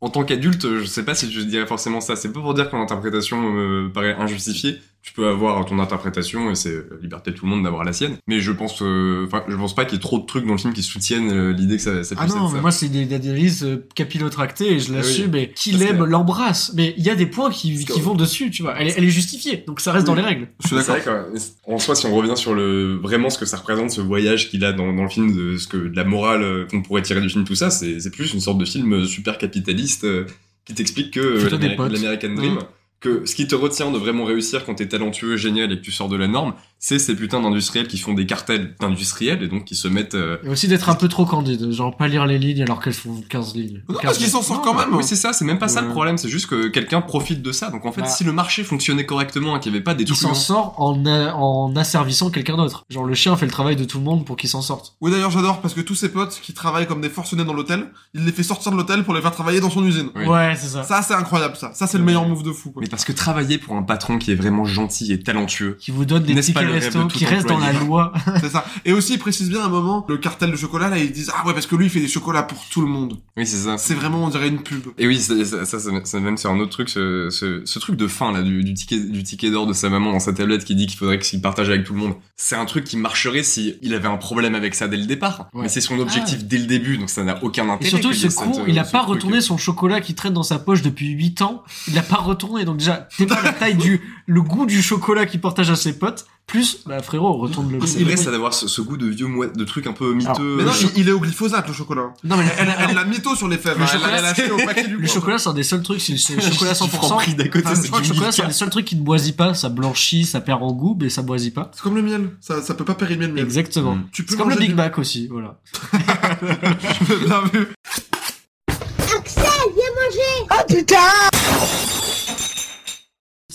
En 0.00 0.08
tant 0.08 0.24
qu'adulte, 0.24 0.62
je 0.78 0.84
sais 0.84 1.04
pas 1.04 1.14
si 1.14 1.30
je 1.30 1.40
dirais 1.40 1.66
forcément 1.66 2.00
ça. 2.00 2.16
C'est 2.16 2.32
pas 2.32 2.40
pour 2.40 2.54
dire 2.54 2.70
que 2.70 2.76
mon 2.76 2.82
interprétation 2.82 3.42
me 3.42 3.92
paraît 3.92 4.14
injustifiée. 4.14 4.78
Tu 5.02 5.14
peux 5.14 5.26
avoir 5.28 5.64
ton 5.64 5.78
interprétation 5.78 6.50
et 6.50 6.54
c'est 6.54 6.74
la 6.74 6.96
liberté 7.00 7.30
de 7.30 7.36
tout 7.36 7.46
le 7.46 7.50
monde 7.50 7.64
d'avoir 7.64 7.84
la 7.84 7.92
sienne. 7.94 8.18
Mais 8.28 8.40
je 8.40 8.52
pense, 8.52 8.82
euh, 8.82 9.24
enfin, 9.26 9.42
je 9.48 9.56
pense 9.56 9.74
pas 9.74 9.86
qu'il 9.86 9.94
y 9.94 9.96
ait 9.96 10.00
trop 10.02 10.18
de 10.18 10.26
trucs 10.26 10.44
dans 10.44 10.52
le 10.52 10.58
film 10.58 10.74
qui 10.74 10.82
soutiennent 10.82 11.30
euh, 11.32 11.52
l'idée 11.54 11.76
que 11.78 11.82
ça, 11.82 12.04
ça 12.04 12.14
Ah 12.18 12.24
puisse 12.24 12.34
non, 12.36 12.44
être 12.44 12.50
mais 12.50 12.56
ça. 12.58 12.60
moi 12.62 12.70
c'est 12.70 12.88
des, 12.90 13.06
des 13.06 13.14
analyses 13.14 13.64
euh, 13.64 13.82
capillotractées 13.94 14.74
et 14.74 14.78
je 14.78 14.92
Ah 14.92 14.96
l'assume 14.98 15.24
oui. 15.24 15.30
mais 15.32 15.52
qu'il 15.52 15.78
Parce 15.78 15.84
que- 15.90 15.96
aime 15.96 16.04
l'embrasse. 16.04 16.72
Mais 16.74 16.92
il 16.98 17.02
y 17.04 17.08
a 17.08 17.14
des 17.14 17.24
points 17.26 17.50
qui, 17.50 17.82
qui 17.86 18.00
vont 18.02 18.14
dessus, 18.14 18.50
tu 18.50 18.62
vois. 18.62 18.74
Elle 18.78 18.88
est, 18.88 18.94
elle 18.98 19.04
est 19.04 19.08
justifiée, 19.10 19.64
donc 19.66 19.80
ça 19.80 19.90
reste 19.92 20.06
dans 20.06 20.14
les 20.14 20.22
règles. 20.22 20.48
Je 20.62 20.66
suis 20.68 20.76
d'accord. 20.76 20.94
vrai 21.30 21.40
qu'en 21.64 21.78
soi, 21.78 21.94
si 21.94 22.04
on 22.06 22.14
revient 22.14 22.36
sur 22.36 22.54
le 22.54 22.96
vraiment 23.02 23.30
ce 23.30 23.38
que 23.38 23.46
ça 23.46 23.56
représente, 23.56 23.90
ce 23.90 24.02
voyage 24.02 24.50
qu'il 24.50 24.62
a 24.66 24.72
dans, 24.74 24.92
dans 24.92 25.04
le 25.04 25.08
film, 25.08 25.34
de 25.34 25.56
ce 25.56 25.66
que 25.66 25.78
de 25.78 25.96
la 25.96 26.04
morale 26.04 26.66
qu'on 26.70 26.82
pourrait 26.82 27.02
tirer 27.02 27.22
du 27.22 27.30
film, 27.30 27.44
tout 27.44 27.54
ça, 27.54 27.70
c'est 27.70 28.00
c'est 28.00 28.10
plus 28.10 28.34
une 28.34 28.40
sorte 28.40 28.58
de 28.58 28.66
film 28.66 29.06
super 29.06 29.38
capitaliste 29.38 30.04
euh, 30.04 30.26
qui 30.66 30.74
t'explique 30.74 31.12
que 31.14 31.20
euh, 31.20 31.48
l'American 31.88 32.34
Dream, 32.34 32.58
que 33.00 33.24
ce 33.26 33.34
qui 33.34 33.48
te 33.48 33.54
retient 33.54 33.90
de 33.90 33.98
vraiment 33.98 34.24
réussir 34.24 34.64
quand 34.64 34.76
t'es 34.76 34.88
talentueux, 34.88 35.36
génial 35.36 35.72
et 35.72 35.76
que 35.76 35.82
tu 35.82 35.92
sors 35.92 36.08
de 36.08 36.16
la 36.16 36.28
norme, 36.28 36.54
c'est 36.82 36.98
ces 36.98 37.14
putains 37.14 37.40
d'industriels 37.42 37.86
qui 37.86 37.98
font 37.98 38.14
des 38.14 38.24
cartels 38.26 38.74
d'industriels 38.80 39.42
et 39.42 39.48
donc 39.48 39.66
qui 39.66 39.74
se 39.76 39.86
mettent. 39.86 40.14
euh, 40.14 40.38
Et 40.44 40.48
aussi 40.48 40.66
d'être 40.66 40.88
un 40.88 40.94
peu 40.94 41.08
trop 41.08 41.26
candide, 41.26 41.70
genre 41.70 41.94
pas 41.96 42.08
lire 42.08 42.24
les 42.26 42.38
lignes 42.38 42.62
alors 42.62 42.80
qu'elles 42.80 42.94
font 42.94 43.22
15 43.28 43.54
lignes. 43.54 43.82
Non, 43.88 43.94
15 43.96 44.02
parce 44.02 44.18
qu'ils 44.18 44.28
s'en 44.28 44.40
sortent 44.42 44.64
quand 44.64 44.74
même. 44.74 44.94
Oui, 44.94 45.04
c'est 45.04 45.14
ça, 45.14 45.32
c'est 45.34 45.44
même 45.44 45.58
pas 45.58 45.68
ça 45.68 45.82
le 45.82 45.88
problème, 45.90 46.16
c'est 46.18 46.30
juste 46.30 46.46
que 46.46 46.68
quelqu'un 46.68 47.02
profite 47.02 47.42
de 47.42 47.52
ça. 47.52 47.70
Donc 47.70 47.84
en 47.84 47.92
fait, 47.92 48.00
Bah. 48.00 48.06
si 48.08 48.24
le 48.24 48.32
marché 48.32 48.64
fonctionnait 48.64 49.04
correctement 49.06 49.56
et 49.56 49.60
qu'il 49.60 49.70
y 49.72 49.74
avait 49.74 49.84
pas 49.84 49.94
des 49.94 50.04
il 50.04 50.16
s'en 50.16 50.28
trucs 50.30 50.40
sort 50.42 50.74
en, 50.80 51.04
a- 51.06 51.34
en 51.34 51.76
asservissant 51.76 52.30
quelqu'un 52.30 52.56
d'autre. 52.56 52.84
Genre 52.88 53.04
le 53.04 53.14
chien 53.14 53.36
fait 53.36 53.46
le 53.46 53.52
travail 53.52 53.76
de 53.76 53.84
tout 53.84 53.98
le 53.98 54.04
monde 54.04 54.24
pour 54.24 54.36
qu'il 54.36 54.48
s'en 54.48 54.62
sorte. 54.62 54.94
Oui, 55.02 55.10
d'ailleurs, 55.10 55.30
j'adore 55.30 55.60
parce 55.60 55.74
que 55.74 55.82
tous 55.82 55.94
ses 55.94 56.08
potes 56.08 56.40
qui 56.42 56.54
travaillent 56.54 56.86
comme 56.86 57.02
des 57.02 57.10
forcenés 57.10 57.44
dans 57.44 57.52
l'hôtel, 57.54 57.88
il 58.14 58.24
les 58.24 58.32
fait 58.32 58.42
sortir 58.42 58.72
de 58.72 58.76
l'hôtel 58.78 59.04
pour 59.04 59.12
les 59.14 59.20
faire 59.20 59.32
travailler 59.32 59.60
dans 59.60 59.70
son 59.70 59.84
usine. 59.84 60.08
Oui. 60.16 60.24
Ouais, 60.24 60.54
c'est 60.58 60.68
ça. 60.68 60.82
Ça, 60.82 61.02
c'est 61.02 61.14
incroyable, 61.14 61.56
ça. 61.56 61.72
Ça, 61.74 61.86
c'est 61.86 61.98
le 61.98 62.04
meilleur 62.04 62.26
move 62.26 62.42
de 62.42 62.52
fou, 62.52 62.70
quoi. 62.70 62.80
Mais 62.82 62.88
parce 62.88 63.04
que 63.04 63.12
travailler 63.12 63.58
pour 63.58 63.76
un 63.76 63.82
patron 63.82 64.16
qui 64.18 64.32
est 64.32 64.34
vraiment 64.34 64.64
gentil 64.64 65.12
et 65.12 65.20
talentueux, 65.20 65.76
Qui 65.78 65.90
vous 65.90 66.04
donne 66.06 66.22
des 66.22 66.34
Rêve 66.72 66.80
de 66.80 66.84
resto 66.86 67.02
tout 67.04 67.18
qui 67.18 67.24
restent 67.24 67.48
dans 67.48 67.58
la 67.58 67.72
loi. 67.72 68.12
C'est 68.40 68.50
ça. 68.50 68.64
Et 68.84 68.92
aussi, 68.92 69.14
il 69.14 69.18
précise 69.18 69.48
bien 69.50 69.60
à 69.60 69.66
un 69.66 69.68
moment, 69.68 70.06
le 70.08 70.18
cartel 70.18 70.50
de 70.50 70.56
chocolat, 70.56 70.88
là, 70.88 70.98
ils 70.98 71.12
disent, 71.12 71.30
ah 71.34 71.46
ouais, 71.46 71.52
parce 71.52 71.66
que 71.66 71.76
lui, 71.76 71.86
il 71.86 71.90
fait 71.90 72.00
des 72.00 72.08
chocolats 72.08 72.42
pour 72.42 72.64
tout 72.66 72.80
le 72.80 72.86
monde. 72.86 73.18
oui, 73.36 73.46
c'est 73.46 73.56
ça. 73.56 73.78
C'est 73.78 73.94
vraiment, 73.94 74.24
on 74.24 74.28
dirait 74.28 74.48
une 74.48 74.62
pub. 74.62 74.82
Et 74.98 75.06
oui, 75.06 75.18
ça, 75.18 75.34
ça, 75.44 75.64
ça, 75.64 75.90
ça, 76.04 76.20
même 76.20 76.36
sur 76.36 76.50
un 76.50 76.58
autre 76.60 76.70
truc, 76.70 76.88
ce, 76.88 77.28
ce, 77.30 77.62
ce 77.64 77.78
truc 77.78 77.96
de 77.96 78.06
fin 78.06 78.32
là, 78.32 78.42
du, 78.42 78.62
du 78.64 78.74
ticket, 78.74 79.00
du 79.00 79.22
ticket 79.22 79.50
d'or 79.50 79.66
de 79.66 79.72
sa 79.72 79.88
maman 79.88 80.12
dans 80.12 80.20
sa 80.20 80.32
tablette 80.32 80.64
qui 80.64 80.74
dit 80.74 80.86
qu'il 80.86 80.98
faudrait 80.98 81.18
qu'il 81.18 81.40
partage 81.40 81.68
avec 81.68 81.84
tout 81.84 81.94
le 81.94 82.00
monde. 82.00 82.14
C'est 82.36 82.56
un 82.56 82.64
truc 82.64 82.84
qui 82.84 82.96
marcherait 82.96 83.42
si 83.42 83.76
il 83.82 83.94
avait 83.94 84.08
un 84.08 84.16
problème 84.16 84.54
avec 84.54 84.74
ça 84.74 84.88
dès 84.88 84.96
le 84.96 85.06
départ. 85.06 85.48
Ouais. 85.52 85.62
Mais 85.62 85.68
c'est 85.68 85.80
son 85.80 85.98
objectif 85.98 86.44
dès 86.44 86.58
le 86.58 86.66
début, 86.66 86.98
donc 86.98 87.10
ça 87.10 87.24
n'a 87.24 87.42
aucun 87.42 87.68
intérêt. 87.68 87.86
Et 87.86 87.90
surtout, 87.90 88.12
ce 88.12 88.28
cette, 88.28 88.34
con, 88.34 88.52
euh, 88.60 88.64
il 88.68 88.78
a 88.78 88.84
ce 88.84 88.92
pas 88.92 89.00
truc. 89.00 89.14
retourné 89.14 89.40
son 89.40 89.56
chocolat 89.56 90.00
qui 90.00 90.14
traîne 90.14 90.32
dans 90.32 90.42
sa 90.42 90.58
poche 90.58 90.82
depuis 90.82 91.08
8 91.08 91.42
ans. 91.42 91.62
Il 91.88 91.94
l'a 91.94 92.02
pas 92.02 92.16
retourné. 92.16 92.64
Donc 92.64 92.78
déjà, 92.78 93.08
t'es 93.16 93.26
pas 93.26 93.42
la 93.42 93.52
taille 93.60 93.76
du, 93.76 94.00
le 94.26 94.42
goût 94.42 94.66
du 94.66 94.82
chocolat 94.82 95.26
qu'il 95.26 95.40
partage 95.40 95.70
à 95.70 95.76
ses 95.76 95.98
potes. 95.98 96.26
Plus, 96.50 96.78
bah 96.84 97.00
frérot, 97.00 97.34
retourne 97.34 97.70
le. 97.70 97.86
C'est 97.86 98.02
vrai, 98.02 98.16
ça 98.16 98.32
d'avoir 98.32 98.52
ce, 98.52 98.66
ce 98.66 98.80
goût 98.80 98.96
de 98.96 99.06
vieux 99.06 99.28
mouette, 99.28 99.56
de 99.56 99.64
trucs 99.64 99.86
un 99.86 99.92
peu 99.92 100.12
miteux. 100.14 100.56
Mais 100.56 100.64
non, 100.64 100.72
il, 100.80 101.02
il 101.02 101.08
est 101.08 101.12
au 101.12 101.20
glyphosate, 101.20 101.68
le 101.68 101.72
chocolat. 101.72 102.12
Non 102.24 102.36
mais 102.36 102.44
Elle, 102.58 102.74
elle 102.88 102.94
l'a 102.96 103.04
mytho 103.04 103.36
sur 103.36 103.46
les 103.46 103.56
fèves. 103.56 103.78
Le 103.78 103.84
hein. 103.84 103.86
Elle- 103.92 103.98
chocolat, 104.00 104.18
elle 104.18 104.24
a 104.24 104.28
acheté 104.30 104.50
au 104.50 104.56
paquet 104.56 104.88
du 104.88 104.96
le 104.96 105.06
chocolat, 105.06 105.38
c'est 105.38 105.48
un 105.48 105.54
des 105.54 105.62
seuls 105.62 105.82
trucs, 105.82 106.00
c'est 106.00 106.12
le 106.12 106.18
chocolat 106.40 106.72
du 106.72 106.78
100%. 106.80 106.88
Franprix 106.88 107.34
d'à 107.34 107.44
côté, 107.46 107.64
Enfin, 107.66 107.76
c'est 107.76 107.82
je 107.84 107.86
crois 107.88 108.00
que 108.00 108.04
du 108.06 108.10
le 108.10 108.14
chocolat, 108.16 108.32
c'est 108.32 108.42
un 108.42 108.48
des 108.48 108.52
seuls 108.52 108.70
trucs 108.70 108.84
qui 108.84 108.96
ne 108.96 109.02
boisit 109.02 109.34
pas, 109.34 109.54
ça 109.54 109.68
blanchit, 109.68 110.24
ça 110.24 110.40
perd 110.40 110.60
en 110.60 110.72
goût, 110.72 110.96
mais 111.00 111.08
ça 111.08 111.22
boisit 111.22 111.52
pas. 111.52 111.70
C'est 111.72 111.82
comme 111.82 111.94
le 111.94 112.02
miel. 112.02 112.30
Ça, 112.40 112.60
ça 112.62 112.74
peut 112.74 112.84
pas 112.84 112.94
périmer 112.94 113.28
le 113.28 113.32
miel. 113.32 113.44
Exactement. 113.44 113.94
Mm. 113.94 114.08
Tu 114.10 114.24
peux 114.24 114.32
C'est 114.32 114.36
comme 114.36 114.48
le 114.48 114.56
manger 114.56 114.66
Big 114.66 114.76
Mac 114.76 114.98
aussi, 114.98 115.28
voilà. 115.28 115.60
Bien 117.26 117.42
vu. 117.52 117.68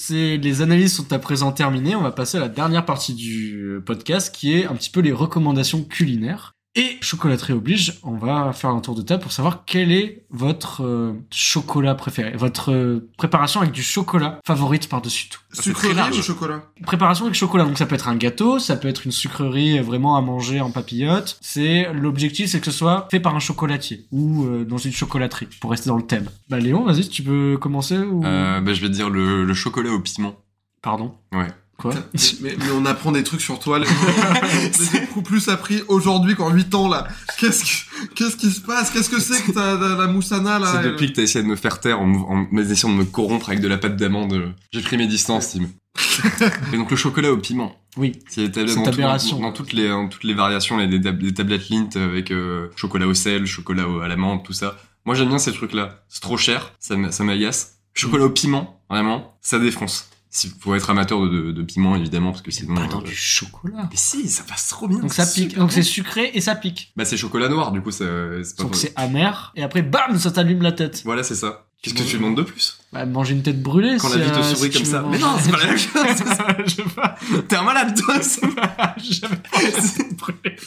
C'est 0.08 0.38
les 0.38 0.62
analyses 0.62 0.94
sont 0.94 1.12
à 1.14 1.18
présent 1.18 1.52
terminées. 1.52 1.96
On 1.96 2.04
va 2.04 2.12
passer 2.12 2.38
à 2.38 2.40
la 2.40 2.48
dernière 2.48 2.86
partie 2.86 3.16
du 3.16 3.82
podcast, 3.84 4.36
qui 4.36 4.54
est 4.54 4.68
un 4.68 4.76
petit 4.76 4.92
peu 4.92 5.00
les 5.00 5.12
recommandations 5.12 5.84
culinaires. 5.84 6.55
Et 6.78 6.98
chocolaterie 7.00 7.54
oblige, 7.54 8.00
on 8.04 8.18
va 8.18 8.52
faire 8.52 8.70
un 8.72 8.82
tour 8.82 8.96
de 8.96 9.02
table 9.02 9.24
pour 9.24 9.32
savoir 9.32 9.64
quel 9.66 9.94
est 9.94 10.26
votre 10.30 10.84
euh, 10.84 11.14
chocolat 11.32 11.96
préféré, 11.96 12.36
votre 12.36 12.74
euh, 12.74 13.10
préparation 13.18 13.62
avec 13.62 13.72
du 13.72 13.82
chocolat 13.82 14.40
favorite 14.46 14.90
par-dessus 14.90 15.30
tout. 15.30 15.40
Sucrerie 15.54 15.94
ou 16.12 16.22
chocolat? 16.22 16.64
Préparation 16.86 17.26
avec 17.26 17.36
chocolat, 17.38 17.64
donc 17.64 17.78
ça 17.78 17.86
peut 17.86 17.96
être 17.96 18.10
un 18.10 18.18
gâteau, 18.18 18.60
ça 18.60 18.76
peut 18.76 18.90
être 18.90 19.06
une 19.06 19.14
sucrerie 19.14 19.80
vraiment 19.80 20.18
à 20.18 20.22
manger 20.22 20.60
en 20.60 20.70
papillote. 20.70 21.38
C'est 21.40 21.88
l'objectif, 21.94 22.50
c'est 22.50 22.60
que 22.60 22.66
ce 22.66 22.78
soit 22.78 23.08
fait 23.10 23.22
par 23.22 23.34
un 23.36 23.40
chocolatier 23.40 24.06
ou 24.12 24.44
euh, 24.44 24.66
dans 24.66 24.78
une 24.78 24.92
chocolaterie 24.92 25.48
pour 25.62 25.72
rester 25.72 25.88
dans 25.90 25.96
le 25.98 26.06
thème. 26.06 26.30
Bah 26.50 26.60
Léon, 26.60 26.84
vas-y, 26.84 27.08
tu 27.08 27.24
peux 27.24 27.58
commencer 27.58 27.98
ou 27.98 28.22
Euh, 28.26 28.60
bah, 28.60 28.74
je 28.74 28.82
vais 28.82 28.90
te 28.90 28.94
dire 28.94 29.10
le, 29.10 29.46
le 29.46 29.54
chocolat 29.54 29.92
au 29.92 30.00
piment. 30.02 30.36
pardon? 30.82 31.16
Ouais. 31.34 31.48
Quoi 31.78 31.94
mais, 31.94 32.20
mais- 32.42 32.56
mais 32.58 32.72
on 32.74 32.86
apprend 32.86 33.12
des 33.12 33.24
trucs 33.24 33.42
sur 33.42 33.60
toi. 33.60 33.80
Les... 33.80 33.86
J'ai 34.94 35.02
beaucoup 35.02 35.22
plus 35.22 35.50
appris 35.50 35.84
aujourd'hui 35.88 36.36
qu'en 36.36 36.50
8 36.52 36.74
ans, 36.76 36.88
là. 36.88 37.08
Qu'est-ce 37.38 37.64
qui, 37.64 37.72
qu'est-ce 38.16 38.38
qui 38.38 38.50
se 38.50 38.62
passe? 38.62 38.90
Qu'est-ce 38.92 39.10
que 39.10 39.20
c'est 39.20 39.42
que 39.44 39.52
t'as 39.52 39.76
la, 39.78 39.96
la 39.96 40.08
moussana, 40.08 40.58
là? 40.60 40.72
C'est 40.82 40.88
depuis 40.90 41.08
que 41.12 41.18
t'as 41.18 41.24
essayé 41.24 41.44
de 41.44 41.50
me 41.50 41.56
faire 41.58 41.80
taire 41.82 42.00
en, 42.00 42.10
en, 42.14 42.48
en 42.52 42.58
essayant 42.58 42.94
de 42.94 42.98
me 43.00 43.04
corrompre 43.06 43.50
avec 43.50 43.60
de 43.62 43.68
la 43.68 43.78
pâte 43.78 43.98
d'amande. 43.98 44.34
euh, 44.34 44.48
J'ai 44.72 44.82
pris 44.82 44.98
mes 44.98 45.08
distances, 45.08 45.52
Tim. 45.54 45.66
Et 46.74 46.78
donc 46.78 46.92
le 46.92 46.98
chocolat 46.98 47.32
au 47.32 47.38
piment. 47.38 47.76
Oui. 47.98 48.20
C'est 48.30 48.54
C'est 48.54 48.66
dans, 48.66 48.74
une 48.74 48.84
tout- 48.84 48.90
aberration. 48.90 49.38
dans, 49.38 49.44
dans 49.48 49.52
toutes 49.54 49.74
les 49.74 49.88
dans 49.90 50.08
toutes 50.08 50.24
les 50.26 50.34
variations, 50.34 50.78
les, 50.78 51.02
tablettes 51.34 51.70
Lint 51.70 51.90
avec 51.96 52.32
euh, 52.32 52.70
chocolat 52.76 53.08
au 53.08 53.14
sel, 53.14 53.46
chocolat 53.46 53.88
au- 53.88 54.00
à 54.00 54.08
la 54.08 54.16
menthe, 54.18 54.44
tout 54.46 54.54
ça. 54.54 54.76
Moi 55.06 55.16
j'aime 55.16 55.30
bien 55.30 55.38
ces 55.38 55.52
trucs-là. 55.54 56.04
C'est 56.10 56.22
trop 56.22 56.36
cher, 56.38 56.74
ça 56.80 56.96
m'agace. 57.24 57.76
Chocolat 57.94 58.26
au 58.26 58.30
piment, 58.30 58.82
vraiment, 58.90 59.38
ça 59.42 59.58
défonce. 59.60 60.10
Si 60.36 60.52
faut 60.60 60.76
être 60.76 60.90
amateur 60.90 61.22
de, 61.22 61.30
de, 61.30 61.52
de 61.54 61.62
piment 61.62 61.96
évidemment 61.96 62.32
parce 62.32 62.42
que 62.42 62.52
sinon. 62.52 62.76
Pas 62.76 62.88
dans 62.88 63.00
euh, 63.00 63.06
du 63.06 63.16
chocolat. 63.16 63.88
Mais 63.90 63.96
si, 63.96 64.28
ça 64.28 64.44
passe 64.44 64.68
trop 64.68 64.86
bien. 64.86 65.00
Donc 65.00 65.14
ça 65.14 65.24
c'est 65.24 65.46
pique. 65.46 65.56
Donc 65.56 65.72
c'est 65.72 65.82
sucré 65.82 66.30
et 66.34 66.42
ça 66.42 66.56
pique. 66.56 66.92
Bah 66.98 67.06
c'est 67.06 67.16
chocolat 67.16 67.48
noir 67.48 67.72
du 67.72 67.82
coup 67.82 67.92
ça 67.92 68.04
c'est 68.44 68.58
pas 68.58 68.64
Donc 68.64 68.76
c'est 68.76 68.92
amer 68.98 69.54
et 69.56 69.64
après 69.64 69.82
bam 69.82 70.20
ça 70.20 70.32
t'allume 70.32 70.62
la 70.62 70.74
tête. 70.74 71.04
Voilà 71.06 71.24
c'est 71.24 71.36
ça. 71.36 71.68
Qu'est-ce 71.82 71.96
que 71.96 72.04
tu 72.04 72.18
demandes 72.18 72.36
de 72.36 72.42
plus 72.42 72.80
Bah 72.92 73.06
manger 73.06 73.34
une 73.34 73.44
tête 73.44 73.62
brûlée. 73.62 73.96
Quand 73.98 74.10
la 74.10 74.18
vie 74.18 74.30
te 74.30 74.40
euh, 74.40 74.44
sourit 74.44 74.72
comme 74.72 74.84
ça. 74.84 75.06
Mais 75.10 75.20
non, 75.20 75.38
c'est 75.40 75.52
pas 75.52 75.58
la 75.58 75.68
même 75.68 75.78
chose. 75.78 75.94
Je 76.66 76.70
sais 76.70 76.84
pas. 76.84 77.16
T'es 77.48 77.56
un 77.56 77.64
malade 77.64 77.98
toi. 77.98 78.16
Jamais. 78.98 80.58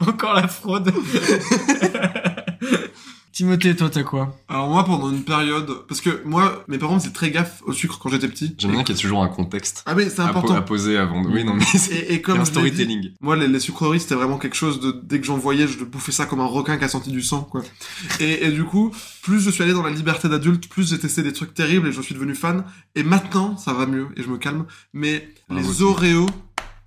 Encore 0.00 0.34
la 0.34 0.48
fraude. 0.48 0.92
Timothée, 3.34 3.74
toi, 3.74 3.90
t'as 3.90 4.04
quoi 4.04 4.38
Alors 4.48 4.70
moi, 4.70 4.84
pendant 4.84 5.10
une 5.10 5.24
période, 5.24 5.68
parce 5.88 6.00
que 6.00 6.22
moi, 6.24 6.64
mes 6.68 6.78
parents 6.78 7.00
faisaient 7.00 7.10
très 7.12 7.32
gaffe 7.32 7.62
au 7.66 7.72
sucre 7.72 7.98
quand 7.98 8.08
j'étais 8.08 8.28
petit. 8.28 8.54
J'aime 8.58 8.70
bien 8.70 8.84
qu'il 8.84 8.94
y 8.94 8.98
ait 8.98 9.02
toujours 9.02 9.24
un 9.24 9.28
contexte 9.28 9.82
Ah 9.86 9.94
mais 9.96 10.08
c'est 10.08 10.20
à, 10.20 10.26
po- 10.26 10.38
important. 10.38 10.54
à 10.54 10.62
poser 10.62 10.96
avant. 10.96 11.20
de- 11.22 11.28
Oui, 11.30 11.42
non, 11.42 11.54
mais 11.54 11.64
c'est 11.64 11.92
Et, 11.96 12.14
et 12.14 12.22
comme 12.22 12.38
un 12.38 12.44
dit, 12.44 12.50
storytelling. 12.50 13.10
Moi, 13.20 13.34
les, 13.34 13.48
les 13.48 13.58
sucreries, 13.58 13.98
c'était 13.98 14.14
vraiment 14.14 14.38
quelque 14.38 14.54
chose 14.54 14.78
de, 14.78 14.92
dès 15.02 15.18
que 15.18 15.26
j'en 15.26 15.36
voyais, 15.36 15.66
je 15.66 15.82
bouffais 15.82 16.12
ça 16.12 16.26
comme 16.26 16.38
un 16.40 16.46
requin 16.46 16.76
qui 16.78 16.84
a 16.84 16.88
senti 16.88 17.10
du 17.10 17.22
sang, 17.22 17.40
quoi. 17.42 17.62
Et, 18.20 18.46
et 18.46 18.50
du 18.52 18.62
coup, 18.62 18.92
plus 19.22 19.40
je 19.40 19.50
suis 19.50 19.64
allé 19.64 19.72
dans 19.72 19.82
la 19.82 19.90
liberté 19.90 20.28
d'adulte, 20.28 20.68
plus 20.68 20.88
j'ai 20.90 20.98
testé 21.00 21.24
des 21.24 21.32
trucs 21.32 21.54
terribles 21.54 21.88
et 21.88 21.92
je 21.92 22.00
suis 22.02 22.14
devenu 22.14 22.36
fan. 22.36 22.64
Et 22.94 23.02
maintenant, 23.02 23.56
ça 23.56 23.72
va 23.72 23.86
mieux 23.86 24.06
et 24.16 24.22
je 24.22 24.28
me 24.28 24.38
calme. 24.38 24.64
Mais 24.92 25.28
Bravo, 25.48 25.68
les. 25.72 25.82
Oreos 25.82 26.26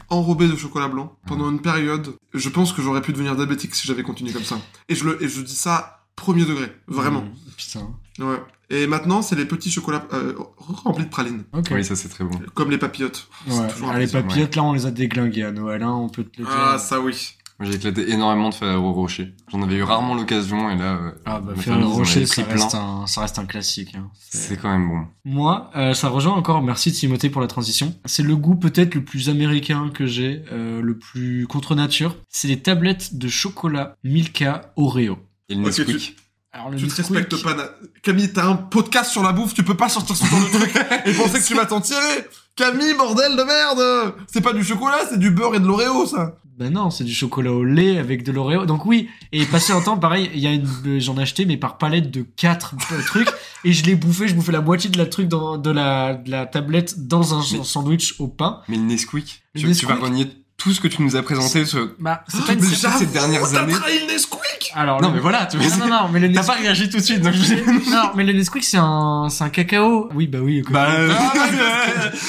enrobés 0.09 0.47
de 0.47 0.55
chocolat 0.55 0.87
blanc, 0.87 1.17
pendant 1.27 1.51
une 1.51 1.59
période, 1.59 2.15
je 2.33 2.47
pense 2.47 2.71
que 2.71 2.81
j'aurais 2.81 3.01
pu 3.01 3.11
devenir 3.11 3.35
diabétique 3.35 3.75
si 3.75 3.85
j'avais 3.85 4.03
continué 4.03 4.31
comme 4.31 4.45
ça. 4.45 4.57
Et 4.87 4.95
je 4.95 5.03
le, 5.03 5.21
et 5.21 5.27
je 5.27 5.41
dis 5.41 5.53
ça 5.55 5.96
premier 6.17 6.43
degré, 6.43 6.65
vraiment. 6.89 7.21
Mmh, 7.21 7.31
Putain. 7.55 7.89
Ouais. 8.19 8.41
Et 8.69 8.85
maintenant, 8.87 9.21
c'est 9.21 9.35
les 9.37 9.45
petits 9.45 9.71
chocolats 9.71 10.05
euh, 10.11 10.33
remplis 10.57 11.05
de 11.05 11.09
pralines, 11.09 11.43
Ok. 11.53 11.67
Oui, 11.71 11.85
ça 11.85 11.95
c'est 11.95 12.09
très 12.09 12.25
bon. 12.25 12.37
comme 12.53 12.69
les 12.71 12.77
papillotes. 12.77 13.29
Ouais. 13.47 13.67
Toujours 13.69 13.89
Ah, 13.93 13.97
les 13.99 14.07
papillotes, 14.07 14.55
là, 14.57 14.63
on 14.63 14.73
les 14.73 14.85
a 14.85 14.91
déglingués 14.91 15.43
à 15.43 15.51
Noël, 15.53 15.83
hein, 15.83 15.93
on 15.93 16.09
peut 16.09 16.23
te 16.25 16.39
le 16.41 16.45
dire. 16.45 16.53
Ah, 16.53 16.77
ça 16.77 16.99
oui. 16.99 17.35
Moi, 17.59 17.67
j'ai 17.71 17.77
éclaté 17.77 18.11
énormément 18.11 18.49
de 18.49 18.53
Ferrero 18.53 18.93
Rocher. 18.93 19.33
J'en 19.51 19.63
avais 19.63 19.77
eu 19.77 19.83
rarement 19.83 20.13
l'occasion 20.13 20.69
et 20.69 20.75
là, 20.75 20.95
euh, 20.97 21.11
Ah, 21.25 21.39
bah, 21.39 21.53
Ferrero 21.55 21.89
Rocher, 21.91 22.25
ça 22.27 22.43
reste, 22.43 22.75
un, 22.75 23.07
ça 23.07 23.21
reste 23.21 23.39
un 23.39 23.45
classique. 23.45 23.95
hein. 23.95 24.11
C'est- 24.19 24.37
C'est 24.37 24.57
quand 24.57 24.69
même 24.69 24.87
bon. 24.87 25.05
Moi, 25.25 25.71
euh, 25.75 25.93
ça 25.95 26.09
rejoint 26.09 26.33
encore, 26.35 26.61
merci 26.61 26.91
Timothée 26.91 27.29
pour 27.31 27.41
la 27.41 27.47
transition. 27.47 27.95
C'est 28.05 28.21
le 28.21 28.35
goût 28.35 28.55
peut-être 28.55 28.93
le 28.93 29.03
plus 29.03 29.29
américain 29.29 29.89
que 29.91 30.05
j'ai, 30.05 30.43
euh, 30.51 30.81
le 30.83 30.99
plus 30.99 31.47
contre 31.47 31.73
nature. 31.73 32.15
C'est 32.29 32.47
les 32.47 32.59
tablettes 32.61 33.17
de 33.17 33.27
chocolat 33.27 33.95
Milka 34.03 34.71
Oreo. 34.75 35.17
Et 35.49 35.55
le 35.55 35.61
Ok, 35.61 35.77
Nesquik. 35.77 36.15
Alors 36.51 36.69
le 36.71 36.77
Tu 36.77 36.87
te 36.87 36.95
respectes 36.95 37.41
pas. 37.43 37.53
Na- 37.53 37.69
Camille, 38.01 38.31
t'as 38.33 38.45
un 38.47 38.55
podcast 38.55 39.11
sur 39.11 39.21
la 39.23 39.31
bouffe, 39.33 39.53
tu 39.53 39.63
peux 39.63 39.75
pas 39.77 39.89
sortir 39.89 40.15
ce 40.15 40.25
genre 40.25 40.39
de 40.39 40.57
truc 40.57 40.73
et 41.05 41.13
penser 41.13 41.39
que 41.39 41.45
tu 41.45 41.53
vas 41.55 41.65
t'en 41.65 41.81
tirer. 41.81 42.25
Camille, 42.55 42.95
bordel 42.97 43.35
de 43.35 43.43
merde 43.43 44.15
C'est 44.31 44.41
pas 44.41 44.53
du 44.53 44.63
chocolat, 44.63 44.99
c'est 45.09 45.19
du 45.19 45.29
beurre 45.29 45.55
et 45.55 45.59
de 45.59 45.65
l'Oreo, 45.67 46.05
ça 46.07 46.35
Ben 46.57 46.73
non, 46.73 46.89
c'est 46.89 47.03
du 47.03 47.13
chocolat 47.13 47.51
au 47.51 47.63
lait 47.63 47.99
avec 47.99 48.23
de 48.23 48.31
l'Oreo. 48.31 48.65
Donc 48.65 48.85
oui, 48.85 49.09
et 49.31 49.45
passé 49.45 49.73
un 49.73 49.81
temps, 49.81 49.97
pareil, 49.97 50.31
il 50.33 50.39
y 50.39 50.47
a 50.47 50.53
une, 50.53 50.67
euh, 50.87 50.99
j'en 50.99 51.17
ai 51.17 51.21
acheté 51.21 51.45
mais 51.45 51.57
par 51.57 51.77
palette 51.77 52.09
de 52.09 52.21
quatre 52.23 52.73
euh, 52.93 53.01
trucs 53.05 53.29
et 53.63 53.73
je 53.73 53.83
l'ai 53.85 53.95
bouffé, 53.95 54.27
je 54.27 54.33
bouffais 54.33 54.53
la 54.53 54.61
moitié 54.61 54.89
de 54.89 54.97
la 54.97 55.05
truc 55.05 55.27
dans, 55.27 55.57
de 55.57 55.69
la, 55.69 56.15
de 56.15 56.31
la 56.31 56.45
tablette 56.47 57.07
dans 57.07 57.35
un 57.35 57.43
Mais- 57.57 57.63
sandwich 57.63 58.15
au 58.19 58.27
pain. 58.27 58.61
Mais 58.69 58.77
le 58.77 58.83
Nesquik, 58.83 59.43
Le 59.53 59.61
tu, 59.61 59.71
tu 59.75 59.85
vas 59.85 59.95
renier 59.95 60.27
tout 60.55 60.71
ce 60.73 60.81
que 60.81 60.87
tu 60.87 61.03
nous 61.03 61.15
as 61.15 61.21
présenté. 61.21 61.65
Ce... 61.65 61.77
Bah, 61.99 62.23
c'est 62.27 62.43
pas 62.43 62.53
une 62.53 62.61
ces 62.63 63.05
dernières 63.05 63.47
T'as 63.51 63.61
années. 63.61 63.73
trahi 63.73 63.99
le 63.99 64.13
Nesquik 64.13 64.36
Alors, 64.79 65.01
Non, 65.01 65.07
le- 65.09 65.15
mais 65.15 65.19
voilà, 65.19 65.47
tu 65.47 65.57
Ah, 65.59 65.77
non, 65.79 65.87
non, 65.87 66.09
mais 66.13 66.19
le 66.19 66.27
T'as 66.31 66.41
Nesquik, 66.41 66.55
pas 66.55 66.61
réagi 66.61 66.89
tout 66.89 66.97
de 66.97 67.01
suite, 67.01 67.21
donc 67.21 67.33
je 67.33 67.55
non, 67.91 68.11
mais 68.15 68.23
le 68.23 68.33
Nesquik 68.33 68.63
c'est 68.63 68.77
un, 68.77 69.27
c'est 69.29 69.43
un 69.43 69.49
cacao. 69.49 70.07
Oui, 70.13 70.27
bah 70.27 70.37
oui. 70.41 70.61
Bah, 70.69 70.87
euh, 70.91 71.11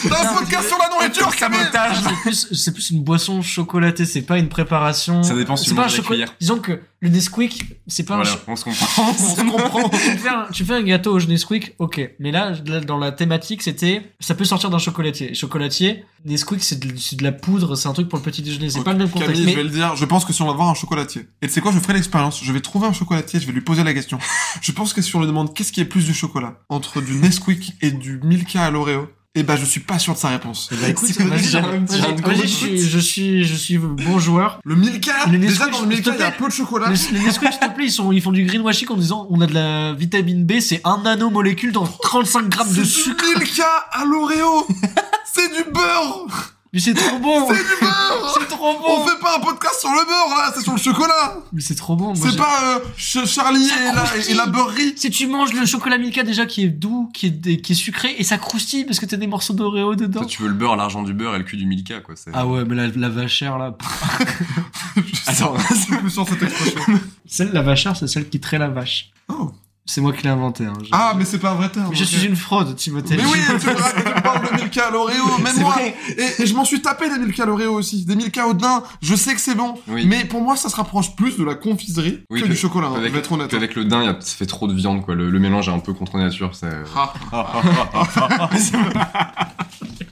T'as 0.09 0.31
un 0.31 0.35
podcast 0.35 0.69
sur 0.69 0.79
la 0.79 0.89
nourriture, 0.89 1.35
Camille 1.37 1.59
C'est 1.73 2.23
plus, 2.23 2.49
c'est 2.55 2.73
plus 2.73 2.91
une 2.91 3.03
boisson 3.03 3.43
chocolatée, 3.43 4.05
c'est 4.07 4.23
pas 4.23 4.39
une 4.39 4.49
préparation. 4.49 5.23
Ça 5.23 5.35
dépend 5.35 5.57
si 5.57 5.65
C'est 5.67 5.71
tu 5.73 5.77
pas 5.77 5.85
un 5.85 5.89
chocolat. 5.89 6.07
cuillère. 6.09 6.35
Disons 6.41 6.59
que 6.59 6.81
le 7.01 7.11
Nesquik, 7.11 7.63
c'est 7.87 8.03
pas 8.03 8.15
un 8.15 8.23
voilà, 8.23 8.33
cho- 8.33 8.39
on 8.49 8.57
se 8.57 8.65
comprend. 8.65 8.87
On 9.09 9.15
se 9.15 9.41
comprend. 9.41 9.89
tu, 9.91 9.99
fais 9.99 10.29
un, 10.29 10.47
tu 10.53 10.65
fais 10.65 10.75
un 10.75 10.83
gâteau 10.83 11.17
au 11.17 11.21
Nesquik, 11.21 11.75
ok. 11.79 12.11
Mais 12.19 12.33
là, 12.33 12.53
dans 12.53 12.99
la 12.99 13.13
thématique, 13.13 13.63
c'était, 13.63 14.03
ça 14.19 14.35
peut 14.35 14.45
sortir 14.45 14.69
d'un 14.69 14.79
chocolatier. 14.79 15.33
Chocolatier, 15.35 16.05
Nesquik, 16.25 16.63
c'est 16.63 16.81
de, 16.81 16.97
c'est 16.97 17.15
de 17.17 17.23
la 17.23 17.31
poudre, 17.31 17.77
c'est 17.77 17.89
un 17.89 17.93
truc 17.93 18.09
pour 18.09 18.19
le 18.19 18.25
petit 18.25 18.43
déjeuner. 18.43 18.69
C'est 18.71 18.83
pas 18.83 18.93
le 18.93 18.99
même 18.99 19.11
contexte. 19.11 19.33
Camille, 19.35 19.47
mais- 19.47 19.53
je 19.53 19.57
vais 19.59 19.65
le 19.65 19.71
dire, 19.71 19.95
je 19.95 20.05
pense 20.05 20.25
que 20.25 20.33
si 20.33 20.43
on 20.43 20.47
va 20.47 20.55
voir 20.55 20.69
un 20.69 20.75
chocolatier, 20.75 21.29
et 21.41 21.47
tu 21.47 21.53
sais 21.53 21.61
quoi, 21.61 21.71
je 21.71 21.79
ferai 21.79 21.95
l'expérience, 21.95 22.43
je 22.43 22.53
vais 22.53 22.61
trouver 22.61 22.89
un 22.89 22.93
chocolatier, 22.93 23.39
je 23.39 23.47
vais 23.47 23.53
lui 23.53 23.61
poser 23.61 23.85
la 23.85 23.95
question. 23.95 24.19
je 24.61 24.73
pense 24.73 24.93
que 24.93 25.01
si 25.01 25.15
on 25.15 25.21
lui 25.21 25.27
demande 25.29 25.55
qu'est-ce 25.55 25.71
qui 25.73 25.81
est 25.81 25.85
plus 25.85 26.05
du 26.05 26.15
chocolat, 26.15 26.61
entre 26.69 27.01
du 27.01 27.15
Nesquik 27.15 27.75
et 27.81 27.93
du 27.93 28.19
Milka 28.25 28.65
à 28.65 28.71
l'Oreo, 28.71 29.09
eh 29.41 29.43
ben 29.45 29.57
je 29.57 29.64
suis 29.64 29.80
pas 29.80 29.99
sûr 29.99 30.14
de 30.14 30.18
sa 30.18 30.28
réponse. 30.28 30.68
Eh 30.72 30.76
ben, 30.76 30.91
écoute, 30.91 31.09
C'est 31.09 31.22
gros 31.22 32.32
je 32.34 32.47
suis, 32.47 32.78
je 32.80 32.99
suis, 32.99 33.45
je 33.45 33.55
suis 33.55 33.78
bon 33.78 34.18
joueur. 34.18 34.59
Le 34.64 34.74
Milka 34.74 35.12
Le 35.30 35.39
Déjà 35.39 35.66
Nesquik, 35.66 35.72
dans 35.72 35.80
le 35.82 35.86
Milka, 35.86 36.11
il 36.14 36.20
y 36.20 36.22
a 36.22 36.30
peu 36.30 36.47
de 36.49 36.53
chocolat. 36.53 36.91
Les, 36.91 37.18
les 37.18 37.24
Nesquik, 37.24 37.53
s'il 37.53 37.61
te 37.61 37.74
plaît, 37.74 37.84
ils, 37.86 37.93
sont, 37.93 38.11
ils 38.12 38.20
font 38.22 38.32
du 38.32 38.45
greenwashing 38.45 38.89
en 38.91 38.97
disant 38.97 39.26
on 39.30 39.41
a 39.41 39.47
de 39.47 39.55
la 39.55 39.93
vitamine 39.95 40.45
B, 40.45 40.61
c'est 40.61 40.80
un 40.84 41.03
nanomolécule 41.03 41.72
dans 41.72 41.86
35 41.86 42.49
grammes 42.49 42.68
de 42.68 42.84
C'est 42.84 42.84
sucre. 42.84 43.24
du 43.24 43.39
Milka 43.39 43.64
à 43.93 44.05
l'Oreo 44.05 44.66
C'est 45.32 45.49
du 45.49 45.70
beurre 45.70 46.55
Mais 46.73 46.81
c'est 46.81 46.93
trop 46.95 47.19
bon 47.19 47.49
C'est 47.49 47.55
du 47.55 47.81
beurre 47.81 48.37
C'est 48.39 48.47
trop 48.49 48.69
On 48.69 48.81
bon 48.99 49.07
fait 49.07 49.19
pas 49.21 49.37
un 49.39 49.41
podcast 49.41 49.81
sur 49.81 49.89
le 49.89 50.05
beurre 50.05 50.37
là, 50.37 50.53
c'est 50.55 50.61
sur 50.62 50.73
le 50.73 50.79
chocolat 50.79 51.39
Mais 51.53 51.62
c'est 51.62 51.75
trop 51.75 51.97
bon 51.97 52.14
moi, 52.14 52.29
C'est 52.31 52.37
pas 52.37 52.77
euh, 52.77 52.79
Ch- 52.99 53.27
Charlie 53.27 53.66
et 53.69 53.95
la, 53.95 54.05
et 54.29 54.35
la 54.35 54.47
beurrerie 54.47 54.93
Si 54.97 55.09
tu 55.11 55.27
manges 55.29 55.55
le 55.55 55.64
chocolat 55.64 55.97
Milka 55.97 56.23
déjà 56.25 56.45
qui 56.45 56.64
est 56.64 56.69
doux, 56.69 57.11
qui 57.14 57.27
est, 57.29 57.61
qui 57.62 57.73
est 57.73 57.75
sucré, 57.75 58.14
et 58.19 58.23
ça 58.25 58.37
croustille 58.37 58.85
parce 58.85 59.01
que 59.01 59.07
t'as 59.07 59.16
des 59.16 59.27
morceaux 59.27 59.55
d'Oreo 59.55 59.95
dedans. 59.95 60.21
Toi, 60.21 60.29
tu 60.29 60.43
veux 60.43 60.49
le 60.49 60.55
beurre, 60.55 60.77
l'argent 60.77 61.03
du 61.03 61.14
beurre 61.14 61.35
et 61.37 61.39
le 61.39 61.45
cul 61.45 61.57
du 61.57 61.64
Milka, 61.66 62.01
quoi. 62.01 62.14
c'est- 62.16 62.31
Ah 62.35 62.47
ouais, 62.47 62.64
mais 62.66 62.75
la, 62.75 62.89
la 62.89 63.09
vachère 63.09 63.57
là. 63.57 63.75
Attends, 65.27 65.55
Je 65.59 65.95
me 66.05 66.09
sens 66.11 66.29
cette 66.29 66.43
expression. 66.43 66.81
Celle, 67.27 67.53
la 67.53 67.62
vachère, 67.62 67.97
c'est 67.97 68.07
celle 68.09 68.29
qui 68.29 68.41
traite 68.41 68.61
la 68.61 68.69
vache. 68.69 69.11
Oh. 69.29 69.53
C'est 69.91 70.03
moi 70.03 70.12
qui 70.12 70.22
l'ai 70.24 70.28
inventé. 70.28 70.66
Hein. 70.66 70.74
Je- 70.82 70.89
Ah, 70.93 71.14
mais 71.16 71.24
c'est 71.24 71.39
pas 71.39 71.53
un 71.53 71.55
vrai 71.55 71.70
terme. 71.70 71.89
Mais 71.89 71.97
je 71.97 72.05
suis 72.05 72.26
une 72.26 72.36
fraude, 72.36 72.76
Timothée. 72.76 73.16
Mais 73.16 73.24
oui, 73.24 73.39
tu 73.59 73.66
me, 73.68 74.20
parles 74.22 74.47
de 74.51 74.57
Milka 74.61 74.89
à 74.89 74.91
l'Oreo, 74.91 75.39
même 75.43 75.59
moi. 75.61 75.76
Et, 75.80 76.43
et 76.43 76.47
je 76.47 76.55
m'en 76.55 76.66
suis 76.66 76.82
tapé 76.82 77.09
des 77.09 77.18
Milka 77.18 77.45
à 77.45 77.47
l'Oreo 77.47 77.72
aussi. 77.72 78.05
Des 78.05 78.14
Milka 78.14 78.47
au 78.47 78.53
daim, 78.53 78.82
je 79.01 79.14
sais 79.14 79.34
que 79.34 79.41
c'est 79.41 79.55
bon. 79.55 79.76
Oui. 79.89 80.05
Mais 80.07 80.26
pour 80.26 80.43
moi, 80.43 80.57
ça 80.57 80.68
se 80.68 80.76
rapproche 80.76 81.16
plus 81.16 81.39
de 81.39 81.45
la 81.45 81.55
confiserie 81.55 82.20
Oui, 82.28 82.41
que 82.43 82.47
que- 82.47 82.51
du 82.51 82.57
chocolat, 82.57 82.89
hein, 82.89 82.93
je 82.97 82.99
avec, 83.01 83.12
vais 83.14 83.18
être 83.20 83.32
honnête. 83.32 83.55
avec 83.55 83.74
le 83.76 83.86
daim, 83.86 84.03
il 84.03 84.07
y 84.07 84.11
a- 84.11 84.20
ça 84.20 84.36
fait 84.36 84.45
trop 84.47 84.66
de 84.68 84.74
viande, 84.74 85.03
quoi. 85.05 85.14
Le, 85.14 85.30
le 85.30 85.39
mélange 85.39 85.68
est 85.70 85.72
un 85.72 85.78
peu 85.78 85.95
contre 85.95 86.18
nature. 86.18 86.51
c'est- 86.55 86.66
Ah. 86.95 87.12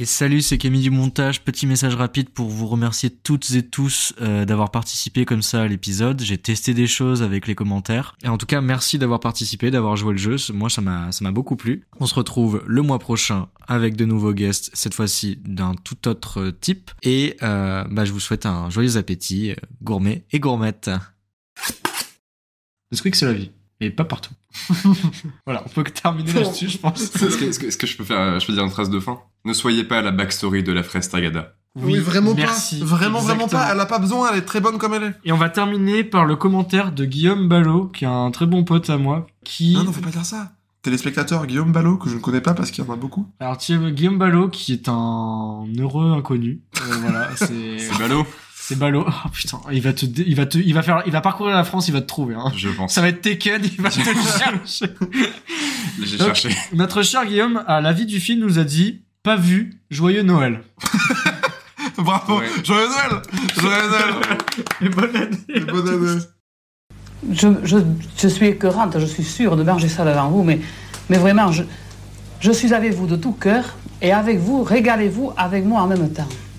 Et 0.00 0.04
salut, 0.04 0.42
c'est 0.42 0.58
Camille 0.58 0.82
du 0.82 0.90
montage. 0.92 1.42
Petit 1.42 1.66
message 1.66 1.96
rapide 1.96 2.28
pour 2.30 2.48
vous 2.48 2.68
remercier 2.68 3.10
toutes 3.10 3.50
et 3.50 3.64
tous 3.68 4.12
euh, 4.20 4.44
d'avoir 4.44 4.70
participé 4.70 5.24
comme 5.24 5.42
ça 5.42 5.62
à 5.62 5.66
l'épisode. 5.66 6.22
J'ai 6.22 6.38
testé 6.38 6.72
des 6.72 6.86
choses 6.86 7.20
avec 7.20 7.48
les 7.48 7.56
commentaires. 7.56 8.14
Et 8.22 8.28
en 8.28 8.38
tout 8.38 8.46
cas, 8.46 8.60
merci 8.60 8.98
d'avoir 8.98 9.18
participé, 9.18 9.72
d'avoir 9.72 9.96
joué 9.96 10.12
le 10.12 10.18
jeu. 10.18 10.36
Moi, 10.52 10.70
ça 10.70 10.82
m'a, 10.82 11.10
ça 11.10 11.24
m'a 11.24 11.32
beaucoup 11.32 11.56
plu. 11.56 11.84
On 11.98 12.06
se 12.06 12.14
retrouve 12.14 12.62
le 12.64 12.82
mois 12.82 13.00
prochain 13.00 13.48
avec 13.66 13.96
de 13.96 14.04
nouveaux 14.04 14.32
guests, 14.34 14.70
cette 14.72 14.94
fois-ci 14.94 15.40
d'un 15.44 15.74
tout 15.74 16.06
autre 16.06 16.50
type. 16.60 16.92
Et 17.02 17.36
euh, 17.42 17.82
bah, 17.90 18.04
je 18.04 18.12
vous 18.12 18.20
souhaite 18.20 18.46
un 18.46 18.70
joyeux 18.70 18.98
appétit, 18.98 19.50
euh, 19.50 19.54
gourmet 19.82 20.24
et 20.30 20.38
gourmette. 20.38 20.92
Le 22.92 22.96
squeak, 22.96 23.16
c'est 23.16 23.26
la 23.26 23.32
vie. 23.32 23.50
Mais 23.80 23.90
pas 23.90 24.04
partout. 24.04 24.32
voilà, 25.46 25.62
on 25.66 25.68
peut 25.68 25.84
terminer 25.84 26.32
là-dessus, 26.32 26.68
je 26.68 26.78
pense. 26.78 27.00
Est-ce 27.02 27.36
que, 27.36 27.44
est-ce 27.44 27.58
que- 27.60 27.66
est-ce 27.66 27.76
que 27.76 27.86
je 27.86 27.96
peux 27.96 28.04
faire, 28.04 28.38
je 28.40 28.46
peux 28.46 28.52
dire 28.52 28.64
une 28.64 28.70
phrase 28.70 28.90
de 28.90 28.98
fin? 28.98 29.20
Ne 29.48 29.54
soyez 29.54 29.82
pas 29.84 30.02
la 30.02 30.10
backstory 30.10 30.62
de 30.62 30.72
la 30.72 30.82
fraise 30.82 31.08
Tagada. 31.08 31.54
Oui, 31.74 31.98
vraiment 31.98 32.34
merci. 32.34 32.80
pas. 32.80 32.84
Vraiment, 32.84 33.20
vraiment 33.20 33.48
pas. 33.48 33.70
Elle 33.72 33.80
a 33.80 33.86
pas 33.86 33.98
besoin, 33.98 34.30
elle 34.30 34.38
est 34.40 34.42
très 34.42 34.60
bonne 34.60 34.76
comme 34.76 34.92
elle 34.92 35.04
est. 35.04 35.14
Et 35.24 35.32
on 35.32 35.38
va 35.38 35.48
terminer 35.48 36.04
par 36.04 36.26
le 36.26 36.36
commentaire 36.36 36.92
de 36.92 37.06
Guillaume 37.06 37.48
Ballot, 37.48 37.86
qui 37.86 38.04
est 38.04 38.08
un 38.08 38.30
très 38.30 38.44
bon 38.44 38.62
pote 38.64 38.90
à 38.90 38.98
moi, 38.98 39.26
qui... 39.44 39.72
Non, 39.72 39.84
non, 39.84 39.92
faut 39.92 40.02
pas 40.02 40.10
dire 40.10 40.26
ça. 40.26 40.52
Téléspectateur 40.82 41.46
Guillaume 41.46 41.72
Ballot, 41.72 41.96
que 41.96 42.10
je 42.10 42.16
ne 42.16 42.20
connais 42.20 42.42
pas 42.42 42.52
parce 42.52 42.70
qu'il 42.70 42.84
y 42.84 42.86
en 42.86 42.92
a 42.92 42.96
beaucoup. 42.96 43.26
Alors, 43.40 43.56
tu 43.56 43.74
sais, 43.74 43.90
Guillaume 43.92 44.18
Ballot, 44.18 44.48
qui 44.50 44.74
est 44.74 44.86
un 44.90 45.64
heureux 45.78 46.12
inconnu. 46.12 46.60
Euh, 46.82 46.94
voilà, 47.00 47.28
c'est... 47.36 47.78
C'est 47.78 47.98
ballot, 47.98 48.26
c'est 48.54 48.78
Ballot. 48.78 49.06
Oh 49.08 49.28
putain, 49.32 49.60
il 49.72 49.80
va 49.80 49.94
te, 49.94 50.04
dé- 50.04 50.24
il 50.26 50.36
va 50.36 50.44
te, 50.44 50.58
il 50.58 50.74
va 50.74 50.82
faire, 50.82 51.02
il 51.06 51.12
va 51.12 51.22
parcourir 51.22 51.54
la 51.56 51.64
France, 51.64 51.88
il 51.88 51.92
va 51.92 52.02
te 52.02 52.06
trouver, 52.06 52.34
hein. 52.34 52.52
je 52.54 52.68
pense. 52.68 52.92
Ça 52.92 53.00
va 53.00 53.08
être 53.08 53.22
Tekken, 53.22 53.62
il 53.64 53.80
va 53.80 53.88
te 53.90 53.98
chercher. 54.00 54.86
J'ai 56.02 56.18
cherché. 56.18 56.50
Notre 56.74 57.02
cher 57.02 57.24
Guillaume, 57.24 57.62
à 57.66 57.80
la 57.80 57.92
vie 57.94 58.04
du 58.04 58.20
film, 58.20 58.40
nous 58.40 58.58
a 58.58 58.64
dit, 58.64 59.00
pas 59.22 59.36
vu, 59.36 59.80
joyeux 59.90 60.22
Noël. 60.22 60.60
Bravo. 61.98 62.38
Ouais. 62.38 62.46
Joyeux 62.64 62.88
Noël. 62.88 63.22
Joyeux 63.60 63.88
Noël. 63.88 64.38
Et 64.80 64.88
bonne 64.88 65.16
année. 65.16 65.36
Et 65.48 65.60
bonne 65.60 65.88
année. 65.88 66.20
Je, 67.32 67.48
je, 67.64 67.78
je 68.16 68.28
suis 68.28 68.46
écœurante, 68.46 68.98
je 68.98 69.06
suis 69.06 69.24
sûre 69.24 69.56
de 69.56 69.64
manger 69.64 69.88
ça 69.88 70.04
devant 70.04 70.28
vous, 70.28 70.44
mais, 70.44 70.60
mais 71.10 71.18
vraiment, 71.18 71.50
je, 71.50 71.64
je 72.40 72.52
suis 72.52 72.72
avec 72.72 72.92
vous 72.92 73.06
de 73.06 73.16
tout 73.16 73.32
cœur 73.32 73.76
et 74.00 74.12
avec 74.12 74.38
vous, 74.38 74.62
régalez-vous 74.62 75.32
avec 75.36 75.64
moi 75.64 75.82
en 75.82 75.88
même 75.88 76.12
temps. 76.12 76.28